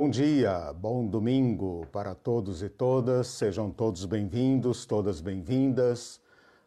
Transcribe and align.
Bom 0.00 0.08
dia, 0.08 0.72
bom 0.74 1.04
domingo 1.04 1.84
para 1.90 2.14
todos 2.14 2.62
e 2.62 2.68
todas. 2.68 3.26
Sejam 3.26 3.68
todos 3.68 4.04
bem-vindos, 4.04 4.86
todas 4.86 5.20
bem-vindas 5.20 6.20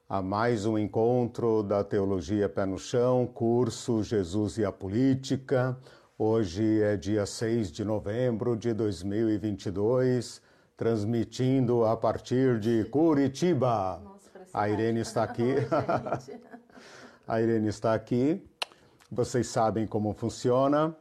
a 0.09 0.21
mais 0.21 0.65
um 0.65 0.77
encontro 0.77 1.63
da 1.63 1.81
Teologia 1.81 2.49
Pé 2.49 2.65
no 2.65 2.77
Chão, 2.77 3.25
curso 3.25 4.03
Jesus 4.03 4.57
e 4.57 4.65
a 4.65 4.71
Política. 4.73 5.77
Hoje 6.17 6.81
é 6.81 6.97
dia 6.97 7.25
6 7.25 7.71
de 7.71 7.85
novembro 7.85 8.57
de 8.57 8.73
2022, 8.73 10.41
transmitindo 10.75 11.85
a 11.85 11.95
partir 11.95 12.59
de 12.59 12.83
Curitiba. 12.83 14.01
Nossa, 14.03 14.41
a 14.53 14.67
Irene 14.67 14.99
está 14.99 15.23
aqui. 15.23 15.55
a 17.25 17.41
Irene 17.41 17.69
está 17.69 17.93
aqui. 17.93 18.45
Vocês 19.09 19.47
sabem 19.47 19.87
como 19.87 20.11
funciona. 20.11 20.93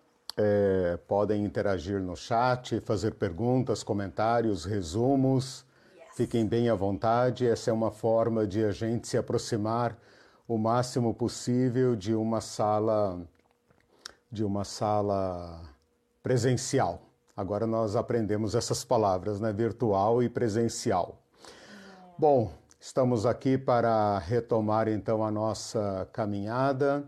É, 0.42 0.96
podem 1.06 1.44
interagir 1.44 2.00
no 2.00 2.16
chat, 2.16 2.80
fazer 2.80 3.12
perguntas, 3.12 3.82
comentários, 3.82 4.64
resumos. 4.64 5.66
Yes. 5.94 6.16
Fiquem 6.16 6.46
bem 6.46 6.70
à 6.70 6.74
vontade. 6.74 7.46
Essa 7.46 7.70
é 7.70 7.72
uma 7.74 7.90
forma 7.90 8.46
de 8.46 8.64
a 8.64 8.72
gente 8.72 9.06
se 9.06 9.18
aproximar 9.18 9.98
o 10.48 10.56
máximo 10.56 11.12
possível 11.12 11.94
de 11.94 12.14
uma 12.14 12.40
sala 12.40 13.20
de 14.32 14.42
uma 14.42 14.64
sala 14.64 15.60
presencial. 16.22 17.02
Agora 17.36 17.66
nós 17.66 17.94
aprendemos 17.94 18.54
essas 18.54 18.82
palavras, 18.82 19.40
né? 19.40 19.52
Virtual 19.52 20.22
e 20.22 20.28
presencial. 20.28 21.18
Bom, 22.16 22.50
estamos 22.80 23.26
aqui 23.26 23.58
para 23.58 24.18
retomar 24.18 24.88
então 24.88 25.22
a 25.22 25.30
nossa 25.30 26.08
caminhada. 26.14 27.04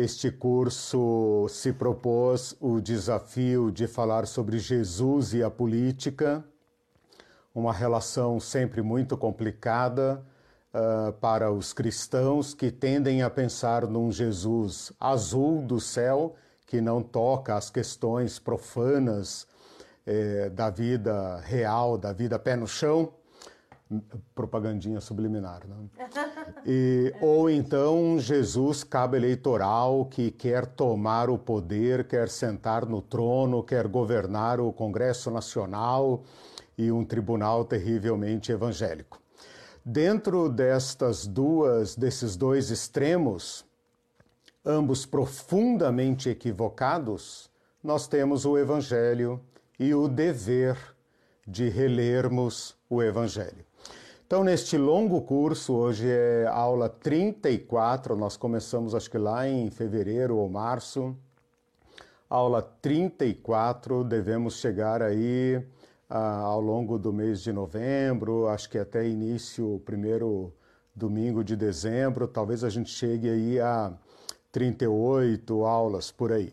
Este 0.00 0.30
curso 0.30 1.48
se 1.48 1.72
propôs 1.72 2.54
o 2.60 2.80
desafio 2.80 3.72
de 3.72 3.88
falar 3.88 4.28
sobre 4.28 4.56
Jesus 4.56 5.34
e 5.34 5.42
a 5.42 5.50
política, 5.50 6.44
uma 7.52 7.72
relação 7.72 8.38
sempre 8.38 8.80
muito 8.80 9.16
complicada 9.16 10.24
uh, 10.72 11.12
para 11.14 11.50
os 11.50 11.72
cristãos 11.72 12.54
que 12.54 12.70
tendem 12.70 13.22
a 13.22 13.28
pensar 13.28 13.88
num 13.88 14.12
Jesus 14.12 14.92
azul 15.00 15.62
do 15.62 15.80
céu 15.80 16.36
que 16.64 16.80
não 16.80 17.02
toca 17.02 17.56
as 17.56 17.68
questões 17.68 18.38
profanas 18.38 19.48
eh, 20.06 20.48
da 20.50 20.70
vida 20.70 21.38
real, 21.40 21.98
da 21.98 22.12
vida 22.12 22.38
pé 22.38 22.54
no 22.54 22.68
chão, 22.68 23.12
propagandinha 24.34 25.00
subliminar, 25.00 25.66
né? 25.66 25.76
E, 26.66 27.14
ou 27.20 27.48
então 27.48 28.18
Jesus 28.18 28.82
cabo 28.82 29.16
eleitoral 29.16 30.04
que 30.06 30.30
quer 30.30 30.66
tomar 30.66 31.30
o 31.30 31.38
poder, 31.38 32.06
quer 32.06 32.28
sentar 32.28 32.84
no 32.84 33.00
trono, 33.00 33.62
quer 33.62 33.86
governar 33.86 34.60
o 34.60 34.72
Congresso 34.72 35.30
Nacional 35.30 36.24
e 36.76 36.90
um 36.92 37.04
tribunal 37.04 37.64
terrivelmente 37.64 38.52
evangélico. 38.52 39.20
Dentro 39.84 40.48
destas 40.48 41.26
duas, 41.26 41.96
desses 41.96 42.36
dois 42.36 42.70
extremos, 42.70 43.64
ambos 44.64 45.06
profundamente 45.06 46.28
equivocados, 46.28 47.50
nós 47.82 48.06
temos 48.06 48.44
o 48.44 48.58
Evangelho 48.58 49.40
e 49.78 49.94
o 49.94 50.08
dever 50.08 50.76
de 51.46 51.68
relermos 51.68 52.76
o 52.90 53.02
Evangelho. 53.02 53.67
Então, 54.28 54.44
neste 54.44 54.76
longo 54.76 55.22
curso, 55.22 55.72
hoje 55.72 56.06
é 56.06 56.46
aula 56.46 56.86
34, 56.86 58.14
nós 58.14 58.36
começamos 58.36 58.94
acho 58.94 59.10
que 59.10 59.16
lá 59.16 59.48
em 59.48 59.70
fevereiro 59.70 60.36
ou 60.36 60.46
março. 60.50 61.16
Aula 62.28 62.60
34, 62.60 64.04
devemos 64.04 64.56
chegar 64.56 65.00
aí 65.00 65.66
ah, 66.10 66.40
ao 66.40 66.60
longo 66.60 66.98
do 66.98 67.10
mês 67.10 67.40
de 67.40 67.54
novembro, 67.54 68.48
acho 68.48 68.68
que 68.68 68.76
até 68.76 69.08
início, 69.08 69.80
primeiro 69.86 70.52
domingo 70.94 71.42
de 71.42 71.56
dezembro, 71.56 72.28
talvez 72.28 72.62
a 72.62 72.68
gente 72.68 72.90
chegue 72.90 73.30
aí 73.30 73.58
a 73.58 73.94
38 74.52 75.64
aulas 75.64 76.10
por 76.10 76.32
aí. 76.32 76.52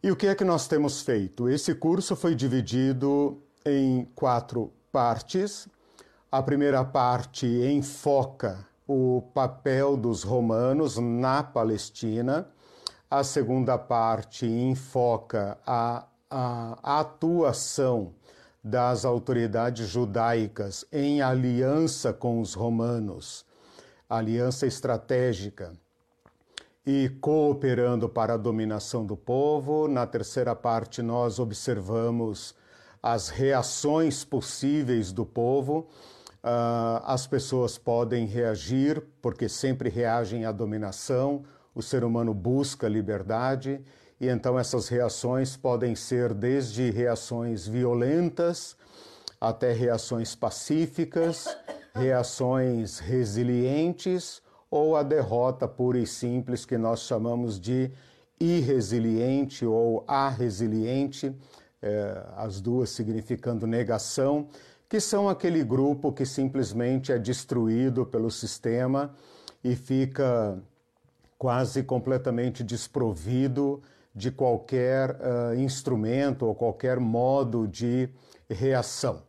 E 0.00 0.12
o 0.12 0.16
que 0.16 0.28
é 0.28 0.34
que 0.36 0.44
nós 0.44 0.68
temos 0.68 1.02
feito? 1.02 1.48
Esse 1.48 1.74
curso 1.74 2.14
foi 2.14 2.36
dividido 2.36 3.42
em 3.66 4.04
quatro 4.14 4.72
partes. 4.92 5.66
A 6.34 6.42
primeira 6.42 6.84
parte 6.84 7.46
enfoca 7.46 8.66
o 8.88 9.22
papel 9.32 9.96
dos 9.96 10.24
romanos 10.24 10.98
na 10.98 11.44
Palestina. 11.44 12.48
A 13.08 13.22
segunda 13.22 13.78
parte 13.78 14.44
enfoca 14.44 15.56
a, 15.64 16.08
a 16.28 16.98
atuação 16.98 18.14
das 18.64 19.04
autoridades 19.04 19.86
judaicas 19.86 20.84
em 20.90 21.22
aliança 21.22 22.12
com 22.12 22.40
os 22.40 22.52
romanos, 22.52 23.46
aliança 24.10 24.66
estratégica 24.66 25.72
e 26.84 27.10
cooperando 27.20 28.08
para 28.08 28.34
a 28.34 28.36
dominação 28.36 29.06
do 29.06 29.16
povo. 29.16 29.86
Na 29.86 30.04
terceira 30.04 30.56
parte, 30.56 31.00
nós 31.00 31.38
observamos 31.38 32.56
as 33.00 33.28
reações 33.28 34.24
possíveis 34.24 35.12
do 35.12 35.24
povo. 35.24 35.86
Uh, 36.44 37.00
as 37.04 37.26
pessoas 37.26 37.78
podem 37.78 38.26
reagir, 38.26 39.02
porque 39.22 39.48
sempre 39.48 39.88
reagem 39.88 40.44
à 40.44 40.52
dominação, 40.52 41.42
o 41.74 41.80
ser 41.80 42.04
humano 42.04 42.34
busca 42.34 42.86
liberdade, 42.86 43.80
e 44.20 44.28
então 44.28 44.58
essas 44.58 44.88
reações 44.88 45.56
podem 45.56 45.94
ser 45.94 46.34
desde 46.34 46.90
reações 46.90 47.66
violentas 47.66 48.76
até 49.40 49.72
reações 49.72 50.34
pacíficas, 50.34 51.46
reações 51.94 52.98
resilientes 52.98 54.42
ou 54.70 54.96
a 54.96 55.02
derrota 55.02 55.66
pura 55.66 55.98
e 55.98 56.06
simples 56.06 56.64
que 56.64 56.76
nós 56.76 57.00
chamamos 57.00 57.60
de 57.60 57.90
irresiliente 58.40 59.64
ou 59.64 60.04
arresiliente, 60.06 61.34
é, 61.80 62.26
as 62.36 62.60
duas 62.60 62.90
significando 62.90 63.66
negação, 63.66 64.48
que 64.94 65.00
são 65.00 65.28
aquele 65.28 65.64
grupo 65.64 66.12
que 66.12 66.24
simplesmente 66.24 67.10
é 67.10 67.18
destruído 67.18 68.06
pelo 68.06 68.30
sistema 68.30 69.12
e 69.64 69.74
fica 69.74 70.56
quase 71.36 71.82
completamente 71.82 72.62
desprovido 72.62 73.82
de 74.14 74.30
qualquer 74.30 75.10
uh, 75.16 75.54
instrumento 75.56 76.46
ou 76.46 76.54
qualquer 76.54 77.00
modo 77.00 77.66
de 77.66 78.08
reação. 78.48 79.24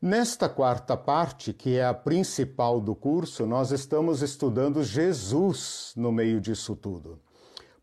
Nesta 0.00 0.48
quarta 0.48 0.96
parte, 0.96 1.52
que 1.52 1.76
é 1.76 1.86
a 1.86 1.94
principal 1.94 2.80
do 2.80 2.92
curso, 2.92 3.46
nós 3.46 3.70
estamos 3.70 4.20
estudando 4.20 4.82
Jesus 4.82 5.92
no 5.94 6.10
meio 6.10 6.40
disso 6.40 6.74
tudo. 6.74 7.20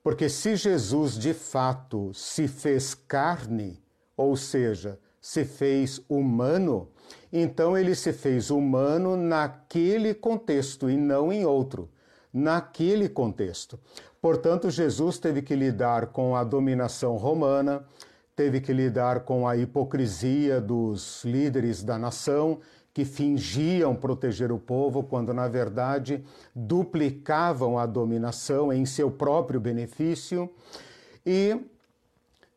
Porque 0.04 0.28
se 0.28 0.58
Jesus 0.58 1.18
de 1.18 1.34
fato 1.34 2.14
se 2.14 2.46
fez 2.46 2.94
carne, 2.94 3.82
ou 4.18 4.36
seja, 4.36 5.00
se 5.22 5.44
fez 5.46 6.02
humano, 6.08 6.90
então 7.32 7.78
ele 7.78 7.96
se 7.96 8.14
fez 8.14 8.50
humano 8.50 9.18
naquele 9.18 10.14
contexto 10.14 10.90
e 10.90 10.98
não 10.98 11.32
em 11.32 11.46
outro. 11.46 11.90
Naquele 12.32 13.10
contexto. 13.10 13.80
Portanto, 14.22 14.70
Jesus 14.70 15.18
teve 15.18 15.42
que 15.42 15.56
lidar 15.56 16.08
com 16.08 16.36
a 16.36 16.44
dominação 16.44 17.16
romana, 17.16 17.86
teve 18.36 18.62
que 18.62 18.72
lidar 18.72 19.22
com 19.22 19.48
a 19.48 19.58
hipocrisia 19.58 20.62
dos 20.62 21.24
líderes 21.26 21.84
da 21.84 21.98
nação 21.98 22.60
que 22.94 23.06
fingiam 23.06 23.96
proteger 23.96 24.52
o 24.52 24.60
povo 24.60 25.04
quando 25.04 25.34
na 25.34 25.48
verdade 25.48 26.24
duplicavam 26.56 27.78
a 27.78 27.86
dominação 27.86 28.74
em 28.74 28.86
seu 28.86 29.10
próprio 29.10 29.60
benefício 29.60 30.50
e 31.26 31.58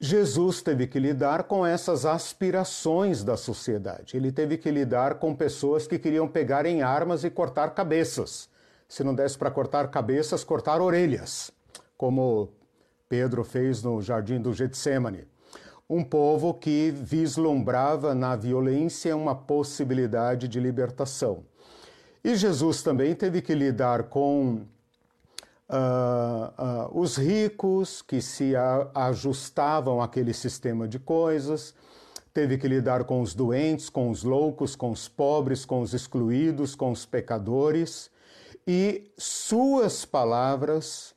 Jesus 0.05 0.61
teve 0.61 0.89
que 0.89 0.99
lidar 0.99 1.45
com 1.45 1.65
essas 1.65 2.05
aspirações 2.05 3.23
da 3.23 3.37
sociedade. 3.37 4.17
Ele 4.17 4.33
teve 4.33 4.59
que 4.59 4.69
lidar 4.69 5.15
com 5.15 5.33
pessoas 5.33 5.87
que 5.87 5.97
queriam 5.97 6.27
pegar 6.27 6.67
em 6.67 6.83
armas 6.83 7.23
e 7.23 7.31
cortar 7.31 7.73
cabeças. 7.73 8.49
Se 8.89 9.05
não 9.05 9.15
desse 9.15 9.39
para 9.39 9.49
cortar 9.49 9.89
cabeças, 9.93 10.43
cortar 10.43 10.83
orelhas, 10.83 11.53
como 11.97 12.49
Pedro 13.09 13.45
fez 13.45 13.81
no 13.85 14.03
jardim 14.03 14.41
do 14.41 14.53
Getsemane 14.53 15.29
um 15.89 16.03
povo 16.03 16.53
que 16.53 16.91
vislumbrava 16.91 18.13
na 18.13 18.35
violência 18.35 19.17
uma 19.17 19.37
possibilidade 19.37 20.49
de 20.49 20.59
libertação. 20.59 21.45
E 22.25 22.35
Jesus 22.35 22.83
também 22.83 23.15
teve 23.15 23.41
que 23.41 23.55
lidar 23.55 24.05
com 24.05 24.63
uh, 25.73 27.01
os 27.01 27.17
ricos 27.17 28.03
que 28.03 28.21
se 28.21 28.55
a, 28.55 28.91
ajustavam 28.95 30.01
àquele 30.01 30.35
sistema 30.35 30.87
de 30.87 30.99
coisas, 30.99 31.75
teve 32.33 32.59
que 32.59 32.69
lidar 32.69 33.05
com 33.05 33.21
os 33.21 33.35
doentes, 33.35 33.89
com 33.89 34.11
os 34.11 34.23
loucos, 34.23 34.77
com 34.77 34.91
os 34.91 35.09
pobres, 35.09 35.65
com 35.65 35.81
os 35.81 35.95
excluídos, 35.95 36.75
com 36.75 36.91
os 36.91 37.05
pecadores, 37.07 38.11
e 38.67 39.11
suas 39.19 40.05
palavras 40.05 41.15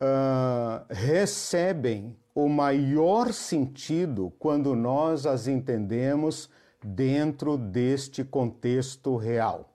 uh, 0.00 0.84
recebem 0.88 2.16
o 2.34 2.48
maior 2.48 3.32
sentido 3.32 4.32
quando 4.38 4.74
nós 4.74 5.26
as 5.26 5.48
entendemos 5.48 6.48
dentro 6.82 7.58
deste 7.58 8.24
contexto 8.24 9.16
real. 9.16 9.69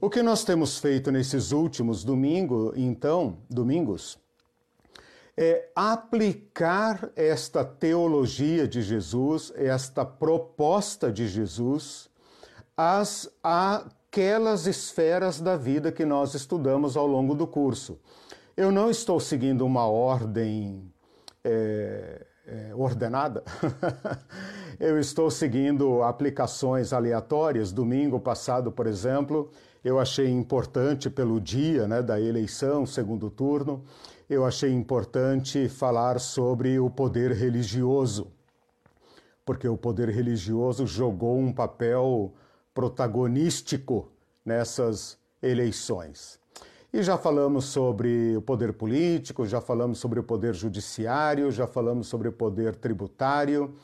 O 0.00 0.08
que 0.08 0.22
nós 0.22 0.44
temos 0.44 0.78
feito 0.78 1.10
nesses 1.10 1.50
últimos 1.50 2.04
domingos, 2.04 2.72
então, 2.76 3.38
domingos, 3.50 4.16
é 5.36 5.70
aplicar 5.74 7.10
esta 7.16 7.64
teologia 7.64 8.68
de 8.68 8.80
Jesus, 8.80 9.52
esta 9.56 10.04
proposta 10.04 11.10
de 11.10 11.26
Jesus, 11.26 12.08
às, 12.76 13.28
àquelas 13.42 14.68
esferas 14.68 15.40
da 15.40 15.56
vida 15.56 15.90
que 15.90 16.04
nós 16.04 16.32
estudamos 16.32 16.96
ao 16.96 17.06
longo 17.06 17.34
do 17.34 17.46
curso. 17.46 17.98
Eu 18.56 18.70
não 18.70 18.88
estou 18.90 19.18
seguindo 19.18 19.66
uma 19.66 19.88
ordem 19.88 20.92
é, 21.42 22.24
é, 22.46 22.72
ordenada. 22.76 23.42
eu 24.78 24.98
estou 25.00 25.28
seguindo 25.28 26.04
aplicações 26.04 26.92
aleatórias. 26.92 27.72
Domingo 27.72 28.20
passado, 28.20 28.70
por 28.70 28.86
exemplo, 28.86 29.50
eu 29.84 29.98
achei 29.98 30.28
importante 30.28 31.08
pelo 31.08 31.40
dia 31.40 31.86
né, 31.86 32.02
da 32.02 32.20
eleição, 32.20 32.84
segundo 32.84 33.30
turno, 33.30 33.84
eu 34.28 34.44
achei 34.44 34.70
importante 34.70 35.68
falar 35.68 36.20
sobre 36.20 36.78
o 36.78 36.90
poder 36.90 37.32
religioso, 37.32 38.26
porque 39.44 39.66
o 39.66 39.76
poder 39.76 40.10
religioso 40.10 40.86
jogou 40.86 41.38
um 41.38 41.52
papel 41.52 42.34
protagonístico 42.74 44.10
nessas 44.44 45.18
eleições. 45.42 46.38
E 46.92 47.02
já 47.02 47.18
falamos 47.18 47.66
sobre 47.66 48.36
o 48.36 48.42
poder 48.42 48.72
político, 48.72 49.46
já 49.46 49.60
falamos 49.60 49.98
sobre 49.98 50.20
o 50.20 50.22
poder 50.22 50.54
judiciário, 50.54 51.50
já 51.50 51.66
falamos 51.66 52.06
sobre 52.06 52.28
o 52.28 52.32
poder 52.32 52.74
tributário. 52.76 53.74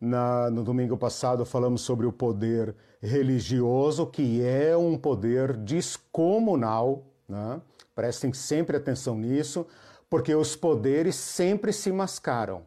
Na, 0.00 0.50
no 0.50 0.62
domingo 0.62 0.96
passado 0.96 1.44
falamos 1.44 1.82
sobre 1.82 2.06
o 2.06 2.12
poder 2.12 2.74
religioso, 3.02 4.06
que 4.06 4.42
é 4.42 4.76
um 4.76 4.96
poder 4.96 5.56
descomunal. 5.56 7.04
Né? 7.28 7.60
Prestem 7.94 8.32
sempre 8.32 8.76
atenção 8.76 9.16
nisso, 9.16 9.66
porque 10.08 10.34
os 10.34 10.54
poderes 10.54 11.16
sempre 11.16 11.72
se 11.72 11.90
mascaram. 11.90 12.62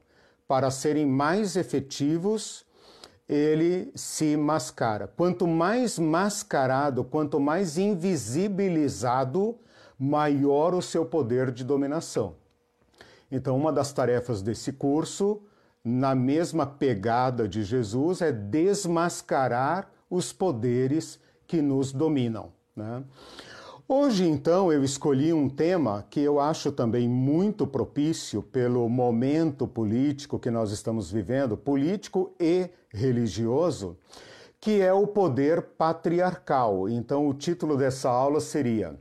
Para 0.48 0.70
serem 0.70 1.06
mais 1.06 1.56
efetivos, 1.56 2.66
ele 3.28 3.92
se 3.96 4.36
mascara. 4.38 5.08
Quanto 5.08 5.48
mais 5.48 5.98
mascarado, 5.98 7.04
quanto 7.04 7.40
mais 7.40 7.78
invisibilizado, 7.78 9.58
maior 9.98 10.76
o 10.76 10.82
seu 10.82 11.06
poder 11.06 11.52
de 11.52 11.64
dominação. 11.64 12.36
Então, 13.32 13.58
uma 13.58 13.72
das 13.72 13.92
tarefas 13.92 14.42
desse 14.42 14.74
curso, 14.74 15.42
na 15.84 16.14
mesma 16.14 16.66
pegada 16.66 17.48
de 17.48 17.64
Jesus, 17.64 18.22
é 18.22 18.32
desmascarar 18.32 19.90
os 20.10 20.32
poderes 20.32 21.20
que 21.48 21.62
nos 21.62 21.92
dominam. 21.92 22.52
Né? 22.76 23.04
Hoje, 23.88 24.28
então, 24.28 24.74
eu 24.74 24.84
escolhi 24.84 25.32
um 25.32 25.48
tema 25.48 26.06
que 26.10 26.20
eu 26.20 26.40
acho 26.40 26.72
também 26.72 27.08
muito 27.08 27.68
propício 27.68 28.42
pelo 28.42 28.90
momento 28.90 29.68
político 29.68 30.40
que 30.40 30.50
nós 30.50 30.72
estamos 30.72 31.12
vivendo, 31.12 31.56
político 31.56 32.34
e 32.40 32.68
religioso, 32.90 33.96
que 34.60 34.82
é 34.82 34.92
o 34.92 35.06
poder 35.06 35.62
patriarcal. 35.62 36.90
Então, 36.90 37.28
o 37.28 37.34
título 37.36 37.78
dessa 37.78 38.10
aula 38.10 38.40
seria 38.40 38.98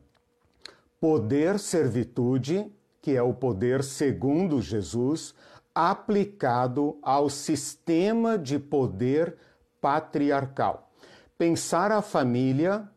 Poder 1.00 1.58
Servitude, 1.58 2.70
que 3.00 3.16
é 3.16 3.22
o 3.22 3.32
poder 3.32 3.82
segundo 3.82 4.60
Jesus, 4.60 5.34
aplicado 5.74 6.98
ao 7.00 7.30
sistema 7.30 8.36
de 8.36 8.58
poder 8.58 9.36
patriarcal. 9.80 10.90
Pensar 11.36 11.90
a 11.90 12.00
família 12.00 12.88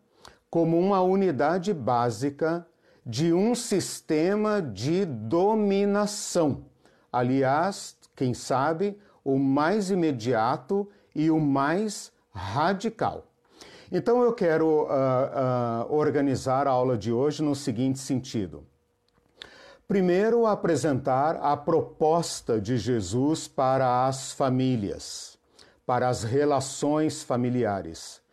como 0.47 0.79
uma 0.79 1.01
unidade 1.01 1.73
básica 1.73 2.67
de 3.03 3.33
um 3.33 3.55
sistema 3.55 4.61
de 4.61 5.05
dominação. 5.05 6.65
Aliás, 7.11 7.97
quem 8.15 8.35
sabe, 8.35 8.95
o 9.23 9.39
mais 9.39 9.89
imediato 9.89 10.87
e 11.15 11.31
o 11.31 11.39
mais 11.39 12.11
radical. 12.31 13.25
Então 13.91 14.21
eu 14.21 14.33
quero 14.33 14.83
uh, 14.83 14.85
uh, 14.85 15.93
organizar 15.93 16.67
a 16.67 16.71
aula 16.71 16.95
de 16.95 17.11
hoje 17.11 17.41
no 17.41 17.55
seguinte 17.55 17.97
sentido. 17.97 18.63
Primeiro, 19.87 20.45
apresentar 20.45 21.37
a 21.37 21.57
proposta 21.57 22.61
de 22.61 22.77
Jesus 22.77 23.47
para 23.47 24.05
as 24.05 24.31
famílias, 24.31 25.39
para 25.87 26.07
as 26.07 26.23
relações 26.23 27.23
familiares 27.23 28.26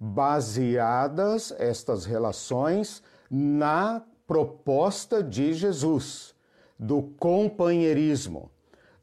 baseadas 0.00 1.52
estas 1.58 2.04
relações 2.04 3.02
na 3.30 4.02
proposta 4.26 5.22
de 5.22 5.52
Jesus, 5.52 6.34
do 6.78 7.02
companheirismo, 7.18 8.50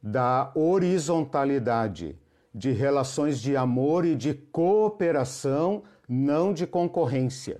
da 0.02 0.52
horizontalidade, 0.56 2.18
de 2.54 2.72
relações 2.72 3.42
de 3.42 3.58
amor 3.58 4.06
e 4.06 4.16
de 4.16 4.34
cooperação, 4.34 5.84
não 6.08 6.54
de 6.54 6.66
concorrência. 6.66 7.60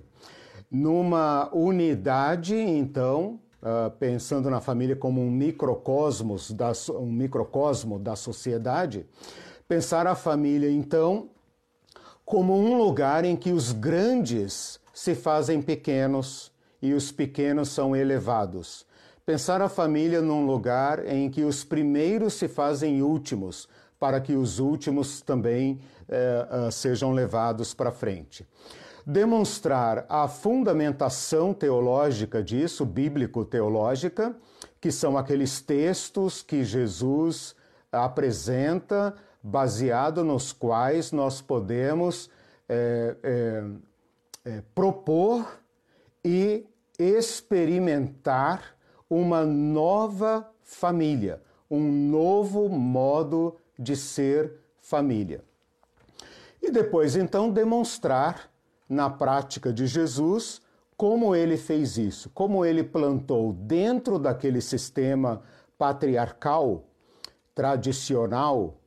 Numa 0.70 1.50
unidade, 1.52 2.56
então, 2.56 3.40
uh, 3.60 3.90
pensando 3.98 4.48
na 4.48 4.60
família 4.60 4.96
como 4.96 5.20
um 5.20 5.30
microcosmos, 5.30 6.50
da, 6.52 6.72
um 6.98 7.12
microcosmo 7.12 7.98
da 7.98 8.16
sociedade, 8.16 9.04
pensar 9.68 10.06
a 10.06 10.14
família, 10.14 10.70
então, 10.70 11.28
como 12.26 12.58
um 12.58 12.76
lugar 12.76 13.24
em 13.24 13.36
que 13.36 13.52
os 13.52 13.70
grandes 13.70 14.80
se 14.92 15.14
fazem 15.14 15.62
pequenos 15.62 16.50
e 16.82 16.92
os 16.92 17.12
pequenos 17.12 17.68
são 17.68 17.94
elevados. 17.94 18.84
Pensar 19.24 19.62
a 19.62 19.68
família 19.68 20.20
num 20.20 20.44
lugar 20.44 21.06
em 21.06 21.30
que 21.30 21.44
os 21.44 21.62
primeiros 21.62 22.34
se 22.34 22.48
fazem 22.48 23.00
últimos, 23.00 23.68
para 23.98 24.20
que 24.20 24.34
os 24.34 24.58
últimos 24.58 25.20
também 25.20 25.80
eh, 26.08 26.48
uh, 26.50 26.70
sejam 26.70 27.12
levados 27.12 27.72
para 27.72 27.92
frente. 27.92 28.46
Demonstrar 29.06 30.04
a 30.08 30.26
fundamentação 30.26 31.54
teológica 31.54 32.42
disso, 32.42 32.84
bíblico-teológica, 32.84 34.36
que 34.80 34.90
são 34.90 35.16
aqueles 35.16 35.60
textos 35.60 36.42
que 36.42 36.64
Jesus 36.64 37.54
apresenta 37.90 39.14
baseado 39.46 40.24
nos 40.24 40.52
quais 40.52 41.12
nós 41.12 41.40
podemos 41.40 42.28
é, 42.68 43.16
é, 43.22 43.64
é, 44.44 44.62
propor 44.74 45.60
e 46.24 46.66
experimentar 46.98 48.76
uma 49.08 49.44
nova 49.44 50.50
família, 50.64 51.40
um 51.70 51.80
novo 51.80 52.68
modo 52.68 53.56
de 53.78 53.94
ser 53.94 54.52
família. 54.80 55.44
E 56.60 56.68
depois, 56.68 57.14
então, 57.14 57.48
demonstrar 57.48 58.50
na 58.88 59.08
prática 59.08 59.72
de 59.72 59.86
Jesus 59.86 60.60
como 60.96 61.36
ele 61.36 61.56
fez 61.56 61.96
isso, 61.96 62.30
como 62.30 62.64
ele 62.64 62.82
plantou 62.82 63.52
dentro 63.52 64.18
daquele 64.18 64.60
sistema 64.60 65.42
patriarcal, 65.78 66.82
tradicional, 67.54 68.80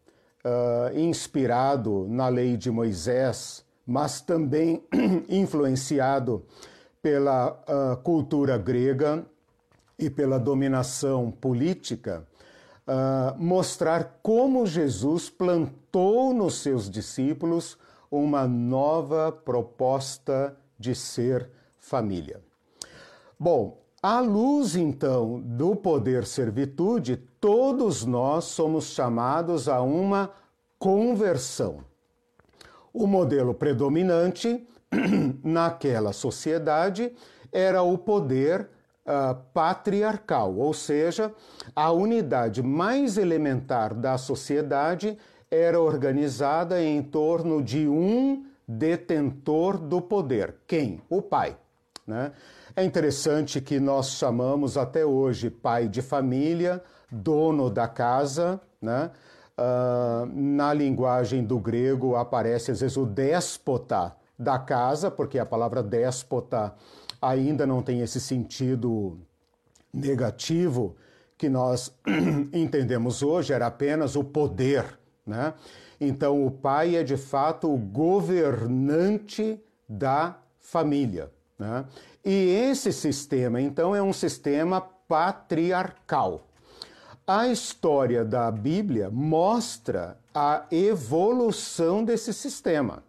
uh, 0.46 0.98
inspirado 0.98 2.08
na 2.10 2.27
lei 2.27 2.58
de 2.58 2.72
Moisés, 2.72 3.65
mas 3.86 4.22
também 4.22 4.84
influenciado 5.27 6.46
pela 7.01 7.51
uh, 7.51 7.98
cultura 8.03 8.58
grega 8.58 9.25
e 9.98 10.10
pela 10.10 10.39
dominação 10.39 11.31
política, 11.31 12.25
uh, 12.88 13.41
mostrar 13.41 14.19
como 14.22 14.65
Jesus 14.65 15.29
plantou 15.29 16.34
nos 16.34 16.62
seus 16.62 16.89
discípulos 16.89 17.77
uma 18.12 18.48
nova 18.48 19.31
proposta 19.31 20.55
de 20.77 20.96
ser 20.96 21.50
família. 21.79 22.41
Bom, 23.39 23.77
à 24.01 24.19
luz 24.19 24.75
então 24.75 25.41
do 25.41 25.75
poder 25.75 26.25
servitude, 26.25 27.17
todos 27.39 28.05
nós 28.05 28.45
somos 28.45 28.85
chamados 28.91 29.67
a 29.67 29.81
uma 29.81 30.31
conversão. 30.77 31.83
O 32.93 33.05
modelo 33.05 33.53
predominante 33.53 34.65
naquela 35.43 36.13
sociedade 36.13 37.13
era 37.51 37.81
o 37.81 37.97
poder 37.97 38.69
uh, 39.05 39.35
patriarcal, 39.53 40.55
ou 40.55 40.73
seja, 40.73 41.33
a 41.75 41.91
unidade 41.91 42.63
mais 42.63 43.17
elementar 43.17 43.93
da 43.93 44.17
sociedade 44.17 45.17
era 45.51 45.79
organizada 45.79 46.81
em 46.81 47.01
torno 47.01 47.61
de 47.61 47.87
um 47.87 48.45
detentor 48.67 49.77
do 49.77 49.99
poder. 49.99 50.55
Quem? 50.67 51.01
O 51.09 51.21
pai. 51.21 51.57
Né? 52.05 52.31
É 52.79 52.83
interessante 52.86 53.59
que 53.59 53.77
nós 53.77 54.12
chamamos 54.12 54.77
até 54.77 55.05
hoje 55.05 55.50
pai 55.50 55.89
de 55.89 56.01
família, 56.01 56.81
dono 57.12 57.69
da 57.69 57.89
casa, 57.89 58.57
né? 58.81 59.12
Uh, 59.57 60.25
na 60.33 60.74
linguagem 60.74 61.43
do 61.43 61.59
grego 61.59 62.15
aparece 62.15 62.71
às 62.71 62.79
vezes 62.79 62.95
o 62.95 63.05
déspota 63.05 64.15
da 64.38 64.57
casa, 64.57 65.12
porque 65.12 65.38
a 65.38 65.45
palavra 65.45 65.83
déspota 65.83 66.74
ainda 67.21 67.67
não 67.67 67.81
tem 67.81 68.00
esse 68.00 68.21
sentido 68.21 69.19
negativo 69.93 70.95
que 71.38 71.50
nós 71.50 71.93
entendemos 72.53 73.21
hoje, 73.21 73.51
era 73.51 73.67
apenas 73.67 74.15
o 74.15 74.24
poder. 74.24 74.86
Né? 75.27 75.53
Então, 76.00 76.45
o 76.45 76.50
pai 76.50 76.95
é 76.95 77.03
de 77.03 77.17
fato 77.17 77.69
o 77.69 77.77
governante 77.77 79.62
da 79.86 80.38
família. 80.62 81.29
Né? 81.59 81.83
E 82.23 82.49
esse 82.69 82.91
sistema, 82.91 83.61
então, 83.61 83.95
é 83.95 84.01
um 84.01 84.13
sistema 84.13 84.81
patriarcal. 84.81 86.47
A 87.25 87.47
história 87.47 88.25
da 88.25 88.51
Bíblia 88.51 89.09
mostra 89.09 90.17
a 90.33 90.65
evolução 90.71 92.03
desse 92.03 92.33
sistema. 92.33 93.03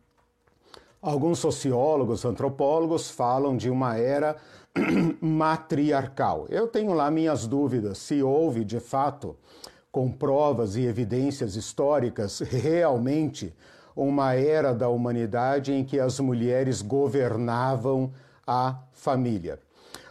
Alguns 1.00 1.38
sociólogos, 1.38 2.24
antropólogos 2.24 3.10
falam 3.10 3.56
de 3.56 3.70
uma 3.70 3.96
era 3.96 4.36
matriarcal. 5.20 6.46
Eu 6.50 6.68
tenho 6.68 6.92
lá 6.92 7.10
minhas 7.10 7.46
dúvidas 7.46 7.98
se 7.98 8.22
houve, 8.22 8.64
de 8.64 8.78
fato, 8.78 9.36
com 9.90 10.12
provas 10.12 10.76
e 10.76 10.84
evidências 10.84 11.56
históricas, 11.56 12.40
realmente 12.40 13.54
uma 13.96 14.34
era 14.34 14.72
da 14.72 14.88
humanidade 14.88 15.72
em 15.72 15.84
que 15.84 15.98
as 15.98 16.20
mulheres 16.20 16.80
governavam 16.80 18.12
a 18.52 18.82
família. 18.90 19.60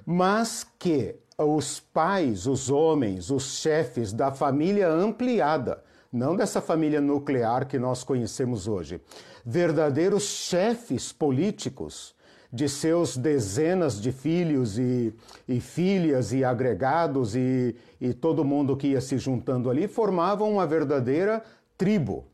Mas 0.05 0.65
que 0.79 1.17
os 1.37 1.81
pais, 1.81 2.47
os 2.47 2.69
homens, 2.69 3.29
os 3.29 3.59
chefes 3.59 4.13
da 4.13 4.31
família 4.31 4.89
ampliada, 4.89 5.83
não 6.11 6.37
dessa 6.37 6.61
família 6.61 7.01
nuclear 7.01 7.67
que 7.67 7.77
nós 7.77 8.01
conhecemos 8.01 8.65
hoje, 8.65 9.01
verdadeiros 9.45 10.23
chefes 10.23 11.11
políticos 11.11 12.15
de 12.51 12.69
seus 12.69 13.17
dezenas 13.17 14.01
de 14.01 14.13
filhos 14.13 14.79
e, 14.79 15.13
e 15.45 15.59
filhas 15.59 16.31
e 16.31 16.43
agregados 16.45 17.35
e, 17.35 17.75
e 17.99 18.13
todo 18.13 18.45
mundo 18.45 18.77
que 18.77 18.87
ia 18.87 19.01
se 19.01 19.17
juntando 19.17 19.69
ali, 19.69 19.85
formavam 19.85 20.53
uma 20.53 20.65
verdadeira 20.65 21.43
tribo. 21.77 22.25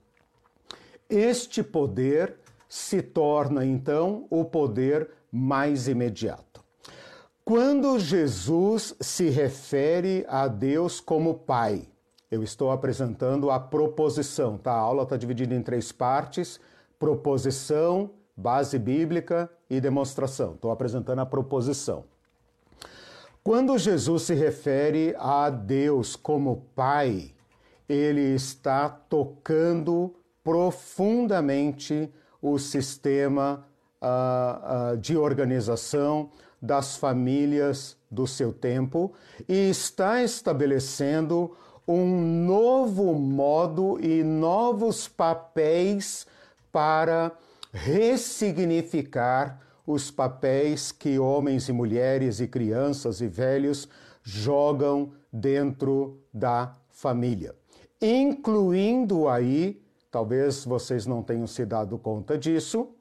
Este 1.09 1.63
poder 1.63 2.35
se 2.69 3.01
torna 3.01 3.65
então 3.65 4.27
o 4.29 4.45
poder 4.45 5.09
mais 5.31 5.87
imediato. 5.87 6.63
Quando 7.43 7.99
Jesus 7.99 8.95
se 8.99 9.29
refere 9.29 10.25
a 10.27 10.47
Deus 10.47 10.99
como 10.99 11.35
Pai, 11.35 11.87
eu 12.31 12.41
estou 12.41 12.71
apresentando 12.71 13.51
a 13.51 13.59
proposição, 13.59 14.57
tá? 14.57 14.71
A 14.71 14.79
aula 14.79 15.03
está 15.03 15.15
dividida 15.15 15.53
em 15.53 15.61
três 15.61 15.91
partes: 15.91 16.59
proposição, 16.97 18.09
base 18.35 18.79
bíblica 18.79 19.49
e 19.69 19.79
demonstração. 19.79 20.53
Estou 20.55 20.71
apresentando 20.71 21.19
a 21.19 21.25
proposição. 21.25 22.05
Quando 23.43 23.77
Jesus 23.77 24.23
se 24.23 24.33
refere 24.33 25.15
a 25.19 25.51
Deus 25.51 26.15
como 26.15 26.65
Pai, 26.75 27.31
ele 27.87 28.33
está 28.33 28.89
tocando 28.89 30.15
profundamente 30.43 32.11
o 32.41 32.57
sistema 32.57 33.65
uh, 34.05 34.97
de 34.97 35.17
organização 35.17 36.29
das 36.61 36.95
famílias 36.95 37.97
do 38.09 38.27
seu 38.27 38.53
tempo 38.53 39.13
e 39.47 39.69
está 39.69 40.23
estabelecendo 40.23 41.55
um 41.87 42.45
novo 42.45 43.13
modo 43.13 43.99
e 44.01 44.23
novos 44.23 45.07
papéis 45.07 46.25
para 46.71 47.31
ressignificar 47.71 49.61
os 49.85 50.09
papéis 50.09 50.91
que 50.91 51.19
homens 51.19 51.69
e 51.69 51.73
mulheres 51.73 52.39
e 52.39 52.47
crianças 52.47 53.21
e 53.21 53.27
velhos 53.27 53.87
jogam 54.23 55.11
dentro 55.31 56.19
da 56.33 56.73
família, 56.89 57.53
incluindo 58.01 59.27
aí, 59.27 59.79
talvez 60.09 60.65
vocês 60.65 61.05
não 61.05 61.21
tenham 61.21 61.45
se 61.45 61.65
dado 61.65 61.99
conta 61.99 62.37
disso, 62.37 62.94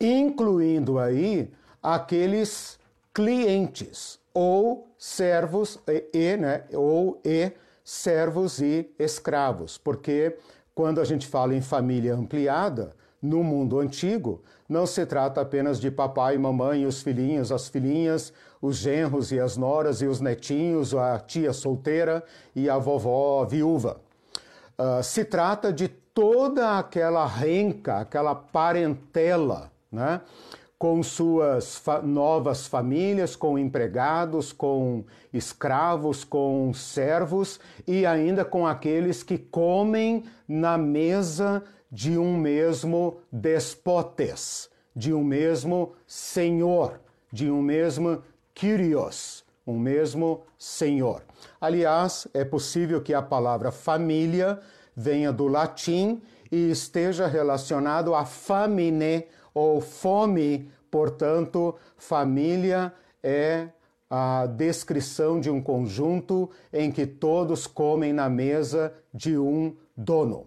incluindo 0.00 0.98
aí 0.98 1.50
aqueles 1.82 2.78
clientes 3.14 4.18
ou 4.34 4.88
servos 4.98 5.78
e, 5.86 6.04
e 6.12 6.36
né, 6.36 6.64
ou 6.72 7.20
e 7.24 7.52
servos 7.84 8.60
e 8.60 8.90
escravos, 8.98 9.78
porque 9.78 10.36
quando 10.74 11.00
a 11.00 11.04
gente 11.04 11.26
fala 11.26 11.54
em 11.54 11.62
família 11.62 12.14
ampliada, 12.14 12.94
no 13.22 13.42
mundo 13.42 13.80
antigo, 13.80 14.42
não 14.68 14.86
se 14.86 15.06
trata 15.06 15.40
apenas 15.40 15.80
de 15.80 15.90
papai, 15.90 16.36
mamãe, 16.36 16.86
os 16.86 17.02
filhinhos, 17.02 17.50
as 17.50 17.68
filhinhas, 17.68 18.32
os 18.60 18.76
genros 18.76 19.32
e 19.32 19.40
as 19.40 19.56
noras 19.56 20.02
e 20.02 20.06
os 20.06 20.20
netinhos, 20.20 20.94
a 20.94 21.18
tia 21.18 21.52
solteira 21.52 22.22
e 22.54 22.68
a 22.68 22.78
vovó 22.78 23.44
viúva. 23.44 24.00
Uh, 24.78 25.02
se 25.02 25.24
trata 25.24 25.72
de 25.72 25.88
toda 25.88 26.78
aquela 26.78 27.26
renca, 27.26 28.00
aquela 28.00 28.34
parentela, 28.34 29.70
né? 29.96 30.20
com 30.78 31.02
suas 31.02 31.78
fa 31.78 32.02
novas 32.02 32.66
famílias, 32.66 33.34
com 33.34 33.58
empregados, 33.58 34.52
com 34.52 35.04
escravos, 35.32 36.22
com 36.22 36.72
servos 36.74 37.58
e 37.86 38.04
ainda 38.04 38.44
com 38.44 38.66
aqueles 38.66 39.22
que 39.22 39.38
comem 39.38 40.24
na 40.46 40.76
mesa 40.76 41.64
de 41.90 42.18
um 42.18 42.36
mesmo 42.36 43.20
despotes, 43.32 44.68
de 44.94 45.14
um 45.14 45.24
mesmo 45.24 45.94
senhor, 46.06 47.00
de 47.32 47.50
um 47.50 47.62
mesmo 47.62 48.22
Kyrios, 48.54 49.44
um 49.66 49.78
mesmo 49.78 50.42
senhor. 50.58 51.22
Aliás, 51.58 52.28
é 52.34 52.44
possível 52.44 53.00
que 53.00 53.14
a 53.14 53.22
palavra 53.22 53.70
família 53.70 54.60
venha 54.94 55.32
do 55.32 55.46
latim 55.46 56.22
e 56.52 56.70
esteja 56.70 57.26
relacionado 57.26 58.14
a 58.14 58.24
famine 58.24 59.26
ou 59.56 59.80
fome, 59.80 60.70
portanto, 60.90 61.74
família 61.96 62.92
é 63.22 63.68
a 64.10 64.44
descrição 64.44 65.40
de 65.40 65.48
um 65.48 65.62
conjunto 65.62 66.50
em 66.70 66.92
que 66.92 67.06
todos 67.06 67.66
comem 67.66 68.12
na 68.12 68.28
mesa 68.28 68.92
de 69.14 69.38
um 69.38 69.74
dono. 69.96 70.46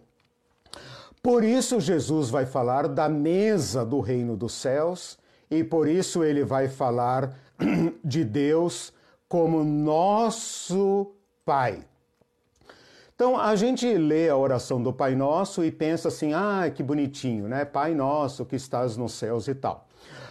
Por 1.23 1.43
isso, 1.43 1.79
Jesus 1.79 2.29
vai 2.29 2.45
falar 2.45 2.87
da 2.87 3.09
mesa 3.09 3.83
do 3.83 3.99
reino 3.99 4.37
dos 4.37 4.53
céus 4.53 5.17
e 5.49 5.63
por 5.63 5.87
isso 5.87 6.23
ele 6.23 6.45
vai 6.45 6.67
falar 6.67 7.33
de 8.05 8.23
Deus 8.23 8.93
como 9.27 9.63
nosso 9.63 11.15
Pai. 11.43 11.83
Então 13.19 13.37
a 13.37 13.53
gente 13.53 13.85
lê 13.97 14.29
a 14.29 14.37
oração 14.37 14.81
do 14.81 14.93
Pai 14.93 15.13
Nosso 15.13 15.61
e 15.61 15.69
pensa 15.69 16.07
assim: 16.07 16.31
ah, 16.33 16.71
que 16.73 16.81
bonitinho, 16.81 17.49
né? 17.49 17.65
Pai 17.65 17.93
Nosso 17.93 18.45
que 18.45 18.55
estás 18.55 18.95
nos 18.95 19.11
céus 19.11 19.49
e 19.49 19.53
tal. 19.53 19.89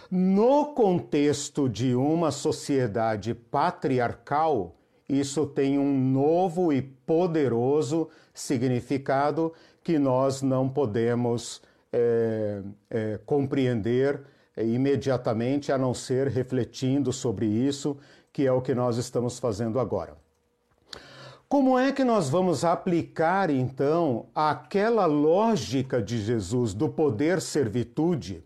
No 0.09 0.73
contexto 0.73 1.69
de 1.69 1.93
uma 1.93 2.31
sociedade 2.31 3.35
patriarcal, 3.35 4.75
isso 5.07 5.45
tem 5.45 5.77
um 5.77 5.95
novo 5.99 6.73
e 6.73 6.81
poderoso 6.81 8.09
significado 8.33 9.53
que 9.83 9.99
nós 9.99 10.41
não 10.41 10.67
podemos 10.67 11.61
é, 11.93 12.63
é, 12.89 13.19
compreender 13.23 14.19
é, 14.57 14.65
imediatamente, 14.65 15.71
a 15.71 15.77
não 15.77 15.93
ser 15.93 16.25
refletindo 16.25 17.13
sobre 17.13 17.45
isso, 17.45 17.97
que 18.33 18.47
é 18.47 18.51
o 18.51 18.63
que 18.63 18.73
nós 18.73 18.97
estamos 18.97 19.37
fazendo 19.37 19.79
agora. 19.79 20.17
Como 21.49 21.79
é 21.79 21.91
que 21.91 22.03
nós 22.03 22.29
vamos 22.29 22.63
aplicar 22.63 23.49
então 23.49 24.27
aquela 24.35 25.07
lógica 25.07 25.99
de 25.99 26.21
Jesus 26.21 26.75
do 26.75 26.87
poder 26.87 27.41
servitude, 27.41 28.43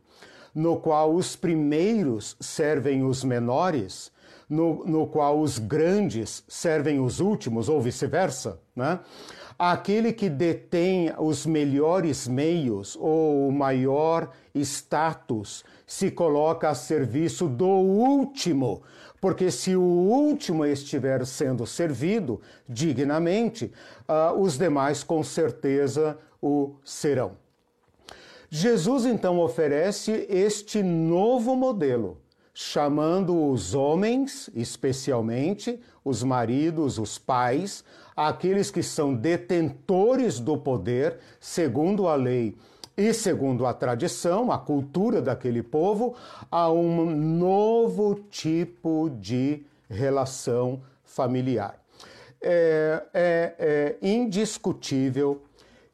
no 0.56 0.78
qual 0.78 1.14
os 1.14 1.36
primeiros 1.36 2.38
servem 2.40 3.04
os 3.04 3.22
menores, 3.22 4.10
no, 4.50 4.86
no 4.86 5.06
qual 5.06 5.42
os 5.42 5.60
grandes 5.60 6.46
servem 6.48 7.02
os 7.02 7.20
últimos, 7.20 7.68
ou 7.68 7.82
vice-versa, 7.82 8.58
né? 8.74 9.02
aquele 9.60 10.14
que 10.14 10.30
detém 10.30 11.14
os 11.18 11.46
melhores 11.46 12.26
meios 12.26 12.98
ou 13.00 13.50
o 13.50 13.52
maior 13.52 14.30
status 14.56 15.66
se 15.86 16.10
coloca 16.10 16.70
a 16.70 16.76
serviço 16.76 17.48
do 17.48 17.68
último, 17.68 18.82
porque 19.24 19.50
se 19.50 19.74
o 19.74 19.82
último 19.82 20.66
estiver 20.66 21.26
sendo 21.26 21.66
servido 21.66 22.42
dignamente, 22.68 23.72
uh, 24.02 24.38
os 24.38 24.58
demais 24.58 25.02
com 25.02 25.24
certeza 25.24 26.20
o 26.42 26.76
serão. 26.84 27.38
Jesus 28.50 29.06
então 29.06 29.40
oferece 29.40 30.28
este 30.30 30.84
novo 30.84 31.56
modelo 31.56 32.18
chamando 32.54 33.50
os 33.50 33.74
homens, 33.74 34.50
especialmente 34.54 35.80
os 36.04 36.22
maridos, 36.22 37.00
os 37.00 37.18
pais, 37.18 37.82
aqueles 38.18 38.70
que 38.70 38.84
são 38.84 39.16
detentores 39.16 40.38
do 40.38 40.58
poder, 40.58 41.18
segundo 41.40 42.10
a 42.10 42.16
lei 42.16 42.58
e 42.96 43.14
segundo 43.14 43.66
a 43.66 43.74
tradição, 43.74 44.52
a 44.52 44.58
cultura 44.58 45.22
daquele 45.22 45.64
povo, 45.64 46.16
a 46.52 46.72
um 46.72 47.06
novo 47.06 48.16
tipo 48.30 49.10
de 49.20 49.66
relação 49.90 50.82
familiar. 51.04 51.80
É, 52.40 53.04
é, 53.14 53.56
é 53.58 53.98
indiscutível 54.08 55.42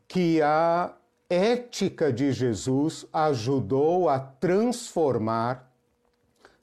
que 0.07 0.41
a 0.41 0.93
ética 1.29 2.11
de 2.11 2.31
Jesus 2.33 3.05
ajudou 3.13 4.09
a 4.09 4.19
transformar 4.19 5.71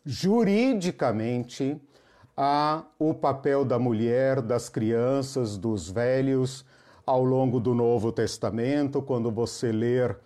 juridicamente 0.05 1.81
a, 2.37 2.83
o 2.99 3.15
papel 3.15 3.65
da 3.65 3.79
mulher, 3.79 4.43
das 4.43 4.69
crianças, 4.69 5.57
dos 5.57 5.89
velhos 5.89 6.66
ao 7.07 7.23
longo 7.25 7.61
do 7.61 7.73
Novo 7.73 8.11
Testamento, 8.11 9.01
quando 9.01 9.31
você 9.31 9.71
ler 9.71 10.19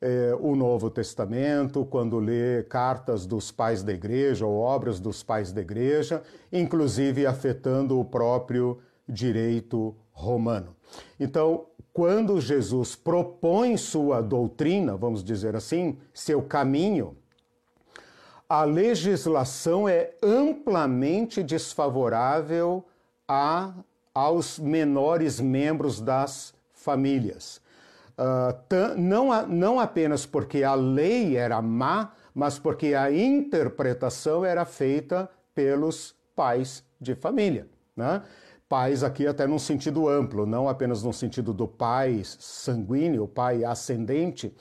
eh, 0.00 0.36
o 0.40 0.56
Novo 0.56 0.90
Testamento, 0.90 1.84
quando 1.84 2.18
lê 2.18 2.64
cartas 2.64 3.24
dos 3.24 3.52
pais 3.52 3.82
da 3.82 3.92
igreja 3.92 4.44
ou 4.44 4.58
obras 4.58 4.98
dos 4.98 5.22
pais 5.22 5.52
da 5.52 5.60
igreja, 5.60 6.22
inclusive 6.52 7.24
afetando 7.24 8.00
o 8.00 8.04
próprio 8.04 8.78
direito 9.08 9.94
romano. 10.12 10.74
Então, 11.18 11.66
quando 11.92 12.40
Jesus 12.40 12.96
propõe 12.96 13.76
sua 13.76 14.20
doutrina, 14.20 14.96
vamos 14.96 15.22
dizer 15.22 15.54
assim, 15.54 15.96
seu 16.12 16.42
caminho, 16.42 17.16
a 18.48 18.64
legislação 18.64 19.88
é 19.88 20.12
amplamente 20.22 21.42
desfavorável 21.42 22.84
a, 23.26 23.72
aos 24.16 24.58
menores 24.58 25.38
membros 25.38 26.00
das 26.00 26.54
famílias. 26.72 27.60
Uh, 28.18 28.96
não, 28.96 29.46
não 29.46 29.78
apenas 29.78 30.24
porque 30.24 30.64
a 30.64 30.74
lei 30.74 31.36
era 31.36 31.60
má, 31.60 32.12
mas 32.34 32.58
porque 32.58 32.94
a 32.94 33.12
interpretação 33.12 34.42
era 34.42 34.64
feita 34.64 35.28
pelos 35.54 36.14
pais 36.34 36.82
de 36.98 37.14
família. 37.14 37.68
Né? 37.94 38.22
pais 38.68 39.04
aqui 39.04 39.26
até 39.26 39.46
num 39.46 39.58
sentido 39.58 40.08
amplo, 40.08 40.44
não 40.44 40.68
apenas 40.68 41.02
no 41.02 41.12
sentido 41.12 41.54
do 41.54 41.68
pai 41.68 42.22
sanguíneo, 42.24 43.28
pai 43.28 43.64
ascendente, 43.64 44.52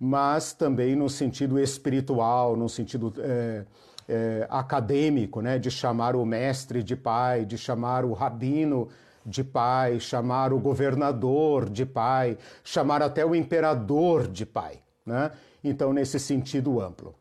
mas 0.00 0.52
também 0.52 0.96
no 0.96 1.08
sentido 1.08 1.60
espiritual, 1.60 2.56
no 2.56 2.68
sentido 2.68 3.12
é, 3.18 3.64
é, 4.12 4.46
acadêmico, 4.50 5.40
né, 5.40 5.58
de 5.58 5.70
chamar 5.70 6.14
o 6.14 6.26
mestre 6.26 6.82
de 6.82 6.94
pai, 6.94 7.46
de 7.46 7.56
chamar 7.56 8.04
o 8.04 8.12
rabino 8.12 8.88
de 9.24 9.42
pai, 9.42 9.98
chamar 9.98 10.52
o 10.52 10.58
governador 10.58 11.70
de 11.70 11.86
pai, 11.86 12.36
chamar 12.62 13.02
até 13.02 13.24
o 13.24 13.34
imperador 13.34 14.28
de 14.28 14.44
pai, 14.44 14.80
né? 15.06 15.30
Então 15.64 15.92
nesse 15.92 16.18
sentido 16.18 16.80
amplo. 16.80 17.14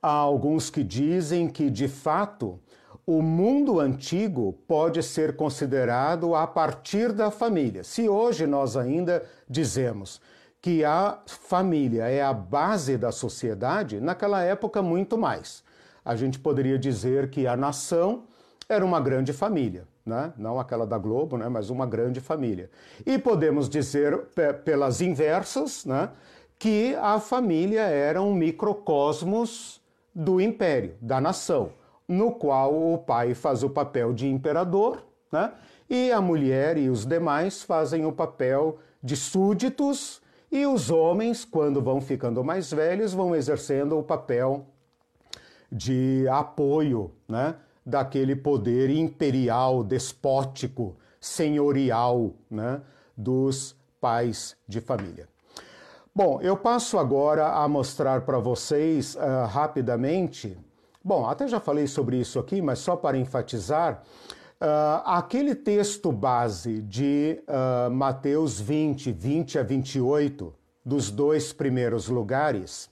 Há 0.00 0.12
alguns 0.12 0.70
que 0.70 0.84
dizem 0.84 1.48
que 1.48 1.68
de 1.68 1.88
fato 1.88 2.60
o 3.04 3.20
mundo 3.20 3.80
antigo 3.80 4.52
pode 4.68 5.02
ser 5.02 5.34
considerado 5.34 6.34
a 6.36 6.46
partir 6.46 7.12
da 7.12 7.30
família. 7.30 7.82
Se 7.82 8.08
hoje 8.08 8.46
nós 8.46 8.76
ainda 8.76 9.24
dizemos 9.48 10.20
que 10.62 10.84
a 10.84 11.18
família 11.26 12.04
é 12.04 12.22
a 12.22 12.32
base 12.32 12.96
da 12.96 13.10
sociedade, 13.10 13.98
naquela 14.00 14.42
época 14.42 14.82
muito 14.82 15.16
mais. 15.18 15.64
A 16.04 16.16
gente 16.16 16.38
poderia 16.38 16.78
dizer 16.78 17.30
que 17.30 17.46
a 17.46 17.56
nação 17.56 18.24
era 18.68 18.84
uma 18.84 19.00
grande 19.00 19.32
família, 19.32 19.86
né? 20.04 20.32
não 20.36 20.58
aquela 20.58 20.86
da 20.86 20.96
Globo, 20.96 21.36
né? 21.36 21.48
mas 21.48 21.70
uma 21.70 21.86
grande 21.86 22.20
família. 22.20 22.70
E 23.04 23.18
podemos 23.18 23.68
dizer, 23.68 24.26
pelas 24.64 25.00
inversas, 25.00 25.84
né? 25.84 26.10
que 26.58 26.94
a 26.96 27.18
família 27.18 27.82
era 27.82 28.20
um 28.22 28.34
microcosmos 28.34 29.80
do 30.14 30.40
império, 30.40 30.94
da 31.00 31.20
nação 31.20 31.72
no 32.10 32.32
qual 32.32 32.74
o 32.74 32.98
pai 32.98 33.34
faz 33.34 33.62
o 33.62 33.70
papel 33.70 34.12
de 34.12 34.26
imperador, 34.26 35.06
né? 35.30 35.52
e 35.88 36.10
a 36.10 36.20
mulher 36.20 36.76
e 36.76 36.90
os 36.90 37.06
demais 37.06 37.62
fazem 37.62 38.04
o 38.04 38.10
papel 38.10 38.78
de 39.00 39.16
súditos, 39.16 40.20
e 40.50 40.66
os 40.66 40.90
homens, 40.90 41.44
quando 41.44 41.80
vão 41.80 42.00
ficando 42.00 42.42
mais 42.42 42.72
velhos, 42.72 43.12
vão 43.12 43.36
exercendo 43.36 43.96
o 43.96 44.02
papel 44.02 44.66
de 45.70 46.26
apoio 46.28 47.12
né? 47.28 47.56
daquele 47.84 48.36
poder 48.36 48.90
imperial, 48.90 49.82
despótico, 49.82 50.96
senhorial 51.20 52.34
né? 52.50 52.80
dos 53.16 53.76
pais 54.00 54.56
de 54.66 54.80
família. 54.80 55.28
Bom, 56.14 56.40
eu 56.40 56.56
passo 56.56 56.98
agora 56.98 57.48
a 57.52 57.68
mostrar 57.68 58.22
para 58.22 58.38
vocês 58.38 59.14
uh, 59.14 59.46
rapidamente 59.46 60.58
Bom, 61.02 61.26
até 61.26 61.48
já 61.48 61.58
falei 61.58 61.86
sobre 61.86 62.18
isso 62.18 62.38
aqui, 62.38 62.60
mas 62.60 62.78
só 62.78 62.94
para 62.94 63.16
enfatizar, 63.16 64.02
uh, 64.60 65.02
aquele 65.06 65.54
texto 65.54 66.12
base 66.12 66.82
de 66.82 67.42
uh, 67.48 67.90
Mateus 67.90 68.60
20, 68.60 69.10
20 69.10 69.58
a 69.58 69.62
28, 69.62 70.54
dos 70.84 71.10
dois 71.10 71.54
primeiros 71.54 72.08
lugares, 72.08 72.90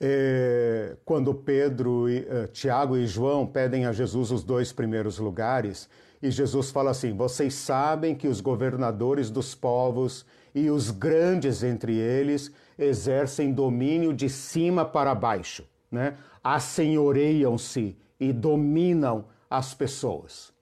eh, 0.00 0.96
quando 1.04 1.34
Pedro, 1.34 2.06
uh, 2.06 2.48
Tiago 2.52 2.96
e 2.96 3.06
João 3.06 3.46
pedem 3.46 3.86
a 3.86 3.92
Jesus 3.92 4.30
os 4.30 4.42
dois 4.42 4.72
primeiros 4.72 5.18
lugares, 5.18 5.88
e 6.22 6.30
Jesus 6.30 6.70
fala 6.70 6.90
assim: 6.90 7.16
Vocês 7.16 7.54
sabem 7.54 8.14
que 8.14 8.28
os 8.28 8.40
governadores 8.40 9.30
dos 9.30 9.54
povos 9.54 10.26
e 10.54 10.70
os 10.70 10.90
grandes 10.90 11.62
entre 11.62 11.96
eles 11.96 12.50
exercem 12.78 13.52
domínio 13.52 14.12
de 14.12 14.28
cima 14.28 14.84
para 14.84 15.14
baixo 15.14 15.64
né, 15.94 16.16
assenhoreiam-se 16.42 17.96
e 18.18 18.32
dominam 18.32 19.26
as 19.48 19.72
pessoas. 19.72 20.52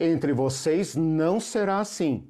Entre 0.00 0.32
vocês 0.32 0.96
não 0.96 1.38
será 1.38 1.80
assim. 1.80 2.26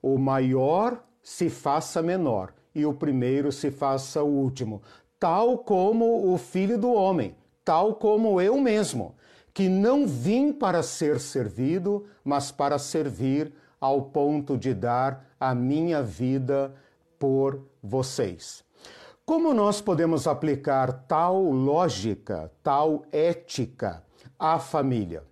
O 0.00 0.16
maior 0.16 1.04
se 1.20 1.50
faça 1.50 2.00
menor 2.00 2.54
e 2.74 2.86
o 2.86 2.94
primeiro 2.94 3.50
se 3.50 3.70
faça 3.70 4.22
o 4.22 4.28
último, 4.28 4.82
tal 5.18 5.58
como 5.58 6.32
o 6.32 6.38
filho 6.38 6.78
do 6.78 6.92
homem, 6.92 7.34
tal 7.64 7.94
como 7.94 8.40
eu 8.40 8.60
mesmo, 8.60 9.14
que 9.52 9.68
não 9.68 10.06
vim 10.06 10.52
para 10.52 10.82
ser 10.82 11.18
servido, 11.18 12.06
mas 12.22 12.50
para 12.50 12.78
servir 12.78 13.52
ao 13.80 14.02
ponto 14.02 14.56
de 14.56 14.74
dar 14.74 15.26
a 15.40 15.54
minha 15.54 16.02
vida 16.02 16.74
por 17.18 17.62
vocês. 17.82 18.64
Como 19.24 19.52
nós 19.52 19.80
podemos 19.80 20.26
aplicar 20.26 20.92
tal 21.08 21.42
lógica, 21.42 22.52
tal 22.62 23.02
ética 23.10 24.02
à 24.38 24.58
família? 24.58 25.24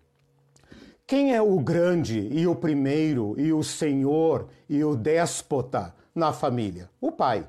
Quem 1.06 1.34
é 1.34 1.42
o 1.42 1.60
grande 1.60 2.28
e 2.32 2.46
o 2.46 2.56
primeiro 2.56 3.38
e 3.38 3.52
o 3.52 3.62
senhor 3.62 4.48
e 4.68 4.82
o 4.82 4.96
déspota 4.96 5.94
na 6.14 6.32
família? 6.32 6.88
O 7.00 7.12
pai. 7.12 7.46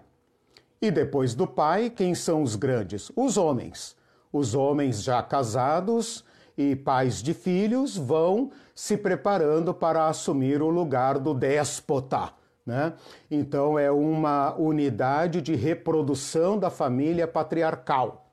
E 0.82 0.92
depois 0.92 1.34
do 1.34 1.48
pai, 1.48 1.90
quem 1.90 2.14
são 2.14 2.42
os 2.42 2.56
grandes? 2.56 3.12
Os 3.16 3.38
homens. 3.38 3.96
Os 4.32 4.54
homens 4.54 5.02
já 5.04 5.22
casados 5.24 6.24
e 6.58 6.76
pais 6.76 7.22
de 7.22 7.34
filhos 7.34 7.98
vão 7.98 8.52
se 8.74 8.98
preparando 8.98 9.74
para 9.74 10.08
assumir 10.08 10.62
o 10.62 10.70
lugar 10.70 11.20
do 11.20 11.34
déspota 11.34 12.34
né? 12.66 12.94
Então, 13.30 13.78
é 13.78 13.92
uma 13.92 14.56
unidade 14.56 15.42
de 15.42 15.56
reprodução 15.56 16.58
da 16.58 16.70
família 16.70 17.28
patriarcal. 17.28 18.32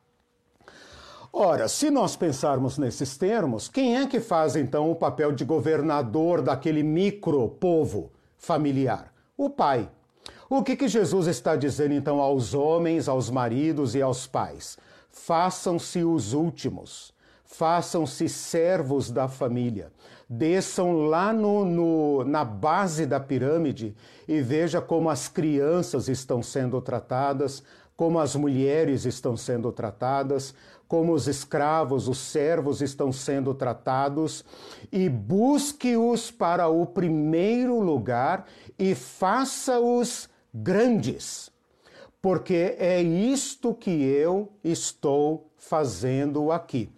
Ora, 1.30 1.68
se 1.68 1.90
nós 1.90 2.16
pensarmos 2.16 2.78
nesses 2.78 3.16
termos, 3.16 3.68
quem 3.68 3.96
é 3.96 4.06
que 4.06 4.20
faz 4.20 4.56
então 4.56 4.90
o 4.90 4.96
papel 4.96 5.32
de 5.32 5.44
governador 5.44 6.42
daquele 6.42 6.82
micro-povo 6.82 8.10
familiar? 8.36 9.12
O 9.36 9.50
pai. 9.50 9.88
O 10.48 10.62
que, 10.62 10.76
que 10.76 10.88
Jesus 10.88 11.26
está 11.26 11.56
dizendo 11.56 11.94
então 11.94 12.20
aos 12.20 12.54
homens, 12.54 13.08
aos 13.08 13.30
maridos 13.30 13.94
e 13.94 14.02
aos 14.02 14.26
pais? 14.26 14.76
Façam-se 15.10 16.04
os 16.04 16.32
últimos, 16.32 17.12
façam-se 17.44 18.28
servos 18.28 19.10
da 19.10 19.28
família 19.28 19.90
desçam 20.32 21.02
lá 21.02 21.30
no, 21.30 21.64
no, 21.64 22.24
na 22.24 22.42
base 22.42 23.04
da 23.04 23.20
pirâmide 23.20 23.94
e 24.26 24.40
veja 24.40 24.80
como 24.80 25.10
as 25.10 25.28
crianças 25.28 26.08
estão 26.08 26.42
sendo 26.42 26.80
tratadas, 26.80 27.62
como 27.94 28.18
as 28.18 28.34
mulheres 28.34 29.04
estão 29.04 29.36
sendo 29.36 29.70
tratadas, 29.70 30.54
como 30.92 31.14
os 31.14 31.26
escravos, 31.26 32.06
os 32.06 32.18
servos 32.18 32.82
estão 32.82 33.10
sendo 33.10 33.54
tratados, 33.54 34.44
e 34.92 35.08
busque-os 35.08 36.30
para 36.30 36.68
o 36.68 36.84
primeiro 36.84 37.80
lugar 37.80 38.44
e 38.78 38.94
faça-os 38.94 40.28
grandes. 40.52 41.50
porque 42.20 42.76
é 42.78 43.02
isto 43.02 43.74
que 43.74 43.90
eu 43.90 44.52
estou 44.62 45.50
fazendo 45.56 46.52
aqui. 46.52 46.88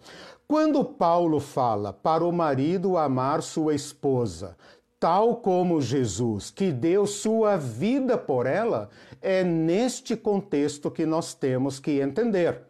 Quando 0.47 0.85
Paulo 0.85 1.39
fala 1.39 1.91
para 1.91 2.23
o 2.23 2.31
marido 2.31 2.95
amar 2.95 3.41
sua 3.41 3.73
esposa, 3.73 4.55
tal 4.99 5.37
como 5.37 5.81
Jesus, 5.81 6.51
que 6.51 6.71
deu 6.71 7.07
sua 7.07 7.57
vida 7.57 8.17
por 8.17 8.45
ela, 8.45 8.89
é 9.19 9.43
neste 9.43 10.15
contexto 10.15 10.91
que 10.91 11.05
nós 11.05 11.33
temos 11.33 11.79
que 11.79 11.99
entender. 11.99 12.61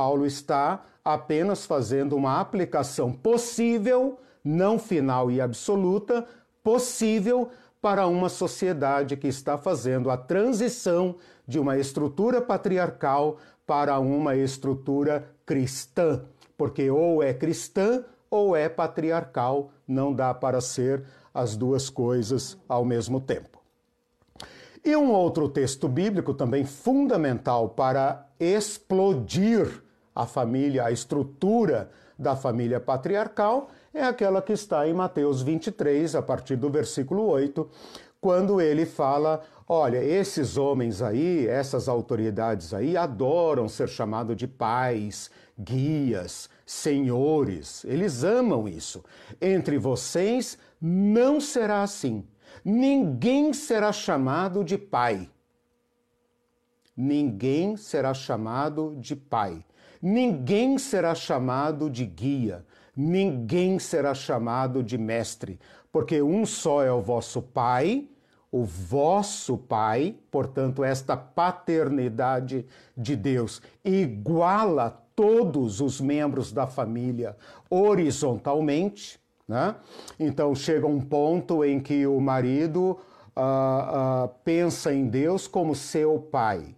Paulo 0.00 0.24
está 0.24 0.82
apenas 1.04 1.66
fazendo 1.66 2.16
uma 2.16 2.40
aplicação 2.40 3.12
possível, 3.12 4.18
não 4.42 4.78
final 4.78 5.30
e 5.30 5.42
absoluta, 5.42 6.26
possível 6.64 7.50
para 7.82 8.06
uma 8.06 8.30
sociedade 8.30 9.14
que 9.14 9.28
está 9.28 9.58
fazendo 9.58 10.10
a 10.10 10.16
transição 10.16 11.16
de 11.46 11.58
uma 11.58 11.76
estrutura 11.76 12.40
patriarcal 12.40 13.36
para 13.66 13.98
uma 13.98 14.34
estrutura 14.36 15.30
cristã, 15.44 16.24
porque 16.56 16.90
ou 16.90 17.22
é 17.22 17.34
cristã 17.34 18.02
ou 18.30 18.56
é 18.56 18.70
patriarcal, 18.70 19.70
não 19.86 20.14
dá 20.14 20.32
para 20.32 20.62
ser 20.62 21.04
as 21.34 21.58
duas 21.58 21.90
coisas 21.90 22.56
ao 22.66 22.86
mesmo 22.86 23.20
tempo. 23.20 23.60
E 24.82 24.96
um 24.96 25.12
outro 25.12 25.46
texto 25.46 25.86
bíblico 25.86 26.32
também 26.32 26.64
fundamental 26.64 27.68
para 27.68 28.26
explodir 28.40 29.89
a 30.20 30.26
família, 30.26 30.84
a 30.84 30.90
estrutura 30.90 31.90
da 32.18 32.36
família 32.36 32.78
patriarcal, 32.78 33.70
é 33.92 34.04
aquela 34.04 34.42
que 34.42 34.52
está 34.52 34.86
em 34.86 34.92
Mateus 34.92 35.40
23, 35.40 36.14
a 36.14 36.20
partir 36.20 36.56
do 36.56 36.68
versículo 36.68 37.26
8, 37.26 37.68
quando 38.20 38.60
ele 38.60 38.84
fala: 38.84 39.42
olha, 39.66 40.04
esses 40.04 40.58
homens 40.58 41.00
aí, 41.00 41.46
essas 41.48 41.88
autoridades 41.88 42.74
aí, 42.74 42.98
adoram 42.98 43.66
ser 43.66 43.88
chamados 43.88 44.36
de 44.36 44.46
pais, 44.46 45.30
guias, 45.58 46.50
senhores. 46.66 47.82
Eles 47.86 48.22
amam 48.22 48.68
isso. 48.68 49.02
Entre 49.40 49.78
vocês 49.78 50.58
não 50.80 51.40
será 51.40 51.82
assim. 51.82 52.26
Ninguém 52.62 53.54
será 53.54 53.90
chamado 53.90 54.62
de 54.62 54.76
pai. 54.76 55.30
Ninguém 56.94 57.78
será 57.78 58.12
chamado 58.12 58.94
de 58.98 59.16
pai. 59.16 59.64
Ninguém 60.02 60.78
será 60.78 61.14
chamado 61.14 61.90
de 61.90 62.06
guia, 62.06 62.64
ninguém 62.96 63.78
será 63.78 64.14
chamado 64.14 64.82
de 64.82 64.96
mestre, 64.96 65.60
porque 65.92 66.22
um 66.22 66.46
só 66.46 66.82
é 66.82 66.90
o 66.90 67.02
vosso 67.02 67.42
Pai, 67.42 68.08
o 68.50 68.64
vosso 68.64 69.58
Pai, 69.58 70.16
portanto, 70.30 70.82
esta 70.82 71.16
paternidade 71.18 72.64
de 72.96 73.14
Deus 73.14 73.60
iguala 73.84 75.02
todos 75.14 75.82
os 75.82 76.00
membros 76.00 76.50
da 76.50 76.66
família 76.66 77.36
horizontalmente. 77.68 79.20
Né? 79.46 79.74
Então 80.18 80.54
chega 80.54 80.86
um 80.86 81.00
ponto 81.00 81.62
em 81.62 81.78
que 81.78 82.06
o 82.06 82.18
marido 82.20 82.98
uh, 83.36 84.24
uh, 84.24 84.28
pensa 84.42 84.94
em 84.94 85.08
Deus 85.08 85.46
como 85.46 85.74
seu 85.74 86.18
pai 86.18 86.74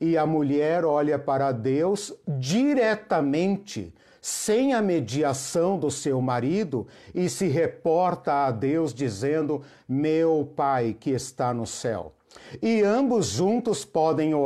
e 0.00 0.16
a 0.16 0.26
mulher 0.26 0.84
olha 0.84 1.18
para 1.18 1.52
Deus 1.52 2.14
diretamente, 2.26 3.92
sem 4.20 4.74
a 4.74 4.82
mediação 4.82 5.78
do 5.78 5.90
seu 5.90 6.20
marido, 6.20 6.86
e 7.14 7.28
se 7.28 7.48
reporta 7.48 8.46
a 8.46 8.50
Deus 8.50 8.92
dizendo: 8.92 9.62
Meu 9.88 10.50
Pai 10.54 10.96
que 10.98 11.10
está 11.10 11.54
no 11.54 11.66
céu. 11.66 12.12
E 12.62 12.82
ambos 12.82 13.26
juntos 13.26 13.84
podem 13.84 14.34
uh, 14.34 14.38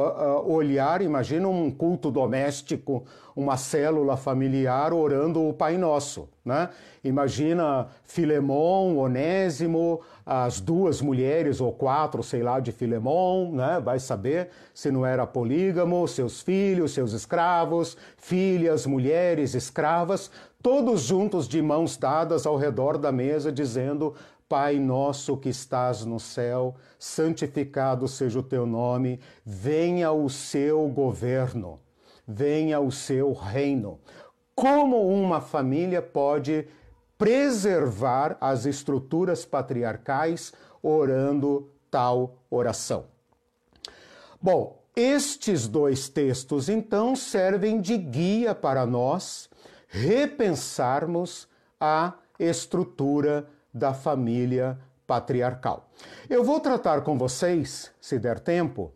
olhar, 0.46 1.02
imagina 1.02 1.48
um 1.48 1.70
culto 1.70 2.11
doméstico, 2.11 3.05
uma 3.35 3.57
célula 3.57 4.16
familiar 4.16 4.92
orando 4.92 5.46
o 5.46 5.52
Pai 5.52 5.76
Nosso. 5.76 6.28
Né? 6.44 6.68
Imagina 7.05 7.88
Filemão, 8.05 8.98
Onésimo, 8.98 10.00
as 10.25 10.61
duas 10.61 11.01
mulheres 11.01 11.61
ou 11.61 11.73
quatro, 11.73 12.23
sei 12.23 12.43
lá, 12.43 12.61
de 12.61 12.71
Filemão, 12.71 13.51
né? 13.53 13.81
vai 13.81 13.99
saber 13.99 14.51
se 14.73 14.91
não 14.91 15.05
era 15.05 15.27
polígamo, 15.27 16.07
seus 16.07 16.41
filhos, 16.41 16.93
seus 16.93 17.13
escravos, 17.13 17.97
filhas, 18.17 18.87
mulheres, 18.87 19.55
escravas, 19.55 20.31
todos 20.63 21.03
juntos 21.03 21.49
de 21.49 21.61
mãos 21.61 21.97
dadas 21.97 22.47
ao 22.47 22.57
redor 22.57 22.97
da 22.97 23.11
mesa, 23.11 23.51
dizendo: 23.51 24.15
Pai 24.49 24.79
nosso 24.79 25.37
que 25.37 25.49
estás 25.49 26.05
no 26.05 26.21
céu, 26.21 26.77
santificado 26.99 28.07
seja 28.07 28.39
o 28.39 28.43
teu 28.43 28.65
nome, 28.65 29.19
venha 29.45 30.13
o 30.13 30.29
seu 30.29 30.87
governo, 30.89 31.81
venha 32.27 32.79
o 32.79 32.93
seu 32.93 33.33
reino. 33.33 33.99
Como 34.55 35.09
uma 35.09 35.41
família 35.41 36.01
pode 36.01 36.69
preservar 37.18 38.37
as 38.40 38.66
estruturas 38.66 39.44
patriarcais 39.44 40.53
orando 40.83 41.70
tal 41.90 42.37
oração? 42.51 43.05
Bom, 44.40 44.83
estes 44.94 45.68
dois 45.68 46.09
textos 46.09 46.68
então 46.68 47.16
servem 47.16 47.81
de 47.81 47.96
guia 47.96 48.55
para 48.55 48.85
nós 48.85 49.48
repensarmos 49.88 51.48
a 51.81 52.14
estrutura 52.38 53.48
da 53.72 53.94
família 53.94 54.79
patriarcal. 55.07 55.90
Eu 56.29 56.42
vou 56.42 56.61
tratar 56.61 57.03
com 57.03 57.16
vocês, 57.16 57.90
se 58.01 58.18
der 58.18 58.40
tempo, 58.40 58.92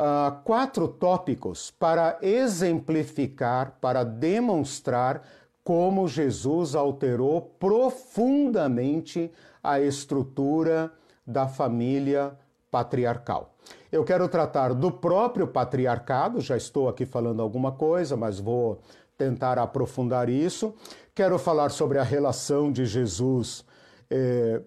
uh, 0.00 0.42
quatro 0.44 0.88
tópicos 0.88 1.70
para 1.70 2.18
exemplificar, 2.22 3.76
para 3.80 4.04
demonstrar 4.04 5.22
como 5.70 6.08
Jesus 6.08 6.74
alterou 6.74 7.42
profundamente 7.60 9.30
a 9.62 9.78
estrutura 9.78 10.92
da 11.24 11.46
família 11.46 12.36
patriarcal. 12.72 13.54
Eu 13.92 14.02
quero 14.02 14.28
tratar 14.28 14.74
do 14.74 14.90
próprio 14.90 15.46
patriarcado, 15.46 16.40
já 16.40 16.56
estou 16.56 16.88
aqui 16.88 17.06
falando 17.06 17.40
alguma 17.40 17.70
coisa, 17.70 18.16
mas 18.16 18.40
vou 18.40 18.80
tentar 19.16 19.60
aprofundar 19.60 20.28
isso. 20.28 20.74
Quero 21.14 21.38
falar 21.38 21.70
sobre 21.70 22.00
a 22.00 22.02
relação 22.02 22.72
de 22.72 22.84
Jesus 22.84 23.64
é, 24.10 24.60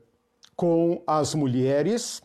com 0.56 1.04
as 1.06 1.36
mulheres, 1.36 2.24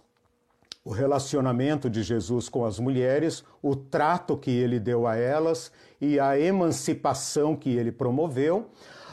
o 0.85 0.91
relacionamento 0.91 1.91
de 1.91 2.05
Jesus 2.05 2.49
com 2.49 2.65
as 2.65 2.79
mulheres, 2.79 3.43
o 3.61 3.75
trato 3.75 4.37
que 4.37 4.53
ele 4.53 4.79
deu 4.79 5.05
a 5.05 5.17
elas 5.17 5.73
e 6.01 6.19
a 6.21 6.39
emancipação 6.39 7.57
que 7.57 7.71
ele 7.71 7.93
promoveu. 7.93 8.71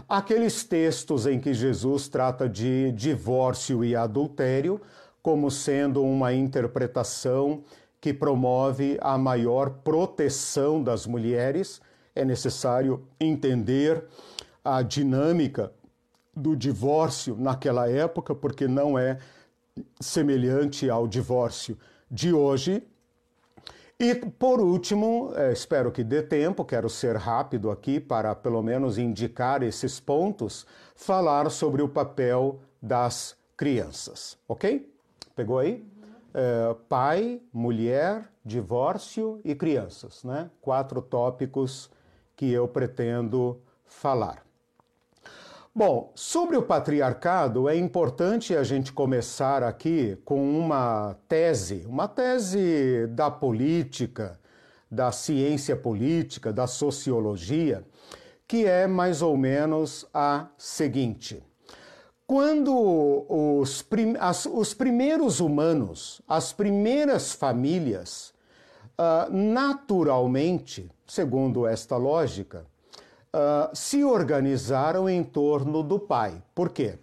Aqueles 0.07 0.63
textos 0.63 1.25
em 1.25 1.39
que 1.39 1.53
Jesus 1.53 2.07
trata 2.07 2.47
de 2.47 2.91
divórcio 2.91 3.83
e 3.83 3.95
adultério 3.95 4.79
como 5.21 5.49
sendo 5.49 6.03
uma 6.03 6.33
interpretação 6.33 7.63
que 7.99 8.13
promove 8.13 8.99
a 9.01 9.17
maior 9.17 9.69
proteção 9.83 10.83
das 10.83 11.07
mulheres. 11.07 11.81
É 12.13 12.23
necessário 12.23 13.07
entender 13.19 14.03
a 14.63 14.83
dinâmica 14.83 15.71
do 16.35 16.55
divórcio 16.55 17.35
naquela 17.35 17.89
época, 17.89 18.35
porque 18.35 18.67
não 18.67 18.99
é 18.99 19.17
semelhante 19.99 20.89
ao 20.89 21.07
divórcio 21.07 21.77
de 22.11 22.31
hoje. 22.31 22.83
E 23.97 24.13
por 24.13 24.59
último, 24.59 25.31
é, 25.35 25.53
espero 25.53 25.89
que 25.89 26.03
dê 26.03 26.21
tempo, 26.21 26.65
quero 26.65 26.89
ser 26.89 27.15
rápido 27.15 27.71
aqui 27.71 27.97
para 27.97 28.35
pelo 28.35 28.61
menos 28.61 28.97
indicar 28.97 29.63
esses 29.63 30.01
pontos, 30.01 30.65
falar 30.93 31.49
sobre 31.49 31.81
o 31.81 31.87
papel 31.87 32.59
das 32.81 33.37
crianças, 33.55 34.37
ok? 34.49 34.93
Pegou 35.33 35.59
aí? 35.59 35.85
É, 36.33 36.75
pai, 36.89 37.41
mulher, 37.53 38.29
divórcio 38.43 39.39
e 39.45 39.55
crianças, 39.55 40.25
né? 40.25 40.51
Quatro 40.59 41.01
tópicos 41.01 41.89
que 42.35 42.51
eu 42.51 42.67
pretendo 42.67 43.61
falar. 43.85 44.44
Bom, 45.77 46.13
sobre 46.15 46.55
o 46.55 46.61
patriarcado, 46.61 47.67
é 47.67 47.75
importante 47.75 48.55
a 48.55 48.63
gente 48.63 48.93
começar 48.93 49.61
aqui 49.61 50.17
com 50.23 50.57
uma 50.57 51.17
tese, 51.27 51.85
uma 51.85 52.07
tese 52.07 53.07
da 53.07 53.29
política, 53.29 54.39
da 54.89 55.11
ciência 55.11 55.75
política, 55.75 56.53
da 56.53 56.65
sociologia, 56.65 57.85
que 58.47 58.65
é 58.65 58.87
mais 58.87 59.21
ou 59.21 59.35
menos 59.35 60.07
a 60.13 60.47
seguinte. 60.57 61.43
Quando 62.25 63.25
os, 63.27 63.81
prim 63.81 64.15
as, 64.17 64.45
os 64.45 64.73
primeiros 64.73 65.41
humanos, 65.41 66.21
as 66.25 66.53
primeiras 66.53 67.33
famílias, 67.33 68.33
uh, 68.97 69.29
naturalmente, 69.29 70.89
segundo 71.05 71.67
esta 71.67 71.97
lógica, 71.97 72.65
uh, 73.35 73.75
se 73.75 74.03
organizaram 74.03 75.09
em 75.09 75.23
torno 75.23 75.83
do 75.83 75.99
pai. 75.99 76.41
Por 76.55 76.69
quê? 76.69 76.97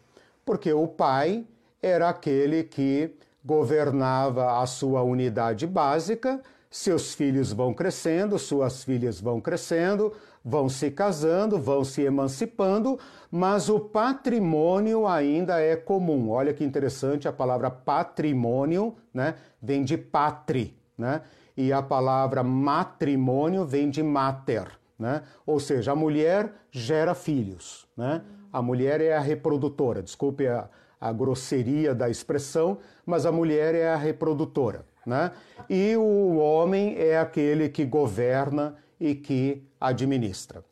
Porque 0.45 0.73
o 0.73 0.88
pai 0.88 1.45
era 1.83 2.09
aquele 2.09 2.64
que 2.64 3.14
governava 3.45 4.61
a 4.61 4.66
sua 4.66 5.03
unidade 5.03 5.66
básica, 5.66 6.40
seus 6.71 7.14
filhos 7.14 7.53
vão 7.53 7.75
crescendo, 7.75 8.38
suas 8.38 8.83
filhas 8.83 9.21
vão 9.21 9.40
crescendo, 9.40 10.12
vão 10.42 10.68
se 10.68 10.90
casando, 10.90 11.59
vão 11.59 11.85
se 11.85 12.03
emancipando, 12.03 12.99
mas 13.31 13.68
o 13.68 13.79
patrimônio 13.79 15.07
ainda 15.07 15.61
é 15.61 15.77
comum. 15.77 16.31
Olha 16.31 16.55
que 16.55 16.64
interessante, 16.64 17.29
a 17.29 17.33
palavra 17.33 17.71
patrimônio 17.71 18.97
né, 19.12 19.35
vem 19.61 19.85
de 19.85 19.99
patri, 19.99 20.75
né? 20.97 21.21
e 21.57 21.73
a 21.73 21.83
palavra 21.83 22.42
matrimônio 22.42 23.66
vem 23.66 23.90
de 23.90 24.03
mater. 24.03 24.82
Né? 25.03 25.25
Ou 25.45 25.59
seja, 25.59 25.91
a 25.91 25.97
mulher 25.97 26.53
gera 26.71 27.12
filhos. 27.12 27.88
Né? 27.97 28.23
A 28.53 28.62
mulher 28.62 29.01
é 29.01 29.17
a 29.17 29.21
reprodutora, 29.21 30.01
desculpe 30.01 30.47
a, 30.47 30.69
a 31.01 31.12
grosseria 31.12 31.93
da 31.93 32.09
expressão, 32.09 32.79
mas 33.05 33.27
a 33.27 33.33
mulher 33.33 33.75
é 33.75 33.88
a 33.88 33.97
reprodutora. 33.97 34.87
Né? 35.05 35.33
E 35.69 35.97
o 35.97 36.37
homem 36.37 36.95
é 36.97 37.19
aquele 37.19 37.69
que 37.69 37.85
governa 37.85 38.77
e 39.01 39.12
que 39.17 39.67
administra. 39.81 40.65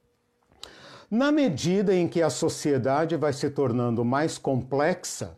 Na 1.10 1.32
medida 1.32 1.92
em 1.92 2.06
que 2.06 2.22
a 2.22 2.30
sociedade 2.30 3.16
vai 3.16 3.32
se 3.32 3.50
tornando 3.50 4.04
mais 4.04 4.38
complexa 4.38 5.36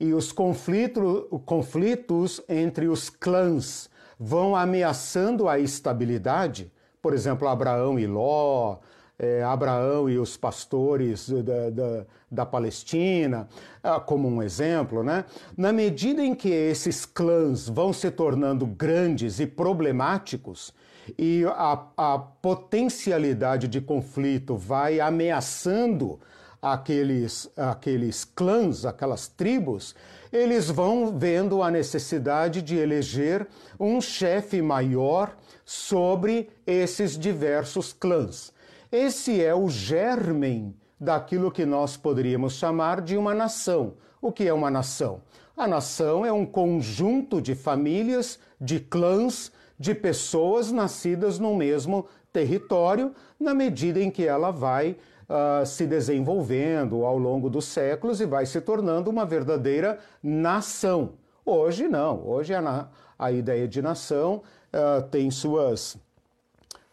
e 0.00 0.14
os 0.14 0.32
conflitos, 0.32 1.24
conflitos 1.44 2.40
entre 2.48 2.88
os 2.88 3.10
clãs 3.10 3.90
vão 4.18 4.56
ameaçando 4.56 5.46
a 5.46 5.58
estabilidade, 5.58 6.72
por 7.00 7.14
exemplo, 7.14 7.48
Abraão 7.48 7.98
e 7.98 8.06
Ló, 8.06 8.78
é, 9.18 9.42
Abraão 9.42 10.08
e 10.08 10.18
os 10.18 10.36
pastores 10.36 11.28
da, 11.28 11.70
da, 11.70 12.06
da, 12.30 12.46
Palestina, 12.46 13.46
ah, 13.82 14.00
como 14.00 14.26
um 14.26 14.42
exemplo, 14.42 15.02
né? 15.02 15.26
Na 15.56 15.72
medida 15.72 16.22
em 16.22 16.34
que 16.34 16.48
esses 16.48 17.04
clãs 17.04 17.68
vão 17.68 17.92
se 17.92 18.10
tornando 18.10 18.66
grandes 18.66 19.38
e 19.38 19.46
problemáticos, 19.46 20.72
e 21.18 21.44
a, 21.48 21.84
a 21.96 22.18
potencialidade 22.18 23.68
de 23.68 23.80
conflito 23.80 24.56
vai 24.56 25.00
ameaçando 25.00 26.18
aqueles, 26.62 27.50
aqueles 27.56 28.24
clãs, 28.24 28.84
aquelas 28.84 29.28
tribos, 29.28 29.94
eles 30.32 30.70
vão 30.70 31.18
vendo 31.18 31.62
a 31.62 31.70
necessidade 31.70 32.62
de 32.62 32.76
eleger 32.76 33.46
um 33.78 34.00
chefe 34.00 34.62
maior 34.62 35.36
sobre 35.70 36.50
esses 36.66 37.16
diversos 37.16 37.92
clãs. 37.92 38.52
Esse 38.90 39.40
é 39.40 39.54
o 39.54 39.68
germen 39.68 40.74
daquilo 40.98 41.48
que 41.48 41.64
nós 41.64 41.96
poderíamos 41.96 42.54
chamar 42.54 43.00
de 43.00 43.16
uma 43.16 43.32
nação. 43.32 43.94
O 44.20 44.32
que 44.32 44.48
é 44.48 44.52
uma 44.52 44.68
nação? 44.68 45.20
A 45.56 45.68
nação 45.68 46.26
é 46.26 46.32
um 46.32 46.44
conjunto 46.44 47.40
de 47.40 47.54
famílias, 47.54 48.40
de 48.60 48.80
clãs, 48.80 49.52
de 49.78 49.94
pessoas 49.94 50.72
nascidas 50.72 51.38
no 51.38 51.54
mesmo 51.54 52.08
território, 52.32 53.14
na 53.38 53.54
medida 53.54 54.00
em 54.00 54.10
que 54.10 54.26
ela 54.26 54.50
vai 54.50 54.96
uh, 55.28 55.64
se 55.64 55.86
desenvolvendo 55.86 57.04
ao 57.04 57.16
longo 57.16 57.48
dos 57.48 57.66
séculos 57.66 58.20
e 58.20 58.26
vai 58.26 58.44
se 58.44 58.60
tornando 58.60 59.08
uma 59.08 59.24
verdadeira 59.24 60.00
nação. 60.20 61.12
Hoje 61.46 61.86
não, 61.86 62.26
hoje 62.26 62.52
a, 62.54 62.88
a 63.16 63.30
ideia 63.30 63.68
de 63.68 63.80
nação 63.80 64.42
uh, 64.72 65.02
tem 65.08 65.30
suas 65.30 65.96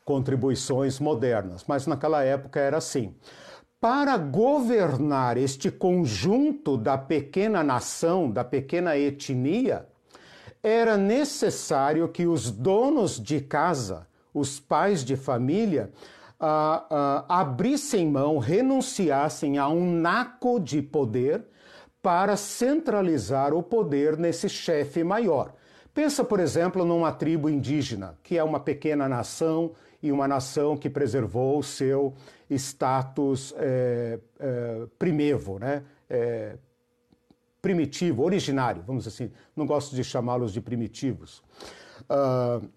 contribuições 0.05 0.99
modernas, 0.99 1.65
mas 1.67 1.85
naquela 1.85 2.23
época 2.23 2.59
era 2.59 2.77
assim. 2.77 3.13
Para 3.79 4.17
governar 4.17 5.37
este 5.37 5.69
conjunto 5.69 6.77
da 6.77 6.97
pequena 6.97 7.63
nação, 7.63 8.31
da 8.31 8.43
pequena 8.43 8.97
etnia, 8.97 9.85
era 10.63 10.97
necessário 10.97 12.07
que 12.07 12.25
os 12.25 12.49
donos 12.49 13.21
de 13.21 13.39
casa, 13.39 14.07
os 14.33 14.59
pais 14.59 15.03
de 15.03 15.15
família, 15.15 15.91
uh, 16.39 16.45
uh, 16.45 17.25
abrissem 17.27 18.07
mão, 18.09 18.37
renunciassem 18.37 19.57
a 19.57 19.67
um 19.67 19.91
naco 19.91 20.59
de 20.59 20.81
poder 20.81 21.43
para 22.01 22.35
centralizar 22.35 23.53
o 23.53 23.61
poder 23.61 24.17
nesse 24.17 24.47
chefe 24.47 25.03
maior. 25.03 25.53
Pensa, 25.97 26.23
por 26.23 26.39
exemplo, 26.39 26.85
numa 26.85 27.11
tribo 27.11 27.49
indígena, 27.49 28.19
que 28.21 28.37
é 28.37 28.43
uma 28.43 28.59
pequena 28.59 29.09
nação 29.09 29.71
e 29.99 30.11
uma 30.11 30.27
nação 30.27 30.77
que 30.77 30.91
preservou 30.91 31.57
o 31.57 31.63
seu 31.63 32.13
status 32.47 33.51
é, 33.57 34.19
é, 34.39 34.85
primevo, 34.99 35.57
né? 35.57 35.81
É, 36.07 36.55
primitivo, 37.59 38.21
originário, 38.21 38.83
vamos 38.85 39.07
assim. 39.07 39.31
Não 39.55 39.65
gosto 39.65 39.95
de 39.95 40.03
chamá-los 40.03 40.53
de 40.53 40.61
primitivos. 40.61 41.41
Uh, 42.03 42.69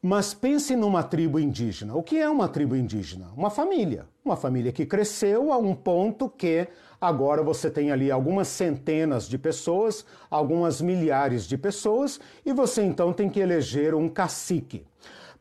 mas 0.00 0.32
pense 0.32 0.76
numa 0.76 1.02
tribo 1.02 1.40
indígena. 1.40 1.96
O 1.96 2.02
que 2.02 2.16
é 2.16 2.30
uma 2.30 2.48
tribo 2.48 2.76
indígena? 2.76 3.32
Uma 3.36 3.50
família. 3.50 4.06
Uma 4.24 4.36
família 4.36 4.70
que 4.70 4.86
cresceu 4.86 5.52
a 5.52 5.58
um 5.58 5.74
ponto 5.74 6.28
que 6.28 6.68
agora 7.00 7.42
você 7.42 7.70
tem 7.70 7.90
ali 7.90 8.10
algumas 8.10 8.48
centenas 8.48 9.28
de 9.28 9.38
pessoas, 9.38 10.04
algumas 10.30 10.80
milhares 10.80 11.44
de 11.44 11.56
pessoas, 11.56 12.20
e 12.44 12.52
você 12.52 12.82
então 12.82 13.12
tem 13.12 13.30
que 13.30 13.40
eleger 13.40 13.94
um 13.94 14.08
cacique. 14.08 14.84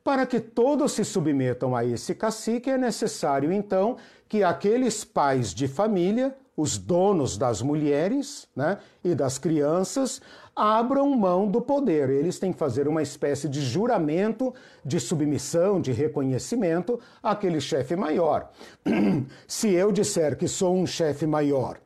Para 0.04 0.26
que 0.26 0.40
todos 0.40 0.94
se 0.94 1.04
submetam 1.04 1.76
a 1.76 1.84
esse 1.84 2.16
cacique, 2.16 2.70
é 2.70 2.78
necessário 2.78 3.52
então 3.52 3.98
que 4.28 4.44
aqueles 4.44 5.04
pais 5.04 5.54
de 5.54 5.68
família, 5.68 6.36
os 6.60 6.78
donos 6.78 7.38
das 7.38 7.62
mulheres 7.62 8.48
né, 8.54 8.80
e 9.02 9.16
das 9.16 9.38
crianças, 9.38 10.22
abram 10.54 11.10
mão 11.16 11.50
do 11.50 11.62
poder. 11.62 12.10
Eles 12.10 12.38
têm 12.38 12.52
que 12.52 12.60
fazer 12.60 12.86
uma 12.86 13.02
espécie 13.02 13.48
de 13.48 13.62
juramento 13.62 14.54
de 14.84 15.00
submissão, 15.00 15.80
de 15.80 15.94
reconhecimento 15.94 17.00
àquele 17.24 17.62
chefe 17.62 17.96
maior. 17.96 18.52
Se 19.48 19.70
eu 19.70 19.90
disser 19.92 20.38
que 20.38 20.50
sou 20.50 20.76
um 20.76 20.86
chefe 20.86 21.26
maior, 21.26 21.80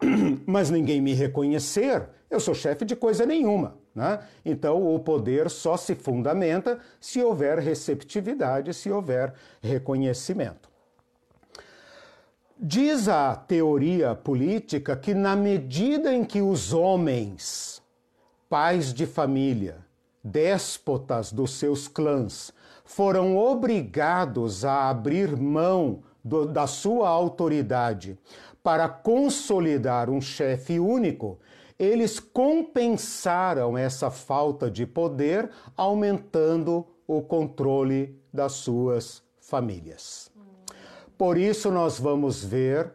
mas 0.46 0.68
ninguém 0.68 1.00
me 1.00 1.14
reconhecer, 1.14 2.06
eu 2.30 2.40
sou 2.40 2.54
chefe 2.54 2.84
de 2.84 2.94
coisa 2.94 3.24
nenhuma. 3.24 3.76
Né? 3.94 4.18
Então, 4.44 4.94
o 4.94 4.98
poder 5.00 5.48
só 5.48 5.78
se 5.78 5.94
fundamenta 5.94 6.78
se 7.00 7.22
houver 7.22 7.58
receptividade, 7.58 8.74
se 8.74 8.90
houver 8.90 9.32
reconhecimento. 9.62 10.71
Diz 12.64 13.08
a 13.08 13.34
teoria 13.34 14.14
política 14.14 14.94
que, 14.94 15.14
na 15.14 15.34
medida 15.34 16.14
em 16.14 16.24
que 16.24 16.40
os 16.40 16.72
homens, 16.72 17.82
pais 18.48 18.94
de 18.94 19.04
família, 19.04 19.78
déspotas 20.22 21.32
dos 21.32 21.54
seus 21.54 21.88
clãs, 21.88 22.52
foram 22.84 23.36
obrigados 23.36 24.64
a 24.64 24.88
abrir 24.88 25.36
mão 25.36 26.04
do, 26.22 26.46
da 26.46 26.68
sua 26.68 27.08
autoridade 27.08 28.16
para 28.62 28.88
consolidar 28.88 30.08
um 30.08 30.20
chefe 30.20 30.78
único, 30.78 31.40
eles 31.76 32.20
compensaram 32.20 33.76
essa 33.76 34.08
falta 34.08 34.70
de 34.70 34.86
poder 34.86 35.50
aumentando 35.76 36.86
o 37.08 37.22
controle 37.22 38.16
das 38.32 38.52
suas 38.52 39.20
famílias. 39.40 40.31
Por 41.16 41.38
isso, 41.38 41.70
nós 41.70 41.98
vamos 41.98 42.44
ver 42.44 42.92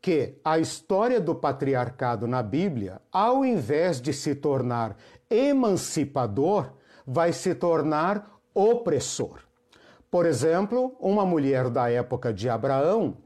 que 0.00 0.38
a 0.44 0.58
história 0.58 1.20
do 1.20 1.34
patriarcado 1.34 2.26
na 2.26 2.42
Bíblia, 2.42 3.00
ao 3.10 3.44
invés 3.44 4.00
de 4.00 4.12
se 4.12 4.34
tornar 4.34 4.96
emancipador, 5.30 6.72
vai 7.06 7.32
se 7.32 7.54
tornar 7.54 8.30
opressor. 8.54 9.40
Por 10.10 10.26
exemplo, 10.26 10.94
uma 11.00 11.24
mulher 11.24 11.70
da 11.70 11.90
época 11.90 12.32
de 12.32 12.48
Abraão 12.48 13.16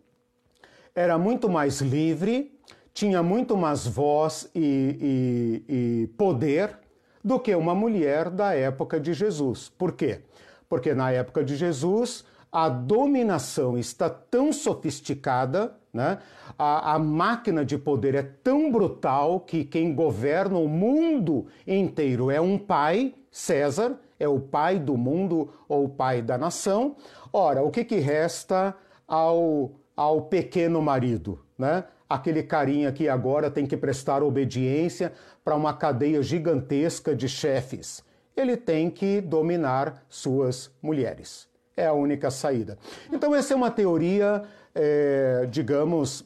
era 0.95 1.19
muito 1.19 1.49
mais 1.49 1.81
livre 1.81 2.59
tinha 2.99 3.23
muito 3.23 3.57
mais 3.57 3.87
voz 3.87 4.51
e, 4.53 5.63
e, 5.69 5.75
e 6.03 6.07
poder 6.17 6.77
do 7.23 7.39
que 7.39 7.55
uma 7.55 7.73
mulher 7.73 8.29
da 8.29 8.55
época 8.55 8.99
de 8.99 9.15
Jesus. 9.15 9.69
Por 9.69 9.93
quê? 9.93 10.23
Porque 10.69 10.93
na 10.93 11.13
época 11.13 11.45
de 11.45 11.55
Jesus 11.55 12.25
a 12.51 12.69
dominação 12.69 13.77
está 13.77 14.09
tão 14.09 14.53
sofisticada, 14.53 15.75
né? 15.93 16.19
a, 16.59 16.95
a 16.95 16.99
máquina 16.99 17.65
de 17.65 17.77
poder 17.77 18.15
é 18.15 18.23
tão 18.23 18.71
brutal 18.71 19.41
que 19.41 19.65
quem 19.65 19.95
governa 19.95 20.59
o 20.59 20.69
mundo 20.69 21.47
inteiro 21.67 22.31
é 22.31 22.41
um 22.41 22.59
pai, 22.59 23.15
César, 23.31 23.99
é 24.19 24.29
o 24.29 24.41
pai 24.41 24.79
do 24.79 24.97
mundo 24.97 25.51
ou 25.69 25.85
o 25.85 25.89
pai 25.89 26.23
da 26.23 26.37
nação. 26.37 26.97
Ora, 27.33 27.63
o 27.63 27.71
que, 27.71 27.85
que 27.85 27.97
resta 27.97 28.75
ao, 29.07 29.73
ao 29.97 30.23
pequeno 30.23 30.81
marido? 30.81 31.41
Né? 31.57 31.85
aquele 32.09 32.43
carinha 32.43 32.91
que 32.91 33.09
agora 33.09 33.51
tem 33.51 33.67
que 33.67 33.77
prestar 33.77 34.23
obediência 34.23 35.13
para 35.45 35.55
uma 35.55 35.75
cadeia 35.75 36.23
gigantesca 36.23 37.15
de 37.15 37.29
chefes. 37.29 38.03
Ele 38.35 38.57
tem 38.57 38.89
que 38.89 39.21
dominar 39.21 40.05
suas 40.09 40.71
mulheres. 40.81 41.48
É 41.79 41.87
a 41.87 41.93
única 41.93 42.31
saída. 42.31 42.77
Então, 43.13 43.35
essa 43.35 43.55
é 43.55 43.57
uma 43.57 43.71
teoria, 43.71 44.43
é, 44.75 45.47
digamos, 45.49 46.25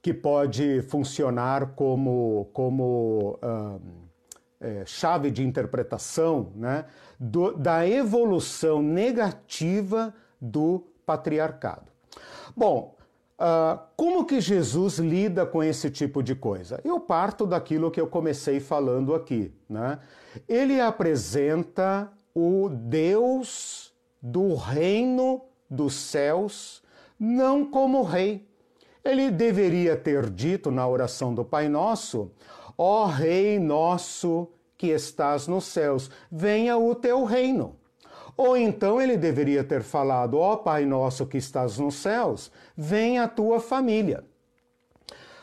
que 0.00 0.14
pode 0.14 0.80
funcionar 0.82 1.72
como, 1.74 2.48
como 2.52 3.36
é, 4.60 4.82
chave 4.86 5.30
de 5.30 5.42
interpretação 5.42 6.52
né, 6.54 6.84
do, 7.18 7.52
da 7.52 7.86
evolução 7.86 8.80
negativa 8.80 10.14
do 10.40 10.86
patriarcado. 11.04 11.90
Bom, 12.56 12.94
uh, 13.38 13.78
como 13.96 14.24
que 14.24 14.40
Jesus 14.40 14.98
lida 14.98 15.44
com 15.44 15.62
esse 15.62 15.90
tipo 15.90 16.22
de 16.22 16.34
coisa? 16.34 16.80
Eu 16.84 17.00
parto 17.00 17.46
daquilo 17.46 17.90
que 17.90 18.00
eu 18.00 18.06
comecei 18.06 18.60
falando 18.60 19.14
aqui. 19.14 19.52
Né? 19.68 19.98
Ele 20.48 20.80
apresenta 20.80 22.10
o 22.34 22.68
Deus 22.70 23.83
do 24.24 24.54
reino 24.54 25.42
dos 25.68 25.92
céus 25.94 26.82
não 27.20 27.66
como 27.66 28.02
rei. 28.02 28.48
Ele 29.04 29.30
deveria 29.30 29.96
ter 29.98 30.30
dito 30.30 30.70
na 30.70 30.88
oração 30.88 31.34
do 31.34 31.44
Pai 31.44 31.68
Nosso: 31.68 32.30
Ó 32.78 33.04
Rei 33.04 33.58
nosso 33.58 34.48
que 34.78 34.86
estás 34.86 35.46
nos 35.46 35.66
céus, 35.66 36.10
venha 36.32 36.78
o 36.78 36.94
teu 36.94 37.24
reino. 37.24 37.76
Ou 38.34 38.56
então 38.56 39.00
ele 39.00 39.18
deveria 39.18 39.62
ter 39.62 39.82
falado: 39.82 40.38
Ó 40.38 40.56
Pai 40.56 40.86
nosso 40.86 41.26
que 41.26 41.36
estás 41.36 41.78
nos 41.78 41.96
céus, 41.96 42.50
venha 42.74 43.24
a 43.24 43.28
tua 43.28 43.60
família. 43.60 44.24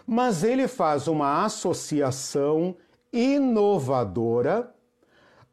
Mas 0.07 0.43
ele 0.43 0.67
faz 0.67 1.07
uma 1.07 1.45
associação 1.45 2.75
inovadora 3.13 4.73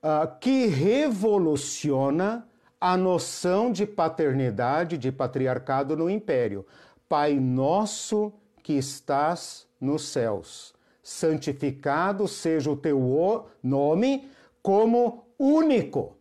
uh, 0.03 0.39
que 0.41 0.67
revoluciona 0.67 2.48
a 2.81 2.97
noção 2.97 3.73
de 3.73 3.85
paternidade, 3.87 4.97
de 4.97 5.11
patriarcado 5.11 5.97
no 5.97 6.09
império. 6.09 6.65
Pai 7.09 7.35
nosso 7.35 8.33
que 8.63 8.75
estás 8.75 9.67
nos 9.81 10.03
céus, 10.03 10.75
santificado 11.03 12.29
seja 12.29 12.71
o 12.71 12.77
teu 12.77 13.47
nome 13.63 14.29
como 14.63 15.25
único. 15.39 16.17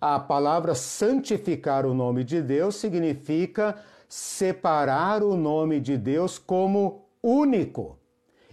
A 0.00 0.18
palavra 0.18 0.74
santificar 0.74 1.86
o 1.86 1.94
nome 1.94 2.24
de 2.24 2.42
Deus 2.42 2.74
significa 2.74 3.76
separar 4.08 5.22
o 5.22 5.36
nome 5.36 5.78
de 5.78 5.96
Deus 5.96 6.38
como 6.38 7.06
único. 7.22 7.96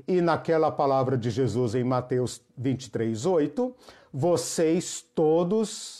E 0.08 0.22
naquela 0.22 0.72
palavra 0.72 1.18
de 1.18 1.32
Jesus 1.32 1.74
em 1.74 1.84
Mateus 1.84 2.42
23, 2.56 3.26
8, 3.26 3.76
vocês 4.14 5.04
todos 5.16 5.99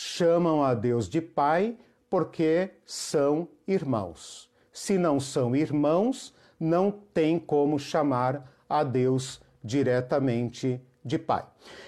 chamam 0.00 0.62
a 0.62 0.74
Deus 0.74 1.08
de 1.08 1.20
Pai 1.20 1.76
porque 2.08 2.70
são 2.86 3.48
irmãos. 3.66 4.48
Se 4.72 4.96
não 4.96 5.18
são 5.18 5.56
irmãos, 5.56 6.32
não 6.58 6.92
tem 6.92 7.36
como 7.36 7.80
chamar 7.80 8.48
a 8.68 8.84
Deus 8.84 9.42
diretamente 9.62 10.80
de 11.04 11.18
Pai. 11.18 11.44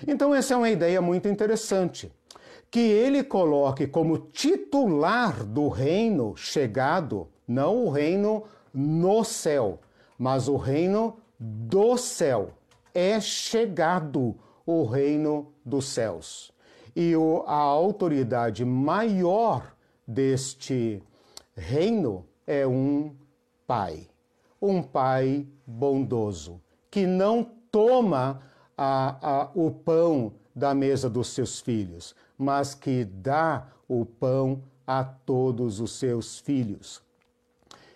Então, 0.08 0.34
essa 0.34 0.54
é 0.54 0.56
uma 0.56 0.68
ideia 0.68 1.00
muito 1.00 1.28
interessante. 1.28 2.10
Que 2.68 2.80
ele 2.80 3.22
coloque 3.22 3.86
como 3.86 4.18
titular 4.18 5.44
do 5.44 5.68
reino 5.68 6.36
chegado, 6.36 7.28
não 7.46 7.84
o 7.84 7.90
reino 7.90 8.42
no 8.74 9.22
céu, 9.22 9.78
mas 10.18 10.48
o 10.48 10.56
reino 10.56 11.16
do 11.38 11.96
céu. 11.96 12.50
É 12.92 13.20
chegado 13.20 14.34
o 14.66 14.84
reino 14.84 15.52
dos 15.64 15.86
céus 15.86 16.52
e 17.00 17.16
o, 17.16 17.42
a 17.46 17.54
autoridade 17.54 18.62
maior 18.62 19.74
deste 20.06 21.02
reino 21.56 22.26
é 22.46 22.66
um 22.66 23.14
pai, 23.66 24.06
um 24.60 24.82
pai 24.82 25.46
bondoso, 25.66 26.60
que 26.90 27.06
não 27.06 27.42
toma 27.72 28.42
a, 28.76 29.16
a, 29.22 29.50
o 29.54 29.70
pão 29.70 30.34
da 30.54 30.74
mesa 30.74 31.08
dos 31.08 31.28
seus 31.28 31.58
filhos, 31.58 32.14
mas 32.36 32.74
que 32.74 33.06
dá 33.06 33.68
o 33.88 34.04
pão 34.04 34.62
a 34.86 35.02
todos 35.02 35.80
os 35.80 35.92
seus 35.92 36.38
filhos. 36.38 37.02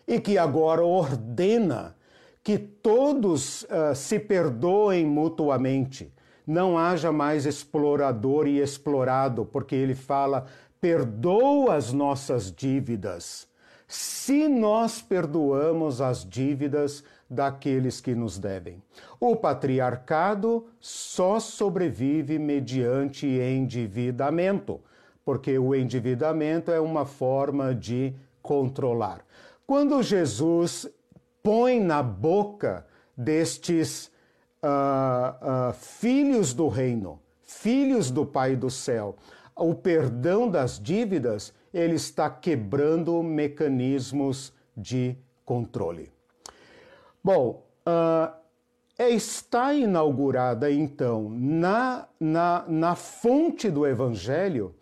E 0.09 0.19
que 0.19 0.39
agora 0.39 0.83
ordena 0.83 1.95
que 2.43 2.57
todos 2.57 3.65
uh, 3.65 3.95
se 3.95 4.19
perdoem 4.19 5.05
mutuamente, 5.05 6.11
não 6.47 6.77
haja 6.79 7.11
mais 7.11 7.47
explorador 7.47 8.47
e 8.47 8.61
explorado, 8.61 9.45
porque 9.45 9.75
ele 9.75 9.95
fala: 9.95 10.47
perdoa 10.81 11.75
as 11.75 11.93
nossas 11.93 12.53
dívidas, 12.53 13.49
se 13.87 14.49
nós 14.49 15.01
perdoamos 15.01 16.01
as 16.01 16.29
dívidas 16.29 17.03
daqueles 17.29 18.01
que 18.01 18.15
nos 18.15 18.39
devem. 18.39 18.83
O 19.19 19.35
patriarcado 19.35 20.67
só 20.79 21.41
sobrevive 21.41 22.39
mediante 22.39 23.27
endividamento, 23.27 24.81
porque 25.25 25.59
o 25.59 25.75
endividamento 25.75 26.71
é 26.71 26.81
uma 26.81 27.05
forma 27.07 27.75
de 27.75 28.15
controlar. 28.43 29.25
Quando 29.67 30.03
Jesus 30.03 30.87
põe 31.43 31.81
na 31.81 32.03
boca 32.03 32.87
destes 33.17 34.11
uh, 34.65 35.71
uh, 35.71 35.73
filhos 35.75 36.55
do 36.55 36.69
reino, 36.69 37.21
filhos 37.43 38.11
do 38.11 38.25
Pai 38.25 38.57
do 38.57 38.71
céu, 38.71 39.17
o 39.55 39.75
perdão 39.75 40.49
das 40.49 40.81
dívidas, 40.81 41.53
ele 41.73 41.95
está 41.95 42.31
quebrando 42.31 43.23
mecanismos 43.23 44.53
de 44.77 45.17
controle. 45.45 46.11
Bom, 47.23 47.65
uh, 47.87 48.35
está 48.99 49.75
inaugurada 49.75 50.71
então 50.71 51.29
na, 51.31 52.09
na, 52.19 52.65
na 52.67 52.95
fonte 52.95 53.71
do 53.71 53.87
Evangelho 53.87 54.75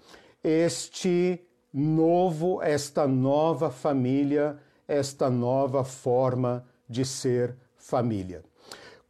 este 0.42 1.40
novo, 1.72 2.60
esta 2.62 3.06
nova 3.06 3.70
família, 3.70 4.58
esta 4.86 5.30
nova 5.30 5.84
forma 5.84 6.64
de 6.88 7.04
ser 7.04 7.56
família. 7.76 8.42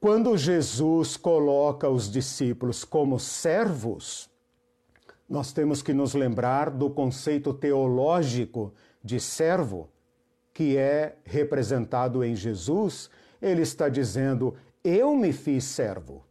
Quando 0.03 0.37
Jesus 0.37 1.17
coloca 1.17 1.88
os 1.88 2.11
discípulos 2.11 2.83
como 2.83 3.21
servos, 3.21 4.29
nós 5.31 5.53
temos 5.53 5.81
que 5.81 5.93
nos 5.95 6.12
lembrar 6.12 6.71
do 6.71 6.91
conceito 6.91 7.55
teológico 7.55 8.75
de 9.01 9.21
servo, 9.21 9.88
que 10.53 10.77
é 10.77 11.15
representado 11.23 12.25
em 12.25 12.35
Jesus. 12.35 13.09
Ele 13.41 13.62
está 13.62 13.88
dizendo: 13.88 14.57
Eu 14.83 15.15
me 15.15 15.33
fiz 15.33 15.62
servo. 15.62 16.25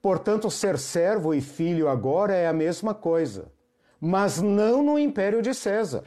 Portanto, 0.00 0.50
ser 0.50 0.78
servo 0.78 1.34
e 1.34 1.42
filho 1.42 1.90
agora 1.90 2.32
é 2.32 2.48
a 2.48 2.54
mesma 2.54 2.94
coisa, 2.94 3.52
mas 4.00 4.40
não 4.40 4.82
no 4.82 4.98
império 4.98 5.42
de 5.42 5.52
César. 5.52 6.04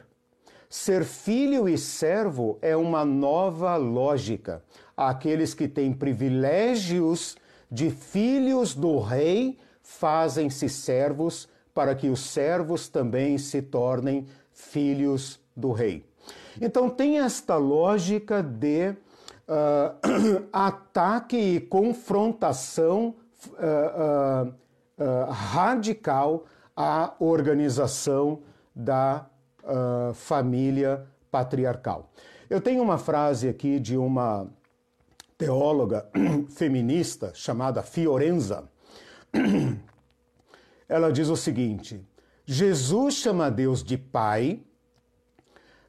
Ser 0.68 1.04
filho 1.04 1.68
e 1.68 1.78
servo 1.78 2.58
é 2.60 2.76
uma 2.76 3.04
nova 3.04 3.76
lógica. 3.76 4.64
Aqueles 4.96 5.52
que 5.52 5.68
têm 5.68 5.92
privilégios 5.92 7.36
de 7.70 7.90
filhos 7.90 8.74
do 8.74 8.98
rei 8.98 9.58
fazem-se 9.82 10.68
servos 10.68 11.48
para 11.74 11.94
que 11.94 12.08
os 12.08 12.20
servos 12.20 12.88
também 12.88 13.36
se 13.36 13.60
tornem 13.60 14.26
filhos 14.52 15.38
do 15.54 15.72
rei. 15.72 16.04
Então 16.60 16.88
tem 16.88 17.18
esta 17.18 17.56
lógica 17.56 18.42
de 18.42 18.90
uh, 18.90 20.48
ataque 20.52 21.36
e 21.36 21.60
confrontação 21.60 23.14
uh, 23.48 24.48
uh, 24.48 25.30
radical 25.30 26.44
à 26.74 27.12
organização 27.18 28.40
da 28.74 29.26
família 30.14 31.04
patriarcal. 31.28 32.08
Eu 32.48 32.60
tenho 32.60 32.80
uma 32.80 32.98
frase 32.98 33.48
aqui 33.48 33.80
de 33.80 33.96
uma 33.96 34.46
teóloga 35.38 36.08
feminista 36.50 37.32
chamada 37.34 37.82
Fiorenza. 37.82 38.68
Ela 40.88 41.12
diz 41.12 41.28
o 41.28 41.36
seguinte: 41.36 42.04
Jesus 42.44 43.14
chama 43.14 43.50
Deus 43.50 43.82
de 43.82 43.98
Pai 43.98 44.62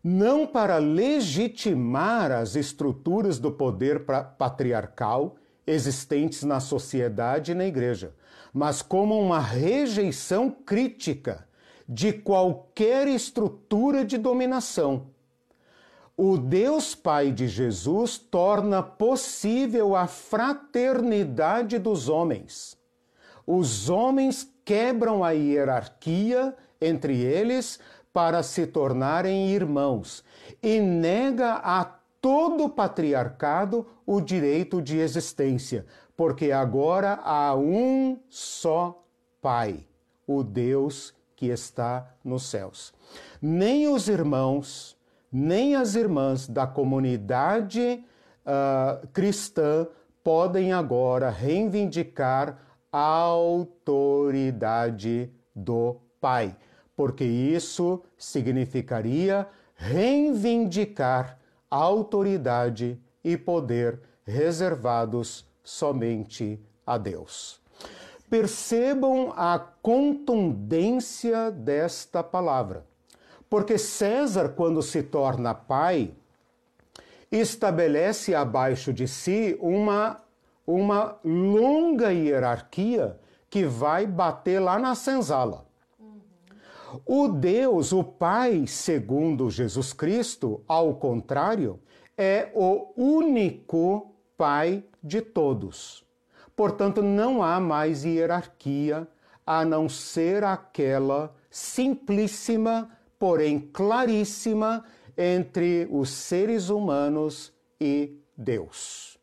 não 0.03 0.47
para 0.47 0.77
legitimar 0.77 2.31
as 2.31 2.55
estruturas 2.55 3.39
do 3.39 3.51
poder 3.51 4.05
patriarcal 4.37 5.35
existentes 5.65 6.43
na 6.43 6.61
sociedade 6.61 7.51
e 7.51 7.55
na 7.55 7.65
igreja, 7.65 8.13
mas 8.53 8.81
como 8.81 9.19
uma 9.19 9.39
rejeição 9.39 10.49
crítica 10.49 11.45
de 11.87 12.13
qualquer 12.13 13.07
estrutura 13.07 14.05
de 14.05 14.17
dominação. 14.17 15.07
O 16.19 16.35
Deus 16.35 16.95
Pai 16.95 17.31
de 17.31 17.47
Jesus 17.47 18.17
torna 18.17 18.81
possível 18.81 19.95
a 19.95 20.07
fraternidade 20.07 21.77
dos 21.77 22.09
homens. 22.09 22.75
Os 23.45 23.87
homens 23.87 24.51
quebram 24.65 25.23
a 25.23 25.29
hierarquia 25.29 26.55
entre 26.81 27.21
eles 27.21 27.79
para 28.11 28.41
se 28.41 28.65
tornarem 28.65 29.51
irmãos 29.51 30.23
e 30.63 30.79
nega 30.79 31.53
a 31.63 31.85
todo 32.19 32.67
patriarcado 32.67 33.85
o 34.03 34.19
direito 34.19 34.81
de 34.81 34.97
existência, 34.97 35.85
porque 36.15 36.51
agora 36.51 37.19
há 37.23 37.55
um 37.55 38.17
só 38.27 39.03
Pai, 39.39 39.85
o 40.25 40.43
Deus 40.43 41.13
que 41.35 41.45
está 41.45 42.11
nos 42.23 42.47
céus. 42.47 42.91
Nem 43.39 43.87
os 43.87 44.09
irmãos, 44.09 44.96
nem 45.31 45.75
as 45.75 45.95
irmãs 45.95 46.47
da 46.47 46.65
comunidade 46.65 48.03
uh, 48.45 49.07
cristã 49.07 49.87
podem 50.23 50.73
agora 50.73 51.29
reivindicar 51.29 52.59
a 52.91 52.99
autoridade 52.99 54.09
do 55.55 55.97
Pai, 56.19 56.55
porque 56.95 57.23
isso 57.23 58.03
significaria 58.17 59.47
reivindicar 59.75 61.37
autoridade 61.69 62.99
e 63.23 63.37
poder 63.37 64.01
reservados 64.25 65.45
somente 65.63 66.59
a 66.85 66.97
Deus. 66.97 67.61
Percebam 68.29 69.31
a 69.35 69.57
contundência 69.81 71.51
desta 71.51 72.23
palavra, 72.23 72.85
porque 73.49 73.77
César, 73.77 74.49
quando 74.49 74.81
se 74.81 75.03
torna 75.03 75.53
pai, 75.53 76.13
estabelece 77.31 78.33
abaixo 78.33 78.93
de 78.93 79.07
si 79.07 79.57
uma, 79.59 80.21
uma 80.65 81.17
longa 81.23 82.11
hierarquia 82.11 83.17
que 83.49 83.65
vai 83.65 84.05
bater 84.05 84.59
lá 84.59 84.77
na 84.77 84.95
senzala. 84.95 85.65
O 87.05 87.27
Deus, 87.27 87.91
o 87.91 88.03
Pai, 88.03 88.65
segundo 88.65 89.49
Jesus 89.49 89.91
Cristo, 89.91 90.61
ao 90.67 90.95
contrário, 90.95 91.79
é 92.17 92.49
o 92.53 92.93
único 92.95 94.13
Pai 94.37 94.83
de 95.03 95.21
todos. 95.21 96.05
Portanto, 96.55 97.01
não 97.01 97.43
há 97.43 97.59
mais 97.59 98.05
hierarquia 98.05 99.07
a 99.45 99.63
não 99.65 99.87
ser 99.87 100.43
aquela 100.43 101.35
simplíssima, 101.49 102.89
porém 103.19 103.59
claríssima, 103.59 104.83
entre 105.17 105.87
os 105.91 106.09
seres 106.09 106.69
humanos 106.69 107.51
e 107.81 108.19
Deus. 108.37 109.17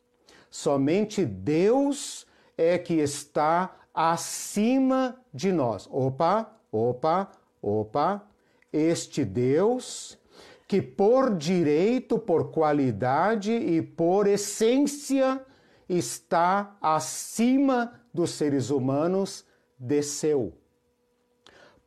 Somente 0.50 1.24
Deus 1.24 2.26
é 2.58 2.76
que 2.78 2.94
está 2.94 3.76
acima 3.94 5.16
de 5.32 5.52
nós. 5.52 5.88
Opa, 5.90 6.52
opa, 6.72 7.30
opa. 7.62 8.26
Este 8.72 9.24
Deus 9.24 10.18
que 10.66 10.82
por 10.82 11.36
direito, 11.36 12.18
por 12.18 12.50
qualidade 12.50 13.52
e 13.52 13.80
por 13.80 14.26
essência 14.26 15.44
está 15.88 16.76
acima 16.80 18.00
dos 18.12 18.30
seres 18.30 18.70
humanos, 18.70 19.44
desceu. 19.78 20.52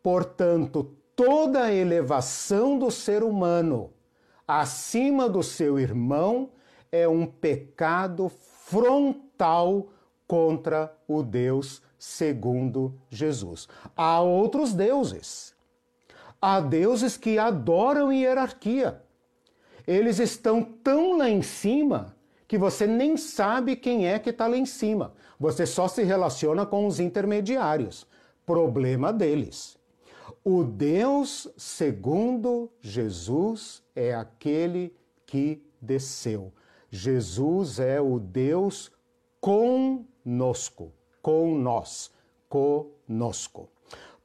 Portanto, 0.02 0.96
toda 1.18 1.64
a 1.64 1.74
elevação 1.74 2.78
do 2.78 2.92
ser 2.92 3.24
humano 3.24 3.92
acima 4.48 5.28
do 5.28 5.42
seu 5.42 5.80
irmão 5.80 6.52
é 6.92 7.08
um 7.08 7.26
pecado 7.26 8.30
frontal 8.30 9.88
contra 10.28 10.96
o 11.08 11.24
Deus 11.24 11.82
segundo 11.98 12.94
Jesus. 13.10 13.68
Há 13.96 14.22
outros 14.22 14.74
deuses. 14.74 15.56
Há 16.40 16.60
deuses 16.60 17.18
que 17.18 17.40
adoram 17.40 18.14
hierarquia. 18.14 19.02
Eles 19.88 20.20
estão 20.20 20.62
tão 20.62 21.18
lá 21.18 21.28
em 21.28 21.42
cima 21.42 22.16
que 22.48 22.60
você 22.60 22.86
nem 22.86 23.18
sabe 23.18 23.76
quem 23.76 24.08
é 24.08 24.20
que 24.20 24.30
está 24.30 24.46
lá 24.46 24.56
em 24.56 24.68
cima. 24.68 25.14
Você 25.40 25.66
só 25.66 25.88
se 25.88 26.04
relaciona 26.04 26.64
com 26.64 26.86
os 26.86 27.00
intermediários. 27.00 28.06
Problema 28.46 29.12
deles. 29.12 29.78
O 30.50 30.64
Deus 30.64 31.46
segundo 31.58 32.72
Jesus 32.80 33.84
é 33.94 34.16
aquele 34.16 34.96
que 35.26 35.62
desceu. 35.82 36.54
Jesus 36.90 37.82
é 37.82 38.00
o 38.00 38.18
Deus 38.18 38.90
conosco, 39.42 40.94
com 41.22 41.54
nós, 41.54 42.10
conosco. 42.48 43.68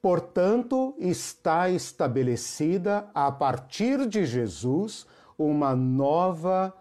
Portanto, 0.00 0.94
está 0.96 1.68
estabelecida 1.68 3.10
a 3.12 3.32
partir 3.32 4.06
de 4.06 4.24
Jesus 4.24 5.04
uma 5.36 5.74
nova 5.74 6.72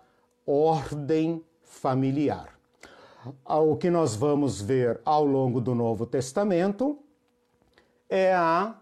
ordem 0.46 1.44
familiar. 1.64 2.60
O 3.44 3.76
que 3.76 3.90
nós 3.90 4.16
vamos 4.16 4.62
ver 4.62 5.02
ao 5.04 5.26
longo 5.26 5.60
do 5.60 5.74
Novo 5.74 6.06
Testamento 6.06 7.00
é 8.08 8.36
a 8.36 8.76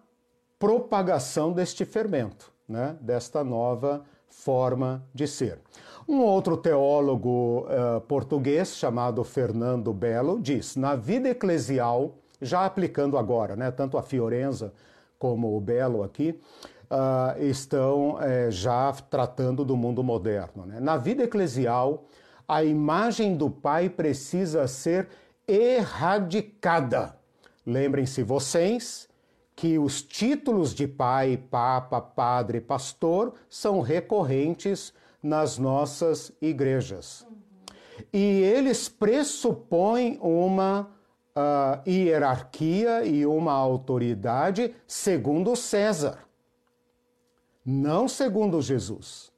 propagação 0.60 1.53
deste 1.53 1.86
fermento, 1.86 2.51
né? 2.68 2.97
desta 2.99 3.43
nova 3.43 4.03
forma 4.28 5.03
de 5.14 5.26
ser. 5.26 5.60
Um 6.07 6.22
outro 6.22 6.57
teólogo 6.57 7.66
uh, 7.68 8.01
português 8.01 8.76
chamado 8.76 9.24
Fernando 9.24 9.93
Belo 9.93 10.39
diz: 10.39 10.76
na 10.76 10.95
vida 10.95 11.30
eclesial, 11.30 12.16
já 12.41 12.66
aplicando 12.66 13.18
agora, 13.18 13.55
né, 13.55 13.72
tanto 13.72 13.97
a 13.97 14.01
Fiorenza 14.01 14.74
como 15.18 15.55
o 15.55 15.60
Belo 15.60 16.03
aqui, 16.03 16.39
uh, 16.89 17.41
estão 17.43 18.16
uh, 18.16 18.49
já 18.49 18.91
tratando 19.10 19.66
do 19.66 19.76
mundo 19.76 20.03
moderno. 20.03 20.66
Né? 20.66 20.80
Na 20.80 20.97
vida 20.97 21.24
eclesial, 21.24 22.05
a 22.47 22.64
imagem 22.64 23.36
do 23.36 23.49
Pai 23.49 23.89
precisa 23.89 24.68
ser 24.68 25.10
erradicada. 25.47 27.16
Lembrem-se 27.66 28.24
vocês 28.24 29.09
que 29.60 29.78
os 29.78 30.01
títulos 30.01 30.74
de 30.74 30.88
pai, 30.88 31.36
papa, 31.36 31.99
padre, 31.99 32.62
pastor 32.62 33.34
são 33.49 33.82
recorrentes 33.82 34.93
nas 35.22 35.57
nossas 35.57 36.32
igrejas. 36.41 37.28
E 38.14 38.41
eles 38.41 38.88
pressupõem 38.88 40.18
uma 40.22 40.89
uh, 41.36 41.89
hierarquia 41.89 43.03
e 43.03 43.26
uma 43.26 43.51
autoridade 43.51 44.74
segundo 44.88 45.53
César 45.57 46.30
não 47.70 48.07
segundo 48.07 48.62
Jesus. 48.62 49.32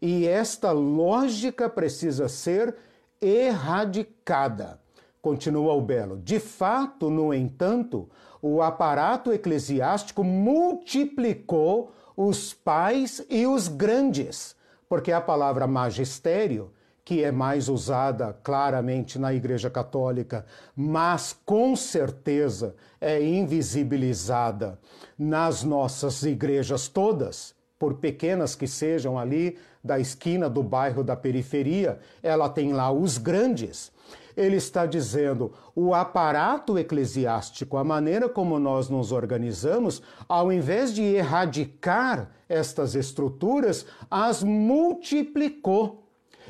E 0.00 0.26
esta 0.26 0.72
lógica 0.72 1.68
precisa 1.68 2.28
ser 2.28 2.74
erradicada. 3.20 4.80
Continua 5.24 5.72
o 5.72 5.80
Belo. 5.80 6.18
De 6.18 6.38
fato, 6.38 7.08
no 7.08 7.32
entanto, 7.32 8.10
o 8.42 8.60
aparato 8.60 9.32
eclesiástico 9.32 10.22
multiplicou 10.22 11.92
os 12.14 12.52
pais 12.52 13.24
e 13.30 13.46
os 13.46 13.66
grandes, 13.66 14.54
porque 14.86 15.10
a 15.12 15.22
palavra 15.22 15.66
magistério, 15.66 16.72
que 17.02 17.24
é 17.24 17.32
mais 17.32 17.70
usada 17.70 18.38
claramente 18.44 19.18
na 19.18 19.32
Igreja 19.32 19.70
Católica, 19.70 20.44
mas 20.76 21.34
com 21.46 21.74
certeza 21.74 22.76
é 23.00 23.18
invisibilizada 23.24 24.78
nas 25.18 25.62
nossas 25.62 26.22
igrejas 26.22 26.86
todas, 26.86 27.54
por 27.78 27.94
pequenas 27.94 28.54
que 28.54 28.66
sejam 28.66 29.18
ali 29.18 29.56
da 29.82 29.98
esquina 29.98 30.50
do 30.50 30.62
bairro 30.62 31.02
da 31.02 31.16
periferia, 31.16 31.98
ela 32.22 32.50
tem 32.50 32.74
lá 32.74 32.92
os 32.92 33.16
grandes. 33.16 33.90
Ele 34.36 34.56
está 34.56 34.86
dizendo 34.86 35.52
o 35.74 35.94
aparato 35.94 36.78
eclesiástico, 36.78 37.76
a 37.76 37.84
maneira 37.84 38.28
como 38.28 38.58
nós 38.58 38.88
nos 38.88 39.12
organizamos, 39.12 40.02
ao 40.28 40.52
invés 40.52 40.92
de 40.92 41.02
erradicar 41.02 42.30
estas 42.48 42.94
estruturas, 42.94 43.86
as 44.10 44.42
multiplicou. 44.42 46.04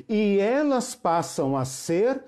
E 0.08 0.38
elas 0.38 0.94
passam 0.94 1.56
a 1.56 1.64
ser 1.64 2.22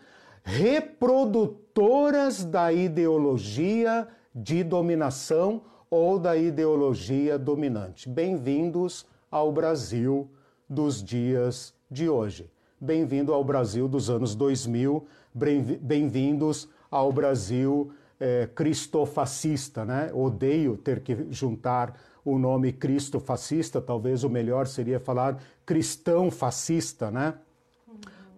reprodutoras 0.44 2.44
da 2.44 2.72
ideologia 2.72 4.06
de 4.34 4.62
dominação 4.62 5.62
ou 5.90 6.18
da 6.18 6.36
ideologia 6.36 7.38
dominante. 7.38 8.08
Bem-vindos 8.08 9.06
ao 9.30 9.50
Brasil 9.50 10.30
dos 10.68 11.02
dias 11.02 11.74
de 11.90 12.08
hoje. 12.08 12.50
Bem-vindo 12.78 13.32
ao 13.32 13.42
Brasil 13.42 13.88
dos 13.88 14.10
anos 14.10 14.34
2000, 14.34 15.06
bem-vindos 15.36 16.68
ao 16.90 17.12
Brasil 17.12 17.92
é, 18.18 18.48
cristofascista, 18.54 19.84
né? 19.84 20.10
Odeio 20.14 20.76
ter 20.76 21.00
que 21.00 21.26
juntar 21.30 21.94
o 22.24 22.38
nome 22.38 22.72
Cristo 22.72 23.20
fascista, 23.20 23.80
talvez 23.80 24.24
o 24.24 24.30
melhor 24.30 24.66
seria 24.66 24.98
falar 24.98 25.38
cristão 25.64 26.30
fascista, 26.30 27.10
né? 27.10 27.34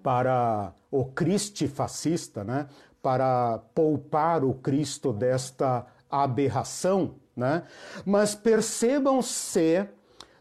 Para 0.02 0.72
o 0.90 1.04
Cristo 1.04 1.68
fascista, 1.68 2.42
né? 2.42 2.66
Para 3.00 3.58
poupar 3.74 4.44
o 4.44 4.54
Cristo 4.54 5.12
desta 5.12 5.86
aberração 6.10 7.14
né? 7.38 7.62
Mas 8.04 8.34
percebam 8.34 9.22
se 9.22 9.86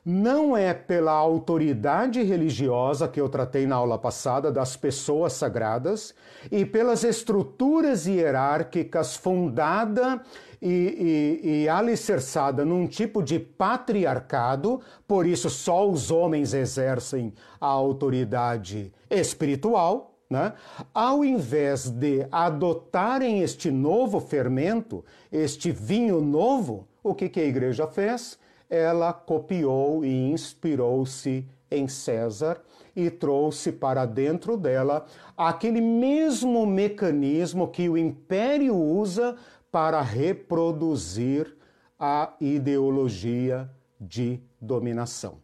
não 0.09 0.55
é 0.55 0.73
pela 0.73 1.11
autoridade 1.11 2.23
religiosa 2.23 3.09
que 3.09 3.19
eu 3.19 3.27
tratei 3.27 3.67
na 3.67 3.75
aula 3.75 3.97
passada 3.97 4.49
das 4.49 4.77
pessoas 4.77 5.33
sagradas 5.33 6.15
e 6.49 6.65
pelas 6.65 7.03
estruturas 7.03 8.07
hierárquicas 8.07 9.17
fundada 9.17 10.21
e, 10.61 11.41
e, 11.43 11.63
e 11.63 11.69
alicerçada 11.69 12.63
num 12.63 12.87
tipo 12.87 13.21
de 13.21 13.37
patriarcado, 13.37 14.79
por 15.05 15.25
isso 15.25 15.49
só 15.49 15.85
os 15.89 16.09
homens 16.09 16.53
exercem 16.53 17.33
a 17.59 17.67
autoridade 17.67 18.93
espiritual. 19.09 20.13
Né? 20.29 20.53
Ao 20.93 21.23
invés 21.25 21.89
de 21.89 22.25
adotarem 22.31 23.41
este 23.41 23.69
novo 23.69 24.21
fermento, 24.21 25.03
este 25.29 25.69
vinho 25.69 26.21
novo, 26.21 26.87
o 27.03 27.13
que, 27.13 27.27
que 27.27 27.41
a 27.41 27.45
igreja 27.45 27.85
fez? 27.87 28.39
Ela 28.69 29.13
copiou 29.13 30.03
e 30.03 30.29
inspirou-se 30.29 31.45
em 31.69 31.87
César 31.87 32.61
e 32.95 33.09
trouxe 33.09 33.71
para 33.71 34.05
dentro 34.05 34.57
dela 34.57 35.05
aquele 35.35 35.81
mesmo 35.81 36.65
mecanismo 36.65 37.67
que 37.67 37.87
o 37.87 37.97
império 37.97 38.75
usa 38.75 39.35
para 39.71 40.01
reproduzir 40.01 41.55
a 41.99 42.33
ideologia 42.39 43.69
de 43.99 44.39
dominação, 44.61 45.39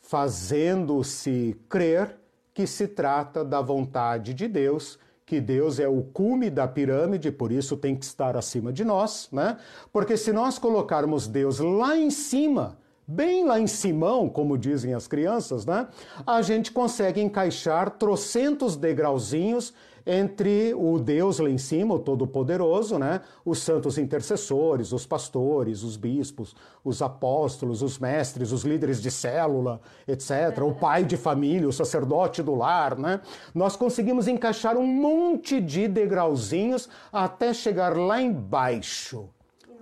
fazendo-se 0.00 1.56
crer 1.68 2.16
que 2.52 2.66
se 2.66 2.88
trata 2.88 3.44
da 3.44 3.60
vontade 3.60 4.34
de 4.34 4.48
Deus 4.48 4.98
que 5.28 5.42
Deus 5.42 5.78
é 5.78 5.86
o 5.86 6.02
cume 6.02 6.48
da 6.48 6.66
pirâmide, 6.66 7.30
por 7.30 7.52
isso 7.52 7.76
tem 7.76 7.94
que 7.94 8.02
estar 8.06 8.34
acima 8.34 8.72
de 8.72 8.82
nós, 8.82 9.28
né? 9.30 9.58
Porque 9.92 10.16
se 10.16 10.32
nós 10.32 10.58
colocarmos 10.58 11.26
Deus 11.26 11.58
lá 11.58 11.94
em 11.98 12.08
cima, 12.08 12.78
bem 13.06 13.44
lá 13.44 13.60
em 13.60 13.66
Simão, 13.66 14.26
como 14.26 14.56
dizem 14.56 14.94
as 14.94 15.06
crianças, 15.06 15.66
né? 15.66 15.86
A 16.26 16.40
gente 16.40 16.72
consegue 16.72 17.20
encaixar 17.20 17.90
trocentos 17.90 18.74
degrauzinhos 18.74 19.74
entre 20.10 20.72
o 20.74 20.98
Deus 20.98 21.38
lá 21.38 21.50
em 21.50 21.58
cima, 21.58 21.94
o 21.94 21.98
Todo-Poderoso, 21.98 22.98
né? 22.98 23.20
os 23.44 23.58
santos 23.58 23.98
intercessores, 23.98 24.90
os 24.90 25.04
pastores, 25.04 25.82
os 25.82 25.98
bispos, 25.98 26.56
os 26.82 27.02
apóstolos, 27.02 27.82
os 27.82 27.98
mestres, 27.98 28.50
os 28.50 28.64
líderes 28.64 29.02
de 29.02 29.10
célula, 29.10 29.82
etc., 30.06 30.62
o 30.62 30.72
pai 30.72 31.04
de 31.04 31.18
família, 31.18 31.68
o 31.68 31.72
sacerdote 31.72 32.42
do 32.42 32.54
lar. 32.54 32.96
Né? 32.96 33.20
Nós 33.54 33.76
conseguimos 33.76 34.26
encaixar 34.26 34.78
um 34.78 34.86
monte 34.86 35.60
de 35.60 35.86
degrauzinhos 35.86 36.88
até 37.12 37.52
chegar 37.52 37.94
lá 37.94 38.18
embaixo, 38.18 39.28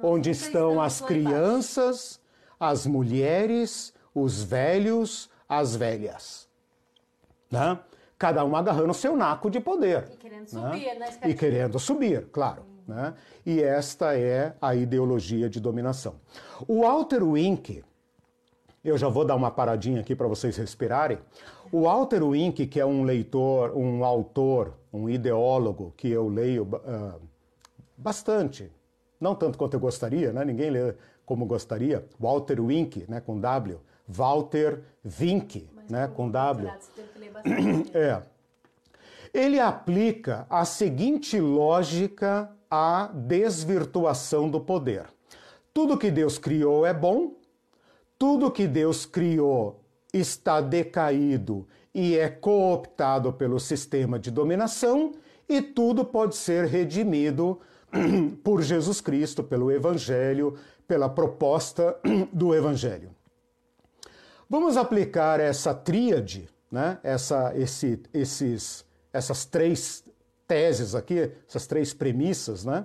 onde 0.03 0.31
estão 0.31 0.83
as 0.83 1.01
crianças, 1.01 2.19
as 2.59 2.85
mulheres, 2.85 3.95
os 4.13 4.43
velhos, 4.43 5.31
as 5.49 5.77
velhas. 5.77 6.49
Né? 7.49 7.79
Cada 8.19 8.45
um 8.45 8.57
agarrando 8.57 8.91
o 8.91 8.95
seu 8.95 9.17
naco 9.17 9.51
de 9.51 9.61
poder. 9.61 10.09
E 10.13 10.17
querendo 10.17 10.41
né? 10.41 10.47
subir, 10.47 10.99
né? 10.99 11.11
E 11.25 11.35
querendo 11.35 11.79
subir, 11.79 12.27
claro. 12.33 12.63
Uhum. 12.63 12.95
Né? 12.95 13.15
E 13.45 13.63
esta 13.63 14.17
é 14.17 14.55
a 14.61 14.75
ideologia 14.75 15.49
de 15.51 15.61
dominação. 15.61 16.15
O 16.67 16.83
Walter 16.83 17.23
Wink, 17.23 17.85
eu 18.85 18.97
já 18.97 19.09
vou 19.09 19.25
dar 19.25 19.35
uma 19.35 19.51
paradinha 19.51 20.01
aqui 20.01 20.15
para 20.15 20.29
vocês 20.29 20.57
respirarem. 20.57 21.19
O 21.73 21.83
Walter 21.83 22.23
Wink, 22.23 22.67
que 22.67 22.81
é 22.81 22.87
um 22.87 23.03
leitor, 23.03 23.77
um 23.77 24.05
autor, 24.05 24.75
um 24.93 25.11
ideólogo 25.11 25.93
que 25.97 26.09
eu 26.09 26.29
leio 26.29 26.63
uh, 26.63 27.21
bastante, 27.97 28.71
não 29.21 29.35
tanto 29.35 29.59
quanto 29.59 29.75
eu 29.75 29.81
gostaria, 29.81 30.33
né? 30.33 30.45
ninguém 30.45 30.71
lê 30.71 30.95
como 31.25 31.45
gostaria. 31.45 32.07
Walter 32.21 32.61
Wink, 32.61 33.05
né, 33.09 33.21
com 33.21 33.41
W. 33.41 33.81
Walter 34.09 34.83
Wink, 35.21 35.69
né, 35.89 36.09
com 36.09 36.31
W. 36.31 36.71
É. 37.95 38.23
Ele 39.33 39.61
aplica 39.61 40.47
a 40.49 40.65
seguinte 40.65 41.39
lógica 41.39 42.51
à 42.71 43.11
desvirtuação 43.13 44.49
do 44.49 44.61
poder. 44.61 45.07
Tudo 45.75 45.99
que 45.99 46.11
Deus 46.11 46.39
criou 46.39 46.87
é 46.87 46.95
bom, 46.95 47.35
tudo 48.19 48.51
que 48.51 48.67
Deus 48.67 49.05
criou 49.05 49.81
está 50.13 50.61
decaído 50.61 51.67
e 51.95 52.17
é 52.17 52.29
cooptado 52.29 53.33
pelo 53.33 53.59
sistema 53.59 54.19
de 54.19 54.31
dominação, 54.31 55.13
e 55.49 55.63
tudo 55.63 56.05
pode 56.05 56.37
ser 56.37 56.67
redimido 56.67 57.59
por 58.45 58.63
Jesus 58.63 59.01
Cristo, 59.01 59.43
pelo 59.43 59.71
Evangelho, 59.71 60.59
pela 60.87 61.09
proposta 61.09 61.99
do 62.33 62.55
Evangelho. 62.55 63.16
Vamos 64.49 64.77
aplicar 64.77 65.41
essa 65.41 65.75
tríade 65.75 66.49
né, 66.71 66.99
essa, 67.03 67.53
esse, 67.57 68.01
esses, 68.13 68.85
essas 69.13 69.45
três 69.45 70.05
teses 70.47 70.95
aqui, 70.95 71.31
essas 71.49 71.67
três 71.67 71.93
premissas, 71.93 72.65
né, 72.65 72.85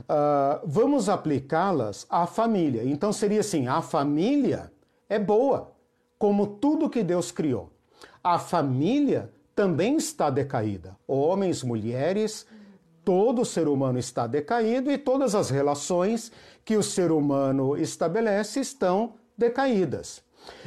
uh, 0.00 0.64
vamos 0.64 1.08
aplicá-las 1.08 2.06
à 2.08 2.26
família. 2.26 2.84
Então 2.84 3.12
seria 3.12 3.40
assim: 3.40 3.66
a 3.66 3.82
família 3.82 4.72
é 5.08 5.18
boa, 5.18 5.72
como 6.18 6.46
tudo 6.46 6.90
que 6.90 7.02
Deus 7.02 7.30
criou. 7.30 7.70
A 8.22 8.38
família 8.38 9.30
também 9.54 9.96
está 9.96 10.30
decaída. 10.30 10.96
Homens, 11.06 11.62
mulheres, 11.62 12.46
todo 13.04 13.44
ser 13.44 13.66
humano 13.68 13.98
está 13.98 14.26
decaído 14.26 14.90
e 14.90 14.96
todas 14.96 15.34
as 15.34 15.50
relações 15.50 16.30
que 16.64 16.76
o 16.76 16.82
ser 16.82 17.10
humano 17.10 17.76
estabelece 17.76 18.60
estão 18.60 19.14
decaídas 19.36 20.22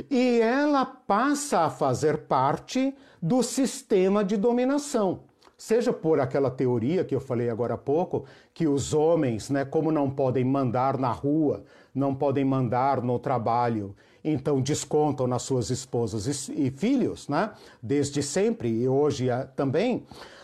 e 0.10 0.40
ela 0.40 0.86
passa 0.86 1.62
a 1.62 1.70
fazer 1.70 2.20
parte 2.28 2.94
do 3.22 3.42
sistema 3.42 4.24
de 4.24 4.38
dominação. 4.38 5.22
Seja 5.58 5.94
por 5.94 6.20
aquela 6.20 6.52
teoria 6.52 7.06
que 7.06 7.16
eu 7.16 7.20
falei 7.20 7.50
agora 7.50 7.76
há 7.76 7.78
pouco, 7.78 8.26
que 8.54 8.68
os 8.68 8.94
homens, 8.94 9.50
né, 9.50 9.64
como 9.64 9.92
não 9.92 10.10
podem 10.10 10.44
mandar 10.44 10.98
na 10.98 11.12
rua, 11.12 11.64
não 11.94 12.14
podem 12.14 12.44
mandar 12.44 13.02
no 13.02 13.18
trabalho, 13.18 13.96
então 14.24 14.60
descontam 14.60 15.28
nas 15.28 15.44
suas 15.44 15.70
esposas 15.70 16.50
e 16.50 16.70
filhos, 16.72 17.30
né, 17.30 17.52
desde 17.82 18.22
sempre 18.22 18.70
e 18.70 18.88
hoje 18.88 19.28
também, 19.56 20.04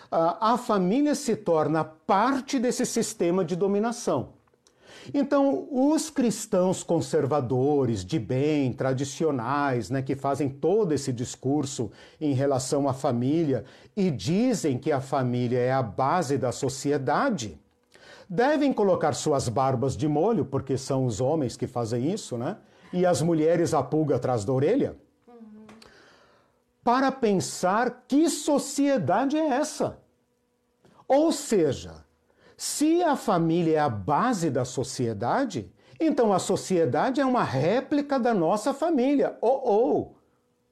a 0.09 0.57
família 0.57 1.15
se 1.15 1.35
torna 1.35 1.83
parte 1.83 2.57
desse 2.59 2.85
sistema 2.85 3.43
de 3.43 3.55
dominação. 3.55 4.40
Então, 5.13 5.67
os 5.71 6.09
cristãos 6.09 6.83
conservadores, 6.83 8.05
de 8.05 8.19
bem, 8.19 8.71
tradicionais, 8.71 9.89
né, 9.89 10.01
que 10.01 10.15
fazem 10.15 10.49
todo 10.49 10.93
esse 10.93 11.11
discurso 11.11 11.91
em 12.19 12.33
relação 12.33 12.87
à 12.87 12.93
família 12.93 13.65
e 13.95 14.11
dizem 14.11 14.77
que 14.77 14.91
a 14.91 15.01
família 15.01 15.59
é 15.59 15.71
a 15.71 15.81
base 15.81 16.37
da 16.37 16.51
sociedade, 16.51 17.59
devem 18.29 18.71
colocar 18.71 19.13
suas 19.13 19.49
barbas 19.49 19.97
de 19.97 20.07
molho, 20.07 20.45
porque 20.45 20.77
são 20.77 21.05
os 21.05 21.19
homens 21.19 21.57
que 21.57 21.67
fazem 21.67 22.11
isso, 22.11 22.37
né? 22.37 22.57
E 22.93 23.05
as 23.05 23.21
mulheres 23.21 23.73
a 23.73 23.81
pulga 23.81 24.15
atrás 24.15 24.45
da 24.45 24.53
orelha. 24.53 24.95
Para 26.83 27.11
pensar 27.11 28.05
que 28.07 28.29
sociedade 28.29 29.37
é 29.37 29.47
essa. 29.47 29.99
Ou 31.07 31.31
seja, 31.31 32.05
se 32.61 33.01
a 33.01 33.15
família 33.15 33.77
é 33.77 33.79
a 33.79 33.89
base 33.89 34.51
da 34.51 34.63
sociedade, 34.63 35.73
então 35.99 36.31
a 36.31 36.37
sociedade 36.37 37.19
é 37.19 37.25
uma 37.25 37.43
réplica 37.43 38.19
da 38.19 38.35
nossa 38.35 38.71
família. 38.71 39.35
Oh, 39.41 39.61
oh, 39.65 40.11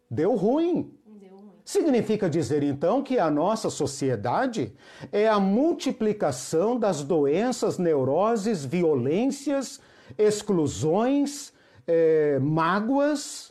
deu 0.07 0.35
ruim. 0.35 0.93
Deu 1.03 1.35
ruim. 1.35 1.49
Significa 1.65 2.29
dizer 2.29 2.61
então 2.61 3.01
que 3.01 3.17
a 3.17 3.31
nossa 3.31 3.71
sociedade 3.71 4.71
é 5.11 5.27
a 5.27 5.39
multiplicação 5.39 6.77
das 6.77 7.03
doenças, 7.03 7.79
neuroses, 7.79 8.63
violências, 8.63 9.81
exclusões, 10.15 11.51
eh, 11.87 12.37
mágoas, 12.39 13.49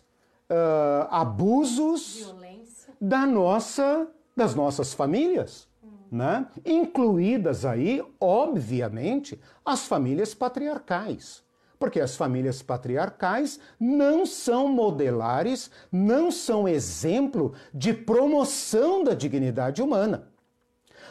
uh, 0.48 1.08
abusos 1.10 2.18
Violência. 2.18 2.94
da 3.00 3.26
nossa, 3.26 4.06
das 4.36 4.54
nossas 4.54 4.94
famílias 4.94 5.67
né? 6.10 6.46
incluídas 6.64 7.64
aí, 7.64 8.02
obviamente, 8.20 9.40
as 9.64 9.86
famílias 9.86 10.34
patriarcais. 10.34 11.42
Porque 11.78 12.00
as 12.00 12.16
famílias 12.16 12.60
patriarcais 12.60 13.60
não 13.78 14.26
são 14.26 14.68
modelares, 14.68 15.70
não 15.92 16.30
são 16.30 16.68
exemplo 16.68 17.54
de 17.72 17.94
promoção 17.94 19.04
da 19.04 19.14
dignidade 19.14 19.80
humana. 19.80 20.28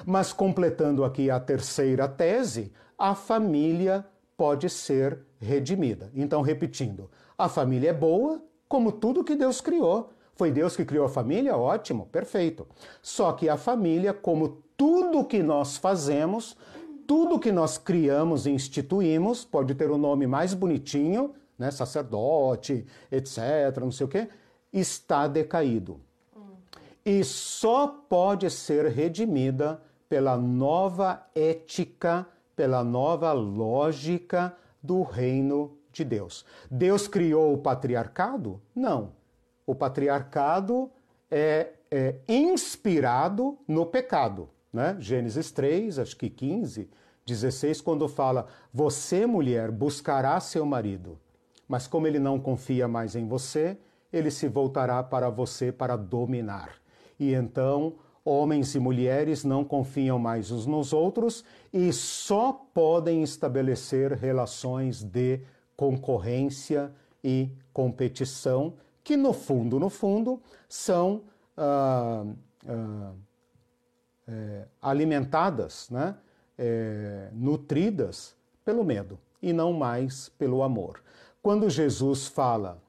Mas 0.05 0.33
completando 0.33 1.05
aqui 1.05 1.31
a 1.31 1.39
terceira 1.39 2.07
tese, 2.07 2.73
a 2.97 3.15
família 3.15 4.05
pode 4.35 4.69
ser 4.69 5.19
redimida. 5.39 6.11
Então, 6.13 6.41
repetindo, 6.41 7.09
a 7.37 7.47
família 7.47 7.89
é 7.89 7.93
boa, 7.93 8.41
como 8.67 8.91
tudo 8.91 9.23
que 9.23 9.35
Deus 9.35 9.61
criou. 9.61 10.09
Foi 10.35 10.51
Deus 10.51 10.75
que 10.75 10.85
criou 10.85 11.05
a 11.05 11.09
família? 11.09 11.57
Ótimo, 11.57 12.05
perfeito. 12.07 12.67
Só 13.01 13.31
que 13.33 13.49
a 13.49 13.57
família, 13.57 14.13
como 14.13 14.61
tudo 14.77 15.25
que 15.25 15.41
nós 15.41 15.75
fazemos, 15.75 16.55
tudo 17.07 17.39
que 17.39 17.51
nós 17.51 17.77
criamos 17.77 18.45
e 18.45 18.51
instituímos, 18.51 19.43
pode 19.43 19.73
ter 19.73 19.89
o 19.89 19.95
um 19.95 19.97
nome 19.97 20.27
mais 20.27 20.53
bonitinho, 20.53 21.33
né, 21.57 21.71
sacerdote, 21.71 22.85
etc., 23.11 23.79
não 23.79 23.91
sei 23.91 24.05
o 24.05 24.09
quê, 24.09 24.29
está 24.71 25.27
decaído. 25.27 25.99
E 27.03 27.23
só 27.23 27.87
pode 27.87 28.49
ser 28.49 28.85
redimida 28.87 29.81
pela 30.09 30.37
nova 30.37 31.25
ética, 31.33 32.27
pela 32.55 32.83
nova 32.83 33.31
lógica 33.31 34.55
do 34.83 35.01
reino 35.01 35.77
de 35.91 36.03
Deus. 36.03 36.45
Deus 36.69 37.07
criou 37.07 37.53
o 37.53 37.57
patriarcado? 37.57 38.61
Não. 38.75 39.13
O 39.65 39.73
patriarcado 39.73 40.91
é, 41.31 41.71
é 41.89 42.15
inspirado 42.27 43.57
no 43.67 43.85
pecado. 43.85 44.49
Né? 44.77 44.95
Gênesis 44.99 45.49
3, 45.49 45.97
acho 45.97 46.15
que 46.15 46.29
15, 46.29 46.87
16, 47.25 47.81
quando 47.81 48.07
fala: 48.07 48.45
Você, 48.71 49.25
mulher, 49.25 49.71
buscará 49.71 50.39
seu 50.39 50.67
marido, 50.67 51.17
mas 51.67 51.87
como 51.87 52.05
ele 52.05 52.19
não 52.19 52.39
confia 52.39 52.87
mais 52.87 53.15
em 53.15 53.27
você, 53.27 53.75
ele 54.13 54.29
se 54.29 54.47
voltará 54.47 55.01
para 55.01 55.31
você 55.31 55.71
para 55.71 55.95
dominar. 55.95 56.75
E 57.19 57.33
então, 57.33 57.95
homens 58.23 58.75
e 58.75 58.79
mulheres 58.79 59.43
não 59.43 59.65
confiam 59.65 60.19
mais 60.19 60.51
uns 60.51 60.67
nos 60.67 60.93
outros 60.93 61.43
e 61.73 61.91
só 61.91 62.53
podem 62.71 63.23
estabelecer 63.23 64.13
relações 64.13 65.01
de 65.01 65.41
concorrência 65.75 66.91
e 67.23 67.49
competição, 67.73 68.75
que 69.03 69.17
no 69.17 69.33
fundo, 69.33 69.79
no 69.79 69.89
fundo, 69.89 70.39
são 70.69 71.23
ah, 71.57 72.23
ah, 72.67 73.13
é, 74.27 74.65
alimentadas, 74.81 75.89
né? 75.89 76.15
É, 76.59 77.29
nutridas 77.33 78.35
pelo 78.65 78.83
medo 78.83 79.19
e 79.41 79.53
não 79.53 79.71
mais 79.71 80.29
pelo 80.29 80.63
amor. 80.63 81.01
Quando 81.41 81.69
Jesus 81.69 82.27
fala 82.27 82.81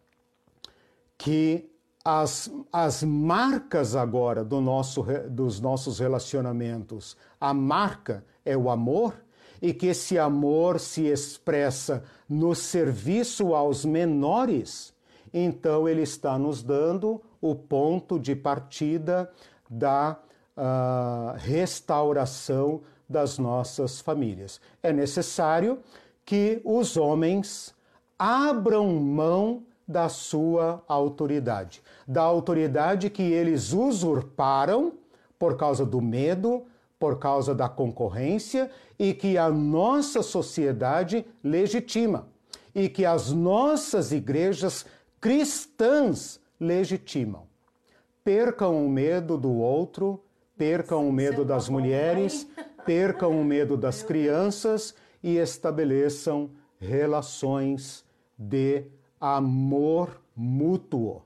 que 1.19 1.71
as, 2.05 2.51
as 2.73 3.03
marcas 3.03 3.95
agora 3.95 4.43
do 4.43 4.61
nosso, 4.61 5.05
dos 5.29 5.61
nossos 5.61 5.99
relacionamentos, 5.99 7.17
a 7.39 7.53
marca 7.53 8.25
é 8.45 8.57
o 8.57 8.71
amor, 8.71 9.15
e 9.61 9.75
que 9.75 9.89
esse 9.89 10.19
amor 10.19 10.79
se 10.79 11.07
expressa 11.07 12.05
no 12.29 12.55
serviço 12.55 13.55
aos 13.55 13.85
menores, 13.85 14.95
então 15.35 15.89
ele 15.89 16.03
está 16.03 16.39
nos 16.39 16.63
dando 16.63 17.21
o 17.41 17.55
ponto 17.55 18.19
de 18.19 18.35
partida 18.35 19.31
da 19.69 20.19
uh, 20.59 21.37
restauração 21.39 22.81
das 23.09 23.39
nossas 23.39 24.01
famílias. 24.01 24.61
É 24.83 24.93
necessário 24.93 25.79
que 26.25 26.61
os 26.65 26.97
homens 26.97 27.75
abram 28.19 28.89
mão 29.01 29.63
da 29.87 30.09
sua 30.11 30.85
autoridade, 30.87 31.83
da 32.07 32.21
autoridade 32.23 33.09
que 33.09 33.23
eles 33.23 33.73
usurparam 33.73 34.93
por 35.39 35.57
causa 35.57 35.87
do 35.87 36.03
medo, 36.03 36.67
por 36.99 37.19
causa 37.19 37.55
da 37.55 37.69
concorrência 37.69 38.71
e 38.99 39.15
que 39.15 39.39
a 39.39 39.49
nossa 39.49 40.23
sociedade 40.23 41.25
legitima 41.43 42.27
e 42.75 42.89
que 42.89 43.07
as 43.07 43.33
nossas 43.33 44.13
igrejas 44.13 44.85
cristãs 45.21 46.41
legitimam. 46.61 47.47
Percam 48.23 48.85
o 48.85 48.91
medo 48.91 49.39
do 49.39 49.53
outro, 49.53 50.23
percam 50.59 51.09
o 51.09 51.13
medo 51.13 51.45
das 51.45 51.69
mulheres, 51.69 52.47
percam 52.85 53.41
o 53.41 53.45
medo 53.45 53.77
das 53.77 54.03
crianças 54.03 54.95
e 55.23 55.37
estabeleçam 55.37 56.51
relações 56.79 58.05
de 58.37 58.85
amor 59.21 60.21
mútuo, 60.37 61.23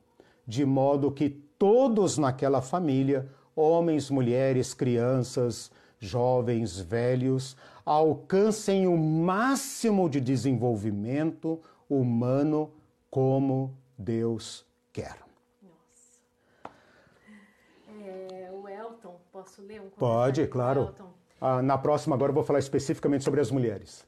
de 0.47 0.65
modo 0.65 1.11
que 1.11 1.31
todos 1.59 2.19
naquela 2.19 2.63
família 2.63 3.29
homens, 3.55 4.11
mulheres, 4.11 4.75
crianças, 4.75 5.71
jovens, 5.99 6.81
velhos, 6.81 7.57
alcancem 7.85 8.87
o 8.87 8.97
máximo 8.97 10.09
de 10.09 10.21
desenvolvimento 10.21 11.61
humano 11.89 12.71
como 13.11 13.77
Deus 13.97 14.65
quer. 14.93 15.19
Nossa. 15.63 16.73
É, 18.05 18.51
o 18.53 18.69
Elton, 18.69 19.17
posso 19.43 19.63
ler 19.63 19.81
um 19.81 19.91
Pode, 19.91 20.47
claro. 20.47 20.95
Ah, 21.41 21.61
na 21.61 21.77
próxima 21.77 22.15
agora 22.15 22.31
eu 22.31 22.35
vou 22.35 22.45
falar 22.45 22.61
especificamente 22.61 23.25
sobre 23.25 23.41
as 23.41 23.51
mulheres. 23.51 24.07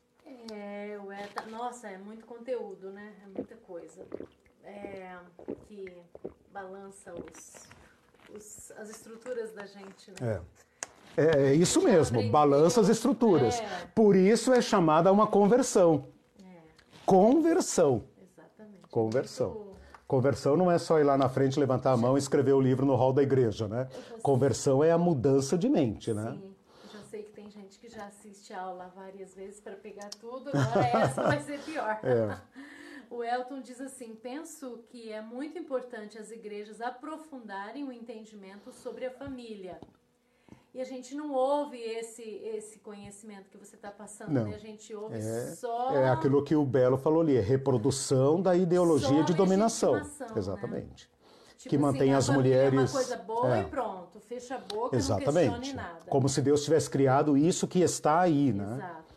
É, 0.52 0.98
o 1.04 1.12
Elton, 1.12 1.50
nossa, 1.50 1.88
é 1.88 1.98
muito 1.98 2.24
conteúdo, 2.24 2.90
né? 2.90 3.12
É 3.24 3.26
muita 3.26 3.56
coisa. 3.56 4.06
É, 4.62 5.18
que 5.66 5.92
balança 6.52 7.12
os 7.12 7.66
os, 8.36 8.72
as 8.78 8.90
estruturas 8.90 9.52
da 9.52 9.66
gente. 9.66 10.10
Né? 10.20 10.40
É. 11.16 11.22
é. 11.22 11.50
É 11.50 11.54
isso 11.54 11.80
mesmo, 11.82 12.28
balança 12.30 12.80
as 12.80 12.88
estruturas. 12.88 13.60
É. 13.60 13.86
Por 13.94 14.16
isso 14.16 14.52
é 14.52 14.60
chamada 14.60 15.12
uma 15.12 15.26
conversão. 15.26 16.08
É. 16.42 16.58
Conversão. 17.06 18.04
Exatamente. 18.20 18.88
Conversão. 18.90 19.63
Conversão 20.06 20.56
não 20.56 20.70
é 20.70 20.78
só 20.78 21.00
ir 21.00 21.04
lá 21.04 21.16
na 21.16 21.28
frente, 21.28 21.58
levantar 21.58 21.92
a 21.92 21.96
mão 21.96 22.16
e 22.16 22.18
escrever 22.18 22.52
o 22.52 22.60
livro 22.60 22.84
no 22.84 22.94
hall 22.94 23.12
da 23.12 23.22
igreja, 23.22 23.66
né? 23.66 23.88
Conversão 24.22 24.84
é 24.84 24.90
a 24.92 24.98
mudança 24.98 25.56
de 25.56 25.68
mente, 25.68 26.12
né? 26.12 26.32
Sim. 26.32 26.54
Já 26.92 27.02
sei 27.04 27.22
que 27.22 27.32
tem 27.32 27.50
gente 27.50 27.78
que 27.78 27.88
já 27.88 28.06
assiste 28.06 28.52
a 28.52 28.60
aula 28.60 28.92
várias 28.94 29.34
vezes 29.34 29.60
para 29.60 29.76
pegar 29.76 30.10
tudo, 30.20 30.50
agora 30.50 30.86
essa 31.04 31.22
vai 31.22 31.40
ser 31.40 31.58
pior. 31.60 32.00
É. 32.02 32.36
O 33.10 33.22
Elton 33.22 33.60
diz 33.60 33.80
assim: 33.80 34.14
penso 34.16 34.82
que 34.88 35.12
é 35.12 35.20
muito 35.20 35.56
importante 35.56 36.18
as 36.18 36.32
igrejas 36.32 36.80
aprofundarem 36.80 37.84
o 37.84 37.92
entendimento 37.92 38.72
sobre 38.72 39.06
a 39.06 39.10
família. 39.10 39.78
E 40.74 40.80
a 40.80 40.84
gente 40.84 41.14
não 41.14 41.32
ouve 41.32 41.80
esse, 41.80 42.22
esse 42.22 42.80
conhecimento 42.80 43.48
que 43.48 43.56
você 43.56 43.76
está 43.76 43.92
passando, 43.92 44.32
não. 44.32 44.48
né? 44.48 44.56
A 44.56 44.58
gente 44.58 44.92
ouve 44.92 45.16
é, 45.16 45.54
só. 45.54 45.92
É 45.94 46.08
aquilo 46.08 46.42
que 46.42 46.56
o 46.56 46.64
Belo 46.64 46.98
falou 46.98 47.20
ali, 47.20 47.36
é 47.36 47.40
reprodução 47.40 48.42
da 48.42 48.56
ideologia 48.56 49.22
de 49.22 49.32
dominação. 49.32 49.94
Né? 49.94 50.10
Exatamente. 50.34 51.08
Né? 51.08 51.14
Tipo 51.56 51.70
que 51.70 51.78
mantém 51.78 52.12
assim, 52.12 52.30
as 52.30 52.36
mulheres. 52.36 52.74
É 52.74 52.82
uma 52.82 52.88
coisa 52.88 53.16
boa 53.16 53.56
é. 53.56 53.62
e 53.62 53.64
pronto, 53.66 54.18
fecha 54.18 54.56
a 54.56 54.58
boca, 54.58 54.96
Exatamente. 54.96 55.50
não 55.50 55.60
questione 55.60 55.76
nada. 55.76 56.00
Como 56.10 56.28
se 56.28 56.42
Deus 56.42 56.64
tivesse 56.64 56.90
criado 56.90 57.36
isso 57.36 57.68
que 57.68 57.78
está 57.78 58.20
aí, 58.20 58.52
né? 58.52 58.74
Exato. 58.74 59.14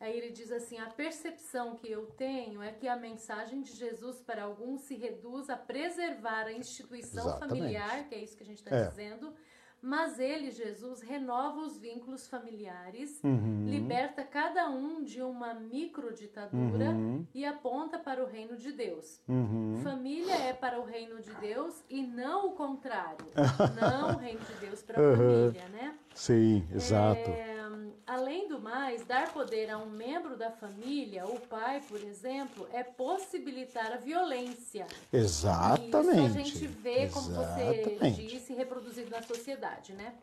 Aí 0.00 0.18
ele 0.18 0.30
diz 0.30 0.50
assim: 0.50 0.78
a 0.78 0.86
percepção 0.86 1.76
que 1.76 1.90
eu 1.90 2.06
tenho 2.16 2.62
é 2.62 2.72
que 2.72 2.88
a 2.88 2.96
mensagem 2.96 3.60
de 3.60 3.72
Jesus 3.72 4.20
para 4.20 4.44
alguns 4.44 4.80
se 4.82 4.96
reduz 4.96 5.50
a 5.50 5.56
preservar 5.56 6.46
a 6.46 6.52
instituição 6.52 7.26
Exatamente. 7.26 7.58
familiar, 7.58 8.08
que 8.08 8.14
é 8.14 8.18
isso 8.18 8.36
que 8.36 8.42
a 8.42 8.46
gente 8.46 8.58
está 8.58 8.74
é. 8.74 8.88
dizendo, 8.88 9.34
mas 9.84 10.18
ele, 10.18 10.50
Jesus, 10.50 11.02
renova 11.02 11.60
os 11.60 11.78
vínculos 11.78 12.26
familiares, 12.26 13.20
uhum. 13.22 13.66
liberta 13.68 14.24
cada 14.24 14.70
um 14.70 15.04
de 15.04 15.20
uma 15.20 15.52
microditadura 15.52 16.90
uhum. 16.90 17.26
e 17.34 17.44
aponta 17.44 17.98
para 17.98 18.24
o 18.24 18.26
reino 18.26 18.56
de 18.56 18.72
Deus. 18.72 19.20
Uhum. 19.28 19.78
Família 19.84 20.34
é 20.36 20.54
para 20.54 20.80
o 20.80 20.84
reino 20.84 21.20
de 21.20 21.32
Deus 21.34 21.84
e 21.90 22.02
não 22.02 22.48
o 22.48 22.52
contrário. 22.52 23.26
não 23.78 24.14
o 24.14 24.18
reino 24.18 24.40
de 24.40 24.54
Deus 24.54 24.82
para 24.82 24.98
a 24.98 25.16
família, 25.16 25.68
né? 25.68 25.94
Sim, 26.14 26.66
exato. 26.72 27.30
É, 27.30 27.53
além 28.06 28.48
do 28.48 28.60
mais, 28.60 29.04
dar 29.04 29.32
poder 29.32 29.70
a 29.70 29.78
um 29.78 29.90
membro 29.90 30.36
da 30.36 30.50
família, 30.50 31.26
o 31.26 31.40
pai, 31.40 31.82
por 31.88 32.00
exemplo, 32.00 32.68
é 32.72 32.82
possibilitar 32.82 33.92
a 33.92 33.96
violência. 33.96 34.86
Exatamente. 35.12 36.10
Isso 36.10 36.38
a 36.38 36.42
gente 36.42 36.66
vê, 36.66 37.08
como 37.08 37.30
Exatamente. 37.30 37.98
você 37.98 38.22
disse, 38.26 38.52
reproduzido 38.52 39.10
na 39.10 39.22
sociedade, 39.22 39.92
né? 39.92 40.14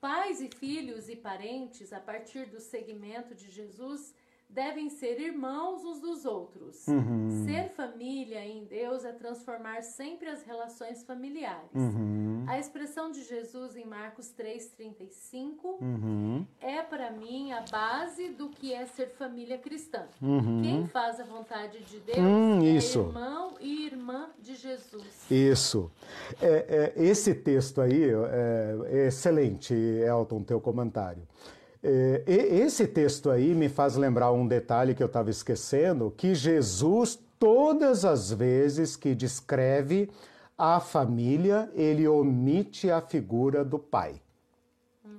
Pais 0.00 0.40
e 0.40 0.48
filhos 0.48 1.08
e 1.08 1.16
parentes, 1.16 1.92
a 1.92 2.00
partir 2.00 2.46
do 2.46 2.60
segmento 2.60 3.34
de 3.34 3.50
Jesus, 3.50 4.14
devem 4.54 4.88
ser 4.88 5.20
irmãos 5.20 5.84
uns 5.84 6.00
dos 6.00 6.24
outros. 6.24 6.86
Uhum. 6.86 7.44
Ser 7.44 7.70
família 7.70 8.40
em 8.46 8.64
Deus 8.64 9.04
é 9.04 9.10
transformar 9.10 9.82
sempre 9.82 10.28
as 10.28 10.44
relações 10.44 11.02
familiares. 11.02 11.74
Uhum. 11.74 12.44
A 12.46 12.58
expressão 12.58 13.10
de 13.10 13.24
Jesus 13.24 13.74
em 13.76 13.84
Marcos 13.84 14.32
3,35 14.38 15.80
uhum. 15.80 16.46
é, 16.60 16.80
para 16.82 17.10
mim, 17.10 17.50
a 17.52 17.62
base 17.62 18.28
do 18.28 18.48
que 18.48 18.72
é 18.72 18.86
ser 18.86 19.08
família 19.10 19.58
cristã. 19.58 20.06
Uhum. 20.22 20.62
Quem 20.62 20.86
faz 20.86 21.18
a 21.18 21.24
vontade 21.24 21.80
de 21.80 21.98
Deus 21.98 22.18
hum, 22.18 22.62
é 22.62 22.66
irmão 22.66 23.54
e 23.60 23.86
irmã 23.86 24.30
de 24.38 24.54
Jesus. 24.54 25.26
Isso. 25.28 25.90
É, 26.40 26.92
é, 26.96 27.02
esse 27.02 27.34
texto 27.34 27.80
aí 27.80 28.04
é, 28.04 28.76
é 28.86 29.06
excelente, 29.08 29.74
Elton, 29.74 30.42
teu 30.44 30.60
comentário. 30.60 31.26
É, 31.86 32.22
esse 32.26 32.86
texto 32.86 33.30
aí 33.30 33.54
me 33.54 33.68
faz 33.68 33.94
lembrar 33.94 34.32
um 34.32 34.48
detalhe 34.48 34.94
que 34.94 35.02
eu 35.02 35.06
estava 35.06 35.28
esquecendo, 35.28 36.14
que 36.16 36.34
Jesus, 36.34 37.18
todas 37.38 38.06
as 38.06 38.32
vezes 38.32 38.96
que 38.96 39.14
descreve 39.14 40.08
a 40.56 40.80
família, 40.80 41.70
ele 41.74 42.08
omite 42.08 42.90
a 42.90 43.02
figura 43.02 43.62
do 43.62 43.78
pai. 43.78 44.14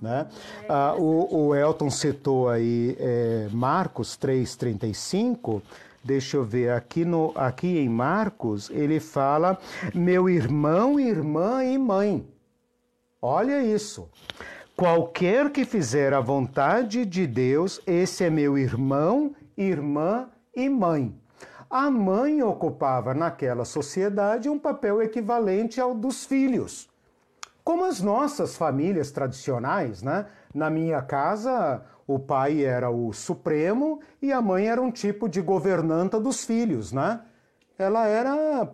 Né? 0.01 0.28
É 0.63 0.66
ah, 0.68 0.95
o, 0.97 1.49
o, 1.49 1.55
Elton 1.55 1.91
citou 1.91 2.49
aí 2.49 2.97
é, 2.99 3.47
Marcos 3.51 4.18
3,35, 4.18 5.61
deixa 6.03 6.38
eu 6.38 6.43
ver, 6.43 6.72
aqui, 6.72 7.05
no, 7.05 7.32
aqui 7.36 7.78
em 7.78 7.88
Marcos, 7.88 8.72
ele 8.72 8.99
fala 8.99 9.57
meu 9.93 10.28
irmão, 10.28 10.99
irmã 10.99 11.63
e 11.63 11.78
mãe. 11.78 12.28
Olha 13.22 13.61
isso. 13.63 14.09
Qualquer 14.78 15.51
que 15.51 15.63
fizer 15.63 16.13
a 16.13 16.19
vontade 16.19 17.05
de 17.05 17.26
Deus, 17.26 17.80
esse 17.88 18.26
é 18.26 18.30
meu 18.30 18.57
irmão, 18.57 19.34
irmã 19.55 20.28
e 20.53 20.67
mãe. 20.67 21.15
A 21.69 21.89
mãe 21.89 22.43
ocupava 22.43 23.13
naquela 23.13 23.63
sociedade 23.63 24.49
um 24.49 24.59
papel 24.59 25.01
equivalente 25.01 25.80
ao 25.80 25.95
dos 25.95 26.26
filhos. 26.26 26.89
Como 27.63 27.86
as 27.86 28.01
nossas 28.01 28.57
famílias 28.57 29.11
tradicionais, 29.11 30.03
né? 30.03 30.26
Na 30.53 30.69
minha 30.69 31.01
casa, 31.01 31.82
o 32.05 32.19
pai 32.19 32.61
era 32.61 32.89
o 32.89 33.13
supremo 33.13 34.01
e 34.21 34.34
a 34.34 34.41
mãe 34.41 34.67
era 34.67 34.82
um 34.82 34.91
tipo 34.91 35.30
de 35.30 35.39
governanta 35.39 36.19
dos 36.19 36.43
filhos, 36.43 36.91
né? 36.91 37.21
Ela 37.78 38.07
era, 38.07 38.65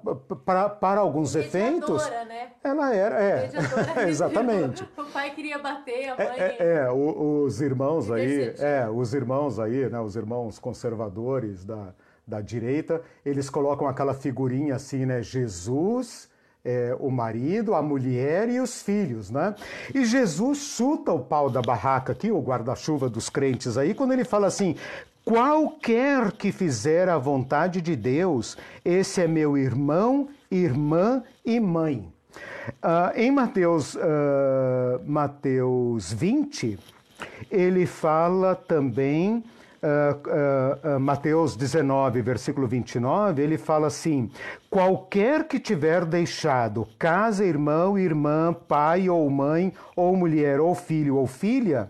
para, 0.45 0.69
para 0.69 1.01
alguns 1.01 1.35
Mediadora, 1.35 1.71
efeitos. 1.71 2.09
né? 2.27 2.51
Ela 2.63 2.95
era, 2.95 3.23
é. 3.23 3.49
exatamente. 4.07 4.83
o 4.95 5.05
pai 5.05 5.31
queria 5.31 5.57
bater, 5.57 6.09
a 6.09 6.15
mãe. 6.15 6.27
É, 6.37 6.57
é, 6.59 6.73
é 6.85 6.91
os 6.91 7.61
irmãos 7.61 8.11
aí, 8.11 8.53
é, 8.59 8.87
os 8.89 9.13
irmãos 9.13 9.59
aí, 9.59 9.89
né? 9.89 9.99
Os 9.99 10.15
irmãos 10.15 10.59
conservadores 10.59 11.65
da, 11.65 11.93
da 12.27 12.41
direita, 12.41 13.01
eles 13.25 13.49
colocam 13.49 13.87
aquela 13.87 14.13
figurinha 14.13 14.75
assim, 14.75 15.05
né? 15.05 15.23
Jesus 15.23 16.29
é, 16.63 16.95
o 16.99 17.09
marido, 17.09 17.73
a 17.73 17.81
mulher 17.81 18.49
e 18.49 18.59
os 18.59 18.81
filhos, 18.81 19.29
né? 19.29 19.55
E 19.93 20.05
Jesus 20.05 20.59
chuta 20.59 21.11
o 21.11 21.19
pau 21.19 21.49
da 21.49 21.61
barraca 21.61 22.11
aqui, 22.11 22.31
o 22.31 22.39
guarda-chuva 22.39 23.09
dos 23.09 23.29
crentes 23.29 23.77
aí, 23.77 23.93
quando 23.93 24.13
ele 24.13 24.23
fala 24.23 24.47
assim: 24.47 24.75
qualquer 25.23 26.31
que 26.31 26.51
fizer 26.51 27.09
a 27.09 27.17
vontade 27.17 27.81
de 27.81 27.95
Deus, 27.95 28.57
esse 28.83 29.21
é 29.21 29.27
meu 29.27 29.57
irmão, 29.57 30.29
irmã 30.49 31.23
e 31.45 31.59
mãe. 31.59 32.11
Uh, 32.83 33.17
em 33.17 33.31
Mateus, 33.31 33.95
uh, 33.95 33.99
Mateus 35.05 36.13
20, 36.13 36.77
ele 37.49 37.85
fala 37.85 38.55
também 38.55 39.43
uh, 39.81 40.95
uh, 40.95 40.99
Mateus 40.99 41.55
19, 41.55 42.21
versículo 42.21 42.67
29, 42.67 43.41
ele 43.41 43.57
fala 43.57 43.87
assim: 43.87 44.29
qualquer 44.69 45.47
que 45.47 45.59
tiver 45.59 46.05
deixado 46.05 46.87
casa, 46.97 47.43
irmão, 47.45 47.97
irmã, 47.97 48.53
pai 48.53 49.09
ou 49.09 49.29
mãe, 49.29 49.73
ou 49.95 50.15
mulher, 50.15 50.59
ou 50.59 50.75
filho 50.75 51.17
ou 51.17 51.27
filha, 51.27 51.89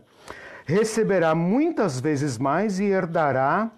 receberá 0.66 1.34
muitas 1.36 2.00
vezes 2.00 2.38
mais 2.38 2.80
e 2.80 2.86
herdará 2.86 3.72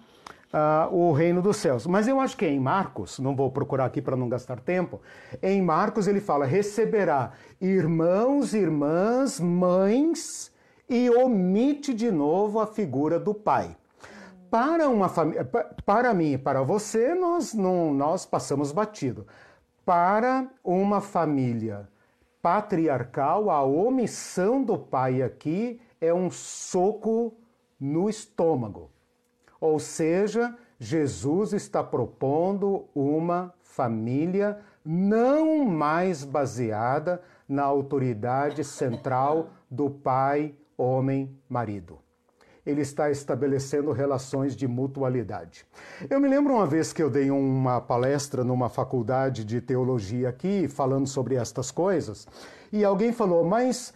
uh, 0.54 0.94
o 0.94 1.12
reino 1.12 1.42
dos 1.42 1.56
céus. 1.56 1.86
Mas 1.86 2.06
eu 2.06 2.20
acho 2.20 2.36
que 2.36 2.44
é 2.44 2.50
em 2.50 2.60
Marcos, 2.60 3.18
não 3.18 3.34
vou 3.34 3.50
procurar 3.50 3.86
aqui 3.86 4.00
para 4.00 4.16
não 4.16 4.28
gastar 4.28 4.60
tempo, 4.60 5.00
em 5.42 5.60
Marcos 5.60 6.06
ele 6.06 6.20
fala: 6.20 6.46
receberá 6.46 7.32
irmãos, 7.60 8.54
irmãs, 8.54 9.40
mães, 9.40 10.52
e 10.88 11.10
omite 11.10 11.92
de 11.92 12.10
novo 12.10 12.60
a 12.60 12.66
figura 12.66 13.18
do 13.18 13.34
pai. 13.34 13.76
Para 14.50 14.88
uma 14.88 15.08
família, 15.08 15.44
para 15.84 16.14
mim 16.14 16.34
e 16.34 16.38
para 16.38 16.62
você, 16.62 17.12
nós 17.14 17.52
não, 17.52 17.92
nós 17.92 18.24
passamos 18.24 18.70
batido. 18.70 19.26
Para 19.84 20.46
uma 20.62 21.00
família 21.00 21.88
patriarcal, 22.40 23.50
a 23.50 23.62
omissão 23.64 24.62
do 24.62 24.78
pai 24.78 25.22
aqui 25.22 25.80
é 26.04 26.12
um 26.12 26.30
soco 26.30 27.34
no 27.78 28.08
estômago. 28.08 28.90
Ou 29.60 29.78
seja, 29.78 30.56
Jesus 30.78 31.52
está 31.52 31.82
propondo 31.82 32.86
uma 32.94 33.54
família 33.62 34.58
não 34.84 35.64
mais 35.64 36.24
baseada 36.24 37.22
na 37.48 37.62
autoridade 37.62 38.62
central 38.64 39.50
do 39.70 39.88
pai, 39.88 40.54
homem, 40.76 41.36
marido 41.48 42.04
ele 42.66 42.80
está 42.80 43.10
estabelecendo 43.10 43.92
relações 43.92 44.56
de 44.56 44.66
mutualidade. 44.66 45.66
Eu 46.08 46.18
me 46.18 46.28
lembro 46.28 46.54
uma 46.54 46.66
vez 46.66 46.92
que 46.92 47.02
eu 47.02 47.10
dei 47.10 47.30
uma 47.30 47.80
palestra 47.80 48.42
numa 48.42 48.68
faculdade 48.68 49.44
de 49.44 49.60
teologia 49.60 50.30
aqui, 50.30 50.66
falando 50.66 51.06
sobre 51.06 51.34
estas 51.34 51.70
coisas, 51.70 52.26
e 52.72 52.84
alguém 52.84 53.12
falou, 53.12 53.44
mas. 53.44 53.92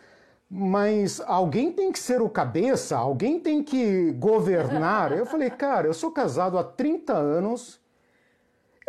Mas 0.51 1.21
alguém 1.27 1.71
tem 1.71 1.93
que 1.93 1.99
ser 1.99 2.23
o 2.23 2.29
cabeça, 2.29 2.97
alguém 2.97 3.39
tem 3.39 3.63
que 3.63 4.13
governar. 4.13 5.13
Eu 5.13 5.27
falei, 5.27 5.51
cara, 5.51 5.87
eu 5.87 5.95
sou 5.95 6.11
casado 6.11 6.57
há 6.57 6.65
30 6.65 7.13
anos, 7.13 7.81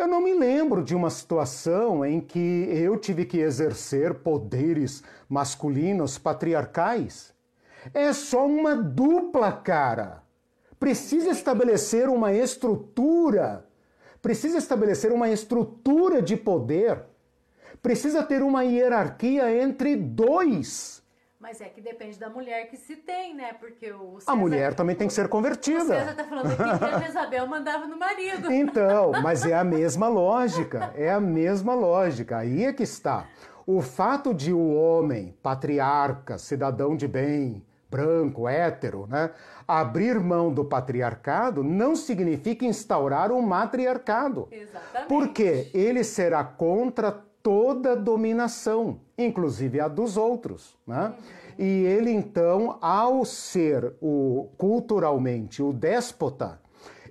eu 0.00 0.06
não 0.06 0.22
me 0.22 0.32
lembro 0.32 0.82
de 0.82 0.94
uma 0.94 1.10
situação 1.10 2.02
em 2.06 2.22
que 2.22 2.66
eu 2.70 2.96
tive 2.96 3.26
que 3.26 3.38
exercer 3.38 4.14
poderes 4.14 5.02
masculinos 5.28 6.16
patriarcais. 6.16 7.34
É 7.92 8.10
só 8.14 8.46
uma 8.46 8.74
dupla 8.74 9.52
cara. 9.52 10.22
Precisa 10.78 11.28
estabelecer 11.28 12.08
uma 12.08 12.32
estrutura. 12.32 13.66
Precisa 14.22 14.56
estabelecer 14.56 15.12
uma 15.12 15.28
estrutura 15.28 16.22
de 16.22 16.34
poder. 16.34 17.02
Precisa 17.82 18.22
ter 18.22 18.42
uma 18.42 18.62
hierarquia 18.64 19.62
entre 19.62 19.96
dois. 19.96 20.99
Mas 21.40 21.58
é 21.62 21.70
que 21.70 21.80
depende 21.80 22.18
da 22.18 22.28
mulher 22.28 22.68
que 22.68 22.76
se 22.76 22.96
tem, 22.96 23.34
né? 23.34 23.54
Porque 23.54 23.90
o 23.90 24.20
César, 24.20 24.30
A 24.30 24.36
mulher 24.36 24.74
também 24.74 24.94
tem 24.94 25.08
que 25.08 25.14
ser 25.14 25.26
convertida. 25.26 25.82
O 25.82 25.86
César 25.86 26.14
tá 26.14 26.24
falando 26.24 26.52
aqui 26.52 26.78
que 26.78 26.84
a 26.84 26.98
Jezabel 27.00 27.46
mandava 27.46 27.86
no 27.86 27.98
marido. 27.98 28.52
Então, 28.52 29.12
mas 29.24 29.46
é 29.46 29.54
a 29.54 29.64
mesma 29.64 30.06
lógica. 30.06 30.92
É 30.94 31.10
a 31.10 31.18
mesma 31.18 31.74
lógica. 31.74 32.36
Aí 32.36 32.66
é 32.66 32.74
que 32.74 32.82
está. 32.82 33.26
O 33.66 33.80
fato 33.80 34.34
de 34.34 34.52
o 34.52 34.74
homem, 34.74 35.34
patriarca, 35.42 36.36
cidadão 36.36 36.94
de 36.94 37.08
bem, 37.08 37.64
branco, 37.90 38.46
hétero, 38.46 39.06
né? 39.08 39.30
Abrir 39.66 40.20
mão 40.20 40.52
do 40.52 40.64
patriarcado 40.64 41.64
não 41.64 41.96
significa 41.96 42.66
instaurar 42.66 43.32
um 43.32 43.40
matriarcado. 43.40 44.46
Exatamente. 44.50 45.08
Porque 45.08 45.70
ele 45.72 46.04
será 46.04 46.44
contra 46.44 47.10
toda 47.42 47.96
dominação, 47.96 49.00
inclusive 49.24 49.80
a 49.80 49.88
dos 49.88 50.16
outros, 50.16 50.76
né? 50.86 51.14
E 51.58 51.84
ele 51.84 52.10
então, 52.10 52.78
ao 52.80 53.24
ser 53.24 53.94
o 54.00 54.48
culturalmente 54.56 55.62
o 55.62 55.72
déspota, 55.72 56.58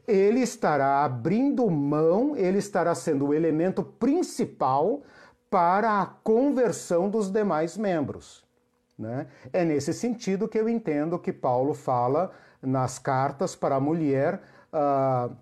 ele 0.07 0.39
estará 0.39 1.03
abrindo 1.05 1.70
mão, 1.70 2.36
ele 2.36 2.57
estará 2.57 2.95
sendo 2.95 3.28
o 3.28 3.34
elemento 3.34 3.84
principal 3.84 5.01
para 5.49 6.01
a 6.01 6.05
conversão 6.05 7.10
dos 7.10 7.30
demais 7.30 7.78
membros. 7.78 8.43
Né? 8.97 9.28
É 9.53 9.64
nesse 9.64 9.93
sentido 9.93 10.47
que 10.47 10.60
eu 10.60 10.68
entendo 10.68 11.18
que 11.20 11.32
Paulo 11.32 11.74
fala 11.74 12.32
nas 12.62 12.99
cartas 12.99 13.55
para 13.55 13.76
a 13.76 13.80
mulher 13.80 14.41
uh, 14.74 15.34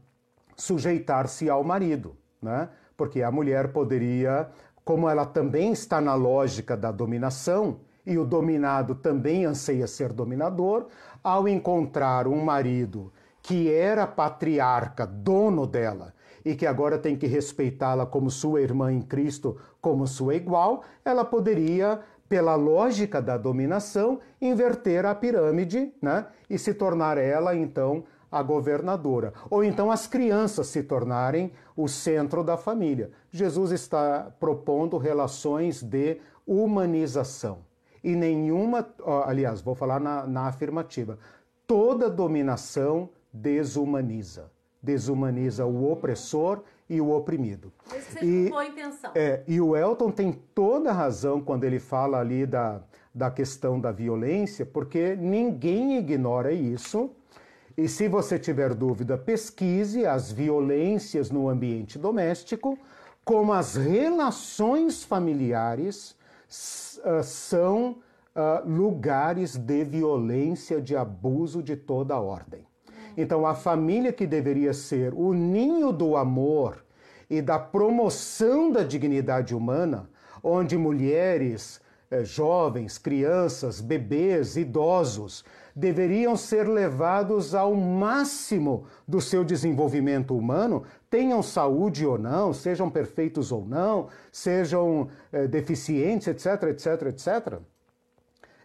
sujeitar-se 0.56 1.50
ao 1.50 1.64
marido, 1.64 2.16
né? 2.42 2.70
porque 2.96 3.24
a 3.24 3.32
mulher 3.32 3.72
poderia, 3.72 4.50
como 4.88 5.10
ela 5.10 5.26
também 5.26 5.74
está 5.74 6.00
na 6.00 6.16
lógica 6.16 6.78
da 6.78 6.94
dominação, 6.94 7.82
e 8.06 8.18
o 8.18 8.24
dominado 8.24 8.96
também 8.96 9.44
anseia 9.44 9.86
ser 9.86 10.14
dominador, 10.14 10.86
ao 11.22 11.46
encontrar 11.46 12.26
um 12.26 12.42
marido 12.42 13.12
que 13.42 13.70
era 13.70 14.08
patriarca, 14.08 15.06
dono 15.06 15.68
dela, 15.68 16.14
e 16.46 16.56
que 16.56 16.66
agora 16.66 16.98
tem 16.98 17.18
que 17.18 17.28
respeitá-la 17.28 18.06
como 18.06 18.32
sua 18.32 18.62
irmã 18.62 18.90
em 18.90 19.02
Cristo, 19.02 19.58
como 19.82 20.08
sua 20.08 20.36
igual, 20.36 20.84
ela 21.04 21.26
poderia 21.26 22.00
pela 22.30 22.56
lógica 22.56 23.22
da 23.22 23.38
dominação, 23.38 24.22
inverter 24.42 25.06
a 25.06 25.14
pirâmide 25.14 25.92
né, 26.02 26.28
e 26.50 26.58
se 26.58 26.74
tornar 26.74 27.18
ela, 27.18 27.54
então, 27.54 28.06
a 28.32 28.44
governadora. 28.44 29.34
Ou 29.50 29.64
então 29.64 29.92
as 29.92 30.08
crianças 30.08 30.68
se 30.68 30.84
tornarem 30.84 31.52
o 31.76 31.88
centro 31.88 32.44
da 32.44 32.58
família. 32.58 33.12
Jesus 33.32 33.72
está 33.72 34.32
propondo 34.40 34.98
relações 34.98 35.82
de 35.82 36.20
humanização. 36.46 37.60
E 38.04 38.16
nenhuma, 38.16 38.88
aliás, 39.26 39.62
vou 39.62 39.76
falar 39.76 40.00
na, 40.00 40.26
na 40.26 40.48
afirmativa, 40.48 41.18
toda 41.66 42.10
dominação 42.10 43.10
desumaniza. 43.34 44.52
Desumaniza 44.82 45.66
o 45.66 45.92
opressor 45.92 46.62
e 46.90 47.02
o 47.02 47.12
oprimido. 47.12 47.74
Isso 47.98 48.24
e, 48.24 48.50
boa 48.50 48.66
intenção. 48.66 49.12
É, 49.14 49.44
e 49.48 49.60
o 49.60 49.76
Elton 49.76 50.12
tem 50.12 50.32
toda 50.32 50.92
a 50.92 50.94
razão 50.94 51.42
quando 51.42 51.64
ele 51.66 51.80
fala 51.80 52.20
ali 52.20 52.46
da, 52.46 52.82
da 53.14 53.30
questão 53.30 53.80
da 53.80 53.92
violência, 53.92 54.66
porque 54.66 55.16
ninguém 55.16 55.98
ignora 55.98 56.54
isso. 56.54 57.12
E 57.78 57.88
se 57.88 58.08
você 58.08 58.40
tiver 58.40 58.74
dúvida, 58.74 59.20
pesquise 59.20 60.04
as 60.04 60.32
violências 60.32 61.30
no 61.30 61.48
ambiente 61.48 62.00
doméstico, 62.00 62.76
como 63.24 63.54
as 63.54 63.76
relações 63.76 65.04
familiares 65.04 66.16
uh, 67.06 67.24
são 67.24 67.98
uh, 68.36 68.68
lugares 68.68 69.56
de 69.56 69.84
violência, 69.84 70.82
de 70.82 70.96
abuso 70.96 71.62
de 71.62 71.76
toda 71.76 72.16
a 72.16 72.20
ordem. 72.20 72.66
Então, 73.16 73.46
a 73.46 73.54
família 73.54 74.12
que 74.12 74.26
deveria 74.26 74.74
ser 74.74 75.14
o 75.14 75.32
ninho 75.32 75.92
do 75.92 76.18
amor 76.18 76.84
e 77.30 77.44
da 77.44 77.60
promoção 77.60 78.72
da 78.72 78.82
dignidade 78.82 79.54
humana, 79.54 80.10
onde 80.42 80.78
mulheres, 80.78 81.82
eh, 82.10 82.24
jovens, 82.24 82.98
crianças, 82.98 83.82
bebês, 83.82 84.56
idosos 84.56 85.44
deveriam 85.78 86.36
ser 86.36 86.68
levados 86.68 87.54
ao 87.54 87.76
máximo 87.76 88.88
do 89.08 89.22
seu 89.22 89.44
desenvolvimento 89.44 90.36
humano, 90.36 90.84
tenham 91.08 91.44
saúde 91.44 92.04
ou 92.04 92.18
não, 92.18 92.52
sejam 92.52 92.90
perfeitos 92.90 93.52
ou 93.52 93.64
não, 93.64 94.08
sejam 94.32 95.08
eh, 95.32 95.46
deficientes, 95.46 96.28
etc, 96.28 96.64
etc, 96.64 97.02
etc. 97.10 97.60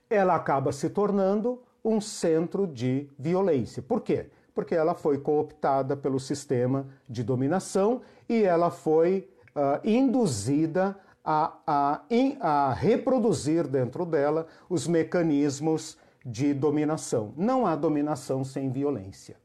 Ela 0.08 0.34
acaba 0.34 0.72
se 0.72 0.88
tornando 0.88 1.60
um 1.84 2.00
centro 2.00 2.66
de 2.66 3.06
violência. 3.18 3.82
Por 3.82 4.00
quê? 4.00 4.30
Porque 4.54 4.74
ela 4.74 4.94
foi 4.94 5.18
cooptada 5.18 5.94
pelo 5.94 6.18
sistema 6.18 6.86
de 7.06 7.22
dominação 7.22 8.00
e 8.26 8.42
ela 8.42 8.70
foi 8.70 9.28
uh, 9.54 9.86
induzida 9.86 10.96
a, 11.24 11.58
a, 11.66 12.02
a 12.40 12.72
reproduzir 12.72 13.66
dentro 13.66 14.04
dela 14.06 14.46
os 14.68 14.86
mecanismos 14.86 15.98
de 16.24 16.54
dominação. 16.54 17.32
Não 17.36 17.66
há 17.66 17.74
dominação 17.74 18.44
sem 18.44 18.70
violência. 18.70 19.36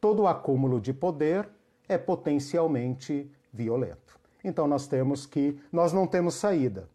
Todo 0.00 0.26
acúmulo 0.26 0.80
de 0.80 0.92
poder 0.92 1.48
é 1.88 1.96
potencialmente 1.96 3.30
violento. 3.52 4.18
Então 4.42 4.66
nós 4.66 4.86
temos 4.86 5.24
que 5.26 5.58
nós 5.72 5.92
não 5.92 6.06
temos 6.06 6.34
saída. 6.34 6.88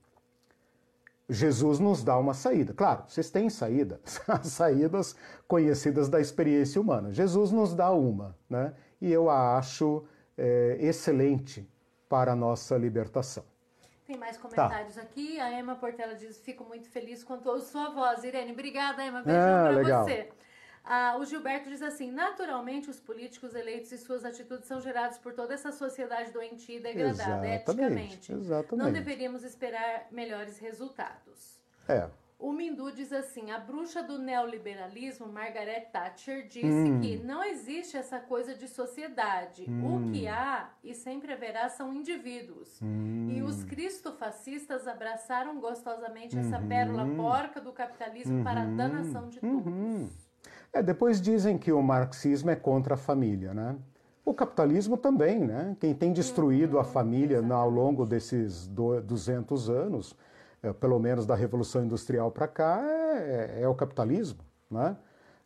Jesus 1.28 1.80
nos 1.80 2.04
dá 2.04 2.18
uma 2.18 2.34
saída. 2.34 2.74
Claro, 2.74 3.04
vocês 3.08 3.30
têm 3.30 3.50
saída, 3.50 4.02
as 4.28 4.48
saídas 4.48 5.16
conhecidas 5.48 6.10
da 6.10 6.20
experiência 6.20 6.82
humana. 6.82 7.14
Jesus 7.14 7.52
nos 7.52 7.74
dá 7.76 7.92
uma, 7.92 8.36
né? 8.50 8.74
E 9.00 9.12
eu 9.12 9.30
a 9.30 9.58
acho 9.58 10.04
é, 10.38 10.78
excelente 10.80 11.68
para 12.10 12.32
a 12.32 12.36
nossa 12.36 12.76
libertação. 12.78 13.44
Tem 14.10 14.18
mais 14.18 14.38
tá. 14.38 14.42
comentários 14.42 14.96
tá. 14.96 15.04
aqui. 15.04 15.40
A 15.40 15.52
Emma 15.52 15.76
Portela 15.76 16.16
diz: 16.16 16.40
Fico 16.40 16.64
muito 16.64 16.90
feliz 16.90 17.24
quando 17.24 17.46
ouço 17.46 17.68
sua 17.72 17.92
voz. 17.92 18.24
Irene, 18.24 18.54
obrigada, 18.54 19.06
Emma. 19.06 19.22
Beijão 19.22 19.44
ah, 19.44 19.84
para 19.84 20.04
você. 20.04 20.30
Ah, 20.84 21.16
o 21.20 21.26
Gilberto 21.26 21.70
diz 21.70 21.84
assim: 21.84 22.10
naturalmente, 22.10 22.90
os 22.90 23.00
políticos 23.00 23.54
eleitos 23.54 23.92
e 23.92 24.00
suas 24.00 24.26
atitudes 24.26 24.66
são 24.66 24.82
gerados 24.82 25.20
por 25.20 25.34
toda 25.34 25.54
essa 25.54 25.72
sociedade 25.72 26.32
doentia 26.32 26.78
e 26.78 26.80
degradada, 26.80 27.48
exatamente, 27.48 27.70
eticamente. 27.70 28.34
Exatamente. 28.34 28.84
Não 28.84 28.92
deveríamos 28.92 29.44
esperar 29.44 30.08
melhores 30.10 30.58
resultados. 30.58 31.62
É. 31.88 32.10
O 32.40 32.54
Mindu 32.54 32.90
diz 32.90 33.12
assim: 33.12 33.52
a 33.52 33.60
bruxa 33.60 34.02
do 34.02 34.18
neoliberalismo, 34.18 35.28
Margaret 35.28 35.90
Thatcher, 35.92 36.48
disse 36.48 36.66
hum. 36.66 37.02
que 37.02 37.18
não 37.18 37.44
existe 37.44 37.98
essa 37.98 38.18
coisa 38.18 38.56
de 38.56 38.66
sociedade. 38.66 39.66
Hum. 39.68 40.08
O 40.08 40.12
que 40.12 40.26
há 40.26 40.70
e 40.82 40.96
sempre 40.96 41.34
haverá 41.34 41.68
são 41.68 41.94
indivíduos. 41.94 42.80
Hum. 42.82 43.28
E 43.30 43.42
os 43.42 43.66
cristofascistas 43.66 44.88
abraçaram 44.88 45.60
gostosamente 45.60 46.40
essa 46.40 46.60
uhum. 46.60 46.68
pérola 46.70 47.06
porca 47.18 47.60
do 47.60 47.74
capitalismo 47.74 48.42
para 48.42 48.62
a 48.62 48.66
uhum. 48.66 48.78
danação 48.78 49.28
de 49.28 49.42
todos. 49.42 49.66
Uhum. 49.66 50.10
É, 50.72 50.82
depois 50.82 51.20
dizem 51.20 51.58
que 51.58 51.74
o 51.74 51.82
marxismo 51.82 52.50
é 52.52 52.56
contra 52.56 52.94
a 52.94 52.98
família, 52.98 53.54
né? 53.54 53.76
O 54.24 54.34
capitalismo 54.34 54.96
também, 54.96 55.40
né? 55.40 55.76
Quem 55.80 55.94
tem 55.94 56.14
destruído 56.14 56.80
a 56.80 56.86
família 56.86 57.46
ao 57.54 57.70
longo 57.70 58.06
desses 58.06 58.68
200 58.68 59.70
anos 59.70 60.16
é, 60.62 60.74
pelo 60.74 61.00
menos 61.00 61.26
da 61.26 61.36
Revolução 61.36 61.84
Industrial 61.84 62.30
para 62.32 62.48
cá, 62.48 62.82
é, 62.84 63.60
é, 63.60 63.62
é, 63.64 63.68
o 63.68 63.76
capitalismo. 63.76 64.40
Né? 64.70 64.96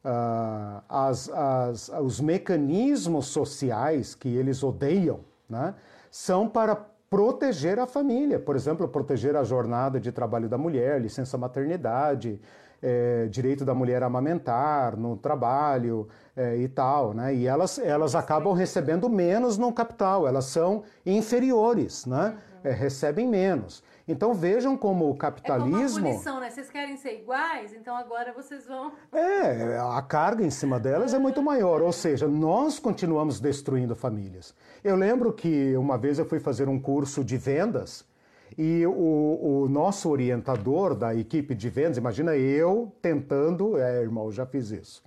Ah, 0.04 0.84
as, 0.90 1.30
as, 1.30 1.90
os 2.02 2.20
mecanismos 2.20 3.28
sociais 3.28 4.14
que 4.14 4.28
eles 4.28 4.62
odeiam 4.62 5.22
né, 5.50 5.76
são 6.12 6.48
para 6.50 6.76
proteger 7.10 7.80
a 7.80 7.86
família. 7.86 8.40
Por 8.40 8.56
exemplo, 8.56 8.88
proteger 8.88 9.36
a 9.36 9.44
jornada 9.44 10.00
de 10.00 10.12
trabalho 10.12 10.50
da 10.50 10.58
mulher, 10.58 11.00
licença 11.00 11.38
maternidade, 11.38 12.42
é, 12.82 13.28
direito 13.28 13.64
da 13.64 13.74
mulher 13.74 14.04
amamentar 14.04 14.98
no 14.98 15.16
trabalho 15.16 16.08
é, 16.36 16.58
e 16.58 16.68
tal. 16.68 17.14
Né? 17.14 17.36
E 17.36 17.48
elas, 17.48 17.80
elas 17.80 18.14
acabam 18.14 18.52
recebendo 18.54 19.08
menos 19.10 19.58
no 19.58 19.72
capital, 19.72 20.28
elas 20.28 20.46
são 20.46 20.84
inferiores, 21.06 22.06
né? 22.06 22.36
É, 22.64 22.72
recebem 22.72 23.28
menos. 23.28 23.84
Então 24.08 24.34
vejam 24.34 24.76
como 24.76 25.10
o 25.10 25.16
capitalismo. 25.16 25.78
É 25.78 25.82
como 25.82 26.00
uma 26.00 26.12
punição, 26.12 26.40
né? 26.40 26.50
Vocês 26.50 26.70
querem 26.70 26.98
ser 26.98 27.20
iguais, 27.20 27.74
então 27.74 27.96
agora 27.96 28.34
vocês 28.34 28.66
vão. 28.66 28.92
É, 29.14 29.78
a 29.80 30.02
carga 30.02 30.44
em 30.44 30.50
cima 30.50 30.80
delas 30.80 31.14
é 31.14 31.20
muito 31.20 31.42
maior. 31.42 31.82
Ou 31.82 31.94
seja, 31.94 32.28
nós 32.28 32.80
continuamos 32.80 33.40
destruindo 33.40 33.96
famílias. 33.96 34.54
Eu 34.84 34.96
lembro 34.96 35.32
que 35.32 35.76
uma 35.78 35.98
vez 35.98 36.20
eu 36.20 36.26
fui 36.26 36.40
fazer 36.40 36.68
um 36.68 36.80
curso 36.80 37.24
de 37.24 37.38
vendas 37.38 38.06
e 38.58 38.86
o, 38.86 39.64
o 39.64 39.70
nosso 39.70 40.10
orientador 40.10 40.94
da 40.94 41.16
equipe 41.16 41.56
de 41.56 41.70
vendas, 41.70 41.98
imagina 41.98 42.36
eu 42.36 42.94
tentando, 43.02 43.80
é, 43.80 44.02
irmão, 44.02 44.32
já 44.32 44.46
fiz 44.46 44.70
isso. 44.70 45.02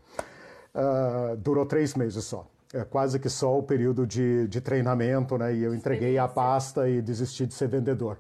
Uh, 0.75 1.37
durou 1.37 1.65
três 1.65 1.95
meses 1.95 2.25
só. 2.25 2.47
É 2.73 2.83
quase 2.85 3.19
que 3.21 3.29
só 3.29 3.57
o 3.59 3.63
período 3.63 4.07
de, 4.07 4.49
de 4.49 4.61
treinamento, 4.61 5.39
né? 5.39 5.55
E 5.55 5.63
eu 5.63 5.75
entreguei 5.75 6.19
a 6.19 6.27
pasta 6.27 6.89
e 6.89 7.01
desisti 7.01 7.47
de 7.47 7.55
ser 7.55 7.69
vendedor 7.69 8.19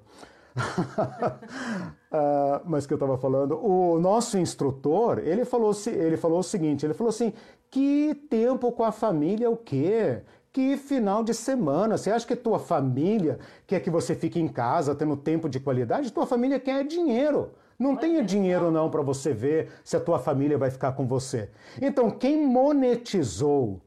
uh, 0.56 2.62
mas 2.64 2.86
que 2.86 2.92
eu 2.92 2.96
estava 2.96 3.18
falando, 3.18 3.58
o 3.64 3.98
nosso 3.98 4.38
instrutor, 4.38 5.18
ele 5.18 5.44
falou, 5.44 5.72
ele 5.86 6.16
falou 6.16 6.38
o 6.38 6.42
seguinte, 6.42 6.86
ele 6.86 6.94
falou 6.94 7.10
assim, 7.10 7.32
que 7.70 8.14
tempo 8.30 8.72
com 8.72 8.84
a 8.84 8.92
família 8.92 9.50
o 9.50 9.56
quê? 9.56 10.22
Que 10.52 10.76
final 10.78 11.22
de 11.22 11.34
semana? 11.34 11.98
Você 11.98 12.10
acha 12.10 12.26
que 12.26 12.34
tua 12.34 12.58
família 12.58 13.38
quer 13.66 13.80
que 13.80 13.90
você 13.90 14.14
fique 14.14 14.40
em 14.40 14.48
casa 14.48 14.94
tendo 14.94 15.16
tempo 15.16 15.50
de 15.50 15.60
qualidade? 15.60 16.10
Tua 16.10 16.26
família 16.26 16.58
quer 16.58 16.82
dinheiro. 16.84 17.50
Não 17.78 17.94
tenha 17.94 18.22
dinheiro 18.22 18.70
não 18.70 18.88
para 18.88 19.02
você 19.02 19.34
ver 19.34 19.68
se 19.84 19.96
a 19.96 20.00
tua 20.00 20.18
família 20.18 20.56
vai 20.56 20.70
ficar 20.70 20.92
com 20.92 21.06
você. 21.06 21.50
Então, 21.80 22.10
quem 22.10 22.46
monetizou 22.46 23.82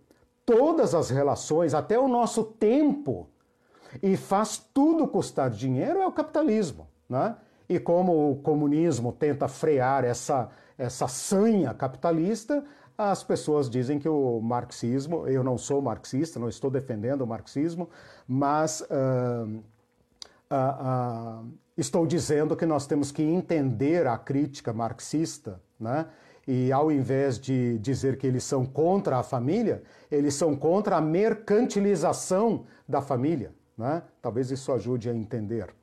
todas 0.46 0.94
as 0.94 1.10
relações, 1.10 1.74
até 1.74 1.98
o 1.98 2.08
nosso 2.08 2.44
tempo, 2.44 3.28
e 4.02 4.16
faz 4.16 4.58
tudo 4.74 5.08
custar 5.08 5.50
dinheiro 5.50 6.00
é 6.00 6.08
o 6.08 6.12
capitalismo. 6.12 6.88
Né? 7.08 7.36
E 7.68 7.80
como 7.80 8.32
o 8.32 8.36
comunismo 8.38 9.12
tenta 9.12 9.48
frear 9.48 10.04
essa, 10.04 10.50
essa 10.78 11.08
sanha 11.08 11.74
capitalista, 11.74 12.64
as 12.98 13.24
pessoas 13.24 13.70
dizem 13.70 13.98
que 13.98 14.10
o 14.10 14.42
marxismo, 14.42 15.26
eu 15.28 15.44
não 15.44 15.58
sou 15.58 15.82
marxista, 15.82 16.40
não 16.40 16.50
estou 16.50 16.70
defendendo 16.70 17.22
o 17.22 17.28
marxismo, 17.28 17.90
mas 18.28 18.82
uh, 18.82 19.48
uh, 20.52 21.44
uh, 21.44 21.54
estou 21.78 22.06
dizendo 22.06 22.58
que 22.58 22.66
nós 22.66 22.86
temos 22.86 23.10
que 23.10 23.24
entender 23.24 24.06
a 24.06 24.18
crítica 24.18 24.74
marxista, 24.74 25.62
né? 25.80 26.08
E 26.46 26.72
ao 26.72 26.92
invés 26.92 27.40
de 27.40 27.78
dizer 27.78 28.18
que 28.18 28.26
eles 28.26 28.44
são 28.44 28.66
contra 28.66 29.18
a 29.18 29.24
família, 29.24 29.84
eles 30.10 30.34
são 30.34 30.56
contra 30.56 30.98
a 30.98 31.02
mercantilização 31.02 32.66
da 32.88 33.02
família. 33.02 33.54
Né? 33.80 34.04
Talvez 34.22 34.52
isso 34.52 34.74
ajude 34.74 35.10
a 35.10 35.14
entender. 35.14 35.74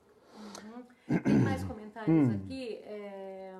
Uhum. 1.09 1.19
Tem 1.19 1.39
mais 1.39 1.65
comentários 1.65 2.15
hum. 2.15 2.41
aqui. 2.45 2.79
É... 2.85 3.55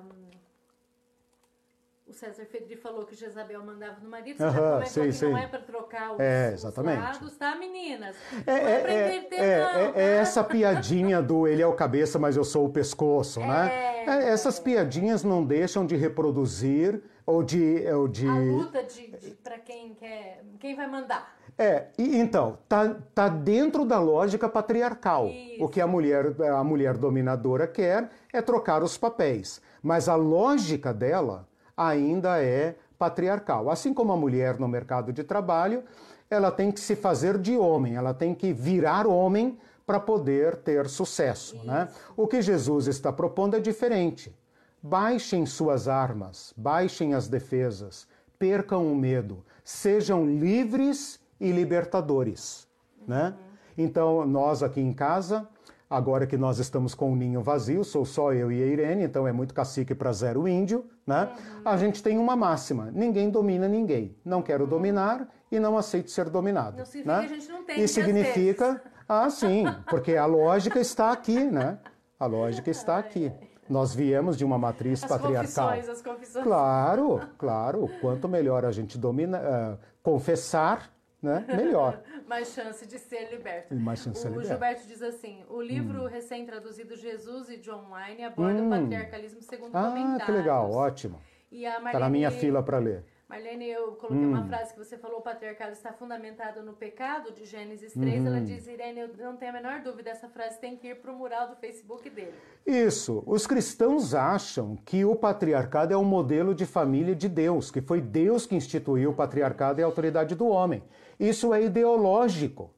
O 2.05 2.13
César 2.13 2.45
Fedri 2.45 2.75
falou 2.75 3.03
que 3.03 3.15
Jezabel 3.15 3.65
mandava 3.65 3.99
no 3.99 4.09
marido. 4.09 4.41
Uhum, 4.41 4.85
já 4.85 5.03
que 5.03 5.11
sim. 5.11 5.31
não 5.31 5.37
é 5.39 5.47
para 5.47 5.59
trocar 5.59 6.13
os, 6.13 6.19
é, 6.19 6.53
exatamente. 6.53 6.99
os 6.99 7.03
lados, 7.03 7.37
tá, 7.37 7.55
meninas? 7.55 8.15
É, 8.45 8.51
não 8.51 8.67
é, 8.67 8.71
é 8.71 9.27
é, 9.31 9.59
não. 9.59 9.79
É, 9.79 9.93
é, 9.95 10.17
essa 10.17 10.43
piadinha 10.43 11.19
do 11.19 11.47
ele 11.47 11.63
é 11.63 11.67
o 11.67 11.73
cabeça, 11.73 12.19
mas 12.19 12.37
eu 12.37 12.45
sou 12.45 12.67
o 12.67 12.69
pescoço, 12.69 13.39
né? 13.39 14.05
É. 14.05 14.29
essas 14.29 14.59
piadinhas 14.59 15.23
não 15.23 15.43
deixam 15.43 15.85
de 15.85 15.95
reproduzir 15.95 17.01
ou 17.27 17.43
de... 17.43 17.85
Ou 17.91 18.07
de... 18.07 18.27
A 18.27 18.33
luta 18.39 18.83
de, 18.83 19.07
de 19.07 19.31
para 19.43 19.59
quem 19.59 19.93
quer... 19.93 20.43
Quem 20.59 20.75
vai 20.75 20.89
mandar. 20.89 21.35
É, 21.57 21.87
e, 21.97 22.17
então, 22.17 22.57
tá, 22.69 22.95
tá 23.13 23.27
dentro 23.27 23.83
da 23.83 23.99
lógica 23.99 24.47
patriarcal. 24.47 25.27
Isso. 25.27 25.63
O 25.63 25.67
que 25.67 25.81
a 25.81 25.85
mulher, 25.85 26.33
a 26.41 26.63
mulher 26.63 26.97
dominadora 26.97 27.67
quer 27.67 28.09
é 28.31 28.41
trocar 28.41 28.81
os 28.81 28.97
papéis. 28.97 29.61
Mas 29.83 30.07
a 30.07 30.15
lógica 30.15 30.93
dela 30.93 31.45
ainda 31.75 32.41
é 32.41 32.75
patriarcal. 32.97 33.69
Assim 33.69 33.93
como 33.93 34.13
a 34.13 34.17
mulher 34.17 34.57
no 34.57 34.67
mercado 34.67 35.11
de 35.11 35.23
trabalho, 35.23 35.83
ela 36.29 36.49
tem 36.49 36.71
que 36.71 36.79
se 36.79 36.95
fazer 36.95 37.37
de 37.37 37.57
homem, 37.57 37.95
ela 37.95 38.13
tem 38.13 38.33
que 38.33 38.53
virar 38.53 39.05
homem 39.05 39.57
para 39.85 39.99
poder 39.99 40.57
ter 40.57 40.87
sucesso. 40.87 41.57
Né? 41.65 41.89
O 42.15 42.25
que 42.25 42.41
Jesus 42.41 42.87
está 42.87 43.11
propondo 43.11 43.55
é 43.55 43.59
diferente. 43.59 44.33
Baixem 44.81 45.45
suas 45.45 45.87
armas, 45.87 46.53
baixem 46.55 47.13
as 47.13 47.27
defesas, 47.27 48.07
percam 48.37 48.91
o 48.91 48.95
medo, 48.95 49.43
sejam 49.63 50.25
livres 50.25 51.19
e 51.39 51.51
libertadores. 51.51 52.67
Né? 53.07 53.33
Então, 53.77 54.25
nós 54.25 54.63
aqui 54.63 54.81
em 54.81 54.93
casa 54.93 55.47
Agora 55.89 56.27
que 56.27 56.35
nós 56.35 56.59
estamos 56.59 56.93
com 56.93 57.13
o 57.13 57.15
ninho 57.15 57.41
vazio, 57.41 57.81
sou 57.81 58.03
só 58.03 58.33
eu 58.33 58.51
e 58.51 58.61
a 58.61 58.65
Irene, 58.65 59.03
então 59.03 59.25
é 59.25 59.31
muito 59.31 59.53
cacique 59.53 59.95
para 59.95 60.11
zero 60.11 60.45
índio, 60.45 60.85
né? 61.05 61.29
Uhum. 61.31 61.61
A 61.63 61.77
gente 61.77 62.03
tem 62.03 62.17
uma 62.17 62.35
máxima: 62.35 62.91
ninguém 62.93 63.29
domina 63.29 63.69
ninguém. 63.69 64.13
Não 64.25 64.41
quero 64.41 64.65
uhum. 64.65 64.69
dominar 64.69 65.29
e 65.49 65.59
não 65.59 65.77
aceito 65.77 66.11
ser 66.11 66.29
dominado. 66.29 66.77
Não 66.77 66.85
significa 66.85 67.21
né? 67.21 67.27
que 67.27 67.33
a 67.33 67.37
gente 67.37 67.49
não 67.49 67.63
tem. 67.63 67.81
E 67.81 67.87
significa, 67.87 68.81
ah, 69.07 69.29
sim, 69.29 69.63
porque 69.89 70.17
a 70.17 70.25
lógica 70.25 70.77
está 70.77 71.09
aqui, 71.09 71.39
né? 71.45 71.79
A 72.19 72.25
lógica 72.25 72.69
está 72.69 72.97
aqui. 72.99 73.31
Nós 73.69 73.93
viemos 73.93 74.37
de 74.37 74.45
uma 74.45 74.57
matriz 74.57 75.03
as 75.03 75.09
patriarcal. 75.09 75.69
Confissões, 75.69 75.89
as 75.89 76.01
confissões. 76.01 76.43
Claro, 76.43 77.21
claro. 77.37 77.89
Quanto 78.01 78.27
melhor 78.27 78.65
a 78.65 78.71
gente 78.71 78.97
domina, 78.97 79.39
uh, 79.39 79.77
confessar, 80.01 80.91
né? 81.21 81.45
Melhor. 81.47 82.01
mais 82.27 82.49
chance 82.49 82.85
de 82.85 82.97
ser 82.99 83.29
liberto. 83.31 83.73
E 83.73 83.77
mais 83.77 83.99
chance 83.99 84.15
de 84.15 84.19
ser 84.19 84.29
liberto. 84.29 84.47
O 84.47 84.49
Gilberto 84.49 84.87
diz 84.87 85.01
assim: 85.01 85.43
o 85.49 85.61
livro 85.61 86.03
hum. 86.03 86.07
recém-traduzido 86.07 86.95
Jesus 86.95 87.49
e 87.49 87.57
John 87.57 87.85
Wine 87.91 88.23
aborda 88.23 88.61
hum. 88.61 88.67
o 88.67 88.69
patriarcalismo 88.69 89.41
segundo 89.41 89.75
ah, 89.75 89.83
comentários. 89.89 90.21
Ah, 90.21 90.25
que 90.25 90.31
legal, 90.31 90.71
ótimo. 90.71 91.19
Está 91.51 91.99
na 91.99 92.09
minha 92.09 92.29
fila 92.29 92.61
para 92.61 92.77
ler. 92.77 93.05
Marlene, 93.29 93.67
eu 93.67 93.91
coloquei 93.93 94.25
hum. 94.25 94.29
uma 94.29 94.45
frase 94.45 94.71
que 94.73 94.79
você 94.79 94.97
falou, 94.97 95.19
o 95.19 95.21
patriarcado 95.21 95.73
está 95.73 95.91
fundamentado 95.91 96.63
no 96.63 96.71
pecado, 96.71 97.33
de 97.33 97.43
Gênesis 97.43 97.91
3. 97.91 98.21
Uhum. 98.21 98.27
Ela 98.27 98.39
diz, 98.39 98.65
Irene, 98.67 99.01
eu 99.01 99.09
não 99.17 99.35
tenho 99.35 99.51
a 99.51 99.53
menor 99.53 99.81
dúvida, 99.81 100.09
essa 100.09 100.29
frase 100.29 100.57
tem 100.61 100.77
que 100.77 100.87
ir 100.87 101.01
para 101.01 101.11
o 101.11 101.15
mural 101.17 101.49
do 101.49 101.57
Facebook 101.57 102.09
dele. 102.09 102.33
Isso. 102.65 103.21
Os 103.25 103.45
cristãos 103.45 104.15
acham 104.15 104.77
que 104.77 105.03
o 105.03 105.13
patriarcado 105.13 105.93
é 105.93 105.97
um 105.97 106.05
modelo 106.05 106.55
de 106.55 106.65
família 106.65 107.13
de 107.13 107.27
Deus, 107.27 107.69
que 107.69 107.81
foi 107.81 107.99
Deus 107.99 108.45
que 108.45 108.55
instituiu 108.55 109.11
o 109.11 109.15
patriarcado 109.15 109.81
e 109.81 109.83
a 109.83 109.85
autoridade 109.85 110.33
do 110.33 110.47
homem. 110.47 110.81
Isso 111.19 111.53
é 111.53 111.61
ideológico. 111.61 112.73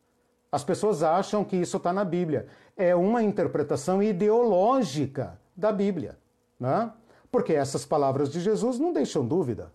As 0.52 0.64
pessoas 0.64 1.04
acham 1.04 1.44
que 1.44 1.58
isso 1.58 1.78
está 1.78 1.94
na 1.94 2.04
Bíblia. 2.04 2.48
É 2.76 2.96
uma 2.96 3.22
interpretação 3.22 4.02
ideológica 4.02 5.40
da 5.56 5.72
Bíblia. 5.72 6.18
Né? 6.60 6.92
Porque 7.32 7.54
essas 7.54 7.86
palavras 7.86 8.32
de 8.32 8.40
Jesus 8.40 8.80
não 8.80 8.92
deixam 8.92 9.24
dúvida. 9.24 9.72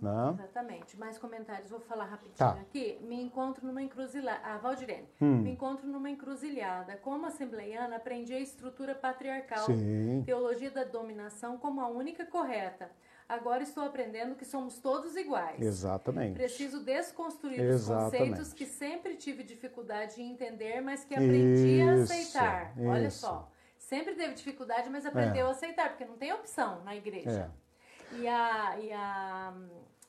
Né? 0.00 0.34
Exatamente. 0.34 0.98
Mais 0.98 1.18
comentários, 1.18 1.70
vou 1.70 1.80
falar 1.80 2.04
rapidinho 2.04 2.36
tá. 2.36 2.52
aqui. 2.52 2.98
Me 3.02 3.20
encontro 3.20 3.66
numa 3.66 3.82
encruzilhada. 3.82 4.40
Ah, 4.44 4.58
Valdirene. 4.58 5.08
Hum. 5.20 5.42
Me 5.42 5.50
encontro 5.50 5.86
numa 5.86 6.10
encruzilhada. 6.10 6.96
Como 6.96 7.26
assembleiana, 7.26 7.96
aprendi 7.96 8.32
a 8.32 8.40
estrutura 8.40 8.94
patriarcal, 8.94 9.66
Sim. 9.66 10.22
teologia 10.24 10.70
da 10.70 10.84
dominação 10.84 11.58
como 11.58 11.80
a 11.80 11.88
única 11.88 12.24
correta. 12.26 12.90
Agora 13.28 13.62
estou 13.62 13.84
aprendendo 13.84 14.36
que 14.36 14.44
somos 14.44 14.78
todos 14.78 15.16
iguais. 15.16 15.60
Exatamente. 15.60 16.34
Preciso 16.34 16.84
desconstruir 16.84 17.60
Exatamente. 17.60 18.04
os 18.04 18.18
conceitos 18.28 18.52
que 18.52 18.66
sempre 18.66 19.16
tive 19.16 19.42
dificuldade 19.42 20.22
em 20.22 20.30
entender, 20.30 20.80
mas 20.80 21.04
que 21.04 21.14
aprendi 21.14 21.80
isso, 21.80 21.88
a 21.88 21.92
aceitar. 22.04 22.72
Isso. 22.76 22.88
Olha 22.88 23.10
só. 23.10 23.50
Sempre 23.78 24.14
teve 24.14 24.34
dificuldade, 24.34 24.88
mas 24.90 25.04
aprendeu 25.04 25.46
é. 25.46 25.48
a 25.48 25.52
aceitar, 25.52 25.90
porque 25.90 26.04
não 26.04 26.16
tem 26.16 26.32
opção 26.32 26.82
na 26.84 26.94
igreja. 26.94 27.52
É. 27.52 27.65
E 28.12 28.26
a, 28.28 28.78
e 28.78 28.92
a 28.92 29.54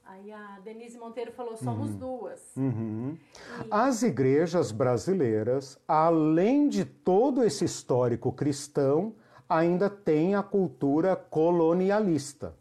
Aí 0.10 0.32
a 0.32 0.60
Denise 0.64 0.98
Monteiro 0.98 1.34
falou: 1.34 1.58
somos 1.58 1.91
uhum. 1.91 1.98
duas. 1.98 2.39
Uhum. 2.56 3.18
E... 3.66 3.68
As 3.70 4.04
igrejas 4.04 4.72
brasileiras, 4.72 5.78
além 5.86 6.70
de 6.70 6.86
todo 6.86 7.43
esse 7.43 7.66
histórico 7.66 8.32
cristão, 8.32 9.14
ainda 9.50 9.89
têm 9.89 10.34
a 10.34 10.41
cultura 10.41 11.16
colonialista. 11.16 12.56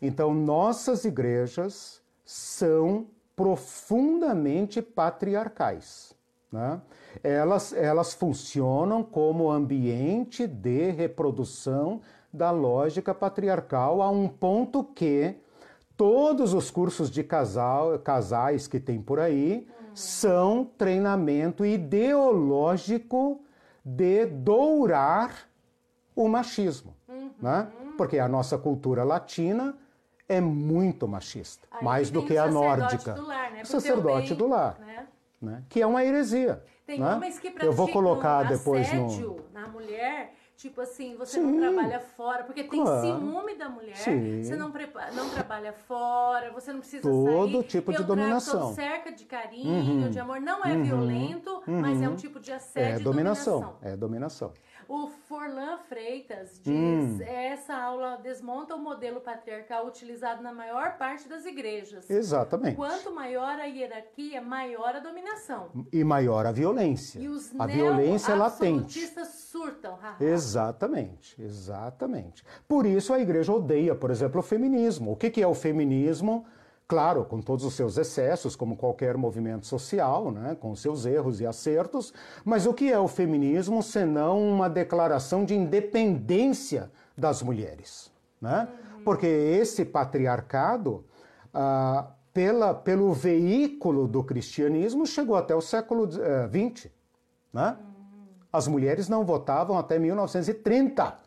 Então, 0.00 0.32
nossas 0.32 1.04
igrejas 1.04 2.02
são 2.24 3.06
profundamente 3.34 4.80
patriarcais. 4.80 6.14
Né? 6.52 6.80
Elas, 7.22 7.72
elas 7.72 8.14
funcionam 8.14 9.02
como 9.02 9.50
ambiente 9.50 10.46
de 10.46 10.90
reprodução 10.90 12.00
da 12.32 12.50
lógica 12.50 13.14
patriarcal 13.14 14.02
a 14.02 14.10
um 14.10 14.28
ponto 14.28 14.84
que 14.84 15.36
todos 15.96 16.52
os 16.52 16.70
cursos 16.70 17.10
de 17.10 17.24
casal, 17.24 17.98
casais 17.98 18.66
que 18.66 18.78
tem 18.78 19.00
por 19.00 19.18
aí 19.18 19.66
são 19.94 20.64
treinamento 20.76 21.64
ideológico 21.64 23.40
de 23.82 24.26
dourar 24.26 25.48
o 26.14 26.28
machismo. 26.28 26.94
Uhum. 27.08 27.30
Né? 27.40 27.68
Porque 27.96 28.18
a 28.18 28.28
nossa 28.28 28.58
cultura 28.58 29.04
latina 29.04 29.74
é 30.28 30.40
muito 30.40 31.06
machista, 31.06 31.66
Aí 31.70 31.84
mais 31.84 32.10
do 32.10 32.24
que 32.24 32.36
a 32.36 32.46
nórdica. 32.50 33.14
Do 33.14 33.26
lar, 33.26 33.52
né? 33.52 33.64
Sacerdote 33.64 34.30
bem, 34.30 34.38
do 34.38 34.48
lar, 34.48 34.78
né? 34.80 35.06
Né? 35.40 35.62
que 35.68 35.80
é 35.80 35.86
uma 35.86 36.04
heresia. 36.04 36.62
Tem 36.86 37.00
né? 37.00 37.14
homens 37.14 37.38
que 37.38 37.50
praticam 37.50 37.68
Eu 37.68 37.72
vou 37.72 37.88
colocar 37.88 38.42
depois 38.44 38.92
no 38.92 39.40
na 39.52 39.68
mulher, 39.68 40.34
tipo 40.56 40.80
assim, 40.80 41.14
você 41.16 41.38
Sim, 41.38 41.42
não 41.42 41.58
trabalha 41.58 42.00
fora, 42.00 42.44
porque 42.44 42.64
tem 42.64 42.82
claro. 42.82 43.06
ciúme 43.06 43.54
da 43.56 43.68
mulher, 43.68 43.96
Sim. 43.96 44.42
você 44.42 44.56
não, 44.56 44.70
prepara, 44.70 45.12
não 45.12 45.28
trabalha 45.28 45.72
fora, 45.72 46.50
você 46.50 46.72
não 46.72 46.80
precisa 46.80 47.02
todo 47.02 47.52
sair. 47.52 47.64
tipo 47.64 47.92
de 47.92 48.02
dominação. 48.02 48.74
cerca 48.74 49.12
de 49.12 49.24
carinho, 49.24 50.04
uhum. 50.04 50.10
de 50.10 50.18
amor, 50.18 50.40
não 50.40 50.64
é 50.64 50.72
uhum. 50.72 50.82
violento, 50.82 51.62
uhum. 51.66 51.80
mas 51.80 52.00
é 52.00 52.08
um 52.08 52.16
tipo 52.16 52.40
de 52.40 52.52
assédio 52.52 53.00
é 53.00 53.04
dominação. 53.04 53.60
dominação. 53.60 53.78
É 53.82 53.96
dominação. 53.96 54.52
O 54.88 55.08
Forlan 55.28 55.78
Freitas 55.88 56.60
diz: 56.62 56.74
hum. 56.74 57.18
essa 57.22 57.74
aula 57.74 58.16
desmonta 58.22 58.74
o 58.74 58.78
modelo 58.78 59.20
patriarcal 59.20 59.86
utilizado 59.86 60.42
na 60.42 60.52
maior 60.52 60.96
parte 60.96 61.28
das 61.28 61.44
igrejas. 61.44 62.08
Exatamente. 62.08 62.76
Quanto 62.76 63.12
maior 63.12 63.58
a 63.58 63.64
hierarquia, 63.64 64.40
maior 64.40 64.96
a 64.96 65.00
dominação. 65.00 65.70
E 65.92 66.04
maior 66.04 66.46
a 66.46 66.52
violência. 66.52 67.18
E 67.18 67.28
os 67.28 67.52
a 67.58 67.66
violência 67.66 68.32
é 68.32 68.34
latente. 68.36 69.00
surtam. 69.24 69.98
Exatamente, 70.20 71.40
exatamente. 71.42 72.44
Por 72.68 72.86
isso 72.86 73.12
a 73.12 73.18
igreja 73.18 73.52
odeia, 73.52 73.94
por 73.94 74.10
exemplo, 74.10 74.40
o 74.40 74.42
feminismo. 74.42 75.12
O 75.12 75.16
que, 75.16 75.30
que 75.30 75.42
é 75.42 75.46
o 75.46 75.54
feminismo? 75.54 76.46
Claro, 76.88 77.24
com 77.24 77.40
todos 77.40 77.64
os 77.64 77.74
seus 77.74 77.98
excessos, 77.98 78.54
como 78.54 78.76
qualquer 78.76 79.16
movimento 79.16 79.66
social, 79.66 80.30
né, 80.30 80.56
com 80.60 80.76
seus 80.76 81.04
erros 81.04 81.40
e 81.40 81.46
acertos, 81.46 82.14
mas 82.44 82.64
o 82.64 82.72
que 82.72 82.92
é 82.92 82.98
o 82.98 83.08
feminismo 83.08 83.82
senão 83.82 84.40
uma 84.40 84.70
declaração 84.70 85.44
de 85.44 85.54
independência 85.54 86.88
das 87.18 87.42
mulheres? 87.42 88.12
Né? 88.40 88.68
Uhum. 88.94 89.02
Porque 89.02 89.26
esse 89.26 89.84
patriarcado, 89.84 91.04
ah, 91.52 92.06
pela, 92.32 92.72
pelo 92.72 93.12
veículo 93.12 94.06
do 94.06 94.22
cristianismo, 94.22 95.04
chegou 95.06 95.34
até 95.34 95.56
o 95.56 95.60
século 95.60 96.08
XX. 96.08 96.86
Eh, 96.86 96.90
né? 97.52 97.76
Uhum. 97.80 98.26
As 98.52 98.68
mulheres 98.68 99.08
não 99.08 99.24
votavam 99.24 99.76
até 99.76 99.98
1930. 99.98 101.18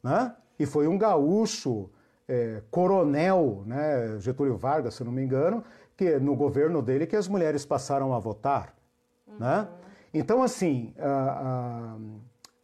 Né? 0.00 0.32
E 0.60 0.64
foi 0.64 0.86
um 0.86 0.96
gaúcho 0.96 1.90
é, 2.32 2.62
coronel, 2.70 3.62
né, 3.66 4.18
Getúlio 4.18 4.56
Vargas, 4.56 4.94
se 4.94 5.04
não 5.04 5.12
me 5.12 5.22
engano, 5.22 5.62
que 5.94 6.18
no 6.18 6.34
governo 6.34 6.80
dele 6.80 7.06
que 7.06 7.14
as 7.14 7.28
mulheres 7.28 7.66
passaram 7.66 8.14
a 8.14 8.18
votar, 8.18 8.74
uhum. 9.26 9.34
né? 9.38 9.68
Então 10.14 10.42
assim, 10.42 10.94
a, 10.98 11.98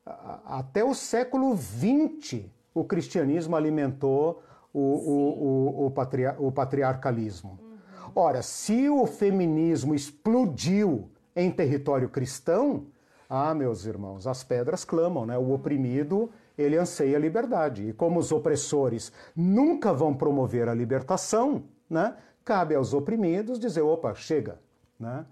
a, 0.07 0.11
a, 0.11 0.59
até 0.61 0.83
o 0.83 0.95
século 0.95 1.55
XX 1.55 2.47
o 2.75 2.83
cristianismo 2.83 3.57
alimentou 3.57 4.43
o, 4.73 4.81
o, 4.81 5.83
o, 5.83 5.87
o, 5.87 5.91
patria, 5.91 6.35
o 6.39 6.51
patriarcalismo. 6.51 7.59
Uhum. 7.61 8.13
Ora, 8.15 8.41
se 8.41 8.89
o 8.89 9.07
feminismo 9.07 9.95
explodiu 9.95 11.11
em 11.37 11.51
território 11.51 12.09
cristão, 12.09 12.87
ah, 13.29 13.55
meus 13.55 13.85
irmãos, 13.85 14.27
as 14.27 14.43
pedras 14.43 14.83
clamam, 14.83 15.27
né? 15.27 15.37
O 15.37 15.53
oprimido 15.53 16.31
ele 16.59 16.77
anseia 16.77 17.17
a 17.17 17.21
liberdade. 17.21 17.89
E 17.89 17.93
como 17.93 18.19
os 18.19 18.33
opressores 18.33 19.13
nunca 19.35 19.93
vão 19.93 20.13
promover 20.13 20.69
a 20.69 20.75
libertação, 20.75 21.63
né, 21.89 22.17
cabe 22.45 22.75
aos 22.75 22.93
oprimidos 22.93 23.59
dizer: 23.59 23.83
opa, 23.83 24.15
chega. 24.15 24.59
Né? 24.99 25.25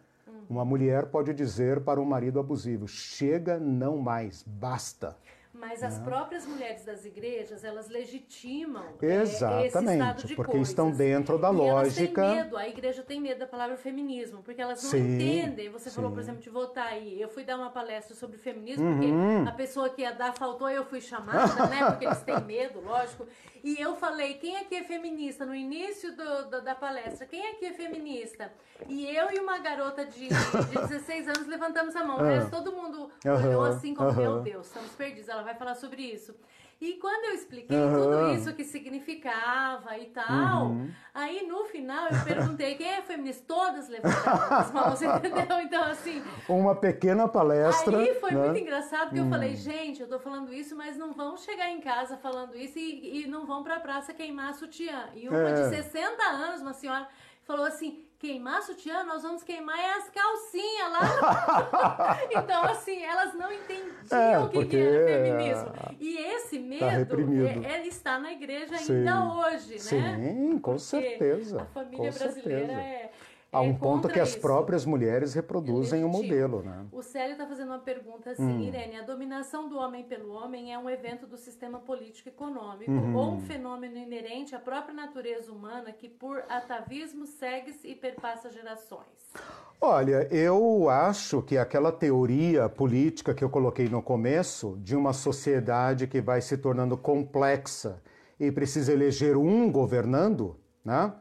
Uma 0.49 0.65
mulher 0.65 1.07
pode 1.07 1.35
dizer 1.35 1.81
para 1.81 2.01
um 2.01 2.05
marido 2.05 2.39
abusivo: 2.39 2.87
chega, 2.87 3.59
não 3.59 3.99
mais, 3.99 4.45
basta. 4.47 5.17
Mas 5.59 5.83
as 5.83 5.99
próprias 5.99 6.47
mulheres 6.47 6.85
das 6.85 7.05
igrejas, 7.05 7.65
elas 7.65 7.89
legitimam 7.89 8.85
Exatamente, 9.01 9.63
é, 9.63 9.67
esse 9.67 9.93
estado 9.93 10.27
de 10.27 10.37
porque 10.37 10.53
coisas. 10.53 10.69
estão 10.69 10.91
dentro 10.91 11.39
da 11.39 11.51
e 11.51 11.53
lógica. 11.53 12.21
Elas 12.23 12.35
têm 12.35 12.45
medo, 12.45 12.57
a 12.57 12.69
igreja 12.69 13.03
tem 13.03 13.21
medo 13.21 13.39
da 13.41 13.47
palavra 13.47 13.77
feminismo, 13.77 14.43
porque 14.43 14.61
elas 14.61 14.83
não 14.83 14.91
sim, 14.91 15.15
entendem. 15.15 15.71
Você 15.71 15.91
sim. 15.91 15.97
falou, 15.97 16.11
por 16.11 16.21
exemplo, 16.21 16.41
de 16.41 16.51
votar 16.51 16.89
aí. 16.89 17.21
Eu 17.21 17.29
fui 17.29 17.45
dar 17.45 17.57
uma 17.57 17.71
palestra 17.71 18.15
sobre 18.15 18.37
feminismo, 18.39 18.85
uhum. 18.85 18.97
porque 18.97 19.49
a 19.49 19.53
pessoa 19.53 19.89
que 19.89 20.03
ia 20.03 20.13
dar 20.13 20.35
faltou, 20.35 20.69
eu 20.69 20.85
fui 20.85 21.01
chamada, 21.01 21.67
né? 21.67 21.91
Porque 21.91 22.05
eles 22.05 22.23
têm 22.23 22.41
medo, 22.43 22.81
lógico. 22.81 23.27
E 23.65 23.81
eu 23.81 23.97
falei, 23.97 24.35
quem 24.35 24.57
aqui 24.57 24.77
é 24.77 24.85
feminista? 24.85 25.45
No 25.45 25.55
início 25.55 26.15
do, 26.15 26.51
do, 26.51 26.63
da 26.63 26.75
palestra, 26.75 27.27
quem 27.27 27.45
aqui 27.51 27.67
é 27.67 27.73
feminista? 27.73 28.53
E 28.89 29.07
eu 29.07 29.31
e 29.33 29.41
uma 29.41 29.59
garota 29.59 30.05
de, 30.05 30.29
de 30.29 30.79
16 30.89 31.29
anos 31.29 31.47
levantamos 31.47 31.97
a 31.97 32.05
mão. 32.05 32.25
É. 32.25 32.45
todo 32.47 32.73
mundo 32.73 33.11
Uhum, 33.25 33.49
olhou 33.49 33.65
assim 33.65 33.95
como, 33.95 34.11
uhum. 34.11 34.17
meu 34.17 34.41
Deus, 34.41 34.67
estamos 34.67 34.91
perdidos. 34.93 35.29
Ela 35.29 35.43
vai 35.47 35.55
falar 35.55 35.75
sobre 35.75 36.03
isso. 36.03 36.35
E 36.79 36.93
quando 36.95 37.25
eu 37.25 37.35
expliquei 37.35 37.75
uhum. 37.75 38.03
tudo 38.03 38.33
isso 38.35 38.53
que 38.55 38.63
significava 38.63 39.97
e 39.97 40.07
tal, 40.07 40.67
uhum. 40.67 40.91
aí 41.15 41.47
no 41.47 41.65
final 41.65 42.09
eu 42.11 42.23
perguntei 42.23 42.75
quem 42.75 42.87
é 42.87 43.01
feminista? 43.01 43.45
Todas 43.49 43.89
levantaram 43.89 44.57
as 44.59 44.73
mãos, 44.73 45.01
entendeu? 45.01 45.61
Então, 45.63 45.85
assim. 45.85 46.23
Uma 46.47 46.75
pequena 46.75 47.27
palestra. 47.27 47.97
Aí 47.97 48.15
foi 48.17 48.33
né? 48.33 48.45
muito 48.45 48.61
engraçado, 48.61 49.09
porque 49.09 49.21
eu 49.21 49.31
falei, 49.31 49.55
hum. 49.55 49.57
gente, 49.57 50.03
eu 50.03 50.09
tô 50.09 50.19
falando 50.19 50.53
isso, 50.53 50.77
mas 50.77 50.99
não 50.99 51.15
vão 51.15 51.39
chegar 51.39 51.71
em 51.71 51.81
casa 51.81 52.19
falando 52.19 52.55
isso 52.55 52.79
e, 52.79 53.23
e 53.23 53.27
não 53.27 53.47
vão 53.47 53.63
pra 53.65 53.81
praça 53.81 54.13
queimar 54.13 54.53
sutiã. 54.53 55.09
E 55.15 55.31
uma 55.31 55.49
é. 55.49 55.71
de 55.71 55.77
60 55.77 56.23
anos, 56.25 56.61
uma 56.61 56.75
senhora, 56.75 57.09
falou 57.45 57.65
assim: 57.65 58.06
queimar 58.19 58.63
sutiã, 58.63 59.05
nós 59.05 59.23
vamos 59.23 59.43
queimar 59.43 59.79
as 59.99 60.09
calcinhas 60.11 60.93
lá. 60.93 62.19
então, 62.31 62.65
assim, 62.65 63.03
elas 63.03 63.35
não 63.35 63.53
entendiam 63.53 63.95
é, 64.11 64.39
o 64.39 64.49
que, 64.49 64.65
que 64.65 64.77
era 64.77 65.07
feminismo. 65.07 65.73
E 66.01 66.19
esse 66.19 66.59
tá 66.59 66.65
medo 66.65 67.07
tá 67.07 67.69
é, 67.69 67.73
é, 67.73 67.87
está 67.87 68.19
na 68.19 68.33
igreja 68.33 68.77
Sim. 68.79 68.99
ainda 68.99 69.25
hoje, 69.33 69.73
né? 69.73 69.79
Sim, 69.79 70.59
com 70.59 70.79
certeza. 70.79 71.63
A 71.63 71.67
família 71.67 72.11
brasileira 72.11 72.67
certeza. 72.67 72.73
é 72.73 73.11
Um 73.53 73.71
é 73.71 73.73
ponto 73.75 74.09
que 74.09 74.21
as 74.21 74.35
próprias 74.35 74.85
mulheres 74.85 75.35
reproduzem 75.35 76.05
o 76.05 76.09
modelo, 76.09 76.63
né? 76.63 76.87
O 76.93 77.03
Célio 77.03 77.33
está 77.33 77.47
fazendo 77.47 77.69
uma 77.69 77.79
pergunta 77.79 78.31
assim, 78.31 78.43
hum. 78.43 78.61
Irene, 78.61 78.97
a 78.97 79.03
dominação 79.03 79.69
do 79.69 79.79
homem 79.79 80.05
pelo 80.05 80.33
homem 80.33 80.75
é 80.75 80.79
um 80.79 80.91
evento 80.91 81.27
do 81.27 81.37
sistema 81.37 81.79
político 81.79 82.29
econômico 82.29 82.91
uhum. 82.91 83.17
ou 83.17 83.33
um 83.35 83.41
fenômeno 83.41 83.97
inerente 83.97 84.55
à 84.55 84.59
própria 84.59 84.95
natureza 84.95 85.51
humana 85.53 85.93
que 85.93 86.09
por 86.09 86.45
atavismo 86.49 87.27
segue-se 87.27 87.89
e 87.89 87.95
perpassa 87.95 88.51
gerações? 88.51 89.33
Olha, 89.81 90.27
eu 90.35 90.89
acho 90.89 91.43
que 91.43 91.57
aquela 91.57 91.93
teoria 91.93 92.69
política 92.69 93.35
que 93.35 93.45
eu 93.45 93.51
coloquei 93.51 93.89
no 93.89 94.03
começo, 94.03 94.77
de 94.81 94.97
uma 94.97 95.13
sociedade 95.13 96.07
que 96.07 96.21
vai 96.21 96.41
se 96.41 96.57
tornando 96.59 96.97
complexa 96.97 98.03
e 98.41 98.51
precisa 98.51 98.93
eleger 98.93 99.37
um 99.37 99.71
governando, 99.71 100.57
né? 100.85 101.13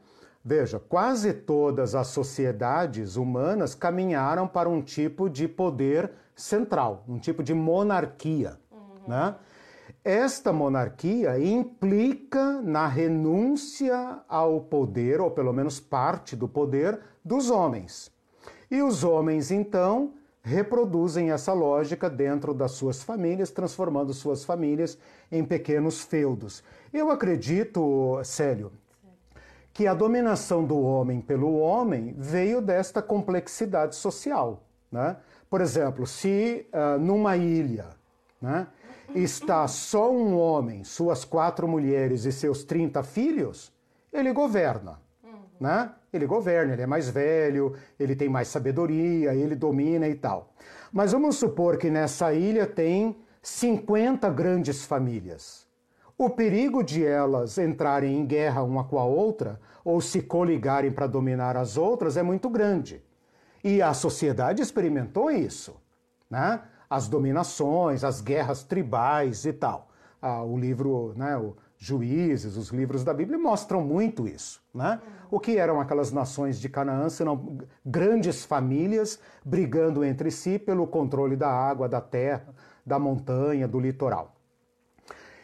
Veja, 0.47 0.79
quase 0.79 1.33
todas 1.33 1.95
as 1.95 2.05
sociedades 2.05 3.15
humanas 3.15 3.73
caminharam 3.73 4.47
para 4.47 4.69
um 4.69 4.79
tipo 4.79 5.27
de 5.27 5.47
poder 5.47 6.11
central, 6.35 7.03
um 7.09 7.17
tipo 7.17 7.41
de 7.41 7.51
monarquia. 7.51 8.59
Uhum. 8.71 9.07
Né? 9.07 9.35
Esta 10.03 10.53
monarquia 10.53 11.39
implica 11.39 12.61
na 12.61 12.85
renúncia 12.85 14.19
ao 14.29 14.61
poder, 14.61 15.19
ou 15.19 15.31
pelo 15.31 15.51
menos 15.51 15.79
parte 15.79 16.35
do 16.35 16.47
poder, 16.47 16.99
dos 17.23 17.49
homens. 17.49 18.11
E 18.69 18.83
os 18.83 19.03
homens, 19.03 19.49
então, 19.49 20.13
reproduzem 20.43 21.31
essa 21.31 21.53
lógica 21.53 22.07
dentro 22.07 22.53
das 22.53 22.73
suas 22.73 23.01
famílias, 23.01 23.49
transformando 23.49 24.13
suas 24.13 24.45
famílias 24.45 24.95
em 25.31 25.43
pequenos 25.43 26.01
feudos. 26.01 26.63
Eu 26.93 27.09
acredito, 27.09 28.21
Célio, 28.23 28.71
que 29.75 29.87
a 29.87 29.93
dominação 29.93 30.63
do 30.63 30.79
homem 30.79 31.19
pelo 31.19 31.57
homem 31.57 32.15
veio 32.17 32.61
desta 32.61 33.01
complexidade 33.01 33.93
social. 33.93 34.63
Né? 34.89 35.17
Por 35.49 35.59
exemplo, 35.59 36.07
se 36.07 36.65
uh, 36.71 36.97
numa 36.97 37.35
ilha 37.35 37.89
né, 38.41 38.67
está 39.13 39.67
só 39.67 40.09
um 40.09 40.39
homem, 40.39 40.85
suas 40.85 41.25
quatro 41.25 41.67
mulheres 41.67 42.23
e 42.23 42.31
seus 42.31 42.63
30 42.63 43.03
filhos, 43.03 43.69
ele 44.13 44.31
governa. 44.31 45.01
Né? 45.59 45.91
Ele 46.13 46.25
governa, 46.25 46.71
ele 46.71 46.83
é 46.83 46.87
mais 46.87 47.09
velho, 47.09 47.75
ele 47.99 48.15
tem 48.15 48.29
mais 48.29 48.47
sabedoria, 48.47 49.35
ele 49.35 49.55
domina 49.55 50.07
e 50.07 50.15
tal. 50.15 50.53
Mas 50.89 51.11
vamos 51.11 51.35
supor 51.35 51.77
que 51.77 51.89
nessa 51.89 52.33
ilha 52.33 52.65
tem 52.65 53.17
50 53.41 54.29
grandes 54.29 54.85
famílias 54.85 55.64
o 56.17 56.29
perigo 56.29 56.81
de 56.81 57.05
elas 57.05 57.57
entrarem 57.57 58.17
em 58.17 58.25
guerra 58.25 58.63
uma 58.63 58.85
com 58.85 58.97
a 58.97 59.03
outra 59.03 59.59
ou 59.83 59.99
se 59.99 60.21
coligarem 60.21 60.91
para 60.91 61.07
dominar 61.07 61.57
as 61.57 61.77
outras 61.77 62.15
é 62.15 62.23
muito 62.23 62.49
grande. 62.49 63.03
E 63.63 63.81
a 63.81 63.93
sociedade 63.93 64.61
experimentou 64.61 65.29
isso, 65.29 65.75
né? 66.29 66.61
As 66.89 67.07
dominações, 67.07 68.03
as 68.03 68.21
guerras 68.21 68.63
tribais 68.63 69.45
e 69.45 69.51
tal. 69.51 69.89
Ah, 70.21 70.41
o 70.41 70.57
livro, 70.57 71.13
né, 71.17 71.35
o 71.37 71.55
Juízes, 71.77 72.55
os 72.55 72.69
livros 72.69 73.03
da 73.03 73.13
Bíblia 73.13 73.37
mostram 73.37 73.81
muito 73.81 74.27
isso, 74.27 74.63
né? 74.73 75.01
O 75.29 75.39
que 75.39 75.57
eram 75.57 75.81
aquelas 75.81 76.11
nações 76.11 76.59
de 76.59 76.69
Canaã, 76.69 77.09
senão 77.09 77.57
grandes 77.85 78.45
famílias 78.45 79.19
brigando 79.43 80.03
entre 80.03 80.31
si 80.31 80.57
pelo 80.57 80.87
controle 80.87 81.35
da 81.35 81.49
água, 81.49 81.89
da 81.89 81.99
terra, 81.99 82.55
da 82.85 82.97
montanha, 82.97 83.67
do 83.67 83.79
litoral. 83.79 84.34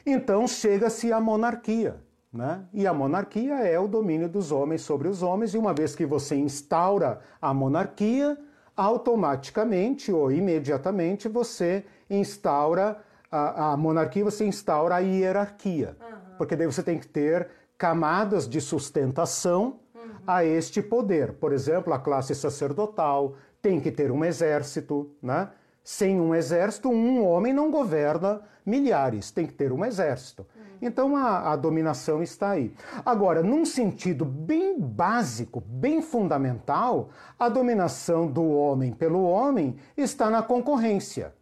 Então 0.06 0.48
chega-se 0.48 1.12
à 1.12 1.20
monarquia. 1.20 2.02
Né? 2.32 2.64
E 2.74 2.88
a 2.88 2.94
monarquia 2.94 3.56
é 3.56 3.78
o 3.78 3.88
domínio 3.88 4.30
dos 4.30 4.52
homens 4.52 4.82
sobre 4.82 5.10
os 5.10 5.22
homens, 5.22 5.54
e 5.54 5.58
uma 5.58 5.74
vez 5.74 5.96
que 5.96 6.06
você 6.06 6.36
instaura 6.36 7.20
a 7.42 7.54
monarquia, 7.54 8.38
automaticamente 8.76 10.12
ou 10.14 10.32
imediatamente 10.32 11.28
você 11.28 11.86
instaura 12.10 12.98
a, 13.30 13.74
a 13.74 13.78
monarquia, 13.78 14.24
você 14.24 14.46
instaura 14.46 14.96
a 14.96 15.00
hierarquia. 15.00 15.98
Uhum. 16.00 16.38
Porque 16.38 16.56
daí 16.56 16.66
você 16.66 16.82
tem 16.82 16.98
que 16.98 17.08
ter 17.08 17.50
camadas 17.78 18.48
de 18.48 18.62
sustentação 18.62 19.80
uhum. 19.94 20.12
a 20.26 20.46
este 20.46 20.82
poder. 20.82 21.34
Por 21.34 21.52
exemplo, 21.52 21.94
a 21.94 22.00
classe 22.00 22.34
sacerdotal 22.34 23.36
tem 23.62 23.80
que 23.80 23.92
ter 23.92 24.10
um 24.12 24.24
exército, 24.24 25.12
né? 25.22 25.50
Sem 25.94 26.22
um 26.22 26.34
exército, 26.34 26.88
um 26.88 27.22
homem 27.28 27.52
não 27.52 27.70
governa 27.70 28.42
milhares, 28.66 29.30
tem 29.30 29.46
que 29.46 29.52
ter 29.52 29.74
um 29.74 29.84
exército. 29.84 30.48
Então 30.82 31.18
a, 31.18 31.52
a, 31.52 31.56
dominação 31.58 32.24
está 32.24 32.52
aí. 32.52 32.74
Agora, 33.06 33.44
num 33.44 33.66
sentido 33.66 34.24
bem 34.24 34.80
básico, 34.80 35.60
bem 35.60 36.02
fundamental, 36.02 37.10
a 37.38 37.50
dominação 37.50 38.26
do 38.26 38.52
homem 38.52 38.94
pelo 38.94 39.22
homem 39.22 39.76
está 39.98 40.30
na 40.30 40.42
concorrência. 40.42 41.34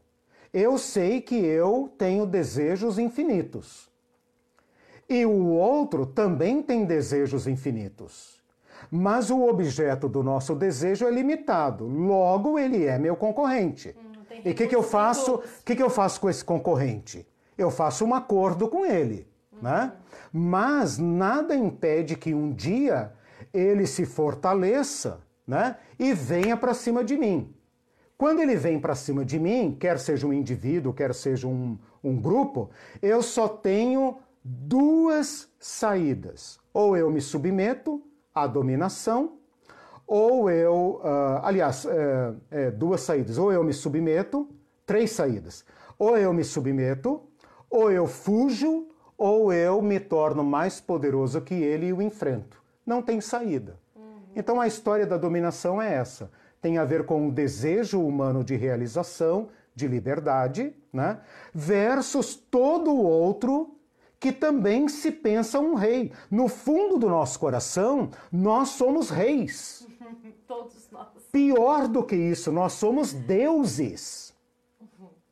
Eu 0.51 0.79
sei 0.79 1.21
que 1.21 1.35
eu 1.35 1.93
tenho 1.95 2.25
desejos 2.25 2.97
infinitos. 2.97 3.87
E 5.07 5.27
o 5.27 5.45
outro 5.49 6.07
também 6.07 6.63
tem 6.63 6.85
desejos 6.85 7.45
infinitos. 7.45 8.41
Mas 8.89 9.29
o 9.29 9.47
objeto 9.47 10.09
do 10.09 10.23
nosso 10.23 10.55
desejo 10.55 11.05
é 11.05 11.11
limitado, 11.11 11.85
logo 11.85 12.57
ele 12.57 12.85
é 12.85 12.97
meu 12.97 13.15
concorrente. 13.15 13.95
E 14.45 14.51
o 14.51 14.55
que, 14.55 14.67
que 14.67 14.75
eu 14.75 14.83
faço? 14.83 15.35
O 15.35 15.63
que, 15.63 15.75
que 15.75 15.83
eu 15.83 15.89
faço 15.89 16.19
com 16.21 16.29
esse 16.29 16.43
concorrente? 16.43 17.27
Eu 17.57 17.69
faço 17.69 18.05
um 18.05 18.13
acordo 18.13 18.67
com 18.67 18.85
ele, 18.85 19.27
uhum. 19.51 19.59
né? 19.61 19.93
Mas 20.31 20.97
nada 20.97 21.55
impede 21.55 22.15
que 22.15 22.33
um 22.33 22.51
dia 22.51 23.11
ele 23.53 23.85
se 23.85 24.05
fortaleça, 24.05 25.21
né? 25.45 25.77
E 25.97 26.13
venha 26.13 26.55
para 26.55 26.73
cima 26.73 27.03
de 27.03 27.17
mim. 27.17 27.53
Quando 28.17 28.41
ele 28.41 28.55
vem 28.55 28.79
para 28.79 28.95
cima 28.95 29.23
de 29.23 29.39
mim, 29.39 29.75
quer 29.79 29.97
seja 29.97 30.27
um 30.27 30.33
indivíduo, 30.33 30.93
quer 30.93 31.13
seja 31.15 31.47
um, 31.47 31.77
um 32.03 32.19
grupo, 32.19 32.69
eu 33.01 33.21
só 33.21 33.47
tenho 33.47 34.17
duas 34.43 35.49
saídas. 35.57 36.59
Ou 36.73 36.97
eu 36.97 37.09
me 37.09 37.21
submeto 37.21 38.03
à 38.35 38.45
dominação, 38.45 39.38
ou 40.09 40.49
eu, 40.49 40.99
uh, 41.03 41.39
aliás, 41.43 41.85
é, 41.85 42.33
é, 42.49 42.71
duas 42.71 43.01
saídas, 43.01 43.37
ou 43.37 43.53
eu 43.53 43.63
me 43.63 43.71
submeto, 43.71 44.49
três 44.83 45.11
saídas, 45.11 45.63
ou 45.99 46.17
eu 46.17 46.33
me 46.33 46.43
submeto, 46.43 47.21
ou 47.69 47.91
eu 47.91 48.07
fujo, 48.07 48.87
ou 49.15 49.53
eu 49.53 49.79
me 49.83 49.99
torno 49.99 50.43
mais 50.43 50.81
poderoso 50.81 51.41
que 51.41 51.53
ele 51.53 51.87
e 51.87 51.93
o 51.93 52.01
enfrento. 52.01 52.59
Não 52.83 53.03
tem 53.03 53.21
saída. 53.21 53.77
Uhum. 53.95 54.21
Então 54.35 54.59
a 54.59 54.65
história 54.65 55.05
da 55.05 55.15
dominação 55.15 55.79
é 55.79 55.93
essa. 55.93 56.31
Tem 56.59 56.79
a 56.79 56.85
ver 56.85 57.05
com 57.05 57.27
o 57.27 57.31
desejo 57.31 58.01
humano 58.01 58.43
de 58.43 58.55
realização, 58.55 59.49
de 59.75 59.87
liberdade, 59.87 60.73
né? 60.91 61.19
versus 61.53 62.35
todo 62.35 62.89
o 62.89 63.03
outro 63.03 63.75
que 64.19 64.31
também 64.31 64.87
se 64.89 65.11
pensa 65.11 65.59
um 65.59 65.75
rei. 65.75 66.11
No 66.31 66.47
fundo 66.47 66.97
do 66.97 67.07
nosso 67.07 67.39
coração, 67.39 68.09
nós 68.31 68.69
somos 68.69 69.11
reis. 69.11 69.78
Todos 70.47 70.89
nós. 70.91 71.07
Pior 71.31 71.87
do 71.87 72.03
que 72.03 72.15
isso, 72.15 72.51
nós 72.51 72.73
somos 72.73 73.13
deuses. 73.13 74.33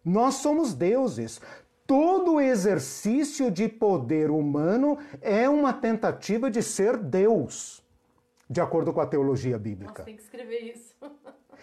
Nós 0.04 0.36
somos 0.36 0.74
deuses. 0.74 1.42
Todo 1.86 2.42
exercício 2.42 3.50
de 3.50 3.68
poder 3.70 4.30
humano 4.30 4.98
é 5.22 5.48
uma 5.50 5.72
tentativa 5.72 6.52
de 6.52 6.62
ser 6.62 6.98
Deus, 6.98 7.84
de 8.50 8.60
acordo 8.60 8.92
com 8.92 9.00
a 9.00 9.08
teologia 9.08 9.58
bíblica. 9.58 9.92
Nossa, 9.92 10.04
tem 10.04 10.16
que 10.16 10.22
escrever 10.22 10.60
isso. 10.74 10.96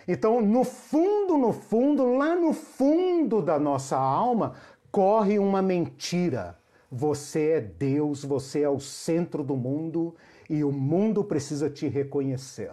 Então, 0.06 0.42
no 0.42 0.64
fundo, 0.64 1.38
no 1.38 1.50
fundo, 1.50 2.04
lá 2.18 2.36
no 2.36 2.52
fundo 2.52 3.40
da 3.40 3.58
nossa 3.58 3.96
alma, 3.96 4.54
corre 4.90 5.38
uma 5.38 5.62
mentira. 5.62 6.58
Você 6.90 7.52
é 7.52 7.60
Deus, 7.62 8.22
você 8.22 8.60
é 8.60 8.68
o 8.68 8.78
centro 8.78 9.42
do 9.42 9.56
mundo 9.56 10.14
e 10.48 10.62
o 10.62 10.70
mundo 10.70 11.24
precisa 11.24 11.70
te 11.70 11.88
reconhecer. 11.88 12.70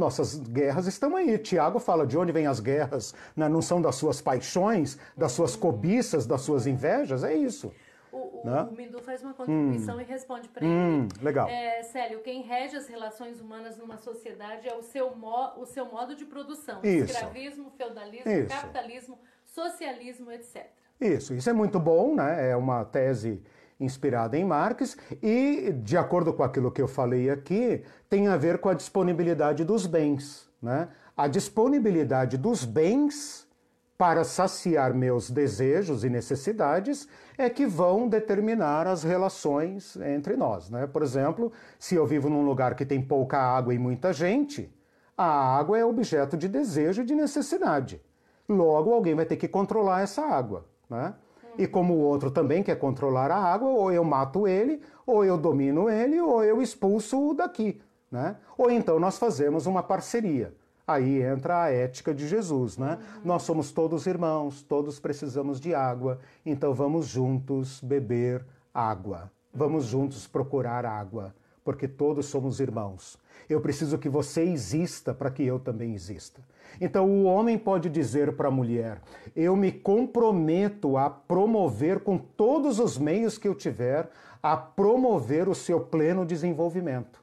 Nossas 0.00 0.36
guerras 0.36 0.86
estão 0.86 1.14
aí. 1.14 1.38
Tiago 1.38 1.78
fala 1.78 2.06
de 2.06 2.18
onde 2.18 2.32
vêm 2.32 2.46
as 2.46 2.58
guerras, 2.58 3.14
né? 3.36 3.48
não 3.48 3.62
são 3.62 3.80
das 3.80 3.94
suas 3.94 4.20
paixões, 4.20 4.98
das 5.16 5.32
suas 5.32 5.54
cobiças, 5.54 6.26
das 6.26 6.40
suas 6.40 6.66
invejas, 6.66 7.22
é 7.22 7.34
isso. 7.34 7.72
O, 8.10 8.42
né? 8.44 8.62
o 8.62 8.74
Mindu 8.74 9.00
faz 9.00 9.22
uma 9.22 9.32
contribuição 9.32 9.96
hum. 9.96 10.00
e 10.00 10.04
responde 10.04 10.48
para 10.48 10.66
hum, 10.66 11.06
ele. 11.14 11.24
Legal. 11.24 11.48
É, 11.48 11.82
Célio, 11.84 12.20
quem 12.20 12.42
rege 12.42 12.76
as 12.76 12.88
relações 12.88 13.40
humanas 13.40 13.78
numa 13.78 13.98
sociedade 13.98 14.68
é 14.68 14.74
o 14.74 14.82
seu, 14.82 15.14
mo, 15.14 15.52
o 15.58 15.66
seu 15.66 15.86
modo 15.86 16.16
de 16.16 16.24
produção. 16.24 16.80
Isso. 16.82 17.12
Escravismo, 17.12 17.70
feudalismo, 17.76 18.30
isso. 18.30 18.48
capitalismo, 18.48 19.18
socialismo, 19.44 20.32
etc. 20.32 20.66
Isso, 21.00 21.34
isso 21.34 21.48
é 21.48 21.52
muito 21.52 21.78
bom, 21.78 22.14
né? 22.14 22.50
É 22.50 22.56
uma 22.56 22.84
tese 22.84 23.40
inspirada 23.80 24.36
em 24.36 24.44
Marx 24.44 24.96
e, 25.22 25.72
de 25.82 25.96
acordo 25.96 26.32
com 26.32 26.42
aquilo 26.42 26.70
que 26.70 26.82
eu 26.82 26.86
falei 26.86 27.30
aqui, 27.30 27.82
tem 28.08 28.28
a 28.28 28.36
ver 28.36 28.58
com 28.58 28.68
a 28.68 28.74
disponibilidade 28.74 29.64
dos 29.64 29.86
bens. 29.86 30.48
Né? 30.62 30.88
A 31.16 31.26
disponibilidade 31.26 32.36
dos 32.36 32.64
bens 32.64 33.48
para 33.96 34.24
saciar 34.24 34.94
meus 34.94 35.30
desejos 35.30 36.04
e 36.04 36.08
necessidades 36.08 37.06
é 37.36 37.50
que 37.50 37.66
vão 37.66 38.08
determinar 38.08 38.86
as 38.86 39.02
relações 39.02 39.96
entre 39.96 40.36
nós. 40.36 40.70
Né? 40.70 40.86
Por 40.86 41.02
exemplo, 41.02 41.52
se 41.78 41.96
eu 41.96 42.06
vivo 42.06 42.30
num 42.30 42.44
lugar 42.44 42.74
que 42.74 42.86
tem 42.86 43.02
pouca 43.02 43.38
água 43.38 43.74
e 43.74 43.78
muita 43.78 44.12
gente, 44.12 44.74
a 45.16 45.58
água 45.58 45.78
é 45.78 45.84
objeto 45.84 46.34
de 46.34 46.48
desejo 46.48 47.02
e 47.02 47.04
de 47.04 47.14
necessidade. 47.14 48.00
Logo, 48.48 48.94
alguém 48.94 49.14
vai 49.14 49.26
ter 49.26 49.36
que 49.36 49.46
controlar 49.46 50.00
essa 50.00 50.22
água. 50.22 50.64
Né? 50.88 51.14
E 51.58 51.66
como 51.66 51.94
o 51.94 52.00
outro 52.00 52.30
também 52.30 52.62
quer 52.62 52.76
controlar 52.76 53.30
a 53.30 53.36
água, 53.36 53.68
ou 53.68 53.92
eu 53.92 54.04
mato 54.04 54.46
ele, 54.46 54.80
ou 55.06 55.24
eu 55.24 55.36
domino 55.36 55.88
ele, 55.88 56.20
ou 56.20 56.42
eu 56.44 56.62
expulso-o 56.62 57.34
daqui. 57.34 57.80
Né? 58.10 58.36
Ou 58.58 58.70
então 58.70 58.98
nós 58.98 59.18
fazemos 59.18 59.66
uma 59.66 59.82
parceria. 59.82 60.54
Aí 60.86 61.22
entra 61.22 61.62
a 61.64 61.70
ética 61.70 62.12
de 62.12 62.26
Jesus, 62.26 62.76
né? 62.76 62.98
Uhum. 62.98 63.20
Nós 63.24 63.42
somos 63.42 63.70
todos 63.70 64.06
irmãos, 64.06 64.60
todos 64.60 64.98
precisamos 64.98 65.60
de 65.60 65.72
água, 65.72 66.18
então 66.44 66.74
vamos 66.74 67.06
juntos 67.06 67.80
beber 67.80 68.44
água. 68.74 69.30
Vamos 69.54 69.84
juntos 69.84 70.26
procurar 70.26 70.84
água, 70.84 71.32
porque 71.64 71.86
todos 71.86 72.26
somos 72.26 72.60
irmãos. 72.60 73.18
Eu 73.48 73.60
preciso 73.60 73.98
que 73.98 74.08
você 74.08 74.42
exista 74.42 75.12
para 75.12 75.30
que 75.30 75.44
eu 75.44 75.58
também 75.58 75.94
exista. 75.94 76.40
Então 76.80 77.08
o 77.08 77.24
homem 77.24 77.58
pode 77.58 77.88
dizer 77.88 78.32
para 78.32 78.48
a 78.48 78.50
mulher: 78.50 79.00
Eu 79.34 79.56
me 79.56 79.72
comprometo 79.72 80.96
a 80.96 81.10
promover 81.10 82.00
com 82.00 82.16
todos 82.16 82.78
os 82.78 82.96
meios 82.96 83.38
que 83.38 83.48
eu 83.48 83.54
tiver, 83.54 84.08
a 84.42 84.56
promover 84.56 85.48
o 85.48 85.54
seu 85.54 85.80
pleno 85.80 86.24
desenvolvimento. 86.24 87.20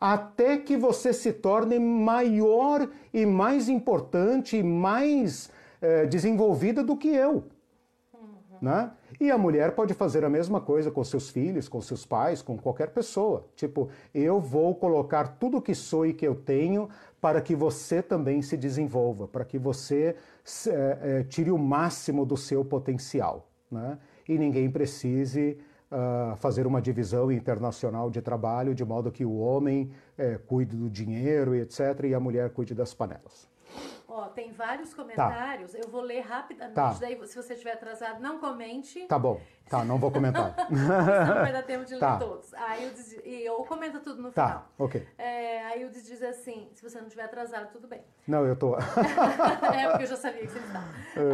Até 0.00 0.58
que 0.58 0.76
você 0.76 1.12
se 1.12 1.32
torne 1.32 1.78
maior 1.78 2.88
e 3.12 3.26
mais 3.26 3.68
importante 3.68 4.56
e 4.56 4.62
mais 4.62 5.50
eh, 5.82 6.06
desenvolvida 6.06 6.84
do 6.84 6.96
que 6.96 7.08
eu. 7.08 7.44
Né? 8.60 8.90
E 9.20 9.30
a 9.30 9.38
mulher 9.38 9.72
pode 9.74 9.94
fazer 9.94 10.24
a 10.24 10.28
mesma 10.28 10.60
coisa 10.60 10.90
com 10.90 11.02
seus 11.04 11.30
filhos, 11.30 11.68
com 11.68 11.80
seus 11.80 12.04
pais, 12.04 12.42
com 12.42 12.56
qualquer 12.56 12.90
pessoa. 12.90 13.46
Tipo, 13.54 13.88
eu 14.14 14.40
vou 14.40 14.74
colocar 14.74 15.36
tudo 15.38 15.62
que 15.62 15.74
sou 15.74 16.06
e 16.06 16.12
que 16.12 16.26
eu 16.26 16.34
tenho 16.34 16.88
para 17.20 17.40
que 17.40 17.54
você 17.54 18.02
também 18.02 18.42
se 18.42 18.56
desenvolva, 18.56 19.26
para 19.26 19.44
que 19.44 19.58
você 19.58 20.14
é, 20.66 20.98
é, 21.02 21.22
tire 21.24 21.50
o 21.50 21.58
máximo 21.58 22.24
do 22.24 22.36
seu 22.36 22.64
potencial. 22.64 23.48
Né? 23.70 23.98
E 24.28 24.38
ninguém 24.38 24.70
precise 24.70 25.58
uh, 25.90 26.36
fazer 26.36 26.66
uma 26.66 26.80
divisão 26.80 27.30
internacional 27.32 28.10
de 28.10 28.20
trabalho 28.20 28.74
de 28.74 28.84
modo 28.84 29.10
que 29.10 29.24
o 29.24 29.38
homem 29.38 29.90
é, 30.16 30.38
cuide 30.38 30.76
do 30.76 30.88
dinheiro 30.88 31.54
e 31.54 31.60
etc., 31.60 32.04
e 32.04 32.14
a 32.14 32.20
mulher 32.20 32.50
cuide 32.50 32.74
das 32.74 32.94
panelas. 32.94 33.48
Ó, 34.08 34.26
tem 34.28 34.50
vários 34.50 34.94
comentários. 34.94 35.72
Tá. 35.72 35.78
Eu 35.78 35.90
vou 35.90 36.00
ler 36.00 36.20
rapidamente. 36.20 36.74
Tá. 36.74 36.96
Daí, 36.98 37.26
se 37.26 37.36
você 37.36 37.52
estiver 37.52 37.74
atrasado, 37.74 38.22
não 38.22 38.38
comente. 38.38 39.04
Tá 39.06 39.18
bom. 39.18 39.38
Tá, 39.68 39.84
não 39.84 39.98
vou 39.98 40.10
comentar. 40.10 40.56
não 40.72 41.34
vai 41.42 41.52
dar 41.52 41.62
tempo 41.62 41.84
de 41.84 41.98
tá. 41.98 42.12
ler 42.12 42.18
todos. 42.18 42.54
Aí 42.54 42.84
eu, 42.84 42.90
diz, 42.90 43.20
eu 43.22 43.56
comenta 43.64 44.00
tudo 44.00 44.22
no 44.22 44.32
tá. 44.32 44.46
final. 44.46 44.68
ok. 44.78 45.06
É, 45.18 45.62
aí 45.66 45.84
o 45.84 45.90
diz 45.90 46.22
assim, 46.22 46.70
se 46.72 46.82
você 46.82 46.96
não 46.96 47.06
estiver 47.06 47.24
atrasado, 47.24 47.70
tudo 47.70 47.86
bem. 47.86 48.02
Não, 48.26 48.46
eu 48.46 48.56
tô. 48.56 48.74
é, 49.76 49.88
porque 49.90 50.04
eu 50.04 50.08
já 50.08 50.16
sabia 50.16 50.40
que 50.40 50.52
você 50.52 50.58
estava. 50.58 50.86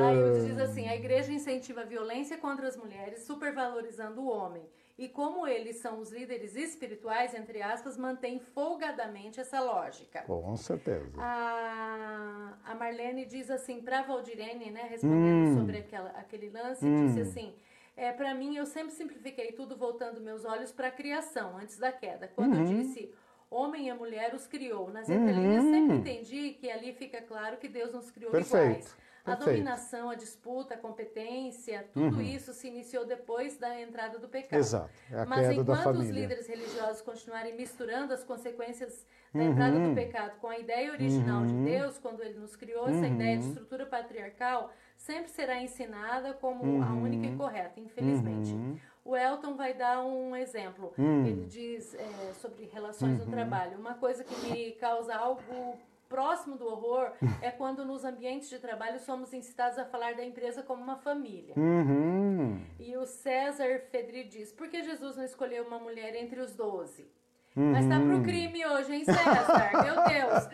Aí 0.08 0.22
o 0.24 0.32
diz 0.44 0.58
assim, 0.58 0.88
a 0.88 0.96
igreja 0.96 1.32
incentiva 1.32 1.82
a 1.82 1.84
violência 1.84 2.36
contra 2.38 2.66
as 2.66 2.76
mulheres, 2.76 3.22
supervalorizando 3.22 4.20
o 4.20 4.28
homem 4.28 4.68
e 4.96 5.08
como 5.08 5.46
eles 5.46 5.76
são 5.76 5.98
os 5.98 6.12
líderes 6.12 6.54
espirituais, 6.54 7.34
entre 7.34 7.60
aspas, 7.60 7.96
mantém 7.96 8.38
folgadamente 8.38 9.40
essa 9.40 9.60
lógica. 9.60 10.22
Com 10.22 10.56
certeza. 10.56 11.12
A, 11.18 12.56
a 12.64 12.74
Marlene 12.76 13.24
diz 13.24 13.50
assim, 13.50 13.80
para 13.80 14.02
Valdirene, 14.02 14.70
né, 14.70 14.86
respondendo 14.88 15.48
hum. 15.48 15.58
sobre 15.58 15.78
aquela, 15.78 16.10
aquele 16.10 16.48
lance, 16.48 16.86
hum. 16.86 17.06
disse 17.06 17.20
assim, 17.20 17.54
é, 17.96 18.12
para 18.12 18.34
mim 18.34 18.56
eu 18.56 18.66
sempre 18.66 18.92
simplifiquei 18.92 19.52
tudo 19.52 19.76
voltando 19.76 20.20
meus 20.20 20.44
olhos 20.44 20.70
para 20.70 20.88
a 20.88 20.90
criação, 20.92 21.56
antes 21.58 21.76
da 21.76 21.92
queda. 21.92 22.28
Quando 22.28 22.54
uhum. 22.54 22.60
eu 22.60 22.76
disse 22.76 23.12
homem 23.50 23.88
e 23.88 23.94
mulher 23.94 24.34
os 24.34 24.46
criou, 24.46 24.90
nas 24.90 25.08
entrelinhas 25.08 25.64
uhum. 25.64 25.72
sempre 25.72 25.96
entendi 25.96 26.50
que 26.54 26.70
ali 26.70 26.92
fica 26.92 27.20
claro 27.22 27.56
que 27.56 27.68
Deus 27.68 27.92
nos 27.92 28.10
criou 28.10 28.32
Perfeito. 28.32 28.64
iguais. 28.64 28.96
A 29.24 29.34
dominação, 29.36 30.10
a 30.10 30.14
disputa, 30.14 30.74
a 30.74 30.76
competência, 30.76 31.88
tudo 31.94 32.16
uhum. 32.16 32.22
isso 32.22 32.52
se 32.52 32.68
iniciou 32.68 33.06
depois 33.06 33.56
da 33.56 33.80
entrada 33.80 34.18
do 34.18 34.28
pecado. 34.28 34.60
Exato. 34.60 34.90
É 35.10 35.20
a 35.20 35.26
Mas 35.26 35.50
enquanto 35.50 35.98
os 35.98 36.08
líderes 36.10 36.46
religiosos 36.46 37.00
continuarem 37.00 37.56
misturando 37.56 38.12
as 38.12 38.22
consequências 38.22 39.06
da 39.32 39.40
uhum. 39.40 39.50
entrada 39.50 39.80
do 39.80 39.94
pecado 39.94 40.38
com 40.40 40.48
a 40.48 40.58
ideia 40.58 40.92
original 40.92 41.40
uhum. 41.40 41.46
de 41.46 41.70
Deus, 41.70 41.98
quando 41.98 42.22
ele 42.22 42.38
nos 42.38 42.54
criou, 42.54 42.86
essa 42.86 43.06
ideia 43.06 43.38
de 43.38 43.44
uhum. 43.44 43.50
estrutura 43.50 43.86
patriarcal 43.86 44.70
sempre 44.96 45.30
será 45.30 45.60
ensinada 45.60 46.34
como 46.34 46.82
a 46.82 46.90
uhum. 46.90 47.02
única 47.02 47.26
e 47.26 47.36
correta, 47.36 47.80
infelizmente. 47.80 48.52
Uhum. 48.52 48.78
O 49.04 49.16
Elton 49.16 49.54
vai 49.54 49.74
dar 49.74 50.02
um 50.02 50.34
exemplo. 50.34 50.94
Hum. 50.98 51.26
Ele 51.26 51.44
diz 51.44 51.94
é, 51.94 52.32
sobre 52.40 52.64
relações 52.64 53.18
no 53.18 53.26
trabalho. 53.26 53.78
Uma 53.78 53.94
coisa 53.94 54.24
que 54.24 54.34
me 54.46 54.72
causa 54.72 55.14
algo 55.14 55.78
próximo 56.14 56.56
do 56.56 56.64
horror 56.68 57.10
é 57.42 57.50
quando 57.50 57.84
nos 57.84 58.04
ambientes 58.04 58.48
de 58.48 58.60
trabalho 58.60 59.00
somos 59.00 59.34
incitados 59.34 59.76
a 59.80 59.84
falar 59.84 60.14
da 60.14 60.24
empresa 60.24 60.62
como 60.62 60.80
uma 60.80 60.96
família. 60.96 61.54
Uhum. 61.56 62.64
E 62.78 62.96
o 62.96 63.04
César 63.04 63.80
Fedri 63.90 64.22
diz: 64.22 64.52
por 64.52 64.68
que 64.68 64.80
Jesus 64.84 65.16
não 65.16 65.24
escolheu 65.24 65.66
uma 65.66 65.80
mulher 65.80 66.14
entre 66.14 66.40
os 66.40 66.54
doze? 66.54 67.10
Uhum. 67.56 67.72
Mas 67.72 67.88
tá 67.88 67.98
pro 67.98 68.22
crime 68.22 68.64
hoje, 68.64 68.94
hein, 68.94 69.04
César? 69.04 69.72
Meu 69.82 69.94
Deus! 70.04 70.48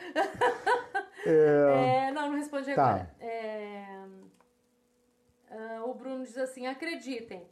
É... 1.26 2.06
É, 2.06 2.12
não, 2.12 2.30
não 2.30 2.36
responde 2.38 2.74
tá. 2.74 2.82
agora. 2.82 3.14
É... 3.20 3.84
Uh, 5.50 5.90
o 5.90 5.94
Bruno 5.94 6.24
diz 6.24 6.38
assim: 6.38 6.66
acreditem. 6.66 7.46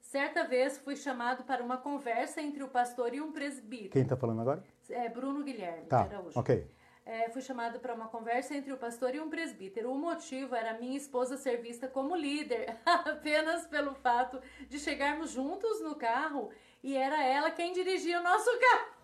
Certa 0.00 0.44
vez 0.44 0.78
fui 0.78 0.96
chamado 0.96 1.44
para 1.44 1.62
uma 1.62 1.76
conversa 1.76 2.40
entre 2.40 2.62
o 2.62 2.68
pastor 2.68 3.14
e 3.14 3.20
um 3.20 3.30
presbítero. 3.32 3.90
Quem 3.90 4.02
está 4.02 4.16
falando 4.16 4.40
agora? 4.40 4.64
É 4.88 5.08
Bruno 5.10 5.44
Guilherme 5.44 5.84
tá. 5.86 6.04
de 6.04 6.14
Araújo. 6.14 6.40
Ok 6.40 6.66
é, 7.10 7.28
fui 7.28 7.42
chamado 7.42 7.80
para 7.80 7.92
uma 7.92 8.06
conversa 8.06 8.54
entre 8.54 8.72
o 8.72 8.76
pastor 8.76 9.12
e 9.16 9.20
um 9.20 9.28
presbítero. 9.28 9.90
O 9.90 9.98
motivo 9.98 10.54
era 10.54 10.78
minha 10.78 10.96
esposa 10.96 11.36
ser 11.36 11.60
vista 11.60 11.88
como 11.88 12.14
líder, 12.14 12.76
apenas 12.86 13.66
pelo 13.66 13.96
fato 13.96 14.40
de 14.68 14.78
chegarmos 14.78 15.32
juntos 15.32 15.80
no 15.82 15.96
carro 15.96 16.50
e 16.84 16.96
era 16.96 17.20
ela 17.24 17.50
quem 17.50 17.72
dirigia 17.72 18.20
o 18.20 18.22
nosso 18.22 18.48
carro. 18.60 19.00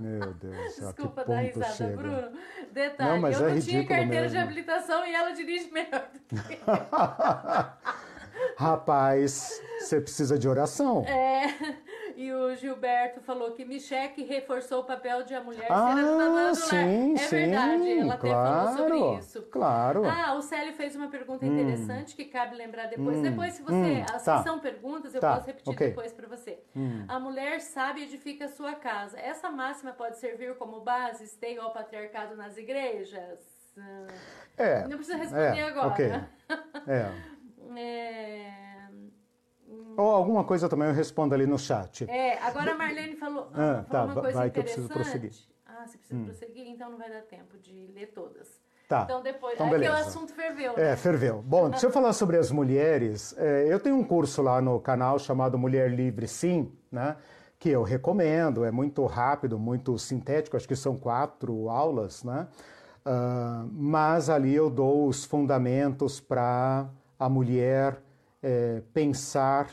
Meu 0.00 0.32
Deus, 0.32 0.76
Desculpa 0.76 1.22
dar 1.24 1.40
risada, 1.40 1.74
chega. 1.74 1.96
Bruno. 1.96 2.32
Detalhe, 2.72 3.20
não, 3.20 3.28
eu 3.30 3.48
é 3.48 3.54
não 3.54 3.60
tinha 3.60 3.86
carteira 3.86 4.22
mesmo. 4.22 4.30
de 4.30 4.38
habilitação 4.38 5.06
e 5.06 5.14
ela 5.14 5.32
dirige 5.32 5.70
melhor 5.70 6.08
do 6.12 6.42
que 6.42 6.58
Rapaz, 8.56 9.60
você 9.78 10.00
precisa 10.00 10.38
de 10.38 10.48
oração. 10.48 11.04
É. 11.04 11.54
E 12.20 12.30
o 12.34 12.54
Gilberto 12.54 13.22
falou 13.22 13.52
que 13.52 13.64
Micheque 13.64 14.22
reforçou 14.24 14.80
o 14.80 14.84
papel 14.84 15.22
de 15.22 15.34
a 15.34 15.42
mulher 15.42 15.66
ah, 15.70 16.52
ser 16.54 16.76
a 16.76 16.84
sim, 16.84 17.14
É 17.14 17.16
sim, 17.16 17.36
verdade, 17.36 17.98
ela 17.98 18.12
até 18.12 18.28
claro, 18.28 18.76
falou 18.76 18.76
sobre 18.76 19.18
isso. 19.18 19.42
Claro. 19.44 20.02
Ah, 20.04 20.34
o 20.34 20.42
Célio 20.42 20.74
fez 20.74 20.94
uma 20.94 21.08
pergunta 21.08 21.46
hum. 21.46 21.48
interessante 21.48 22.12
hum. 22.12 22.16
que 22.16 22.26
cabe 22.26 22.56
lembrar 22.56 22.88
depois. 22.88 23.16
Hum. 23.16 23.22
Depois, 23.22 23.54
se 23.54 23.62
você. 23.62 23.74
Hum. 23.74 24.04
As 24.12 24.22
tá. 24.22 24.42
são 24.42 24.58
perguntas, 24.58 25.14
eu 25.14 25.20
tá. 25.22 25.36
posso 25.36 25.46
repetir 25.46 25.72
okay. 25.72 25.88
depois 25.88 26.12
para 26.12 26.28
você. 26.28 26.62
Hum. 26.76 27.06
A 27.08 27.18
mulher 27.18 27.58
sabe 27.62 28.02
edifica 28.02 28.44
a 28.44 28.48
sua 28.48 28.74
casa. 28.74 29.18
Essa 29.18 29.50
máxima 29.50 29.92
pode 29.92 30.18
servir 30.18 30.54
como 30.56 30.82
base, 30.82 31.24
esteio 31.24 31.62
ao 31.62 31.72
patriarcado 31.72 32.36
nas 32.36 32.58
igrejas? 32.58 33.40
É. 34.58 34.86
Não 34.86 34.98
precisa 34.98 35.16
responder 35.16 35.58
é, 35.58 35.62
agora. 35.62 35.88
Okay. 35.88 36.10
É. 36.86 37.80
é. 37.80 38.59
Ou 40.00 40.10
alguma 40.10 40.44
coisa 40.44 40.68
também 40.68 40.88
eu 40.88 40.94
respondo 40.94 41.34
ali 41.34 41.46
no 41.46 41.58
chat. 41.58 42.08
É, 42.10 42.38
agora 42.38 42.72
a 42.72 42.78
Marlene 42.78 43.16
falou, 43.16 43.48
ah, 43.52 43.54
falou 43.54 43.84
tá, 43.84 44.04
uma 44.04 44.14
coisa 44.14 44.38
vai 44.38 44.48
interessante. 44.48 44.52
que 44.52 44.58
eu 44.58 44.62
preciso 44.62 44.88
prosseguir. 44.88 45.32
Ah, 45.66 45.86
você 45.86 45.98
precisa 45.98 46.20
hum. 46.20 46.24
prosseguir? 46.24 46.66
Então 46.68 46.90
não 46.90 46.98
vai 46.98 47.10
dar 47.10 47.22
tempo 47.22 47.58
de 47.58 47.86
ler 47.94 48.06
todas. 48.14 48.60
Tá. 48.88 49.02
Então 49.04 49.22
depois. 49.22 49.54
Então, 49.54 49.66
é 49.66 49.70
beleza. 49.70 49.92
que 49.92 49.98
o 49.98 50.04
assunto 50.04 50.32
ferveu. 50.32 50.76
Né? 50.76 50.92
É, 50.92 50.96
ferveu. 50.96 51.42
Bom, 51.42 51.70
deixa 51.70 51.86
eu 51.86 51.92
falar 51.92 52.12
sobre 52.12 52.36
as 52.36 52.50
mulheres. 52.50 53.34
É, 53.38 53.66
eu 53.68 53.78
tenho 53.78 53.96
um 53.96 54.04
curso 54.04 54.42
lá 54.42 54.60
no 54.60 54.80
canal 54.80 55.18
chamado 55.18 55.56
Mulher 55.58 55.90
Livre 55.90 56.26
Sim, 56.26 56.72
né? 56.90 57.16
que 57.60 57.68
eu 57.68 57.82
recomendo, 57.82 58.64
é 58.64 58.70
muito 58.70 59.04
rápido, 59.04 59.58
muito 59.58 59.96
sintético, 59.98 60.56
acho 60.56 60.66
que 60.66 60.74
são 60.74 60.96
quatro 60.96 61.68
aulas, 61.68 62.24
né? 62.24 62.48
Uh, 63.04 63.68
mas 63.70 64.30
ali 64.30 64.54
eu 64.54 64.70
dou 64.70 65.06
os 65.06 65.26
fundamentos 65.26 66.20
para 66.20 66.88
a 67.18 67.28
mulher 67.28 68.02
é, 68.42 68.82
pensar 68.94 69.68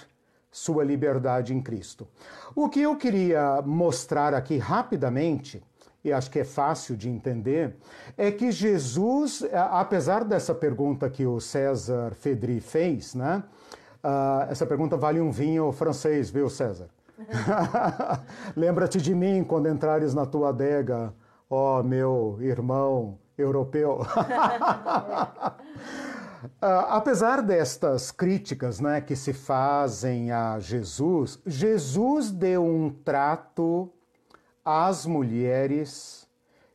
sua 0.58 0.84
liberdade 0.84 1.54
em 1.54 1.62
Cristo. 1.62 2.08
O 2.56 2.68
que 2.68 2.82
eu 2.82 2.96
queria 2.96 3.62
mostrar 3.64 4.34
aqui 4.34 4.58
rapidamente, 4.58 5.64
e 6.04 6.12
acho 6.12 6.32
que 6.32 6.40
é 6.40 6.44
fácil 6.44 6.98
de 6.98 7.08
entender, 7.08 7.76
é 8.18 8.32
que 8.32 8.52
Jesus, 8.52 9.46
apesar 9.54 10.24
dessa 10.24 10.56
pergunta 10.56 11.12
que 11.12 11.28
o 11.28 11.40
César 11.40 12.16
Fedri 12.16 12.60
fez, 12.60 13.14
né? 13.14 13.44
Uh, 14.04 14.50
essa 14.50 14.66
pergunta 14.66 14.98
vale 14.98 15.22
um 15.22 15.32
vinho 15.32 15.72
francês, 15.72 16.32
viu, 16.32 16.50
César? 16.50 16.90
Lembra-te 18.56 19.00
de 19.00 19.14
mim 19.14 19.44
quando 19.44 19.70
entrares 19.70 20.16
na 20.16 20.26
tua 20.26 20.50
adega, 20.50 21.14
ó 21.50 21.80
oh, 21.80 21.84
meu 21.84 22.38
irmão 22.40 23.20
europeu. 23.38 24.06
Uh, 26.62 26.90
apesar 26.90 27.42
destas 27.42 28.12
críticas 28.12 28.80
né, 28.80 29.02
que 29.02 29.16
se 29.16 29.34
fazem 29.34 30.32
a 30.32 30.60
Jesus, 30.60 31.40
Jesus 31.46 32.32
deu 32.32 32.66
um 32.66 32.90
trato 32.90 33.92
às 34.64 35.06
mulheres 35.06 36.28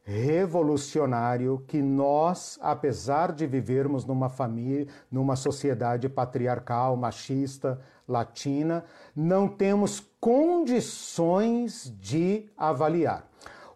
revolucionário 0.05 1.63
que 1.67 1.81
nós, 1.81 2.59
apesar 2.61 3.33
de 3.33 3.47
vivermos 3.47 4.05
numa 4.05 4.29
família, 4.29 4.89
numa 5.11 5.37
sociedade 5.37 6.09
patriarcal, 6.09 6.97
machista, 6.97 7.81
latina, 8.07 8.85
não 9.15 9.47
temos 9.47 10.01
condições 10.21 11.93
de 12.01 12.51
avaliar. 12.57 13.29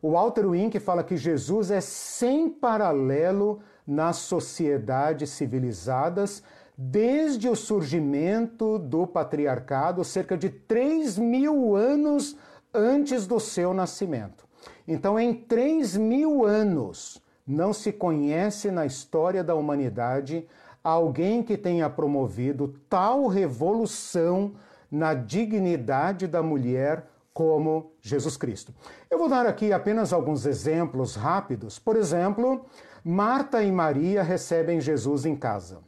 O 0.02 0.12
Walter 0.12 0.46
Wink 0.46 0.78
fala 0.78 1.02
que 1.02 1.16
Jesus 1.16 1.70
é 1.70 1.80
sem 1.80 2.48
paralelo 2.48 3.60
nas 3.86 4.16
sociedades 4.16 5.30
civilizadas 5.30 6.42
desde 6.76 7.48
o 7.48 7.56
surgimento 7.56 8.78
do 8.78 9.06
patriarcado, 9.06 10.04
cerca 10.04 10.36
de 10.36 10.50
3 10.50 11.16
mil 11.16 11.74
anos 11.74 12.36
antes 12.74 13.26
do 13.26 13.40
seu 13.40 13.72
nascimento. 13.72 14.46
Então, 14.86 15.18
em 15.18 15.32
3 15.32 15.96
mil 15.96 16.44
anos, 16.44 17.22
não 17.46 17.72
se 17.72 17.92
conhece 17.92 18.70
na 18.70 18.84
história 18.84 19.42
da 19.42 19.54
humanidade 19.54 20.46
alguém 20.84 21.42
que 21.42 21.56
tenha 21.56 21.88
promovido 21.88 22.74
tal 22.88 23.26
revolução 23.26 24.52
na 24.90 25.14
dignidade 25.14 26.26
da 26.26 26.42
mulher 26.42 27.08
como 27.32 27.92
Jesus 28.00 28.36
Cristo. 28.36 28.72
Eu 29.10 29.18
vou 29.18 29.28
dar 29.28 29.46
aqui 29.46 29.72
apenas 29.72 30.12
alguns 30.12 30.46
exemplos 30.46 31.16
rápidos. 31.16 31.78
Por 31.78 31.96
exemplo, 31.96 32.64
Marta 33.08 33.62
e 33.62 33.70
Maria 33.70 34.20
recebem 34.20 34.80
Jesus 34.80 35.24
em 35.24 35.36
casa. 35.36 35.78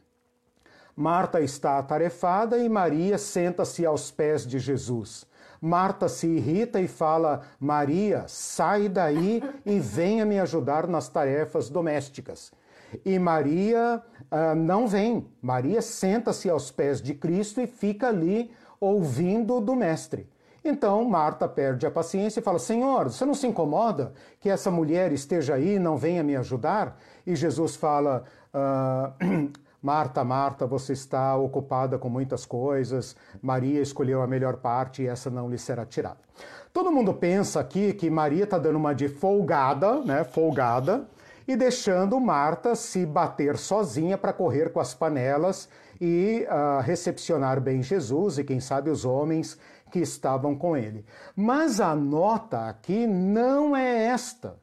Marta 0.95 1.41
está 1.41 1.77
atarefada 1.77 2.57
e 2.57 2.69
Maria 2.69 3.17
senta-se 3.17 3.85
aos 3.85 4.09
pés 4.09 4.47
de 4.47 4.57
Jesus. 4.57 5.25
Marta 5.59 6.07
se 6.07 6.27
irrita 6.27 6.79
e 6.79 6.87
fala: 6.87 7.41
Maria, 7.59 8.23
sai 8.29 8.87
daí 8.87 9.43
e 9.65 9.81
venha 9.81 10.25
me 10.25 10.39
ajudar 10.39 10.87
nas 10.87 11.09
tarefas 11.09 11.69
domésticas. 11.69 12.53
E 13.03 13.19
Maria 13.19 14.01
uh, 14.31 14.55
não 14.55 14.87
vem. 14.87 15.27
Maria 15.41 15.81
senta-se 15.81 16.49
aos 16.49 16.71
pés 16.71 17.01
de 17.01 17.13
Cristo 17.13 17.59
e 17.59 17.67
fica 17.67 18.07
ali 18.07 18.49
ouvindo 18.79 19.59
do 19.59 19.75
Mestre. 19.75 20.25
Então 20.63 21.03
Marta 21.05 21.47
perde 21.47 21.85
a 21.85 21.91
paciência 21.91 22.39
e 22.39 22.43
fala: 22.43 22.59
Senhor, 22.59 23.09
você 23.09 23.25
não 23.25 23.33
se 23.33 23.47
incomoda 23.47 24.13
que 24.39 24.49
essa 24.49 24.69
mulher 24.69 25.11
esteja 25.11 25.55
aí 25.55 25.75
e 25.75 25.79
não 25.79 25.97
venha 25.97 26.23
me 26.23 26.35
ajudar? 26.35 26.97
E 27.29 27.35
Jesus 27.35 27.75
fala: 27.75 28.23
uh, 28.51 29.51
Marta, 29.79 30.23
Marta, 30.23 30.65
você 30.65 30.93
está 30.93 31.35
ocupada 31.37 31.99
com 31.99 32.09
muitas 32.09 32.43
coisas, 32.43 33.15
Maria 33.39 33.79
escolheu 33.81 34.23
a 34.23 34.27
melhor 34.27 34.57
parte 34.57 35.03
e 35.03 35.07
essa 35.07 35.29
não 35.29 35.47
lhe 35.47 35.57
será 35.57 35.85
tirada. 35.85 36.17
Todo 36.73 36.91
mundo 36.91 37.13
pensa 37.13 37.59
aqui 37.59 37.93
que 37.93 38.09
Maria 38.09 38.45
está 38.45 38.57
dando 38.57 38.77
uma 38.77 38.95
de 38.95 39.07
folgada, 39.07 40.03
né? 40.03 40.23
Folgada, 40.23 41.07
e 41.47 41.55
deixando 41.55 42.19
Marta 42.19 42.73
se 42.73 43.05
bater 43.05 43.57
sozinha 43.57 44.17
para 44.17 44.33
correr 44.33 44.73
com 44.73 44.79
as 44.79 44.95
panelas 44.95 45.69
e 46.01 46.47
uh, 46.49 46.81
recepcionar 46.81 47.61
bem 47.61 47.83
Jesus 47.83 48.39
e, 48.39 48.43
quem 48.43 48.59
sabe, 48.59 48.89
os 48.89 49.05
homens 49.05 49.55
que 49.91 49.99
estavam 49.99 50.55
com 50.55 50.75
ele. 50.75 51.05
Mas 51.35 51.79
a 51.79 51.95
nota 51.95 52.67
aqui 52.67 53.05
não 53.05 53.75
é 53.75 54.05
esta. 54.05 54.57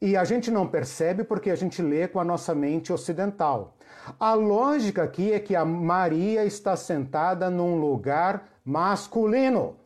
E 0.00 0.16
a 0.16 0.24
gente 0.24 0.50
não 0.50 0.66
percebe 0.66 1.22
porque 1.24 1.50
a 1.50 1.54
gente 1.54 1.82
lê 1.82 2.08
com 2.08 2.18
a 2.18 2.24
nossa 2.24 2.54
mente 2.54 2.92
ocidental. 2.92 3.76
A 4.18 4.32
lógica 4.32 5.02
aqui 5.02 5.32
é 5.32 5.38
que 5.38 5.54
a 5.54 5.64
Maria 5.64 6.44
está 6.44 6.74
sentada 6.74 7.50
num 7.50 7.78
lugar 7.78 8.48
masculino. 8.64 9.76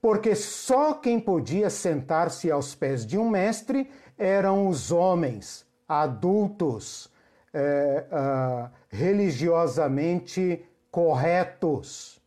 Porque 0.00 0.34
só 0.36 0.94
quem 0.94 1.18
podia 1.18 1.68
sentar-se 1.68 2.50
aos 2.50 2.74
pés 2.74 3.04
de 3.04 3.18
um 3.18 3.28
mestre 3.28 3.90
eram 4.16 4.68
os 4.68 4.92
homens 4.92 5.66
adultos, 5.88 7.10
é, 7.52 8.06
uh, 8.10 8.70
religiosamente 8.88 10.64
corretos. 10.90 12.21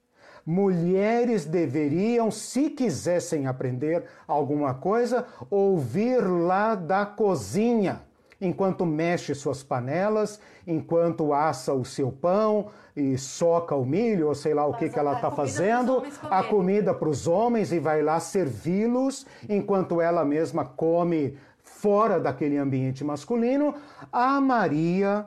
Mulheres 0.46 1.46
deveriam, 1.46 2.30
se 2.30 2.70
quisessem 2.70 3.48
aprender 3.48 4.04
alguma 4.28 4.76
coisa, 4.76 5.26
ouvir 5.50 6.22
lá 6.22 6.76
da 6.76 7.04
cozinha, 7.04 8.02
enquanto 8.40 8.86
mexe 8.86 9.34
suas 9.34 9.64
panelas, 9.64 10.40
enquanto 10.68 11.34
assa 11.34 11.74
o 11.74 11.84
seu 11.84 12.12
pão 12.12 12.68
e 12.96 13.18
soca 13.18 13.76
o 13.76 13.86
milho, 13.86 14.28
ou 14.28 14.36
sei 14.36 14.54
lá 14.54 14.66
o 14.66 14.76
que, 14.76 14.88
que 14.88 15.00
ela 15.00 15.14
está 15.14 15.32
fazendo, 15.32 16.04
a 16.24 16.44
comida 16.44 16.94
para 16.94 17.10
os 17.10 17.28
homens 17.28 17.72
e 17.72 17.80
vai 17.80 18.04
lá 18.04 18.20
servi-los, 18.20 19.26
enquanto 19.50 20.00
ela 20.00 20.24
mesma 20.24 20.64
come 20.64 21.38
fora 21.64 22.20
daquele 22.20 22.58
ambiente 22.58 23.04
masculino, 23.04 23.74
a 24.12 24.40
Maria, 24.40 25.26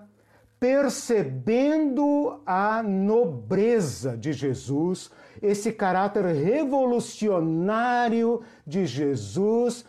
percebendo 0.61 2.41
a 2.45 2.83
nobreza 2.83 4.17
de 4.17 4.33
Jesus, 4.33 5.11
esse 5.41 5.73
caráter 5.73 6.25
revolucionário 6.25 8.43
de 8.67 8.85
Jesus, 8.87 9.85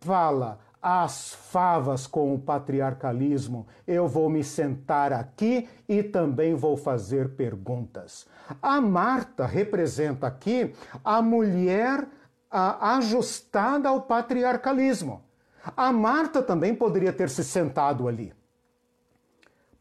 fala: 0.00 0.60
as 0.82 1.32
favas 1.32 2.08
com 2.08 2.34
o 2.34 2.38
patriarcalismo, 2.38 3.68
eu 3.86 4.08
vou 4.08 4.28
me 4.28 4.42
sentar 4.42 5.12
aqui 5.12 5.68
e 5.88 6.02
também 6.02 6.54
vou 6.54 6.76
fazer 6.76 7.36
perguntas. 7.36 8.26
A 8.60 8.80
Marta 8.80 9.46
representa 9.46 10.26
aqui 10.26 10.74
a 11.04 11.22
mulher 11.22 12.04
a, 12.50 12.96
ajustada 12.96 13.88
ao 13.88 14.02
patriarcalismo. 14.02 15.22
A 15.76 15.92
Marta 15.92 16.42
também 16.42 16.74
poderia 16.74 17.12
ter 17.12 17.30
se 17.30 17.44
sentado 17.44 18.08
ali. 18.08 18.34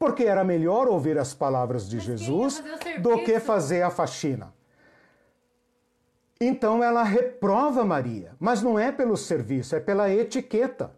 Porque 0.02 0.24
era 0.24 0.44
melhor 0.44 0.88
ouvir 0.88 1.16
as 1.20 1.32
palavras 1.32 1.88
de 1.88 1.98
Mas 1.98 2.06
Jesus 2.06 2.64
do 3.04 3.24
que 3.24 3.40
fazer 3.40 3.84
a 3.84 3.92
faxina. 3.92 4.52
Então 6.40 6.84
ela 6.84 7.04
reprova 7.04 7.86
Maria, 7.86 8.36
mas 8.40 8.64
não 8.64 8.80
é 8.80 8.92
pelo 8.92 9.16
serviço, 9.16 9.76
é 9.76 9.80
pela 9.80 10.10
etiqueta. 10.10 10.92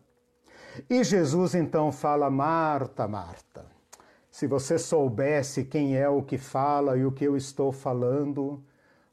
E 0.89 1.03
Jesus 1.03 1.53
então 1.53 1.91
fala: 1.91 2.29
Marta, 2.29 3.05
Marta, 3.05 3.65
se 4.31 4.47
você 4.47 4.79
soubesse 4.79 5.65
quem 5.65 5.97
é 5.97 6.07
o 6.07 6.23
que 6.23 6.37
fala 6.37 6.97
e 6.97 7.05
o 7.05 7.11
que 7.11 7.25
eu 7.25 7.35
estou 7.35 7.73
falando, 7.73 8.63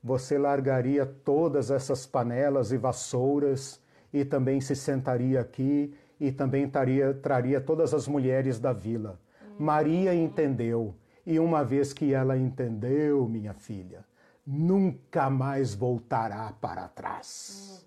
você 0.00 0.38
largaria 0.38 1.04
todas 1.04 1.68
essas 1.68 2.06
panelas 2.06 2.70
e 2.70 2.76
vassouras 2.76 3.80
e 4.12 4.24
também 4.24 4.60
se 4.60 4.76
sentaria 4.76 5.40
aqui 5.40 5.92
e 6.20 6.30
também 6.30 6.68
taria, 6.70 7.12
traria 7.12 7.60
todas 7.60 7.92
as 7.92 8.06
mulheres 8.06 8.60
da 8.60 8.72
vila. 8.72 9.18
Maria 9.60 10.14
entendeu, 10.14 10.94
e 11.26 11.38
uma 11.38 11.62
vez 11.62 11.92
que 11.92 12.14
ela 12.14 12.34
entendeu, 12.34 13.28
minha 13.28 13.52
filha, 13.52 14.02
nunca 14.46 15.28
mais 15.28 15.74
voltará 15.74 16.50
para 16.58 16.88
trás. 16.88 17.86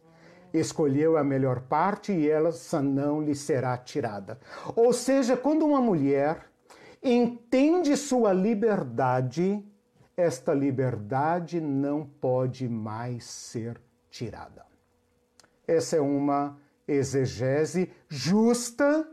Escolheu 0.53 1.17
a 1.17 1.23
melhor 1.23 1.61
parte 1.61 2.11
e 2.11 2.29
essa 2.29 2.79
não 2.79 3.23
lhe 3.23 3.33
será 3.33 3.75
tirada. 3.75 4.39
Ou 4.75 4.93
seja, 4.93 5.35
quando 5.35 5.65
uma 5.65 5.81
mulher 5.81 6.45
entende 7.01 7.97
sua 7.97 8.31
liberdade, 8.33 9.65
esta 10.15 10.53
liberdade 10.53 11.59
não 11.59 12.05
pode 12.05 12.69
mais 12.69 13.23
ser 13.23 13.81
tirada. 14.11 14.63
Essa 15.67 15.95
é 15.95 16.01
uma 16.01 16.55
exegese 16.87 17.91
justa, 18.07 19.09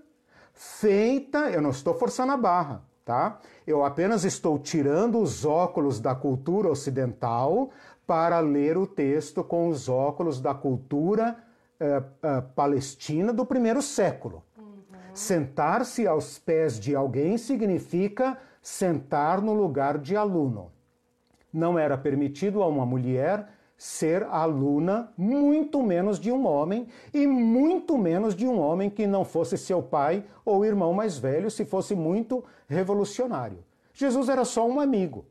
feita, 0.61 1.51
eu 1.51 1.62
não 1.62 1.70
estou 1.70 1.95
forçando 1.95 2.32
a 2.32 2.37
barra, 2.37 2.82
tá? 3.03 3.39
Eu 3.66 3.82
apenas 3.82 4.24
estou 4.24 4.59
tirando 4.59 5.19
os 5.19 5.47
óculos 5.47 5.99
da 5.99 6.15
cultura 6.15 6.69
ocidental 6.69 7.70
para 8.07 8.39
ler 8.41 8.77
o 8.77 8.87
texto 8.87 9.43
com 9.43 9.69
os 9.69 9.89
óculos 9.89 10.39
da 10.39 10.53
cultura 10.53 11.35
eh, 11.78 12.03
eh, 12.23 12.43
palestina 12.55 13.32
do 13.32 13.47
primeiro 13.47 13.81
século. 13.81 14.43
Uhum. 14.59 14.74
Sentar-se 15.15 16.07
aos 16.07 16.39
pés 16.39 16.78
de 16.78 16.95
alguém 16.95 17.39
significa 17.39 18.37
sentar 18.61 19.41
no 19.41 19.55
lugar 19.55 19.97
de 19.97 20.15
aluno. 20.15 20.70
Não 21.51 21.78
era 21.78 21.97
permitido 21.97 22.62
a 22.62 22.66
uma 22.66 22.85
mulher 22.85 23.49
ser 23.81 24.24
aluna, 24.24 25.11
muito 25.16 25.82
menos 25.82 26.20
de 26.20 26.31
um 26.31 26.47
homem, 26.47 26.86
e 27.15 27.27
muito 27.27 27.97
menos 27.97 28.36
de 28.36 28.47
um 28.47 28.61
homem 28.61 28.90
que 28.90 29.07
não 29.07 29.24
fosse 29.24 29.57
seu 29.57 29.82
pai 29.82 30.23
ou 30.44 30.66
irmão 30.66 30.93
mais 30.93 31.16
velho, 31.16 31.51
se 31.51 31.65
fosse 31.65 31.94
muito 31.94 32.44
revolucionário. 32.69 33.65
Jesus 33.94 34.28
era 34.28 34.44
só 34.44 34.69
um 34.69 34.81
amigo. 34.81 35.24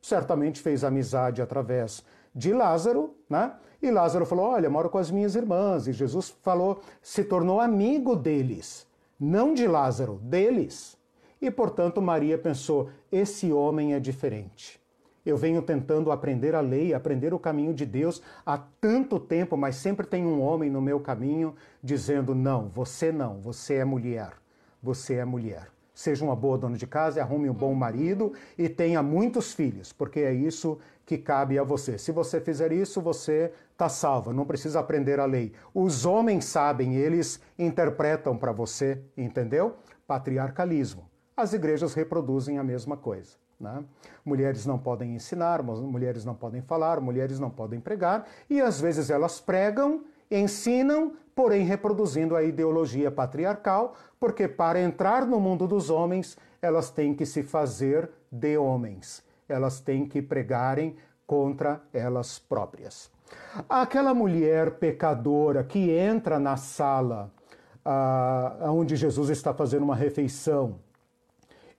Certamente 0.00 0.62
fez 0.62 0.84
amizade 0.84 1.42
através 1.42 2.02
de 2.34 2.54
Lázaro, 2.54 3.14
né? 3.28 3.52
E 3.82 3.90
Lázaro 3.90 4.24
falou: 4.24 4.46
Olha, 4.46 4.70
moro 4.70 4.88
com 4.88 4.96
as 4.96 5.10
minhas 5.10 5.34
irmãs. 5.34 5.86
E 5.86 5.92
Jesus 5.92 6.34
falou, 6.40 6.80
se 7.02 7.22
tornou 7.22 7.60
amigo 7.60 8.16
deles, 8.16 8.86
não 9.20 9.52
de 9.52 9.66
Lázaro, 9.66 10.14
deles. 10.22 10.96
E 11.42 11.50
portanto 11.50 12.00
Maria 12.00 12.38
pensou: 12.38 12.88
esse 13.10 13.52
homem 13.52 13.92
é 13.92 14.00
diferente. 14.00 14.81
Eu 15.24 15.36
venho 15.36 15.62
tentando 15.62 16.10
aprender 16.10 16.54
a 16.54 16.60
lei, 16.60 16.92
aprender 16.92 17.32
o 17.32 17.38
caminho 17.38 17.72
de 17.72 17.86
Deus 17.86 18.20
há 18.44 18.58
tanto 18.58 19.20
tempo, 19.20 19.56
mas 19.56 19.76
sempre 19.76 20.04
tem 20.04 20.26
um 20.26 20.40
homem 20.40 20.68
no 20.68 20.80
meu 20.80 20.98
caminho 20.98 21.54
dizendo: 21.82 22.34
não, 22.34 22.68
você 22.68 23.12
não, 23.12 23.40
você 23.40 23.74
é 23.74 23.84
mulher, 23.84 24.32
você 24.82 25.14
é 25.14 25.24
mulher. 25.24 25.68
Seja 25.94 26.24
uma 26.24 26.34
boa 26.34 26.58
dona 26.58 26.76
de 26.76 26.86
casa, 26.86 27.20
arrume 27.20 27.48
um 27.48 27.54
bom 27.54 27.74
marido 27.74 28.32
e 28.58 28.68
tenha 28.68 29.02
muitos 29.02 29.52
filhos, 29.52 29.92
porque 29.92 30.20
é 30.20 30.32
isso 30.32 30.78
que 31.04 31.18
cabe 31.18 31.58
a 31.58 31.62
você. 31.62 31.98
Se 31.98 32.10
você 32.10 32.40
fizer 32.40 32.72
isso, 32.72 33.00
você 33.00 33.52
está 33.70 33.88
salva, 33.88 34.32
não 34.32 34.46
precisa 34.46 34.80
aprender 34.80 35.20
a 35.20 35.26
lei. 35.26 35.52
Os 35.74 36.06
homens 36.06 36.46
sabem, 36.46 36.96
eles 36.96 37.40
interpretam 37.58 38.36
para 38.36 38.52
você, 38.52 39.00
entendeu? 39.16 39.76
Patriarcalismo. 40.06 41.08
As 41.36 41.52
igrejas 41.52 41.94
reproduzem 41.94 42.58
a 42.58 42.64
mesma 42.64 42.96
coisa. 42.96 43.41
Né? 43.62 43.84
Mulheres 44.24 44.66
não 44.66 44.76
podem 44.76 45.14
ensinar, 45.14 45.62
mulheres 45.62 46.24
não 46.24 46.34
podem 46.34 46.60
falar, 46.60 47.00
mulheres 47.00 47.38
não 47.38 47.48
podem 47.48 47.78
pregar, 47.78 48.26
e 48.50 48.60
às 48.60 48.80
vezes 48.80 49.08
elas 49.08 49.40
pregam, 49.40 50.02
ensinam, 50.28 51.12
porém 51.32 51.64
reproduzindo 51.64 52.34
a 52.34 52.42
ideologia 52.42 53.10
patriarcal, 53.10 53.94
porque 54.18 54.48
para 54.48 54.80
entrar 54.80 55.24
no 55.24 55.38
mundo 55.38 55.68
dos 55.68 55.90
homens, 55.90 56.36
elas 56.60 56.90
têm 56.90 57.14
que 57.14 57.24
se 57.24 57.44
fazer 57.44 58.10
de 58.30 58.58
homens, 58.58 59.22
elas 59.48 59.80
têm 59.80 60.06
que 60.06 60.20
pregarem 60.20 60.96
contra 61.24 61.80
elas 61.92 62.40
próprias. 62.40 63.10
Aquela 63.68 64.12
mulher 64.12 64.72
pecadora 64.72 65.62
que 65.62 65.90
entra 65.90 66.38
na 66.38 66.56
sala 66.56 67.32
ah, 67.84 68.56
onde 68.70 68.96
Jesus 68.96 69.30
está 69.30 69.54
fazendo 69.54 69.84
uma 69.84 69.96
refeição, 69.96 70.80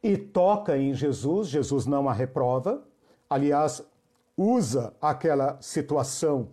e 0.03 0.17
toca 0.17 0.77
em 0.77 0.93
Jesus, 0.93 1.47
Jesus 1.47 1.85
não 1.85 2.09
a 2.09 2.13
reprova, 2.13 2.83
aliás, 3.29 3.81
usa 4.37 4.93
aquela 5.01 5.57
situação 5.61 6.49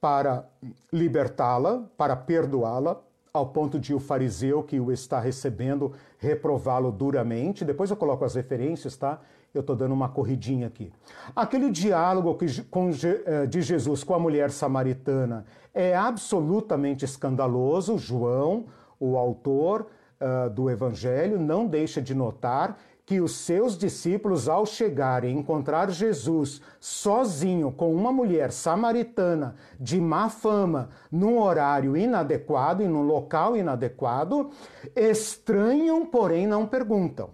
para 0.00 0.48
libertá-la, 0.92 1.84
para 1.96 2.16
perdoá-la, 2.16 3.00
ao 3.32 3.46
ponto 3.48 3.80
de 3.80 3.92
o 3.92 3.98
fariseu 3.98 4.62
que 4.62 4.78
o 4.78 4.92
está 4.92 5.18
recebendo 5.18 5.92
reprová-lo 6.18 6.92
duramente. 6.92 7.64
Depois 7.64 7.90
eu 7.90 7.96
coloco 7.96 8.24
as 8.24 8.36
referências, 8.36 8.96
tá? 8.96 9.20
Eu 9.52 9.60
estou 9.60 9.74
dando 9.74 9.92
uma 9.92 10.08
corridinha 10.08 10.68
aqui. 10.68 10.92
Aquele 11.34 11.70
diálogo 11.70 12.38
eh, 12.40 13.46
de 13.46 13.60
Jesus 13.60 14.04
com 14.04 14.14
a 14.14 14.18
mulher 14.18 14.50
samaritana 14.50 15.44
é 15.72 15.96
absolutamente 15.96 17.04
escandaloso. 17.04 17.98
João, 17.98 18.66
o 19.00 19.16
autor 19.16 19.88
uh, 20.20 20.50
do 20.50 20.70
evangelho, 20.70 21.38
não 21.38 21.66
deixa 21.66 22.00
de 22.00 22.14
notar 22.14 22.78
que 23.06 23.20
os 23.20 23.36
seus 23.36 23.76
discípulos, 23.76 24.48
ao 24.48 24.64
chegarem 24.64 25.36
e 25.36 25.38
encontrar 25.38 25.90
Jesus 25.90 26.62
sozinho 26.80 27.70
com 27.70 27.94
uma 27.94 28.10
mulher 28.10 28.50
samaritana 28.50 29.56
de 29.78 30.00
má 30.00 30.30
fama, 30.30 30.88
num 31.12 31.38
horário 31.38 31.96
inadequado 31.96 32.82
e 32.82 32.88
num 32.88 33.02
local 33.02 33.56
inadequado, 33.56 34.50
estranham, 34.96 36.06
porém 36.06 36.46
não 36.46 36.66
perguntam. 36.66 37.30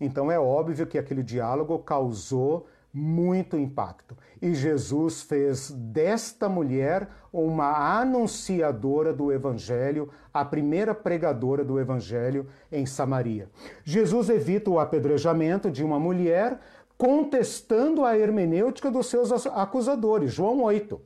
Então 0.00 0.30
é 0.30 0.38
óbvio 0.38 0.86
que 0.86 0.98
aquele 0.98 1.22
diálogo 1.22 1.78
causou 1.80 2.66
muito 2.92 3.56
impacto. 3.56 4.16
E 4.42 4.54
Jesus 4.54 5.22
fez 5.22 5.70
desta 5.70 6.48
mulher 6.48 7.08
uma 7.32 8.00
anunciadora 8.00 9.12
do 9.12 9.30
Evangelho, 9.32 10.10
a 10.32 10.44
primeira 10.44 10.94
pregadora 10.94 11.64
do 11.64 11.78
Evangelho 11.78 12.48
em 12.70 12.84
Samaria. 12.86 13.48
Jesus 13.84 14.28
evita 14.28 14.70
o 14.70 14.78
apedrejamento 14.78 15.70
de 15.70 15.84
uma 15.84 15.98
mulher 15.98 16.58
contestando 16.98 18.04
a 18.04 18.18
hermenêutica 18.18 18.90
dos 18.90 19.06
seus 19.06 19.46
acusadores, 19.46 20.32
João 20.32 20.62
8. 20.62 21.00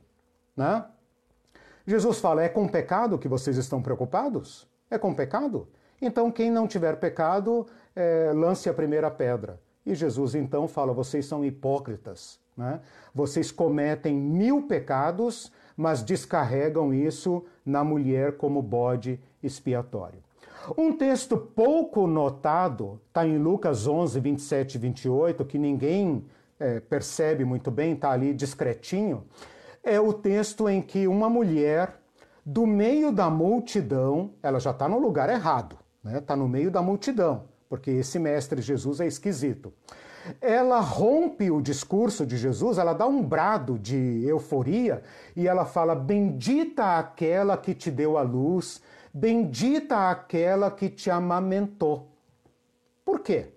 Né? 0.57 0.83
Jesus 1.85 2.19
fala: 2.19 2.43
é 2.43 2.49
com 2.49 2.67
pecado 2.67 3.17
que 3.17 3.27
vocês 3.27 3.57
estão 3.57 3.81
preocupados? 3.81 4.67
É 4.89 4.97
com 4.97 5.13
pecado? 5.13 5.67
Então, 6.01 6.31
quem 6.31 6.51
não 6.51 6.67
tiver 6.67 6.97
pecado, 6.97 7.65
é, 7.95 8.31
lance 8.33 8.69
a 8.69 8.73
primeira 8.73 9.09
pedra. 9.09 9.59
E 9.85 9.93
Jesus 9.93 10.33
então 10.33 10.67
fala: 10.67 10.93
vocês 10.93 11.25
são 11.25 11.45
hipócritas, 11.45 12.39
né? 12.57 12.79
vocês 13.13 13.51
cometem 13.51 14.17
mil 14.17 14.63
pecados, 14.63 15.51
mas 15.77 16.01
descarregam 16.01 16.93
isso 16.93 17.45
na 17.65 17.83
mulher 17.83 18.37
como 18.37 18.61
bode 18.61 19.19
expiatório. 19.43 20.23
Um 20.75 20.91
texto 20.91 21.37
pouco 21.37 22.07
notado 22.07 22.99
está 23.07 23.27
em 23.27 23.37
Lucas 23.37 23.85
11, 23.85 24.19
27 24.19 24.75
e 24.75 24.77
28, 24.79 25.45
que 25.45 25.59
ninguém 25.59 26.25
é, 26.59 26.79
percebe 26.79 27.45
muito 27.45 27.69
bem, 27.69 27.93
está 27.93 28.09
ali 28.09 28.33
discretinho. 28.33 29.25
É 29.83 29.99
o 29.99 30.11
texto 30.11 30.67
em 30.67 30.81
que 30.81 31.07
uma 31.07 31.29
mulher, 31.29 32.01
do 32.43 32.65
meio 32.65 33.11
da 33.11 33.29
multidão, 33.29 34.31
ela 34.41 34.59
já 34.59 34.71
está 34.71 34.89
no 34.89 34.97
lugar 34.97 35.29
errado, 35.29 35.77
está 35.97 36.09
né? 36.09 36.21
Tá 36.21 36.35
no 36.35 36.47
meio 36.47 36.71
da 36.71 36.81
multidão 36.81 37.43
porque 37.69 37.91
esse 37.91 38.19
mestre 38.19 38.61
Jesus 38.61 38.99
é 38.99 39.07
esquisito. 39.07 39.73
Ela 40.41 40.79
rompe 40.79 41.51
o 41.51 41.61
discurso 41.61 42.25
de 42.25 42.37
Jesus, 42.37 42.77
ela 42.77 42.93
dá 42.93 43.05
um 43.05 43.21
brado 43.21 43.77
de 43.77 44.23
euforia 44.25 45.03
e 45.35 45.47
ela 45.47 45.65
fala: 45.65 45.93
Bendita 45.93 46.97
aquela 46.97 47.55
que 47.57 47.75
te 47.75 47.91
deu 47.91 48.17
a 48.17 48.23
luz, 48.23 48.81
bendita 49.13 50.09
aquela 50.09 50.71
que 50.71 50.89
te 50.89 51.11
amamentou. 51.11 52.09
Por 53.03 53.19
quê? 53.19 53.49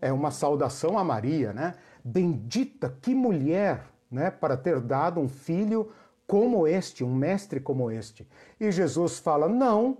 É 0.00 0.12
uma 0.12 0.30
saudação 0.30 0.98
a 0.98 1.04
Maria, 1.04 1.52
né? 1.52 1.74
Bendita, 2.04 2.94
que 3.00 3.14
mulher, 3.14 3.86
né, 4.10 4.30
para 4.30 4.56
ter 4.56 4.80
dado 4.80 5.20
um 5.20 5.28
filho 5.28 5.90
como 6.26 6.66
este, 6.66 7.04
um 7.04 7.14
mestre 7.14 7.60
como 7.60 7.90
este. 7.90 8.28
E 8.58 8.70
Jesus 8.72 9.18
fala: 9.18 9.48
Não, 9.48 9.98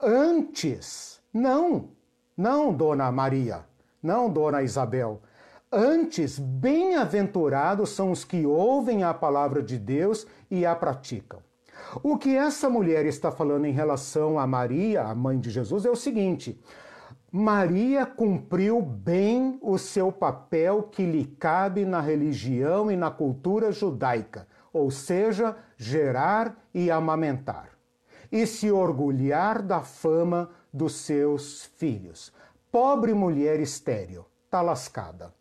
antes, 0.00 1.20
não. 1.32 1.90
Não, 2.36 2.72
dona 2.72 3.12
Maria, 3.12 3.64
não, 4.02 4.30
dona 4.30 4.62
Isabel. 4.62 5.20
Antes, 5.70 6.38
bem-aventurados 6.38 7.90
são 7.90 8.10
os 8.10 8.24
que 8.24 8.46
ouvem 8.46 9.04
a 9.04 9.12
palavra 9.12 9.62
de 9.62 9.78
Deus 9.78 10.26
e 10.50 10.64
a 10.64 10.74
praticam. 10.74 11.40
O 12.02 12.16
que 12.16 12.36
essa 12.36 12.70
mulher 12.70 13.04
está 13.04 13.30
falando 13.30 13.66
em 13.66 13.72
relação 13.72 14.38
a 14.38 14.46
Maria, 14.46 15.02
a 15.02 15.14
mãe 15.14 15.38
de 15.38 15.50
Jesus, 15.50 15.84
é 15.84 15.90
o 15.90 15.96
seguinte: 15.96 16.58
Maria 17.30 18.06
cumpriu 18.06 18.80
bem 18.80 19.58
o 19.60 19.76
seu 19.76 20.10
papel 20.10 20.84
que 20.84 21.04
lhe 21.04 21.26
cabe 21.26 21.84
na 21.84 22.00
religião 22.00 22.90
e 22.90 22.96
na 22.96 23.10
cultura 23.10 23.72
judaica, 23.72 24.46
ou 24.72 24.90
seja, 24.90 25.56
gerar 25.76 26.56
e 26.72 26.90
amamentar, 26.90 27.70
e 28.30 28.46
se 28.46 28.70
orgulhar 28.70 29.60
da 29.60 29.80
fama 29.80 30.50
dos 30.72 30.94
seus 30.96 31.64
filhos. 31.76 32.32
Pobre 32.70 33.12
mulher 33.12 33.60
estéril, 33.60 34.24
tá 34.50 34.62
lascada. 34.62 35.32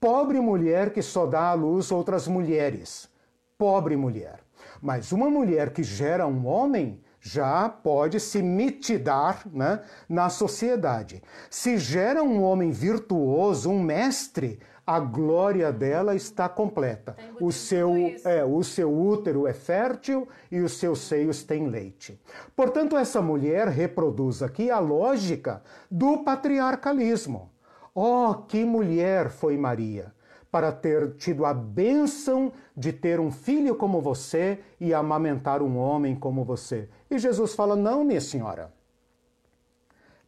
Pobre 0.00 0.40
mulher 0.40 0.92
que 0.92 1.02
só 1.02 1.26
dá 1.26 1.50
à 1.50 1.54
luz 1.54 1.90
outras 1.90 2.28
mulheres. 2.28 3.08
Pobre 3.56 3.96
mulher. 3.96 4.40
Mas 4.80 5.10
uma 5.10 5.28
mulher 5.28 5.72
que 5.72 5.82
gera 5.82 6.26
um 6.26 6.46
homem 6.46 7.00
já 7.20 7.68
pode 7.68 8.20
se 8.20 8.40
mitidar 8.40 9.42
né, 9.52 9.82
na 10.08 10.28
sociedade. 10.28 11.22
Se 11.50 11.76
gera 11.76 12.22
um 12.22 12.42
homem 12.42 12.70
virtuoso, 12.70 13.70
um 13.70 13.82
mestre, 13.82 14.60
a 14.88 14.98
glória 14.98 15.70
dela 15.70 16.14
está 16.14 16.48
completa. 16.48 17.14
O 17.38 17.52
seu, 17.52 17.92
é, 18.24 18.42
o 18.42 18.64
seu 18.64 18.90
útero 18.90 19.46
é 19.46 19.52
fértil 19.52 20.26
e 20.50 20.60
os 20.60 20.78
seus 20.78 21.00
seios 21.00 21.44
têm 21.44 21.68
leite. 21.68 22.18
Portanto, 22.56 22.96
essa 22.96 23.20
mulher 23.20 23.68
reproduz 23.68 24.42
aqui 24.42 24.70
a 24.70 24.78
lógica 24.78 25.62
do 25.90 26.24
patriarcalismo. 26.24 27.50
Oh, 27.94 28.34
que 28.48 28.64
mulher 28.64 29.28
foi 29.28 29.58
Maria! 29.58 30.16
para 30.50 30.72
ter 30.72 31.16
tido 31.16 31.44
a 31.44 31.52
bênção 31.52 32.50
de 32.74 32.90
ter 32.90 33.20
um 33.20 33.30
filho 33.30 33.74
como 33.74 34.00
você 34.00 34.58
e 34.80 34.94
amamentar 34.94 35.60
um 35.60 35.76
homem 35.76 36.16
como 36.16 36.42
você. 36.42 36.88
E 37.10 37.18
Jesus 37.18 37.54
fala: 37.54 37.76
Não, 37.76 38.02
minha 38.02 38.22
senhora. 38.22 38.72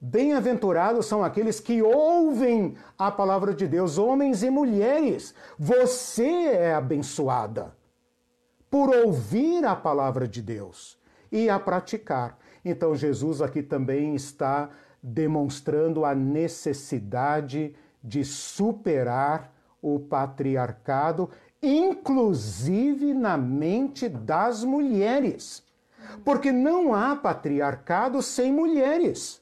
Bem-aventurados 0.03 1.05
são 1.05 1.23
aqueles 1.23 1.61
que 1.61 1.83
ouvem 1.83 2.75
a 2.97 3.11
palavra 3.11 3.53
de 3.53 3.69
Deus, 3.69 3.99
homens 3.99 4.43
e 4.43 4.49
mulheres. 4.49 5.35
Você 5.59 6.25
é 6.25 6.75
abençoada 6.75 7.75
por 8.71 8.89
ouvir 8.89 9.63
a 9.67 9.77
palavra 9.77 10.27
de 10.27 10.41
Deus 10.41 10.99
e 11.31 11.51
a 11.51 11.61
praticar. 11.61 12.39
Então, 12.65 12.97
Jesus 12.97 13.43
aqui 13.43 13.63
também 13.63 14.15
está 14.15 14.71
demonstrando 15.03 16.05
a 16.07 16.15
necessidade 16.15 17.75
de 18.03 18.25
superar 18.25 19.53
o 19.83 19.99
patriarcado, 19.99 21.29
inclusive 21.63 23.13
na 23.13 23.37
mente 23.37 24.09
das 24.09 24.65
mulheres. 24.65 25.63
Porque 26.25 26.51
não 26.51 26.95
há 26.95 27.15
patriarcado 27.17 28.23
sem 28.23 28.51
mulheres. 28.51 29.40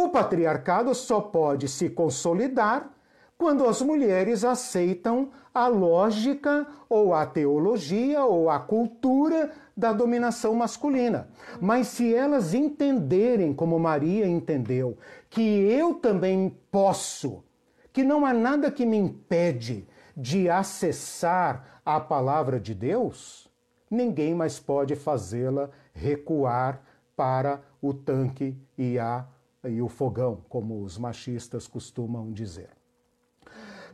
O 0.00 0.10
patriarcado 0.10 0.94
só 0.94 1.20
pode 1.20 1.66
se 1.66 1.90
consolidar 1.90 2.88
quando 3.36 3.66
as 3.66 3.82
mulheres 3.82 4.44
aceitam 4.44 5.30
a 5.52 5.66
lógica 5.66 6.64
ou 6.88 7.12
a 7.12 7.26
teologia 7.26 8.24
ou 8.24 8.48
a 8.48 8.60
cultura 8.60 9.50
da 9.76 9.92
dominação 9.92 10.54
masculina. 10.54 11.28
Mas 11.60 11.88
se 11.88 12.14
elas 12.14 12.54
entenderem, 12.54 13.52
como 13.52 13.76
Maria 13.76 14.24
entendeu, 14.24 14.96
que 15.28 15.42
eu 15.42 15.94
também 15.94 16.56
posso, 16.70 17.42
que 17.92 18.04
não 18.04 18.24
há 18.24 18.32
nada 18.32 18.70
que 18.70 18.86
me 18.86 18.96
impede 18.96 19.84
de 20.16 20.48
acessar 20.48 21.80
a 21.84 21.98
palavra 21.98 22.60
de 22.60 22.72
Deus, 22.72 23.50
ninguém 23.90 24.32
mais 24.32 24.60
pode 24.60 24.94
fazê-la 24.94 25.68
recuar 25.92 26.80
para 27.16 27.60
o 27.82 27.92
tanque 27.92 28.56
e 28.78 28.96
a 28.96 29.26
e 29.64 29.82
o 29.82 29.88
fogão, 29.88 30.44
como 30.48 30.82
os 30.82 30.98
machistas 30.98 31.66
costumam 31.66 32.32
dizer. 32.32 32.70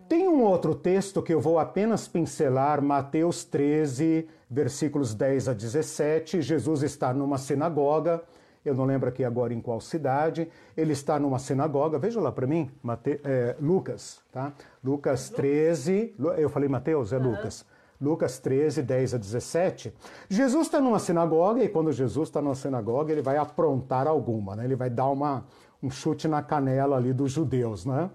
Tem 0.09 0.29
um 0.29 0.43
outro 0.43 0.75
texto 0.75 1.23
que 1.23 1.33
eu 1.33 1.41
vou 1.41 1.59
apenas 1.59 2.07
pincelar, 2.07 2.83
Mateus 2.83 3.43
13, 3.45 4.29
versículos 4.51 5.15
10 5.15 5.49
a 5.49 5.55
17. 5.55 6.43
Jesus 6.43 6.83
está 6.83 7.15
numa 7.15 7.39
sinagoga, 7.39 8.23
eu 8.65 8.75
não 8.75 8.85
lembro 8.85 9.09
aqui 9.09 9.25
agora 9.25 9.55
em 9.55 9.61
qual 9.61 9.81
cidade, 9.81 10.49
ele 10.77 10.93
está 10.93 11.19
numa 11.19 11.39
sinagoga, 11.39 11.99
veja 11.99 12.21
lá 12.21 12.31
para 12.31 12.47
mim, 12.47 12.71
Mate, 12.83 13.19
é, 13.25 13.57
Lucas, 13.59 14.21
tá? 14.31 14.53
Lucas 14.83 15.31
13, 15.31 16.15
eu 16.37 16.51
falei 16.51 16.69
Mateus, 16.69 17.13
é 17.13 17.19
Lucas. 17.19 17.65
Lucas 18.01 18.39
13, 18.39 18.83
10 18.83 19.15
a 19.15 19.19
17. 19.19 19.95
Jesus 20.29 20.67
está 20.67 20.81
numa 20.81 20.99
sinagoga 20.99 21.63
e 21.63 21.69
quando 21.69 21.93
Jesus 21.93 22.29
está 22.29 22.41
numa 22.43 22.55
sinagoga, 22.55 23.13
ele 23.13 23.23
vai 23.23 23.37
aprontar 23.37 24.07
alguma, 24.07 24.57
né? 24.57 24.65
Ele 24.65 24.77
vai 24.77 24.91
dar 24.91 25.09
uma, 25.09 25.47
um 25.83 25.91
chute 25.91 26.27
na 26.27 26.43
canela 26.43 26.97
ali 26.97 27.13
dos 27.13 27.33
judeus, 27.33 27.85
né? 27.85 28.11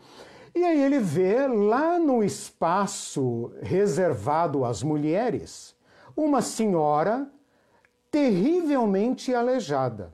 E 0.53 0.63
aí 0.63 0.81
ele 0.81 0.99
vê 0.99 1.47
lá 1.47 1.99
no 1.99 2.23
espaço 2.23 3.51
reservado 3.61 4.65
às 4.65 4.83
mulheres 4.83 5.75
uma 6.15 6.41
senhora 6.41 7.29
terrivelmente 8.11 9.33
aleijada. 9.33 10.13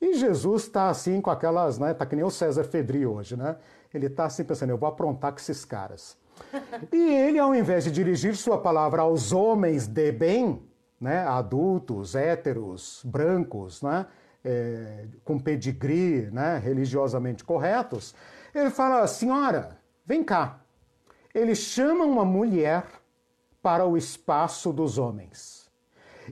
E 0.00 0.14
Jesus 0.14 0.62
está 0.62 0.88
assim 0.88 1.20
com 1.20 1.30
aquelas, 1.30 1.78
né? 1.78 1.94
Tá 1.94 2.04
que 2.04 2.16
nem 2.16 2.24
o 2.24 2.30
César 2.30 2.64
Fedri 2.64 3.06
hoje, 3.06 3.36
né? 3.36 3.56
Ele 3.92 4.06
está 4.06 4.26
assim 4.26 4.44
pensando, 4.44 4.70
eu 4.70 4.78
vou 4.78 4.88
aprontar 4.88 5.32
com 5.32 5.38
esses 5.38 5.64
caras. 5.64 6.16
E 6.92 7.14
ele, 7.14 7.38
ao 7.38 7.54
invés 7.54 7.84
de 7.84 7.90
dirigir 7.90 8.36
sua 8.36 8.58
palavra 8.58 9.02
aos 9.02 9.32
homens 9.32 9.86
de 9.86 10.12
bem, 10.12 10.62
né, 11.00 11.26
adultos, 11.26 12.14
héteros, 12.14 13.02
brancos, 13.04 13.82
né, 13.82 14.06
é, 14.44 15.06
com 15.24 15.38
pedigree, 15.38 16.30
né, 16.30 16.58
religiosamente 16.58 17.44
corretos, 17.44 18.14
ele 18.54 18.70
fala: 18.70 19.06
Senhora, 19.06 19.78
vem 20.04 20.22
cá. 20.22 20.60
Ele 21.34 21.54
chama 21.54 22.04
uma 22.04 22.24
mulher 22.24 22.84
para 23.60 23.86
o 23.86 23.96
espaço 23.96 24.72
dos 24.72 24.96
homens 24.96 25.66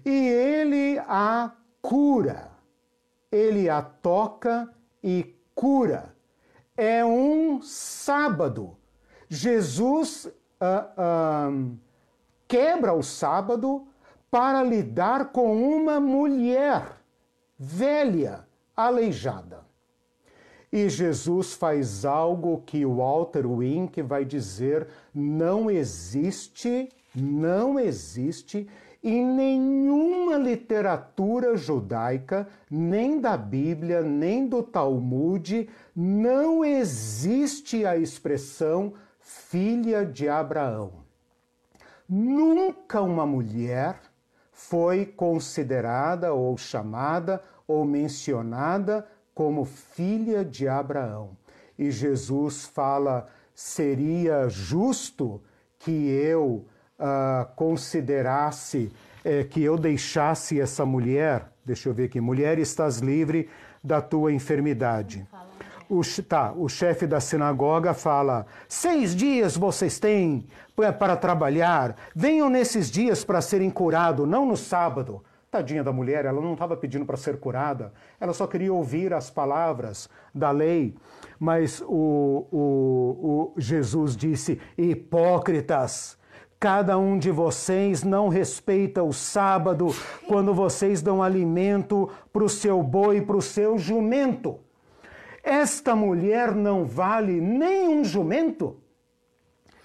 e 0.04 0.28
ele 0.28 0.98
a 1.00 1.52
cura, 1.82 2.50
ele 3.30 3.68
a 3.68 3.82
toca 3.82 4.72
e 5.02 5.36
cura. 5.54 6.14
É 6.76 7.04
um 7.04 7.60
sábado 7.62 8.76
Jesus 9.28 10.26
uh, 10.26 10.30
uh, 11.50 11.76
quebra 12.46 12.92
o 12.92 13.02
sábado 13.02 13.86
para 14.30 14.62
lidar 14.62 15.32
com 15.32 15.56
uma 15.56 16.00
mulher 16.00 17.00
velha, 17.58 18.46
aleijada. 18.76 19.64
E 20.72 20.88
Jesus 20.88 21.54
faz 21.54 22.04
algo 22.04 22.62
que 22.66 22.84
o 22.84 22.96
Walter 22.96 23.46
Wink 23.46 24.02
vai 24.02 24.24
dizer 24.24 24.88
não 25.14 25.70
existe, 25.70 26.88
não 27.14 27.78
existe 27.78 28.68
em 29.04 29.24
nenhuma 29.24 30.36
literatura 30.36 31.56
judaica, 31.56 32.48
nem 32.70 33.20
da 33.20 33.36
Bíblia, 33.36 34.00
nem 34.00 34.48
do 34.48 34.62
Talmud, 34.62 35.68
não 35.94 36.64
existe 36.64 37.84
a 37.84 37.98
expressão 37.98 38.94
filha 39.24 40.04
de 40.04 40.28
Abraão. 40.28 40.92
Nunca 42.06 43.00
uma 43.00 43.24
mulher 43.26 43.98
foi 44.52 45.06
considerada 45.06 46.34
ou 46.34 46.56
chamada 46.58 47.42
ou 47.66 47.84
mencionada 47.86 49.08
como 49.34 49.64
filha 49.64 50.44
de 50.44 50.68
Abraão. 50.68 51.30
E 51.78 51.90
Jesus 51.90 52.66
fala: 52.66 53.26
seria 53.54 54.46
justo 54.48 55.42
que 55.78 55.90
eu 55.90 56.66
uh, 56.98 57.54
considerasse, 57.56 58.92
eh, 59.24 59.44
que 59.44 59.62
eu 59.62 59.76
deixasse 59.76 60.60
essa 60.60 60.84
mulher, 60.84 61.50
deixa 61.64 61.88
eu 61.88 61.94
ver 61.94 62.04
aqui, 62.04 62.20
mulher, 62.20 62.58
estás 62.58 62.98
livre 62.98 63.50
da 63.82 64.00
tua 64.00 64.32
enfermidade. 64.32 65.26
Fala 65.30 65.53
o, 65.98 66.22
tá, 66.22 66.52
o 66.56 66.68
chefe 66.68 67.06
da 67.06 67.20
sinagoga 67.20 67.94
fala: 67.94 68.46
seis 68.68 69.14
dias 69.14 69.56
vocês 69.56 69.98
têm 69.98 70.46
para 70.98 71.16
trabalhar, 71.16 71.96
venham 72.14 72.48
nesses 72.50 72.90
dias 72.90 73.24
para 73.24 73.40
serem 73.40 73.70
curados, 73.70 74.28
não 74.28 74.46
no 74.46 74.56
sábado. 74.56 75.22
Tadinha 75.50 75.84
da 75.84 75.92
mulher, 75.92 76.24
ela 76.24 76.40
não 76.40 76.54
estava 76.54 76.76
pedindo 76.76 77.06
para 77.06 77.16
ser 77.16 77.38
curada, 77.38 77.92
ela 78.18 78.32
só 78.32 78.44
queria 78.44 78.72
ouvir 78.72 79.14
as 79.14 79.30
palavras 79.30 80.10
da 80.34 80.50
lei. 80.50 80.96
Mas 81.38 81.80
o, 81.80 82.46
o, 82.50 83.52
o 83.54 83.60
Jesus 83.60 84.16
disse: 84.16 84.60
hipócritas, 84.76 86.18
Cada 86.64 86.96
um 86.96 87.18
de 87.18 87.30
vocês 87.30 88.02
não 88.02 88.28
respeita 88.30 89.02
o 89.02 89.12
sábado 89.12 89.94
quando 90.26 90.54
vocês 90.54 91.02
dão 91.02 91.22
alimento 91.22 92.08
para 92.32 92.42
o 92.42 92.48
seu 92.48 92.82
boi, 92.82 93.20
para 93.20 93.36
o 93.36 93.42
seu 93.42 93.76
jumento. 93.76 94.63
Esta 95.44 95.94
mulher 95.94 96.54
não 96.54 96.86
vale 96.86 97.38
nem 97.38 97.86
um 97.86 98.02
jumento? 98.02 98.80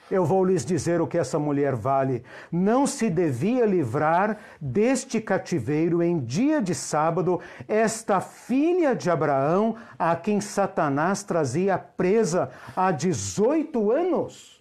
Eu 0.10 0.26
vou 0.26 0.44
lhes 0.44 0.66
dizer 0.66 1.02
o 1.02 1.08
que 1.08 1.18
essa 1.18 1.38
mulher 1.38 1.76
vale. 1.76 2.24
Não 2.52 2.88
se 2.88 3.10
devia 3.10 3.66
livrar 3.66 4.38
deste 4.60 5.22
cativeiro 5.22 6.02
em 6.02 6.18
dia 6.18 6.62
de 6.62 6.74
sábado 6.74 7.40
esta 7.68 8.20
filha 8.20 8.96
de 8.96 9.12
Abraão, 9.12 9.76
a 10.00 10.16
quem 10.16 10.42
Satanás 10.42 11.22
trazia 11.22 11.78
presa 11.78 12.50
há 12.76 12.92
18 12.92 13.92
anos. 13.92 14.60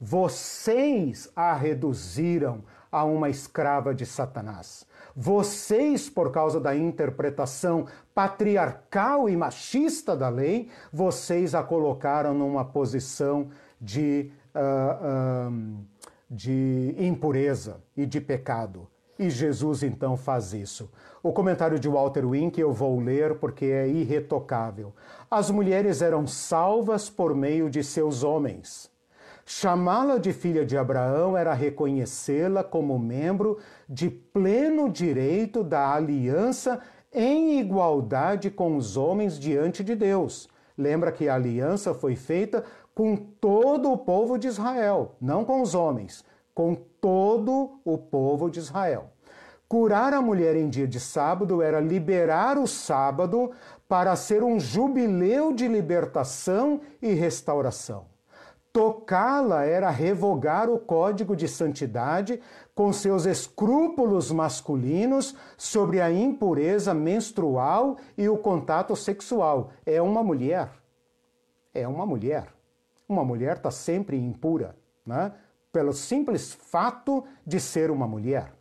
Vocês 0.00 1.30
a 1.36 1.54
reduziram 1.54 2.64
a 2.90 3.04
uma 3.04 3.28
escrava 3.28 3.94
de 3.94 4.04
Satanás. 4.04 4.84
Vocês, 5.14 6.08
por 6.08 6.30
causa 6.30 6.60
da 6.60 6.74
interpretação 6.74 7.86
patriarcal 8.14 9.28
e 9.28 9.36
machista 9.36 10.16
da 10.16 10.28
lei, 10.28 10.68
vocês 10.92 11.54
a 11.54 11.62
colocaram 11.62 12.34
numa 12.34 12.64
posição 12.64 13.48
de, 13.80 14.30
uh, 14.54 15.84
de 16.30 16.94
impureza 16.98 17.80
e 17.96 18.04
de 18.06 18.20
pecado. 18.20 18.86
E 19.18 19.28
Jesus 19.28 19.82
então 19.82 20.16
faz 20.16 20.54
isso. 20.54 20.90
O 21.22 21.30
comentário 21.30 21.78
de 21.78 21.88
Walter 21.88 22.26
Wink 22.26 22.58
eu 22.58 22.72
vou 22.72 22.98
ler 22.98 23.34
porque 23.38 23.66
é 23.66 23.86
irretocável. 23.86 24.94
As 25.30 25.50
mulheres 25.50 26.00
eram 26.00 26.26
salvas 26.26 27.10
por 27.10 27.34
meio 27.34 27.68
de 27.68 27.84
seus 27.84 28.24
homens. 28.24 28.89
Chamá-la 29.52 30.18
de 30.18 30.32
filha 30.32 30.64
de 30.64 30.78
Abraão 30.78 31.36
era 31.36 31.52
reconhecê-la 31.52 32.62
como 32.62 32.96
membro 33.00 33.58
de 33.88 34.08
pleno 34.08 34.88
direito 34.88 35.64
da 35.64 35.92
aliança 35.92 36.80
em 37.12 37.58
igualdade 37.58 38.48
com 38.48 38.76
os 38.76 38.96
homens 38.96 39.36
diante 39.36 39.82
de 39.82 39.96
Deus. 39.96 40.48
Lembra 40.78 41.10
que 41.10 41.28
a 41.28 41.34
aliança 41.34 41.92
foi 41.92 42.14
feita 42.14 42.62
com 42.94 43.16
todo 43.16 43.90
o 43.90 43.98
povo 43.98 44.38
de 44.38 44.46
Israel, 44.46 45.16
não 45.20 45.44
com 45.44 45.60
os 45.60 45.74
homens, 45.74 46.24
com 46.54 46.76
todo 47.00 47.80
o 47.84 47.98
povo 47.98 48.48
de 48.48 48.60
Israel. 48.60 49.10
Curar 49.68 50.14
a 50.14 50.22
mulher 50.22 50.54
em 50.54 50.68
dia 50.68 50.86
de 50.86 51.00
sábado 51.00 51.60
era 51.60 51.80
liberar 51.80 52.56
o 52.56 52.68
sábado 52.68 53.50
para 53.88 54.14
ser 54.14 54.44
um 54.44 54.60
jubileu 54.60 55.52
de 55.52 55.66
libertação 55.66 56.80
e 57.02 57.12
restauração. 57.14 58.19
Tocá-la 58.72 59.64
era 59.64 59.90
revogar 59.90 60.70
o 60.70 60.78
código 60.78 61.34
de 61.34 61.48
santidade 61.48 62.40
com 62.72 62.92
seus 62.92 63.26
escrúpulos 63.26 64.30
masculinos 64.30 65.34
sobre 65.56 66.00
a 66.00 66.10
impureza 66.12 66.94
menstrual 66.94 67.96
e 68.16 68.28
o 68.28 68.38
contato 68.38 68.94
sexual. 68.94 69.70
É 69.84 70.00
uma 70.00 70.22
mulher. 70.22 70.70
É 71.74 71.86
uma 71.88 72.06
mulher. 72.06 72.46
Uma 73.08 73.24
mulher 73.24 73.56
está 73.56 73.72
sempre 73.72 74.16
impura, 74.16 74.76
né? 75.04 75.32
pelo 75.72 75.92
simples 75.92 76.52
fato 76.52 77.24
de 77.44 77.58
ser 77.58 77.90
uma 77.90 78.06
mulher. 78.06 78.52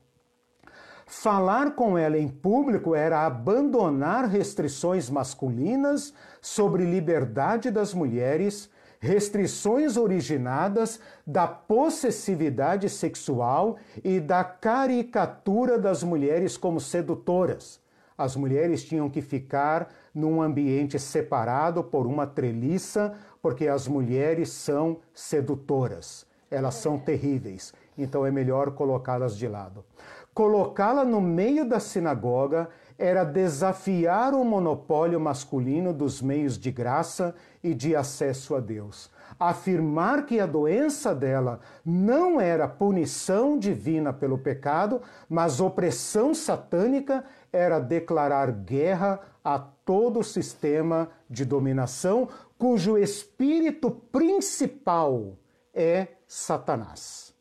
Falar 1.06 1.76
com 1.76 1.98
ela 1.98 2.18
em 2.18 2.28
público 2.28 2.96
era 2.96 3.26
abandonar 3.26 4.26
restrições 4.26 5.10
masculinas 5.10 6.14
sobre 6.42 6.84
liberdade 6.84 7.70
das 7.70 7.94
mulheres 7.94 8.70
restrições 9.00 9.96
originadas 9.96 11.00
da 11.26 11.48
possessividade 11.48 12.90
sexual 12.90 13.78
e 14.04 14.20
da 14.20 14.44
caricatura 14.44 15.80
das 15.80 16.04
mulheres 16.04 16.58
como 16.58 16.80
sedutoras. 16.80 17.80
As 18.18 18.36
mulheres 18.36 18.84
tinham 18.84 19.10
que 19.10 19.22
ficar 19.22 19.88
num 20.14 20.42
ambiente 20.42 21.00
separado 21.00 21.82
por 21.82 22.06
uma 22.06 22.28
treliça, 22.28 23.14
porque 23.42 23.68
as 23.68 23.88
mulheres 23.88 24.50
são 24.50 25.00
sedutoras. 25.14 26.28
Elas 26.52 26.76
são 26.76 27.00
terríveis, 27.00 27.74
então 27.98 28.26
é 28.26 28.32
melhor 28.32 28.72
colocá-las 28.72 29.38
de 29.38 29.48
lado. 29.48 29.86
Colocá-la 30.34 31.06
no 31.06 31.22
meio 31.22 31.64
da 31.64 31.80
sinagoga 31.80 32.70
era 33.00 33.24
desafiar 33.24 34.34
o 34.34 34.44
monopólio 34.44 35.22
masculino 35.22 35.94
dos 35.94 36.22
meios 36.22 36.60
de 36.60 36.70
graça 36.70 37.34
e 37.64 37.74
de 37.74 37.96
acesso 37.96 38.54
a 38.56 38.60
Deus. 38.60 39.10
Afirmar 39.40 40.26
que 40.26 40.38
a 40.38 40.46
doença 40.46 41.16
dela 41.16 41.62
não 41.86 42.42
era 42.42 42.68
punição 42.68 43.58
divina 43.58 44.12
pelo 44.12 44.38
pecado, 44.38 45.02
mas 45.30 45.62
opressão 45.62 46.34
satânica, 46.34 47.24
era 47.54 47.80
declarar 47.80 48.52
guerra 48.52 49.22
a 49.42 49.58
todo 49.58 50.20
o 50.20 50.24
sistema 50.24 51.10
de 51.30 51.46
dominação 51.46 52.28
cujo 52.58 52.98
espírito 52.98 53.90
principal 53.90 55.38
é 55.74 56.10
Satanás. 56.28 57.34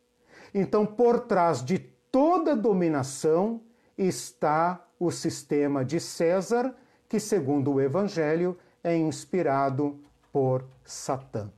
Então, 0.55 0.86
por 0.86 1.20
trás 1.20 1.64
de 1.64 1.78
toda 1.78 2.55
dominação 2.55 3.60
está 3.97 4.88
o 4.98 5.10
sistema 5.10 5.84
de 5.84 6.00
César, 6.00 6.74
que, 7.08 7.20
segundo 7.20 7.74
o 7.74 7.80
Evangelho, 7.80 8.58
é 8.82 8.96
inspirado 8.96 9.98
por 10.32 10.64
Satã. 10.84 11.50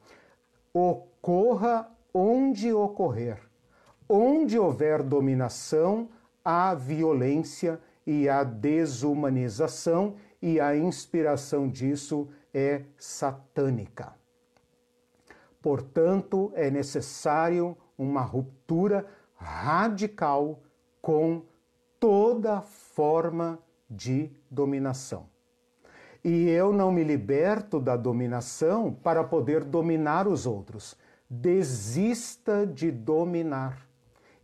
Ocorra 0.73 1.91
onde 2.13 2.73
ocorrer, 2.73 3.39
onde 4.09 4.59
houver 4.59 5.03
dominação, 5.03 6.09
há 6.45 6.75
violência 6.75 7.81
e 8.07 8.29
há 8.29 8.43
desumanização, 8.43 10.17
e 10.43 10.59
a 10.59 10.77
inspiração 10.77 11.69
disso 11.69 12.29
é 12.53 12.83
satânica. 12.97 14.15
Portanto, 15.61 16.51
é 16.55 16.71
necessário 16.71 17.77
uma 17.97 18.23
ruptura 18.23 19.07
radical 19.37 20.61
com 21.03 21.43
toda 21.99 22.63
forma 22.91 23.59
de 23.89 24.31
dominação. 24.51 25.27
E 26.23 26.49
eu 26.49 26.73
não 26.73 26.93
me 26.93 27.03
liberto 27.03 27.81
da 27.81 27.97
dominação 27.97 28.93
para 28.93 29.25
poder 29.25 29.65
dominar 29.65 30.29
os 30.29 30.47
outros. 30.47 30.97
Desista 31.29 32.67
de 32.67 32.91
dominar 32.91 33.89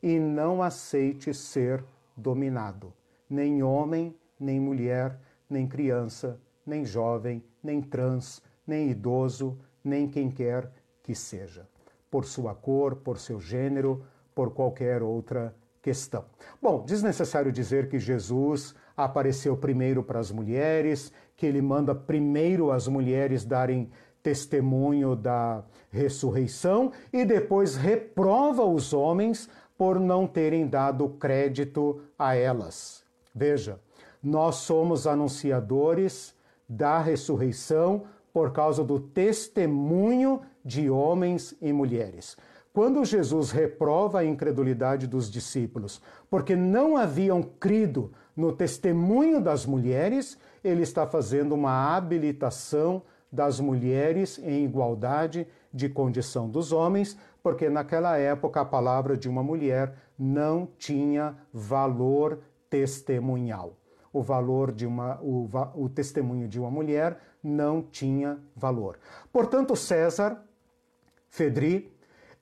e 0.03 0.19
não 0.19 0.63
aceite 0.63 1.35
ser 1.35 1.85
dominado. 2.17 2.93
Nem 3.29 3.63
homem, 3.63 4.17
nem 4.39 4.59
mulher, 4.59 5.19
nem 5.51 5.67
criança, 5.67 6.41
nem 6.65 6.85
jovem, 6.85 7.43
nem 7.63 7.83
trans, 7.83 8.43
nem 8.67 8.91
idoso, 8.91 9.59
nem 9.85 10.09
quem 10.09 10.31
quer 10.31 10.71
que 11.03 11.15
seja, 11.15 11.69
por 12.11 12.25
sua 12.25 12.55
cor, 12.55 12.97
por 12.97 13.19
seu 13.19 13.41
gênero, 13.41 14.05
por 14.35 14.53
qualquer 14.53 15.03
outra 15.03 15.55
questão. 15.87 16.25
Bom, 16.61 16.85
desnecessário 16.85 17.53
dizer 17.53 17.89
que 17.89 18.01
Jesus 18.01 18.75
apareceu 18.97 19.57
primeiro 19.57 20.03
para 20.03 20.19
as 20.19 20.33
mulheres, 20.33 21.13
que 21.37 21.47
ele 21.47 21.63
manda 21.63 21.95
primeiro 21.95 22.73
as 22.73 22.89
mulheres 22.89 23.45
darem 23.45 23.89
testemunho 24.21 25.15
da 25.15 25.63
ressurreição 25.89 26.91
e 27.13 27.25
depois 27.25 27.77
reprova 27.77 28.65
os 28.65 28.93
homens 28.93 29.49
por 29.79 30.01
não 30.01 30.27
terem 30.27 30.67
dado 30.67 31.09
crédito 31.11 32.01
a 32.19 32.35
elas. 32.35 33.05
Veja, 33.33 33.79
nós 34.21 34.57
somos 34.57 35.07
anunciadores 35.07 36.35
da 36.69 36.99
ressurreição 36.99 38.07
por 38.33 38.51
causa 38.51 38.83
do 38.83 38.99
testemunho 38.99 40.41
de 40.65 40.91
homens 40.91 41.55
e 41.63 41.73
mulheres. 41.73 42.37
Quando 42.77 43.07
Jesus 43.07 43.53
reprova 43.53 44.19
a 44.19 44.25
incredulidade 44.27 45.07
dos 45.07 45.31
discípulos, 45.31 46.03
porque 46.29 46.55
não 46.55 46.95
haviam 46.95 47.43
crido 47.43 48.13
no 48.37 48.53
testemunho 48.53 49.41
das 49.41 49.65
mulheres, 49.65 50.39
ele 50.63 50.83
está 50.83 51.07
fazendo 51.07 51.55
uma 51.55 51.97
habilitação 51.97 53.01
das 53.33 53.61
mulheres 53.61 54.39
em 54.41 54.63
igualdade 54.63 55.49
de 55.73 55.89
condição 55.89 56.51
dos 56.51 56.71
homens, 56.71 57.17
porque 57.43 57.71
naquela 57.71 58.19
época 58.19 58.61
a 58.61 58.65
palavra 58.67 59.17
de 59.17 59.27
uma 59.27 59.43
mulher 59.43 59.95
não 60.19 60.69
tinha 60.77 61.35
valor 61.55 62.41
testemunhal. 62.69 63.75
O 64.13 64.21
valor 64.21 64.71
de 64.71 64.85
uma, 64.85 65.19
o, 65.23 65.49
o 65.75 65.89
testemunho 65.89 66.47
de 66.47 66.61
uma 66.61 66.71
mulher 66.71 67.19
não 67.43 67.81
tinha 67.81 68.39
valor. 68.55 68.99
Portanto, 69.33 69.75
César, 69.75 70.45
Fedri, 71.31 71.96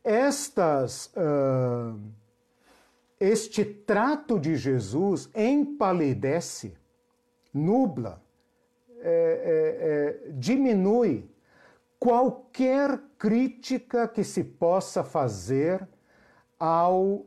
estas, 0.04 1.06
uh, 1.16 1.98
este 3.18 3.64
trato 3.64 4.38
de 4.38 4.54
Jesus 4.54 5.30
empalidece, 5.34 6.74
nubla, 7.52 8.22
é, 9.00 10.20
é, 10.26 10.28
é, 10.28 10.32
diminui 10.32 11.28
qualquer 11.98 13.00
crítica 13.18 14.06
que 14.06 14.22
se 14.22 14.44
possa 14.44 15.02
fazer 15.02 15.86
ao 16.58 17.26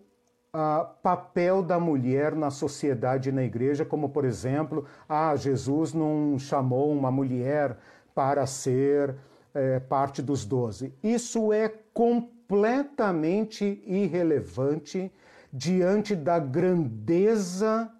papel 1.03 1.61
da 1.61 1.79
mulher 1.79 2.33
na 2.33 2.49
sociedade 2.49 3.29
e 3.29 3.31
na 3.31 3.43
igreja, 3.43 3.85
como 3.85 4.09
por 4.09 4.25
exemplo, 4.25 4.85
ah, 5.07 5.35
Jesus 5.35 5.93
não 5.93 6.39
chamou 6.39 6.91
uma 6.91 7.11
mulher 7.11 7.77
para 8.15 8.45
ser 8.47 9.15
é, 9.53 9.79
parte 9.79 10.19
dos 10.19 10.45
doze. 10.45 10.91
Isso 11.03 11.53
é 11.53 11.71
completamente 11.93 12.36
completamente 12.47 13.81
irrelevante 13.85 15.11
diante 15.51 16.15
da 16.15 16.39
grandeza 16.39 17.91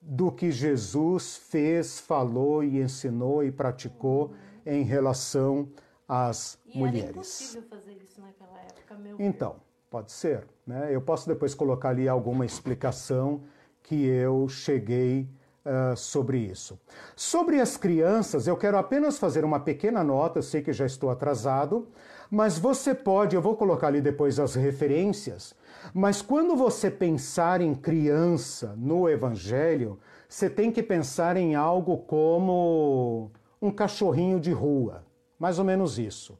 do 0.00 0.32
que 0.32 0.50
Jesus 0.50 1.36
fez, 1.36 2.00
falou 2.00 2.64
e 2.64 2.80
ensinou 2.80 3.44
e 3.44 3.52
praticou 3.52 4.34
em 4.66 4.82
relação 4.82 5.68
às 6.08 6.58
e 6.66 6.78
mulheres. 6.78 7.54
Era 7.54 7.66
fazer 7.66 7.96
isso 8.02 8.20
naquela 8.20 8.58
época, 8.60 8.96
meu 8.96 9.16
Então, 9.20 9.56
pode 9.88 10.10
ser. 10.10 10.44
Né? 10.66 10.88
Eu 10.92 11.00
posso 11.00 11.28
depois 11.28 11.54
colocar 11.54 11.90
ali 11.90 12.08
alguma 12.08 12.44
explicação 12.44 13.42
que 13.82 14.04
eu 14.04 14.48
cheguei 14.48 15.28
uh, 15.64 15.96
sobre 15.96 16.38
isso. 16.38 16.78
Sobre 17.14 17.60
as 17.60 17.76
crianças, 17.76 18.48
eu 18.48 18.56
quero 18.56 18.76
apenas 18.76 19.18
fazer 19.18 19.44
uma 19.44 19.60
pequena 19.60 20.02
nota, 20.02 20.38
eu 20.38 20.42
sei 20.42 20.62
que 20.62 20.72
já 20.72 20.86
estou 20.86 21.10
atrasado, 21.10 21.88
mas 22.32 22.58
você 22.58 22.94
pode, 22.94 23.36
eu 23.36 23.42
vou 23.42 23.54
colocar 23.54 23.88
ali 23.88 24.00
depois 24.00 24.40
as 24.40 24.54
referências, 24.54 25.54
mas 25.92 26.22
quando 26.22 26.56
você 26.56 26.90
pensar 26.90 27.60
em 27.60 27.74
criança 27.74 28.74
no 28.78 29.06
Evangelho, 29.06 29.98
você 30.26 30.48
tem 30.48 30.72
que 30.72 30.82
pensar 30.82 31.36
em 31.36 31.54
algo 31.54 31.98
como 31.98 33.30
um 33.60 33.70
cachorrinho 33.70 34.40
de 34.40 34.50
rua, 34.50 35.04
mais 35.38 35.58
ou 35.58 35.64
menos 35.66 35.98
isso. 35.98 36.38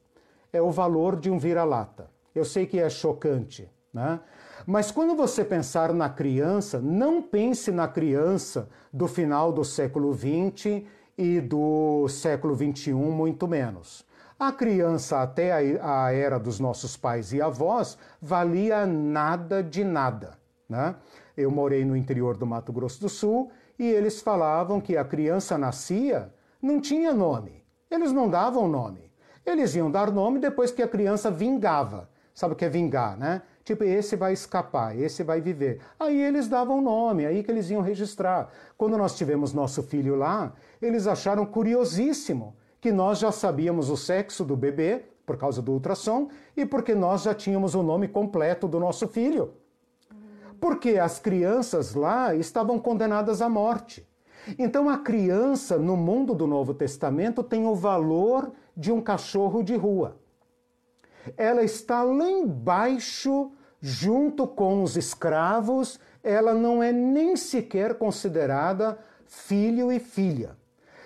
É 0.51 0.59
o 0.59 0.71
valor 0.71 1.15
de 1.15 1.29
um 1.29 1.37
vira-lata. 1.37 2.09
Eu 2.33 2.43
sei 2.43 2.65
que 2.65 2.79
é 2.79 2.89
chocante, 2.89 3.69
né? 3.93 4.19
Mas 4.65 4.89
quando 4.89 5.15
você 5.15 5.45
pensar 5.45 5.93
na 5.93 6.09
criança, 6.09 6.79
não 6.81 7.21
pense 7.21 7.71
na 7.71 7.87
criança 7.87 8.67
do 8.91 9.07
final 9.07 9.53
do 9.53 9.63
século 9.63 10.11
XX 10.11 10.85
e 11.15 11.39
do 11.39 12.07
século 12.07 12.55
XXI, 12.55 12.93
muito 12.93 13.47
menos. 13.47 14.03
A 14.43 14.51
criança, 14.51 15.21
até 15.21 15.53
a, 15.81 16.11
era 16.11 16.37
dos 16.37 16.59
nossos 16.59 16.97
pais 16.97 17.31
e 17.31 17.41
avós, 17.41 17.97
valia 18.21 18.85
nada 18.85 19.63
de 19.63 19.85
nada. 19.85 20.37
Né? 20.67 20.97
Eu 21.37 21.49
morei 21.49 21.85
no 21.85 21.95
interior 21.95 22.35
do 22.35 22.45
Mato 22.45 22.73
Grosso 22.73 22.99
do 22.99 23.07
Sul 23.07 23.53
e 23.79 23.87
eles 23.87 24.19
falavam 24.19 24.81
que 24.81 24.97
a 24.97 25.05
criança 25.05 25.57
nascia, 25.57 26.29
não 26.61 26.81
tinha 26.81 27.13
nome. 27.13 27.63
Eles 27.89 28.11
não 28.11 28.29
davam 28.29 28.67
nome. 28.67 29.09
Eles 29.45 29.75
iam 29.75 29.89
dar 29.89 30.11
nome 30.11 30.39
depois 30.39 30.71
que 30.71 30.81
a 30.81 30.89
criança 30.89 31.31
vingava. 31.31 32.09
Sabe 32.33 32.53
o 32.53 32.57
que 32.57 32.65
é 32.65 32.69
vingar, 32.69 33.17
né? 33.17 33.43
Tipo, 33.63 33.85
esse 33.85 34.17
vai 34.17 34.33
escapar, 34.33 34.93
esse 34.93 35.23
vai 35.23 35.39
viver. 35.39 35.79
Aí 35.97 36.21
eles 36.21 36.49
davam 36.49 36.81
nome, 36.81 37.25
aí 37.25 37.43
que 37.43 37.49
eles 37.49 37.69
iam 37.69 37.81
registrar. 37.81 38.49
Quando 38.77 38.97
nós 38.97 39.15
tivemos 39.15 39.53
nosso 39.53 39.81
filho 39.83 40.17
lá, 40.17 40.51
eles 40.81 41.07
acharam 41.07 41.45
curiosíssimo 41.45 42.57
que 42.83 42.91
nós 42.91 43.19
já 43.19 43.31
sabíamos 43.31 43.89
o 43.89 43.95
sexo 43.95 44.43
do 44.43 44.57
bebê, 44.57 45.05
por 45.25 45.37
causa 45.37 45.61
do 45.61 45.71
ultrassom, 45.71 46.27
e 46.53 46.65
porque 46.65 46.93
nós 46.93 47.21
já 47.21 47.33
tínhamos 47.33 47.75
o 47.75 47.81
nome 47.81 48.09
completo 48.09 48.67
do 48.67 48.77
nosso 48.77 49.07
filho. 49.07 49.53
Porque 50.59 50.97
as 50.97 51.17
crianças 51.17 51.95
lá 51.95 52.35
estavam 52.35 52.77
condenadas 52.77 53.41
à 53.41 53.47
morte. 53.47 54.05
Então 54.59 54.89
a 54.89 54.97
criança 54.97 55.77
no 55.77 55.95
mundo 55.95 56.35
do 56.35 56.45
Novo 56.45 56.73
Testamento 56.73 57.41
tem 57.41 57.65
o 57.65 57.73
valor 57.73 58.51
de 58.75 58.91
um 58.91 58.99
cachorro 58.99 59.63
de 59.63 59.77
rua. 59.77 60.17
Ela 61.37 61.63
está 61.63 62.03
lá 62.03 62.29
embaixo, 62.29 63.53
junto 63.79 64.45
com 64.45 64.83
os 64.83 64.97
escravos, 64.97 66.01
ela 66.21 66.53
não 66.53 66.83
é 66.83 66.91
nem 66.91 67.37
sequer 67.37 67.97
considerada 67.97 68.99
filho 69.25 69.89
e 69.89 70.01
filha. 70.01 70.57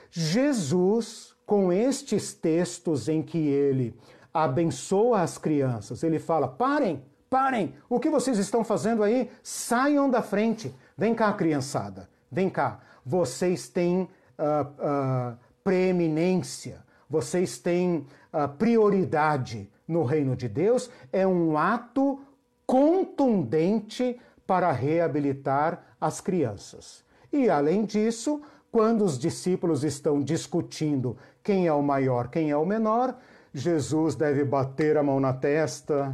Jesus 0.10 1.36
com 1.48 1.72
estes 1.72 2.34
textos 2.34 3.07
em 3.07 3.24
que 3.24 3.38
ele 3.38 3.98
abençoa 4.34 5.22
as 5.22 5.38
crianças, 5.38 6.03
ele 6.03 6.19
fala: 6.19 6.48
parem, 6.48 7.02
parem, 7.30 7.74
o 7.90 7.99
que 7.99 8.10
vocês 8.10 8.38
estão 8.38 8.64
fazendo 8.64 9.02
aí? 9.02 9.32
Saiam 9.41 10.10
da 10.10 10.22
frente. 10.22 10.76
Vem 10.95 11.15
cá, 11.15 11.32
criançada, 11.34 12.10
vem 12.30 12.49
cá. 12.49 12.82
Vocês 13.06 13.69
têm 13.69 14.02
uh, 14.02 14.03
uh, 14.03 15.38
preeminência, 15.64 16.84
vocês 17.10 17.57
têm 17.57 18.06
uh, 18.34 18.49
prioridade 18.57 19.72
no 19.88 20.03
reino 20.03 20.36
de 20.36 20.49
Deus. 20.49 20.90
É 21.14 21.26
um 21.26 21.57
ato 21.57 22.19
contundente 22.65 24.19
para 24.45 24.69
reabilitar 24.74 25.95
as 25.99 26.19
crianças. 26.19 27.06
E 27.32 27.49
além 27.49 27.86
disso, 27.86 28.41
quando 28.72 29.03
os 29.03 29.18
discípulos 29.18 29.84
estão 29.84 30.22
discutindo 30.22 31.18
quem 31.48 31.65
é 31.65 31.72
o 31.72 31.82
maior, 31.82 32.28
quem 32.28 32.52
é 32.52 32.57
o 32.57 32.65
menor, 32.65 33.15
Jesus 33.53 34.15
deve 34.15 34.44
bater 34.44 34.98
a 34.98 35.02
mão 35.02 35.18
na 35.18 35.32
testa, 35.32 36.14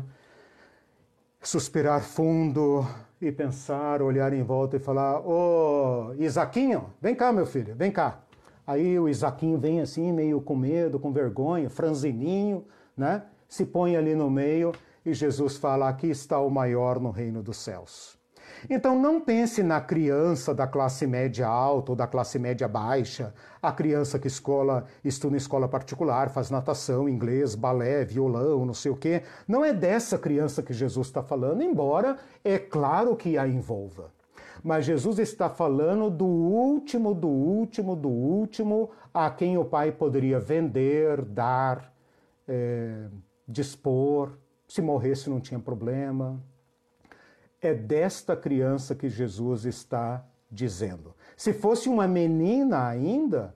suspirar 1.42 2.04
fundo 2.04 2.86
e 3.20 3.32
pensar, 3.32 4.04
olhar 4.04 4.32
em 4.32 4.44
volta 4.44 4.78
e 4.78 4.80
falar: 4.80 5.22
Ô 5.22 6.12
oh, 6.12 6.14
Isaquinho, 6.22 6.94
vem 7.02 7.16
cá, 7.16 7.34
meu 7.34 7.48
filho, 7.48 7.74
vem 7.76 7.92
cá. 7.92 8.20
Aí 8.66 9.00
o 9.00 9.10
Isaquinho 9.10 9.58
vem 9.58 9.82
assim, 9.82 10.14
meio 10.14 10.40
com 10.40 10.56
medo, 10.56 11.00
com 11.00 11.12
vergonha, 11.12 11.68
franzininho, 11.68 12.68
né? 12.96 13.24
Se 13.50 13.66
põe 13.66 13.98
ali 13.98 14.14
no 14.14 14.30
meio 14.30 14.72
e 15.04 15.16
Jesus 15.16 15.58
fala: 15.58 15.90
Aqui 15.90 16.12
está 16.12 16.38
o 16.40 16.52
maior 16.52 17.00
no 17.00 17.10
reino 17.10 17.42
dos 17.42 17.58
céus. 17.58 18.23
Então 18.70 19.00
não 19.00 19.20
pense 19.20 19.62
na 19.62 19.82
criança 19.82 20.54
da 20.54 20.68
classe 20.68 21.06
média 21.06 21.48
alta 21.48 21.92
ou 21.92 21.96
da 21.96 22.08
classe 22.08 22.40
média 22.40 22.68
baixa, 22.68 23.34
a 23.62 23.72
criança 23.72 24.20
que 24.20 24.28
escola, 24.28 24.86
estuda 25.04 25.36
em 25.36 25.38
escola 25.38 25.68
particular, 25.68 26.30
faz 26.30 26.50
natação, 26.50 27.08
inglês, 27.08 27.56
balé, 27.56 28.04
violão, 28.04 28.66
não 28.66 28.74
sei 28.74 28.92
o 28.92 28.96
quê. 28.96 29.24
Não 29.48 29.64
é 29.64 29.74
dessa 29.74 30.18
criança 30.18 30.62
que 30.62 30.74
Jesus 30.74 31.08
está 31.08 31.24
falando, 31.24 31.62
embora 31.62 32.18
é 32.44 32.58
claro 32.58 33.16
que 33.16 33.38
a 33.38 33.48
envolva. 33.48 34.12
Mas 34.64 34.86
Jesus 34.86 35.20
está 35.20 35.50
falando 35.50 36.10
do 36.10 36.26
último, 36.26 37.14
do 37.14 37.28
último, 37.28 37.96
do 37.96 38.08
último 38.08 38.92
a 39.14 39.30
quem 39.30 39.58
o 39.58 39.66
pai 39.66 39.92
poderia 39.92 40.40
vender, 40.40 41.22
dar, 41.22 41.94
é, 42.48 43.08
dispor. 43.46 44.38
Se 44.66 44.82
morresse 44.82 45.30
não 45.30 45.42
tinha 45.42 45.60
problema. 45.60 46.42
É 47.64 47.74
desta 47.74 48.36
criança 48.36 48.94
que 48.94 49.10
Jesus 49.10 49.64
está 49.66 50.24
dizendo. 50.52 51.16
Se 51.36 51.54
fosse 51.54 51.88
uma 51.88 52.08
menina 52.08 52.86
ainda, 52.88 53.56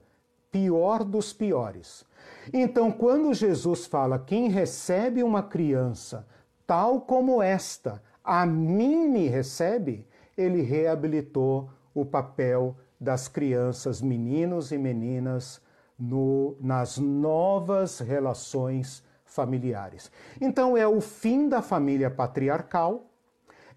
pior 0.50 1.04
dos 1.04 1.32
piores. 1.32 2.04
Então, 2.52 2.90
quando 2.90 3.34
Jesus 3.34 3.86
fala: 3.86 4.18
quem 4.18 4.48
recebe 4.48 5.22
uma 5.22 5.42
criança 5.42 6.26
tal 6.66 7.02
como 7.02 7.42
esta, 7.42 8.02
a 8.24 8.44
mim 8.44 9.08
me 9.08 9.28
recebe, 9.28 10.06
ele 10.36 10.62
reabilitou 10.62 11.70
o 11.94 12.04
papel 12.04 12.76
das 13.00 13.28
crianças, 13.28 14.02
meninos 14.02 14.72
e 14.72 14.78
meninas, 14.78 15.60
no, 15.98 16.56
nas 16.60 16.98
novas 16.98 17.98
relações 17.98 19.02
familiares. 19.24 20.10
Então, 20.40 20.76
é 20.76 20.86
o 20.86 21.00
fim 21.00 21.48
da 21.48 21.60
família 21.60 22.10
patriarcal 22.10 23.06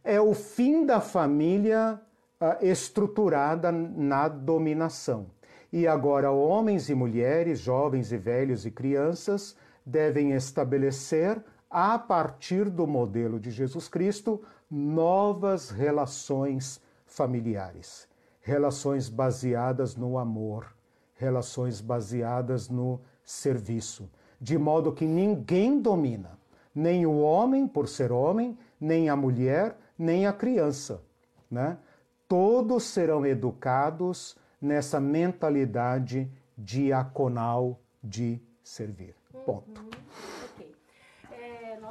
é 0.03 0.19
o 0.19 0.33
fim 0.33 0.85
da 0.85 0.99
família 0.99 1.99
uh, 2.39 2.65
estruturada 2.65 3.71
na 3.71 4.27
dominação. 4.27 5.27
E 5.71 5.87
agora, 5.87 6.31
homens 6.31 6.89
e 6.89 6.95
mulheres, 6.95 7.59
jovens 7.59 8.11
e 8.11 8.17
velhos 8.17 8.65
e 8.65 8.71
crianças 8.71 9.55
devem 9.85 10.31
estabelecer, 10.33 11.41
a 11.69 11.97
partir 11.97 12.69
do 12.69 12.85
modelo 12.85 13.39
de 13.39 13.49
Jesus 13.49 13.87
Cristo, 13.87 14.41
novas 14.69 15.69
relações 15.69 16.81
familiares. 17.05 18.09
Relações 18.41 19.07
baseadas 19.07 19.95
no 19.95 20.17
amor, 20.17 20.75
relações 21.15 21.79
baseadas 21.79 22.67
no 22.67 22.99
serviço, 23.23 24.09
de 24.39 24.57
modo 24.57 24.91
que 24.91 25.05
ninguém 25.05 25.79
domina, 25.79 26.37
nem 26.73 27.05
o 27.05 27.19
homem 27.19 27.67
por 27.67 27.87
ser 27.87 28.11
homem, 28.11 28.57
nem 28.79 29.07
a 29.07 29.15
mulher, 29.15 29.77
nem 30.01 30.25
a 30.25 30.33
criança. 30.33 31.01
Né? 31.49 31.77
Todos 32.27 32.83
serão 32.85 33.25
educados 33.25 34.35
nessa 34.59 34.99
mentalidade 34.99 36.31
diaconal 36.57 37.79
de 38.03 38.41
servir. 38.63 39.15
Ponto. 39.45 39.85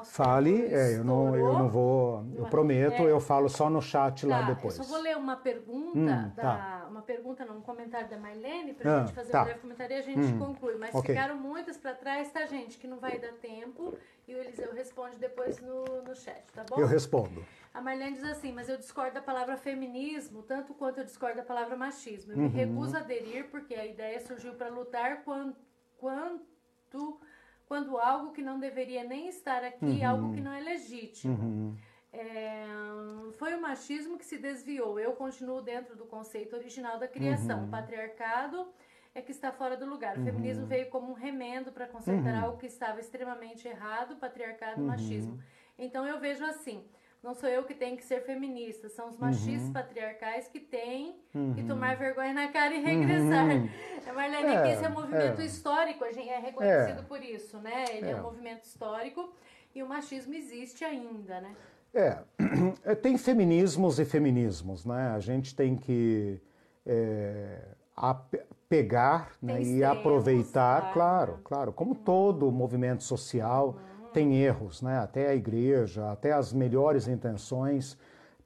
É, 0.01 0.05
Fale, 0.05 0.67
é, 0.67 0.97
eu, 0.97 1.05
não, 1.05 1.37
eu 1.37 1.53
não 1.53 1.69
vou, 1.69 2.25
eu 2.37 2.47
prometo, 2.47 3.03
é. 3.03 3.11
eu 3.11 3.21
falo 3.21 3.49
só 3.49 3.69
no 3.69 3.81
chat 3.81 4.27
tá, 4.27 4.29
lá 4.29 4.43
depois. 4.43 4.79
Eu 4.79 4.85
só 4.85 4.95
vou 4.95 5.03
ler 5.03 5.17
uma 5.17 5.37
pergunta, 5.37 5.99
hum, 5.99 6.33
da, 6.35 6.43
tá. 6.43 6.87
uma 6.91 7.03
pergunta, 7.03 7.45
não, 7.45 7.59
um 7.59 7.61
comentário 7.61 8.09
da 8.09 8.19
Marlene, 8.19 8.75
para 8.75 8.91
a 8.91 8.97
ah, 8.97 9.01
gente 9.01 9.15
fazer 9.15 9.33
tá. 9.33 9.43
um 9.43 9.45
breve 9.45 9.61
comentário 9.61 9.97
e 9.97 9.99
a 9.99 10.03
gente 10.03 10.33
hum, 10.33 10.39
conclui. 10.39 10.77
Mas 10.77 10.95
okay. 10.95 11.15
ficaram 11.15 11.37
muitas 11.37 11.77
para 11.77 11.95
trás, 11.95 12.31
tá, 12.31 12.47
gente? 12.47 12.79
Que 12.79 12.87
não 12.87 12.99
vai 12.99 13.19
dar 13.19 13.33
tempo 13.33 13.95
e 14.27 14.35
o 14.35 14.39
Eliseu 14.39 14.73
responde 14.73 15.17
depois 15.17 15.61
no, 15.61 15.85
no 16.03 16.15
chat, 16.15 16.45
tá 16.53 16.65
bom? 16.69 16.81
Eu 16.81 16.87
respondo. 16.87 17.45
A 17.73 17.81
Marlene 17.81 18.17
diz 18.17 18.25
assim, 18.25 18.53
mas 18.53 18.69
eu 18.69 18.77
discordo 18.77 19.15
da 19.15 19.23
palavra 19.23 19.57
feminismo, 19.57 20.43
tanto 20.43 20.75
quanto 20.75 20.99
eu 20.99 21.05
discordo 21.05 21.37
da 21.37 21.45
palavra 21.45 21.77
machismo. 21.77 22.33
Eu 22.33 22.39
uhum. 22.39 22.43
me 22.45 22.49
recuso 22.49 22.97
a 22.97 23.01
aderir 23.01 23.49
porque 23.49 23.75
a 23.75 23.87
ideia 23.87 24.21
surgiu 24.21 24.55
para 24.55 24.69
lutar 24.69 25.23
quando, 25.23 25.55
quanto, 25.99 27.21
quando 27.71 27.97
algo 27.99 28.33
que 28.33 28.43
não 28.43 28.59
deveria 28.59 29.05
nem 29.05 29.29
estar 29.29 29.63
aqui, 29.63 29.85
uhum. 29.85 30.09
algo 30.09 30.35
que 30.35 30.41
não 30.41 30.53
é 30.53 30.59
legítimo. 30.59 31.39
Uhum. 31.41 31.77
É, 32.13 32.67
foi 33.35 33.55
o 33.55 33.63
machismo 33.63 34.19
que 34.19 34.25
se 34.25 34.39
desviou. 34.39 34.99
Eu 34.99 35.13
continuo 35.13 35.63
dentro 35.63 35.95
do 35.95 36.05
conceito 36.05 36.57
original 36.57 36.99
da 36.99 37.07
criação. 37.07 37.61
O 37.61 37.63
uhum. 37.63 37.71
patriarcado 37.71 38.67
é 39.15 39.23
que 39.23 39.31
está 39.31 39.53
fora 39.53 39.77
do 39.77 39.87
lugar. 39.87 40.19
O 40.19 40.25
feminismo 40.25 40.65
uhum. 40.65 40.69
veio 40.69 40.91
como 40.91 41.13
um 41.13 41.15
remendo 41.15 41.71
para 41.71 41.87
consertar 41.87 42.35
uhum. 42.35 42.45
algo 42.45 42.59
que 42.59 42.67
estava 42.67 42.99
extremamente 42.99 43.69
errado, 43.69 44.17
patriarcado, 44.17 44.83
machismo. 44.83 45.41
Então 45.79 46.05
eu 46.05 46.19
vejo 46.19 46.45
assim, 46.45 46.85
não 47.23 47.35
sou 47.35 47.49
eu 47.49 47.65
que 47.65 47.75
tenho 47.75 47.97
que 47.97 48.05
ser 48.05 48.23
feminista, 48.23 48.89
são 48.89 49.09
os 49.09 49.17
machistas 49.19 49.67
uhum. 49.67 49.73
patriarcais 49.73 50.49
que 50.49 50.59
têm 50.59 51.17
uhum. 51.35 51.53
que 51.53 51.63
tomar 51.65 51.97
vergonha 51.97 52.33
na 52.33 52.49
cara 52.49 52.75
e 52.75 52.81
regressar. 52.81 53.47
Uhum. 53.47 53.69
É, 54.07 54.13
Marlene, 54.13 54.55
é, 54.55 54.63
que 54.63 54.69
esse 54.69 54.85
é 54.85 54.89
um 54.89 54.93
movimento 54.93 55.41
é. 55.41 55.45
histórico, 55.45 56.03
a 56.03 56.13
gente 56.13 56.29
é 56.29 56.39
reconhecido 56.39 57.01
é. 57.01 57.03
por 57.03 57.23
isso, 57.23 57.59
né? 57.59 57.85
Ele 57.91 58.07
é. 58.07 58.13
é. 58.13 58.17
um 58.17 58.23
movimento 58.23 58.65
histórico 58.65 59.31
e 59.75 59.83
o 59.83 59.89
machismo 59.89 60.35
existe 60.35 60.83
ainda, 60.83 61.43
né? 61.43 61.55
É, 61.93 62.19
é 62.85 62.95
tem 62.95 63.19
feminismos 63.19 63.99
e 63.99 64.05
feminismos, 64.07 64.87
né? 64.87 65.13
A 65.15 65.21
gente 65.21 65.55
tem 65.55 65.77
que 65.77 66.41
é, 66.87 67.59
pegar 68.67 69.33
né, 69.43 69.63
e 69.63 69.85
aproveitar, 69.85 70.91
claro, 70.95 71.39
claro, 71.45 71.71
como 71.71 71.95
todo 71.95 72.51
movimento 72.51 73.03
social 73.05 73.77
uhum 73.79 73.90
tem 74.13 74.37
erros, 74.43 74.83
né? 74.83 74.99
até 74.99 75.29
a 75.29 75.35
igreja, 75.35 76.11
até 76.11 76.33
as 76.33 76.53
melhores 76.53 77.09
intenções 77.09 77.97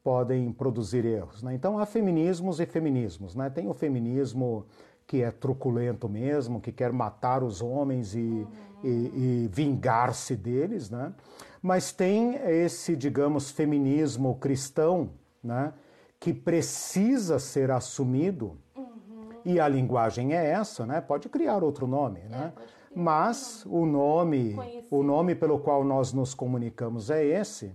podem 0.03 0.53
produzir 0.53 1.05
erros. 1.05 1.43
Né? 1.43 1.55
Então 1.55 1.78
há 1.78 1.86
feminismos 1.86 2.61
e 2.61 2.66
feminismos. 2.66 3.35
Né? 3.35 3.49
Tem 3.51 3.69
o 3.69 3.74
feminismo 3.74 4.66
que 5.07 5.23
é 5.23 5.31
truculento 5.31 6.09
mesmo, 6.09 6.61
que 6.61 6.73
quer 6.73 6.93
matar 6.93 7.43
os 7.43 7.61
homens 7.61 8.15
e, 8.15 8.19
uhum. 8.19 8.47
e, 8.82 8.89
e 8.89 9.51
vingar-se 9.53 10.35
deles, 10.35 10.91
né? 10.91 11.12
Mas 11.61 11.93
tem 11.93 12.36
esse, 12.36 12.97
digamos, 12.97 13.51
feminismo 13.51 14.36
cristão, 14.36 15.11
né? 15.43 15.73
Que 16.19 16.32
precisa 16.32 17.39
ser 17.39 17.70
assumido, 17.70 18.57
uhum. 18.74 19.28
e 19.45 19.61
a 19.61 19.69
linguagem 19.69 20.35
é 20.35 20.47
essa, 20.51 20.86
né? 20.86 21.01
Pode 21.01 21.28
criar 21.28 21.62
outro 21.62 21.86
nome, 21.86 22.20
é, 22.20 22.28
né? 22.28 22.53
Mas 22.95 23.65
o 23.66 23.85
nome, 23.87 24.57
o 24.91 25.03
nome 25.03 25.35
pelo 25.35 25.59
qual 25.59 25.85
nós 25.85 26.12
nos 26.12 26.35
comunicamos 26.35 27.11
é 27.11 27.25
esse. 27.25 27.73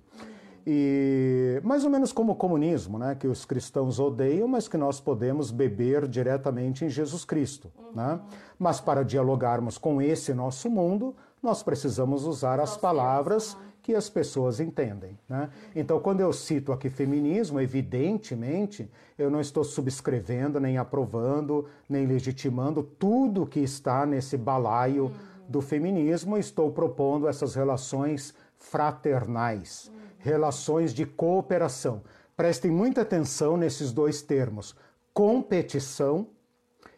E 0.65 1.59
mais 1.63 1.83
ou 1.83 1.89
menos 1.89 2.11
como 2.11 2.33
o 2.33 2.35
comunismo, 2.35 2.99
né, 2.99 3.15
que 3.15 3.27
os 3.27 3.43
cristãos 3.43 3.99
odeiam, 3.99 4.47
mas 4.47 4.67
que 4.67 4.77
nós 4.77 4.99
podemos 4.99 5.51
beber 5.51 6.07
diretamente 6.07 6.85
em 6.85 6.89
Jesus 6.89 7.25
Cristo. 7.25 7.71
Uhum. 7.77 7.95
Né? 7.95 8.19
Mas 8.57 8.79
para 8.79 9.03
dialogarmos 9.03 9.77
com 9.77 10.01
esse 10.01 10.33
nosso 10.33 10.69
mundo, 10.69 11.15
nós 11.41 11.63
precisamos 11.63 12.25
usar 12.25 12.59
as 12.59 12.77
palavras 12.77 13.57
que 13.81 13.95
as 13.95 14.09
pessoas 14.09 14.59
entendem. 14.59 15.17
Né? 15.27 15.49
Então, 15.75 15.99
quando 15.99 16.21
eu 16.21 16.31
cito 16.33 16.71
aqui 16.71 16.89
feminismo, 16.89 17.59
evidentemente, 17.59 18.89
eu 19.17 19.29
não 19.31 19.41
estou 19.41 19.63
subscrevendo, 19.63 20.59
nem 20.59 20.77
aprovando, 20.77 21.67
nem 21.87 22.05
legitimando 22.05 22.83
tudo 22.83 23.47
que 23.47 23.59
está 23.59 24.05
nesse 24.05 24.37
balaio 24.37 25.05
uhum. 25.05 25.11
do 25.47 25.61
feminismo, 25.61 26.37
estou 26.37 26.71
propondo 26.71 27.27
essas 27.27 27.55
relações 27.55 28.33
fraternais 28.57 29.91
relações 30.19 30.93
de 30.93 31.05
cooperação. 31.05 32.03
Prestem 32.35 32.69
muita 32.69 33.01
atenção 33.01 33.57
nesses 33.57 33.91
dois 33.91 34.21
termos: 34.21 34.75
competição 35.13 36.27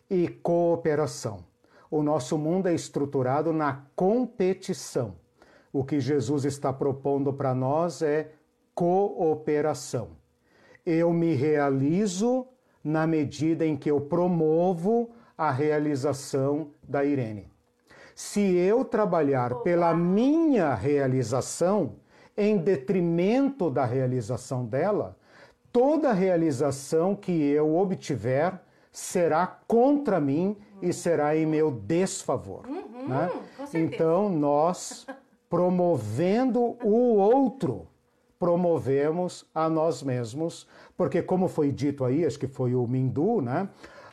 e 0.09 0.27
cooperação. 0.27 1.45
O 1.89 2.03
nosso 2.03 2.37
mundo 2.37 2.67
é 2.67 2.73
estruturado 2.73 3.53
na 3.53 3.83
competição. 3.95 5.15
O 5.71 5.83
que 5.83 5.99
Jesus 5.99 6.45
está 6.45 6.73
propondo 6.73 7.31
para 7.31 7.53
nós 7.53 8.01
é 8.01 8.31
cooperação. 8.75 10.09
Eu 10.85 11.13
me 11.13 11.33
realizo 11.33 12.47
na 12.83 13.05
medida 13.05 13.65
em 13.65 13.77
que 13.77 13.89
eu 13.89 14.01
promovo 14.01 15.11
a 15.37 15.51
realização 15.51 16.71
da 16.83 17.05
Irene. 17.05 17.51
Se 18.15 18.41
eu 18.41 18.83
trabalhar 18.83 19.55
pela 19.55 19.93
minha 19.93 20.75
realização, 20.75 21.95
em 22.37 22.57
detrimento 22.57 23.69
da 23.69 23.85
realização 23.85 24.65
dela, 24.65 25.17
toda 25.71 26.13
realização 26.13 27.15
que 27.15 27.31
eu 27.31 27.75
obtiver 27.75 28.59
será 28.91 29.47
contra 29.67 30.19
mim 30.19 30.57
e 30.81 30.91
será 30.91 31.35
em 31.35 31.45
meu 31.45 31.71
desfavor. 31.71 32.65
Uhum, 32.67 33.07
né? 33.07 33.31
Então, 33.73 34.29
nós, 34.29 35.05
promovendo 35.51 36.77
o 36.81 37.17
outro, 37.17 37.87
promovemos 38.39 39.45
a 39.53 39.69
nós 39.69 40.01
mesmos, 40.01 40.65
porque, 40.97 41.21
como 41.21 41.47
foi 41.47 41.71
dito 41.71 42.03
aí, 42.03 42.25
acho 42.25 42.39
que 42.39 42.47
foi 42.47 42.73
o 42.73 42.87
Mindu, 42.87 43.41
né? 43.41 43.69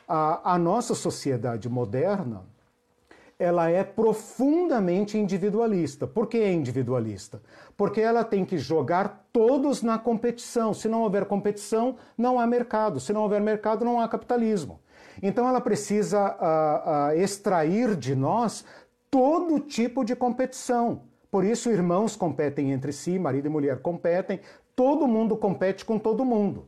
a, 0.09 0.55
a 0.55 0.57
nossa 0.57 0.93
sociedade 0.93 1.69
moderna 1.69 2.43
ela 3.37 3.69
é 3.69 3.85
profundamente 3.85 5.17
individualista. 5.17 6.05
Por 6.05 6.27
que 6.27 6.39
é 6.39 6.51
individualista? 6.51 7.41
Porque 7.77 8.01
ela 8.01 8.21
tem 8.21 8.43
que 8.43 8.57
jogar 8.57 9.29
todos 9.31 9.81
na 9.81 9.97
competição. 9.97 10.73
Se 10.73 10.89
não 10.89 11.03
houver 11.03 11.23
competição, 11.23 11.95
não 12.17 12.37
há 12.37 12.45
mercado. 12.45 12.99
Se 12.99 13.13
não 13.13 13.21
houver 13.21 13.39
mercado, 13.39 13.85
não 13.85 14.01
há 14.01 14.09
capitalismo. 14.09 14.81
Então 15.23 15.47
ela 15.47 15.61
precisa 15.61 16.19
uh, 16.19 17.15
uh, 17.15 17.21
extrair 17.21 17.95
de 17.95 18.13
nós 18.13 18.65
todo 19.09 19.61
tipo 19.61 20.03
de 20.03 20.17
competição. 20.17 21.03
Por 21.31 21.43
isso, 21.43 21.69
irmãos 21.69 22.15
competem 22.15 22.71
entre 22.71 22.91
si, 22.91 23.19
marido 23.19 23.47
e 23.47 23.49
mulher 23.49 23.79
competem, 23.81 24.39
todo 24.75 25.07
mundo 25.07 25.37
compete 25.37 25.85
com 25.85 25.99
todo 25.99 26.25
mundo. 26.25 26.67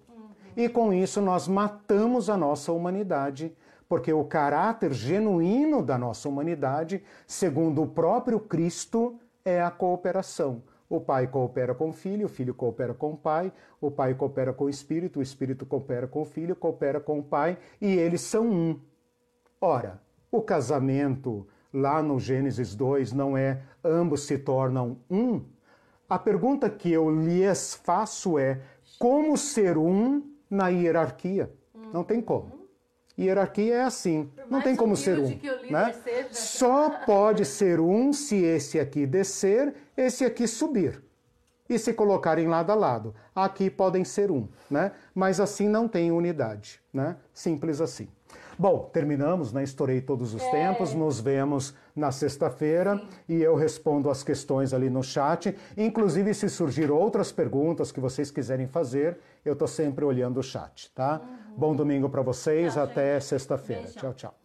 E 0.56 0.68
com 0.70 0.94
isso 0.94 1.22
nós 1.22 1.48
matamos 1.48 2.30
a 2.30 2.38
nossa 2.38 2.72
humanidade 2.72 3.56
porque 3.92 4.14
o 4.14 4.24
caráter 4.24 4.94
genuíno 4.94 5.84
da 5.84 5.98
nossa 5.98 6.30
humanidade, 6.30 7.04
segundo 7.28 7.82
o 7.84 7.88
próprio 7.88 8.40
Cristo, 8.40 9.20
é 9.44 9.62
a 9.62 9.70
cooperação. 9.70 10.64
O 10.88 11.02
pai 11.02 11.28
coopera 11.28 11.76
com 11.76 11.90
o 11.90 11.92
filho, 11.92 12.28
o 12.28 12.30
filho 12.30 12.54
coopera 12.54 12.94
com 12.94 13.12
o 13.12 13.18
pai, 13.18 13.52
o 13.82 13.92
pai 13.92 14.14
coopera 14.14 14.54
com 14.54 14.64
o 14.64 14.70
espírito, 14.70 15.20
o 15.20 15.22
espírito 15.22 15.66
coopera 15.66 16.08
com 16.08 16.22
o 16.22 16.26
filho, 16.26 16.56
coopera 16.56 17.02
com 17.02 17.20
o 17.20 17.24
pai, 17.24 17.58
e 17.82 17.88
eles 17.88 18.22
são 18.22 18.50
um. 18.50 18.80
Ora, 19.60 20.00
o 20.32 20.42
casamento 20.42 21.46
lá 21.74 22.02
no 22.02 22.20
Gênesis 22.20 22.76
2 22.76 23.14
não 23.14 23.38
é 23.38 23.62
ambos 23.84 24.24
se 24.24 24.38
tornam 24.38 24.98
um? 25.10 25.42
A 26.10 26.20
pergunta 26.20 26.70
que 26.70 26.92
eu 26.92 27.10
lhes 27.10 27.74
faço 27.74 28.38
é: 28.38 28.62
como 29.00 29.38
ser 29.38 29.78
um 29.78 30.24
na 30.50 30.68
hierarquia? 30.70 31.52
Não 31.94 32.04
tem 32.04 32.22
como. 32.22 32.62
Hierarquia 33.18 33.76
é 33.76 33.82
assim, 33.84 34.32
não 34.50 34.62
tem 34.62 34.76
como 34.76 34.96
ser 34.96 35.20
um. 35.20 35.40
Né? 35.70 35.94
Seja. 36.04 36.28
Só 36.32 36.90
pode 37.06 37.46
ser 37.46 37.80
um 37.80 38.12
se 38.14 38.38
esse 38.38 38.80
aqui 38.80 39.06
descer, 39.06 39.76
esse 39.96 40.26
aqui 40.26 40.48
subir. 40.48 41.04
E 41.70 41.78
se 41.78 41.94
colocarem 41.94 42.48
lado 42.48 42.72
a 42.72 42.76
lado. 42.76 43.16
Aqui 43.34 43.70
podem 43.70 44.04
ser 44.04 44.32
um, 44.32 44.48
né? 44.70 44.92
mas 45.14 45.40
assim 45.40 45.70
não 45.70 45.88
tem 45.88 46.12
unidade. 46.12 46.82
Né? 46.92 47.16
Simples 47.34 47.80
assim. 47.80 48.10
Bom, 48.62 48.92
terminamos, 48.94 49.52
né? 49.52 49.64
Estourei 49.64 50.02
todos 50.02 50.36
os 50.36 50.44
é. 50.44 50.52
tempos. 50.52 50.94
Nos 50.94 51.20
vemos 51.20 51.74
na 51.96 52.12
sexta-feira 52.12 53.02
e 53.28 53.42
eu 53.42 53.56
respondo 53.56 54.08
as 54.08 54.24
questões 54.24 54.72
ali 54.72 54.88
no 54.88 55.02
chat. 55.02 55.58
Inclusive, 55.76 56.32
se 56.36 56.48
surgir 56.48 56.92
outras 56.92 57.32
perguntas 57.32 57.92
que 57.92 58.00
vocês 58.00 58.30
quiserem 58.30 58.68
fazer, 58.68 59.18
eu 59.44 59.54
estou 59.54 59.68
sempre 59.68 60.06
olhando 60.06 60.40
o 60.40 60.44
chat, 60.44 60.92
tá? 60.94 61.22
Uhum. 61.24 61.58
Bom 61.58 61.76
domingo 61.76 62.08
para 62.08 62.22
vocês, 62.22 62.76
tchau, 62.76 62.84
até 62.84 63.20
sexta-feira. 63.20 63.88
Tchau, 63.98 64.14
tchau. 64.14 64.41